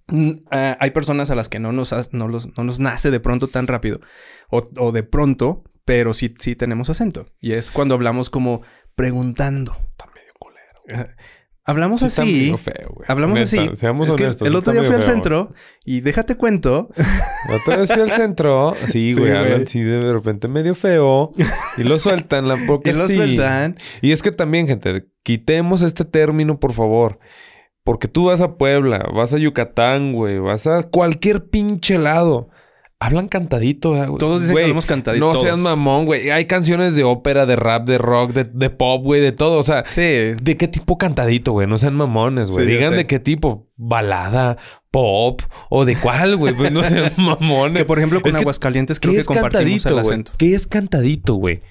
Mm, 0.08 0.32
ah, 0.52 0.78
hay 0.80 0.92
personas 0.92 1.32
a 1.32 1.36
las 1.36 1.48
que 1.48 1.60
no 1.60 1.72
nos, 1.72 1.94
no 2.14 2.28
no 2.28 2.64
nos 2.64 2.80
nace 2.80 3.10
de 3.10 3.20
pronto 3.20 3.48
tan 3.48 3.66
rápido. 3.66 4.02
O, 4.50 4.62
o 4.78 4.92
de 4.92 5.02
pronto 5.04 5.64
pero 5.86 6.13
sí, 6.13 6.34
sí 6.39 6.55
tenemos 6.55 6.89
acento. 6.89 7.27
Y 7.39 7.51
es 7.51 7.71
cuando 7.71 7.95
hablamos 7.95 8.29
como 8.29 8.61
preguntando. 8.95 9.73
Está 9.89 10.05
medio 10.13 10.32
culero. 10.39 11.09
Hablamos 11.63 12.01
así. 12.03 12.49
Está 12.53 12.71
Hablamos 13.11 13.39
así. 13.39 13.59
Seamos 13.75 14.07
el 14.41 14.55
otro 14.55 14.73
día 14.73 14.84
fui 14.84 14.95
al 14.95 15.03
centro 15.03 15.53
y 15.86 16.01
déjate 16.01 16.36
cuento. 16.36 16.89
El 17.49 17.55
otro 17.55 17.75
día 17.84 17.93
fui 17.93 18.01
al 18.03 18.11
centro. 18.11 18.73
Sí, 18.88 19.13
güey, 19.17 19.32
Hablan 19.32 19.63
así 19.63 19.79
de 19.82 20.11
repente 20.13 20.47
medio 20.47 20.75
feo. 20.75 21.32
Y 21.77 21.84
lo 21.84 21.99
sueltan 21.99 22.47
la 22.47 22.57
poca. 22.67 22.89
y 22.89 22.93
lo 22.93 23.07
sueltan. 23.07 23.77
Y 24.01 24.11
es 24.11 24.23
que 24.23 24.32
también, 24.32 24.67
gente, 24.67 25.07
quitemos 25.23 25.82
este 25.82 26.05
término, 26.05 26.59
por 26.59 26.73
favor. 26.73 27.19
Porque 27.84 28.07
tú 28.07 28.25
vas 28.25 28.41
a 28.41 28.57
Puebla, 28.57 29.03
vas 29.15 29.34
a 29.34 29.39
Yucatán, 29.39 30.13
güey, 30.13 30.38
vas 30.38 30.67
a 30.67 30.84
cualquier 30.84 31.49
pinche 31.49 31.97
lado. 31.97 32.49
Hablan 33.04 33.30
cantadito, 33.30 33.95
güey. 33.95 34.06
Todos 34.20 34.41
dicen 34.41 34.56
que 34.56 34.62
hablamos 34.62 34.86
cantadito. 34.86 35.34
No 35.34 35.39
sean 35.41 35.60
mamón, 35.60 36.06
güey. 36.06 36.30
Hay 36.30 36.45
canciones 36.45 36.93
de 36.93 37.04
ópera, 37.04 37.47
de 37.47 37.56
rap, 37.56 37.88
de 37.88 37.97
rock, 37.97 38.32
de, 38.34 38.70
pop, 38.70 39.04
güey, 39.04 39.20
de 39.20 39.32
todo. 39.32 39.58
O 39.58 39.64
sea, 39.64 39.84
¿de 39.95 40.56
qué 40.58 40.68
tipo 40.68 40.99
cantadito, 40.99 41.52
güey? 41.52 41.66
No 41.66 41.80
sean 41.80 41.95
mamones, 41.95 42.52
güey. 42.52 42.68
Digan 42.68 42.95
de 42.95 43.08
qué 43.08 43.20
tipo. 43.20 43.68
Balada, 43.76 44.58
pop 44.91 45.41
o 45.72 45.84
de 45.84 45.95
cuál, 45.95 46.36
güey. 46.38 46.54
Pues 46.54 46.72
no 46.72 46.84
sean 46.84 47.12
mamones. 47.18 47.80
que 47.82 47.86
por 47.86 47.97
ejemplo 47.97 48.22
con 48.22 48.36
Aguascalientes 48.36 48.99
que, 48.99 49.08
creo 49.08 49.14
que, 49.16 49.22
es 49.22 49.26
compartimos 49.26 49.84
el 50.08 50.24
¿Qué 50.38 50.54
es 50.54 50.68
cantadito, 50.68 51.34
güey? 51.34 51.64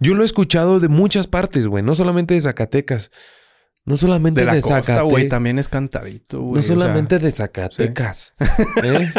Yo 0.00 0.14
lo 0.14 0.22
he 0.22 0.26
escuchado 0.26 0.80
de 0.80 0.88
muchas 0.88 1.26
partes, 1.26 1.66
güey. 1.66 1.84
No 1.84 1.94
solamente 1.94 2.32
de 2.32 2.40
Zacatecas. 2.40 3.10
No 3.84 3.98
solamente 3.98 4.40
de, 4.40 4.46
Zacatecas 4.46 4.86
de 4.86 4.86
costa, 4.86 5.02
güey, 5.02 5.28
también 5.28 5.58
es 5.58 5.68
cantadito, 5.68 6.40
güey. 6.40 6.54
No 6.62 6.62
solamente 6.62 7.18
de 7.18 7.30
Zacatecas. 7.30 8.32
¿eh? 8.82 9.10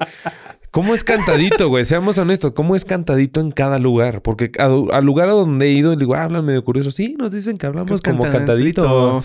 ¿Cómo 0.70 0.94
es 0.94 1.02
cantadito, 1.02 1.68
güey? 1.68 1.84
Seamos 1.86 2.18
honestos, 2.18 2.52
¿cómo 2.54 2.76
es 2.76 2.84
cantadito 2.84 3.40
en 3.40 3.50
cada 3.52 3.78
lugar? 3.78 4.20
Porque 4.20 4.50
al 4.58 5.04
lugar 5.04 5.28
a 5.28 5.32
donde 5.32 5.66
he 5.66 5.70
ido, 5.70 5.92
le 5.92 5.96
digo, 5.96 6.14
ah, 6.14 6.24
hablan 6.24 6.44
medio 6.44 6.62
curioso. 6.62 6.90
Sí, 6.90 7.14
nos 7.18 7.32
dicen 7.32 7.56
que 7.56 7.66
hablamos 7.66 8.02
como 8.02 8.24
cantadito. 8.30 9.22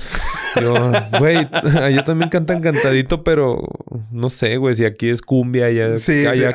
Yo, 0.62 0.74
güey, 1.20 1.38
allá 1.82 2.06
también 2.06 2.30
cantan 2.30 2.62
cantadito, 2.62 3.24
pero 3.26 3.60
no 4.12 4.30
sé, 4.30 4.56
güey, 4.58 4.76
si 4.76 4.86
aquí 4.86 5.10
es 5.10 5.22
cumbia, 5.22 5.66
allá, 5.66 5.88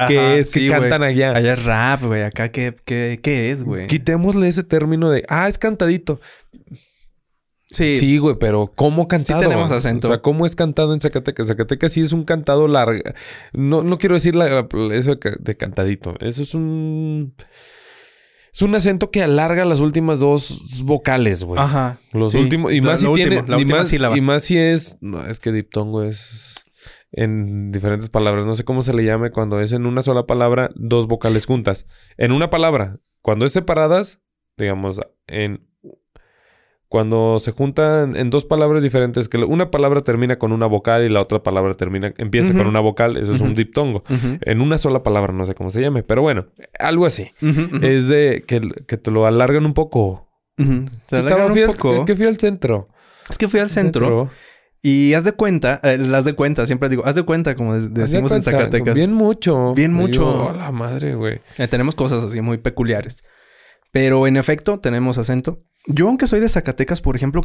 qué 0.09 0.39
es, 0.39 0.53
qué 0.53 0.68
cantan 0.68 1.03
allá. 1.03 1.32
Allá 1.32 1.53
es 1.53 1.64
rap, 1.64 2.05
güey, 2.05 2.22
acá 2.22 2.49
qué, 2.51 2.74
qué, 2.86 3.20
qué 3.22 3.51
es, 3.51 3.64
güey. 3.64 3.89
Quitémosle 3.89 4.49
ese 4.49 4.62
término 4.64 5.11
de, 5.11 5.22
ah, 5.28 5.49
es 5.49 5.59
cantadito. 5.59 6.18
Sí. 7.70 8.16
güey, 8.18 8.36
pero 8.38 8.72
¿cómo 8.74 9.08
cantado? 9.08 9.40
Sí 9.42 9.46
tenemos 9.48 9.70
acento. 9.72 10.08
O 10.08 10.10
sea, 10.10 10.22
¿cómo 10.22 10.46
es 10.46 10.56
cantado 10.56 10.94
en 10.94 11.00
Zacatecas? 11.00 11.48
Zacatecas 11.48 11.92
sí 11.92 12.00
es 12.00 12.12
un 12.12 12.24
cantado 12.24 12.66
largo. 12.66 12.98
No, 13.52 13.82
no 13.82 13.98
quiero 13.98 14.14
decir 14.14 14.34
la, 14.34 14.66
eso 14.92 15.16
de 15.16 15.56
cantadito. 15.56 16.14
Eso 16.20 16.42
es 16.42 16.54
un... 16.54 17.34
Es 18.50 18.62
un 18.62 18.74
acento 18.74 19.10
que 19.10 19.22
alarga 19.22 19.66
las 19.66 19.78
últimas 19.80 20.18
dos 20.20 20.82
vocales, 20.82 21.44
güey. 21.44 21.60
Ajá. 21.60 21.98
Los 22.12 22.34
últimos... 22.34 22.72
Y 22.72 22.80
más 22.80 23.00
si 23.00 23.06
y, 23.06 24.20
más, 24.24 24.44
si 24.44 24.56
es... 24.56 24.98
es 25.28 25.40
que 25.40 25.52
diptongo 25.52 26.02
es 26.02 26.64
en 27.12 27.70
diferentes 27.70 28.08
palabras. 28.08 28.46
No 28.46 28.54
sé 28.54 28.64
cómo 28.64 28.80
se 28.80 28.94
le 28.94 29.04
llame 29.04 29.30
cuando 29.30 29.60
es 29.60 29.72
en 29.72 29.84
una 29.84 30.00
sola 30.00 30.24
palabra 30.24 30.70
dos 30.74 31.06
vocales 31.06 31.44
juntas. 31.44 31.86
En 32.16 32.32
una 32.32 32.48
palabra. 32.48 32.98
Cuando 33.20 33.44
es 33.44 33.52
separadas, 33.52 34.22
digamos, 34.56 34.98
en 35.26 35.67
cuando 36.89 37.39
se 37.39 37.53
juntan 37.53 38.16
en 38.16 38.30
dos 38.30 38.47
palabras 38.47 38.82
diferentes, 38.82 39.28
que 39.28 39.36
una 39.36 39.70
palabra 39.70 40.01
termina 40.01 40.39
con 40.39 40.53
una 40.53 40.64
vocal 40.64 41.05
y 41.05 41.11
la 41.11 41.20
otra 41.20 41.43
palabra 41.43 41.74
termina, 41.74 42.14
empieza 42.16 42.55
con 42.55 42.66
una 42.66 42.80
vocal, 42.80 43.18
eso 43.18 43.32
es 43.34 43.43
un 43.43 43.55
diptongo. 43.55 44.05
En 44.41 44.62
una 44.62 44.78
sola 44.78 45.03
palabra, 45.03 45.34
no 45.34 45.45
sé 45.45 45.55
cómo 45.55 45.68
se 45.70 45.82
llame, 45.82 46.03
pero 46.03 46.22
bueno, 46.22 46.47
algo 46.78 47.05
así. 47.05 47.30
Es 47.82 48.09
de 48.09 48.43
que, 48.47 48.61
te 48.61 49.11
lo 49.11 49.26
alargan 49.26 49.66
un 49.66 49.74
poco. 49.74 50.30
Te 50.57 51.16
alargan 51.18 51.51
un 51.53 51.66
poco. 51.66 52.07
que 52.07 52.16
fui 52.16 52.24
al 52.26 52.39
centro. 52.39 52.89
Es 53.28 53.36
que 53.36 53.49
fui 53.49 53.61
al 53.61 53.68
centro. 53.68 54.30
Y 54.80 55.12
haz 55.12 55.24
de 55.24 55.32
cuenta, 55.32 55.80
Haz 55.82 55.91
eh, 55.91 55.99
las 55.99 56.24
de 56.24 56.32
cuenta, 56.34 56.64
siempre 56.64 56.89
digo, 56.89 57.05
haz 57.05 57.16
de 57.16 57.24
cuenta, 57.24 57.55
como 57.57 57.74
decimos 57.78 58.30
en 58.32 58.41
Zacatecas. 58.43 58.95
Bien 58.95 59.12
mucho. 59.12 59.74
Bien 59.74 59.93
mucho. 59.93 60.55
la 60.57 60.70
madre, 60.72 61.16
güey. 61.16 61.41
Eh, 61.59 61.66
tenemos 61.68 61.95
cosas 61.97 62.22
así 62.24 62.41
muy 62.41 62.57
peculiares. 62.59 63.24
Pero 63.91 64.26
en 64.28 64.36
efecto, 64.39 64.78
tenemos 64.78 65.18
acento. 65.18 65.61
Yo, 65.91 66.07
aunque 66.07 66.26
soy 66.26 66.41
de 66.41 66.51
Zacatecas, 66.51 67.01
por 67.01 67.16
ejemplo, 67.16 67.41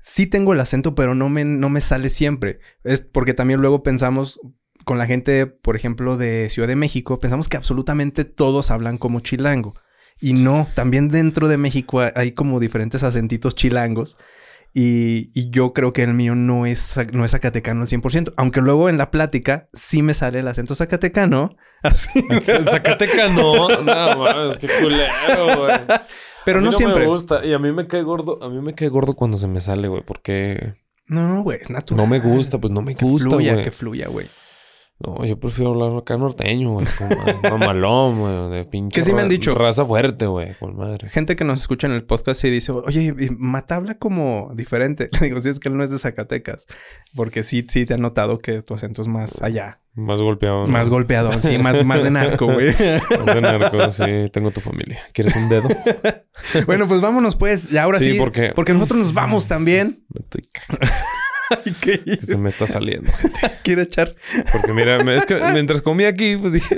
sí 0.00 0.26
tengo 0.28 0.52
el 0.52 0.60
acento, 0.60 0.94
pero 0.94 1.16
no 1.16 1.28
me, 1.28 1.44
no 1.44 1.68
me 1.68 1.80
sale 1.80 2.10
siempre. 2.10 2.60
Es 2.84 3.00
porque 3.00 3.34
también 3.34 3.60
luego 3.60 3.82
pensamos, 3.82 4.38
con 4.84 4.98
la 4.98 5.06
gente, 5.06 5.46
por 5.48 5.74
ejemplo, 5.74 6.16
de 6.16 6.48
Ciudad 6.48 6.68
de 6.68 6.76
México, 6.76 7.18
pensamos 7.18 7.48
que 7.48 7.56
absolutamente 7.56 8.24
todos 8.24 8.70
hablan 8.70 8.98
como 8.98 9.18
chilango. 9.18 9.74
Y 10.20 10.32
no, 10.34 10.68
también 10.76 11.08
dentro 11.08 11.48
de 11.48 11.56
México 11.56 12.00
hay 12.14 12.30
como 12.30 12.60
diferentes 12.60 13.02
acentitos 13.02 13.56
chilangos. 13.56 14.16
Y, 14.74 15.50
yo 15.50 15.74
creo 15.74 15.92
que 15.92 16.04
el 16.04 16.14
mío 16.14 16.36
no 16.36 16.64
es, 16.66 16.94
no 17.12 17.24
es 17.24 17.32
zacatecano 17.32 17.82
al 17.82 17.88
100%. 17.88 18.32
Aunque 18.36 18.60
luego 18.60 18.88
en 18.90 18.96
la 18.96 19.10
plática 19.10 19.68
sí 19.72 20.02
me 20.02 20.14
sale 20.14 20.38
el 20.38 20.46
acento 20.46 20.76
zacatecano. 20.76 21.56
Así. 21.82 22.24
zacatecano. 22.70 23.68
no, 23.68 23.84
más. 24.16 24.52
es 24.52 24.58
que 24.58 24.68
culero, 24.80 25.58
güey. 25.66 25.76
Pero 26.44 26.60
no, 26.60 26.72
siempre. 26.72 27.00
Me 27.02 27.06
gusta 27.06 27.44
y 27.44 27.52
a 27.52 27.58
mí 27.58 27.72
me 27.72 27.86
cae 27.86 28.02
gordo, 28.02 28.38
a 28.42 28.48
mí 28.48 28.60
me 28.60 28.74
cae 28.74 28.88
gordo 28.88 29.14
cuando 29.14 29.36
se 29.38 29.46
me 29.46 29.60
sale, 29.60 29.88
güey, 29.88 30.02
porque 30.02 30.74
No, 31.06 31.42
güey, 31.42 31.58
es 31.60 31.70
natural. 31.70 31.96
No 31.96 32.06
me 32.06 32.20
gusta, 32.20 32.58
pues 32.58 32.72
no 32.72 32.82
me 32.82 32.94
gusta, 32.94 33.28
Que 33.28 33.34
fluya, 33.34 33.62
que 33.62 33.70
fluya, 33.70 34.08
güey. 34.08 34.26
No, 35.04 35.24
yo 35.24 35.38
prefiero 35.38 35.72
hablar 35.72 35.98
acá 36.00 36.16
norteño, 36.16 36.70
güey. 36.74 36.86
Mamalón, 37.50 38.50
De 38.52 38.64
pinche. 38.64 38.94
Que 38.94 39.04
sí 39.04 39.12
me 39.12 39.22
han 39.22 39.28
dicho. 39.28 39.54
Raza 39.54 39.84
fuerte, 39.84 40.26
güey. 40.26 40.54
Con 40.60 40.76
madre. 40.76 41.08
Gente 41.08 41.34
que 41.34 41.44
nos 41.44 41.60
escucha 41.60 41.86
en 41.88 41.92
el 41.92 42.04
podcast 42.04 42.44
y 42.44 42.50
dice, 42.50 42.70
oye, 42.72 43.12
Mata 43.36 43.76
habla 43.76 43.98
como 43.98 44.50
diferente. 44.54 45.10
digo, 45.20 45.40
sí, 45.40 45.48
es 45.48 45.58
que 45.58 45.68
él 45.70 45.76
no 45.76 45.82
es 45.82 45.90
de 45.90 45.98
Zacatecas. 45.98 46.66
Porque 47.16 47.42
sí, 47.42 47.66
sí 47.68 47.84
te 47.84 47.94
han 47.94 48.00
notado 48.00 48.38
que 48.38 48.62
tu 48.62 48.74
acento 48.74 49.02
es 49.02 49.08
más 49.08 49.42
allá. 49.42 49.80
Más 49.94 50.22
golpeado. 50.22 50.66
Más 50.68 50.88
golpeado, 50.88 51.30
sí. 51.40 51.58
más, 51.58 51.74
de 52.02 52.10
narco, 52.10 52.46
güey. 52.46 52.66
más 53.26 53.34
de 53.34 53.40
narco, 53.40 53.92
sí. 53.92 54.04
Tengo 54.32 54.50
tu 54.50 54.60
familia. 54.60 55.00
¿Quieres 55.12 55.34
un 55.36 55.48
dedo? 55.48 55.68
bueno, 56.66 56.86
pues 56.88 57.00
vámonos, 57.00 57.36
pues. 57.36 57.70
Y 57.72 57.76
ahora 57.76 57.98
sí. 57.98 58.12
sí 58.12 58.18
porque... 58.18 58.52
porque 58.54 58.72
nosotros 58.72 59.00
nos 59.00 59.14
vamos 59.14 59.48
también. 59.48 60.04
se 62.26 62.36
me 62.36 62.48
está 62.48 62.66
saliendo, 62.66 63.10
gente. 63.20 63.40
Quiero 63.62 63.82
echar. 63.82 64.14
Porque 64.52 64.72
mira, 64.72 64.96
es 65.14 65.26
que 65.26 65.34
mientras 65.52 65.82
comía 65.82 66.08
aquí, 66.08 66.36
pues 66.36 66.52
dije... 66.54 66.76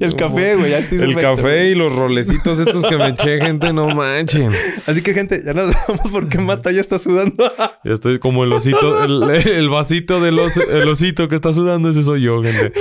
el 0.00 0.16
café, 0.16 0.56
güey. 0.56 0.72
El 0.90 1.16
café 1.16 1.68
y 1.68 1.74
los 1.74 1.94
rolecitos 1.94 2.58
estos 2.58 2.84
que 2.86 2.96
me 2.96 3.08
eché, 3.08 3.40
gente, 3.40 3.72
no 3.72 3.94
manchen. 3.94 4.52
Así 4.86 5.02
que, 5.02 5.14
gente, 5.14 5.42
ya 5.44 5.54
nos 5.54 5.68
vemos 5.68 6.08
porque 6.10 6.38
Mata 6.38 6.70
ya 6.72 6.80
está 6.80 6.98
sudando. 6.98 7.50
ya 7.84 7.92
estoy 7.92 8.18
como 8.18 8.44
el 8.44 8.52
osito, 8.52 9.04
el, 9.04 9.68
vasito 9.68 10.20
del 10.20 10.38
osito 10.38 11.28
que 11.28 11.34
está 11.36 11.52
sudando, 11.52 11.88
ese 11.90 12.02
soy 12.02 12.22
yo, 12.22 12.42
gente. 12.42 12.72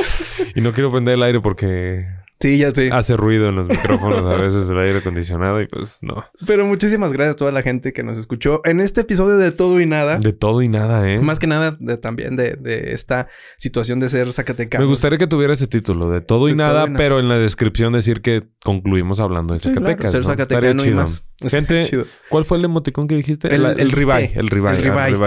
Y 0.56 0.62
no 0.62 0.72
quiero 0.74 0.92
prender 0.92 1.16
el 1.16 1.24
aire 1.24 1.42
porque 1.42 2.06
Sí, 2.42 2.58
ya 2.58 2.72
sé. 2.72 2.90
Hace 2.92 3.16
ruido 3.18 3.50
en 3.50 3.56
los 3.56 3.68
micrófonos 3.70 4.24
a 4.24 4.42
veces 4.42 4.68
del 4.68 4.80
aire 4.80 4.98
acondicionado 4.98 5.62
y 5.62 5.68
pues 5.68 6.00
no. 6.02 6.26
Pero 6.48 6.66
muchísimas 6.66 7.14
gracias 7.14 7.36
a 7.36 7.38
toda 7.38 7.52
la 7.52 7.62
gente 7.62 7.94
que 7.94 8.02
nos 8.04 8.18
escuchó 8.18 8.62
en 8.66 8.80
este 8.80 9.02
episodio 9.02 9.38
de 9.38 9.52
Todo 9.52 9.80
y 9.80 9.86
Nada. 9.86 10.18
De 10.18 10.34
Todo 10.34 10.64
y 10.64 10.68
Nada, 10.68 11.08
¿eh? 11.08 11.20
Más 11.20 11.38
que 11.38 11.46
nada 11.46 11.78
de, 11.80 11.98
también 11.98 12.36
de, 12.36 12.58
esta 12.94 13.28
situación 13.58 14.00
de 14.00 14.10
ser 14.10 14.34
Zacatecano. 14.34 14.84
Me 14.84 14.90
gustaría 14.90 15.20
que 15.20 15.28
tuviera 15.28 15.54
ese 15.54 15.68
título, 15.68 16.10
de 16.10 16.22
Todo, 16.22 16.50
y, 16.50 16.56
nada, 16.56 16.88
pero 16.98 17.20
en 17.20 17.28
la 17.30 17.38
descripción 17.38 17.94
decir 17.94 18.22
que 18.22 18.44
concluimos 18.64 19.20
hablando 19.20 19.54
de 19.54 19.60
Zacatecas. 19.60 20.12
Ser 20.12 20.24
Zacatecano 20.26 20.84
y 20.84 20.92
más. 20.92 21.24
Gente, 21.42 21.90
¿cuál 22.30 22.46
fue 22.46 22.60
el 22.60 22.66
emoticón 22.66 23.08
que 23.08 23.16
dijiste? 23.16 23.54
El, 23.56 23.66
el, 23.66 23.80
el, 23.80 23.92
ribay. 23.92 24.32
el 24.36 24.48
ribay, 24.48 24.78
El 24.78 25.24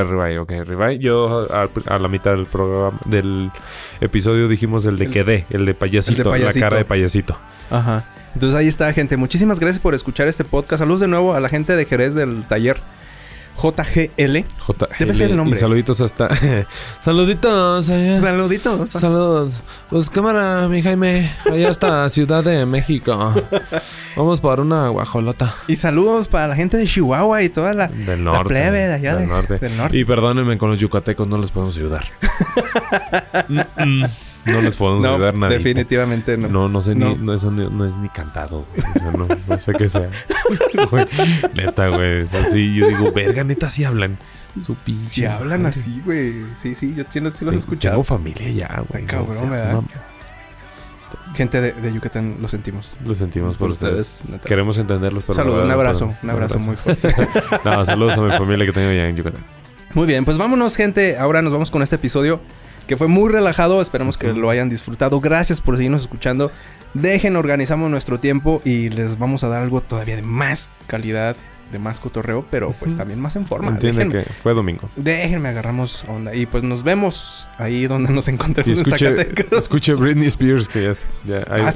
El 0.49 0.65
ribay. 0.67 0.99
Yo 1.01 1.47
a, 1.89 1.99
la 1.99 2.07
mitad 2.09 2.33
del 2.37 2.47
programa, 2.47 3.01
del 3.07 3.51
episodio 4.01 4.47
dijimos 4.47 4.87
el 4.87 4.97
de 4.97 5.11
quedé, 5.11 5.45
el 5.51 5.67
de 5.67 5.75
payasito, 5.75 6.13
el 6.13 6.19
de 6.25 6.31
payasito. 6.31 6.61
la 6.65 6.69
cara 6.69 6.77
de 6.79 6.85
payasito. 6.85 7.04
Ajá. 7.71 8.05
Entonces 8.35 8.55
ahí 8.59 8.69
está, 8.69 8.93
gente. 8.93 9.17
Muchísimas 9.17 9.61
gracias 9.61 9.81
por 9.83 9.95
escuchar 9.95 10.29
este 10.29 10.45
podcast. 10.45 10.81
Saludos 10.81 11.01
de 11.01 11.09
nuevo 11.09 11.35
a 11.35 11.41
la 11.41 11.49
gente 11.49 11.77
de 11.77 11.85
Jerez 11.85 12.15
del 12.15 12.45
taller. 12.49 12.79
JGL. 13.57 14.07
JGL. 14.17 14.43
Debe 14.99 15.15
ser 15.15 15.31
el 15.31 15.37
nombre. 15.37 15.57
Y 15.57 15.61
saluditos 15.61 16.01
hasta. 16.01 16.29
saluditos. 16.99 17.89
Eh. 17.89 18.19
Saluditos. 18.21 18.91
Saludos. 18.91 19.61
Pues 19.91 20.11
cámara, 20.11 20.67
mi 20.69 20.83
Jaime. 20.83 21.31
Allá 21.49 21.69
hasta 21.71 22.09
Ciudad 22.09 22.43
de 22.43 22.67
México. 22.67 23.33
Vamos 24.17 24.41
para 24.41 24.61
una 24.63 24.89
guajolota. 24.89 25.55
Y 25.69 25.77
saludos 25.77 26.27
para 26.27 26.49
la 26.49 26.57
gente 26.57 26.77
de 26.79 26.87
Chihuahua 26.89 27.43
y 27.43 27.49
toda 27.49 27.75
la, 27.75 27.89
plebe 27.89 28.89
de 28.89 28.95
allá 28.95 29.15
del, 29.17 29.29
norte. 29.29 29.61
Y 29.93 30.05
perdónenme 30.05 30.59
con 30.59 30.71
los 30.71 30.81
yucatecos, 30.81 31.29
no 31.29 31.39
les 31.39 31.53
podemos 31.53 31.77
ayudar. 31.77 32.05
Mm, 33.49 33.61
mm. 34.03 34.05
No 34.47 34.61
les 34.61 34.77
podemos 34.77 35.03
no, 35.05 35.15
ayudar 35.15 35.35
nada. 35.35 35.53
Definitivamente 35.55 36.37
no. 36.37 36.49
No, 36.49 36.69
no 36.69 36.83
sé 36.83 36.95
ni. 36.95 37.15
No, 37.15 37.33
eso 37.33 37.51
no, 37.51 37.87
es 37.87 37.97
ni 37.97 38.09
cantado, 38.09 38.67
no, 39.17 39.59
sé 39.59 39.73
qué 39.73 39.89
sea. 39.89 40.11
neta, 41.55 41.89
güey. 41.89 42.27
sí, 42.27 42.75
yo 42.75 42.89
digo, 42.89 43.11
verga, 43.13 43.43
neta, 43.45 43.71
si 43.71 43.85
hablan. 43.85 44.19
Su 44.61 44.75
pinche. 44.77 45.27
hablan 45.27 45.67
así, 45.67 46.01
güey. 46.05 46.33
Sí, 46.63 46.75
sí, 46.75 46.95
yo 46.95 47.05
sí, 47.09 47.21
los 47.21 47.41
he 47.43 47.57
escuchado. 47.57 47.95
Tengo 47.95 48.05
familia 48.05 48.49
ya, 48.51 48.85
güey. 48.89 49.05
cabrón, 49.05 49.85
Gente 51.35 51.61
de, 51.61 51.73
de, 51.73 51.93
Yucatán, 51.93 52.37
lo 52.41 52.47
sentimos. 52.49 52.95
Lo 53.05 53.15
sentimos 53.15 53.57
por, 53.57 53.71
ustedes. 53.71 54.23
Queremos 54.45 54.79
entenderlos. 54.79 55.25
Pero 55.25 55.35
saludos, 55.35 55.65
un 55.65 55.71
abrazo, 55.71 56.15
un 56.23 56.31
abrazo, 56.31 56.59
un 56.59 56.61
abrazo, 56.61 56.61
muy 56.61 56.77
fuerte. 56.77 57.13
saludos 57.85 58.17
a 58.19 58.21
mi 58.21 58.31
familia 58.31 58.67
que 58.67 58.73
tengo 58.73 58.89
allá 58.91 59.09
en 59.09 59.17
Yucatán. 59.17 59.41
Muy 59.95 60.07
bien, 60.07 60.25
pues 60.25 60.37
vámonos, 60.39 60.77
gente. 60.77 61.19
Ahora 61.19 61.43
nos 61.43 61.53
vamos 61.53 61.73
con 61.73 61.83
este 61.83 61.97
episodio 61.97 62.41
que 62.87 62.97
fue 62.97 63.09
muy 63.09 63.31
relajado. 63.31 63.81
esperamos 63.81 64.17
que 64.19 64.33
lo 64.33 64.51
hayan 64.51 64.69
disfrutado. 64.69 65.21
Gracias 65.21 65.61
por 65.61 65.77
seguirnos 65.77 66.03
escuchando. 66.03 66.51
Dejen, 66.93 67.37
organizamos 67.37 67.91
nuestro 67.91 68.21
tiempo 68.21 68.63
y 68.65 68.89
les 68.91 69.19
vamos 69.19 69.43
a 69.45 69.49
dar 69.49 69.63
algo 69.63 69.81
todavía 69.81 70.17
de 70.17 70.23
más 70.23 70.69
calidad 70.87 71.37
de 71.71 71.79
más 71.79 72.01
cotorreo, 72.01 72.45
pero 72.51 72.73
pues 72.73 72.97
también 72.97 73.21
más 73.21 73.37
en 73.37 73.47
forma. 73.47 73.69
Entiende 73.71 74.09
que 74.09 74.21
fue 74.43 74.55
domingo. 74.55 74.89
Déjenme 74.97 75.49
agarramos 75.49 76.05
onda. 76.09 76.35
Y 76.35 76.47
pues 76.47 76.63
nos 76.65 76.83
vemos 76.83 77.49
ahí 77.59 77.87
donde 77.87 78.13
nos 78.13 78.29
encontremos 78.29 78.83
escuche, 79.57 79.95
Britney 79.95 80.27
Spears 80.29 80.69
que 80.69 80.95
ah, 81.51 81.71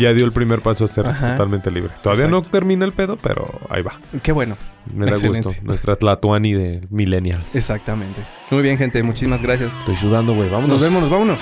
ya, 0.00 0.12
dio 0.12 0.24
el 0.24 0.32
primer 0.32 0.60
paso 0.60 0.84
a 0.84 0.88
ser 0.88 1.04
totalmente 1.04 1.70
libre. 1.70 1.92
Todavía 2.02 2.26
no 2.26 2.42
termina 2.42 2.84
el 2.84 2.92
pedo, 2.92 3.16
pero 3.16 3.48
ahí 3.70 3.82
va. 3.82 3.98
Qué 4.22 4.32
bueno. 4.32 4.56
Me 4.94 5.06
da 5.06 5.16
gusto. 5.16 5.50
Nuestra 5.62 5.96
Tlatuani 5.96 6.52
de 6.52 6.82
Millennials. 6.90 7.54
Exactamente. 7.56 8.20
Muy 8.50 8.62
bien, 8.62 8.76
gente. 8.78 9.02
Muchísimas 9.02 9.42
gracias. 9.42 9.72
Estoy 9.78 9.96
sudando, 9.96 10.34
güey. 10.34 10.50
Vámonos. 10.50 10.80
Nos 10.80 10.82
vemos, 10.82 11.10
vámonos. 11.10 11.38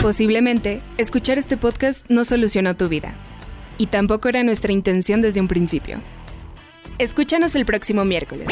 Posiblemente, 0.00 0.80
escuchar 0.96 1.36
este 1.36 1.58
podcast 1.58 2.06
no 2.08 2.24
solucionó 2.24 2.74
tu 2.74 2.88
vida 2.88 3.12
y 3.80 3.86
tampoco 3.86 4.28
era 4.28 4.42
nuestra 4.42 4.72
intención 4.74 5.22
desde 5.22 5.40
un 5.40 5.48
principio. 5.48 6.00
Escúchanos 6.98 7.56
el 7.56 7.64
próximo 7.64 8.04
miércoles. 8.04 8.46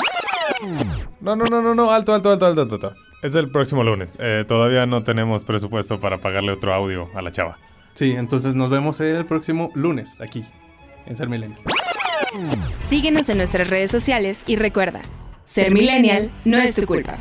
No, 1.20 1.36
no, 1.36 1.44
no, 1.44 1.60
no, 1.60 1.74
no, 1.74 1.90
alto, 1.90 2.14
alto, 2.14 2.30
alto, 2.32 2.46
alto, 2.46 2.62
alto. 2.62 2.94
Es 3.22 3.34
el 3.34 3.50
próximo 3.50 3.84
lunes. 3.84 4.16
Eh, 4.22 4.46
todavía 4.48 4.86
no 4.86 5.04
tenemos 5.04 5.44
presupuesto 5.44 6.00
para 6.00 6.16
pagarle 6.22 6.52
otro 6.52 6.72
audio 6.72 7.10
a 7.14 7.20
la 7.20 7.30
chava. 7.30 7.58
Sí, 7.92 8.12
entonces 8.12 8.54
nos 8.54 8.70
vemos 8.70 9.00
el 9.00 9.26
próximo 9.26 9.70
lunes 9.74 10.18
aquí, 10.22 10.44
en 11.04 11.18
Ser 11.18 11.28
Millennial. 11.28 11.60
Síguenos 12.80 13.28
en 13.28 13.36
nuestras 13.36 13.68
redes 13.68 13.90
sociales 13.90 14.44
y 14.46 14.56
recuerda, 14.56 15.02
Ser, 15.44 15.72
Millennial 15.72 16.30
no 16.46 16.56
es 16.56 16.74
tu 16.74 16.86
culpa. 16.86 17.18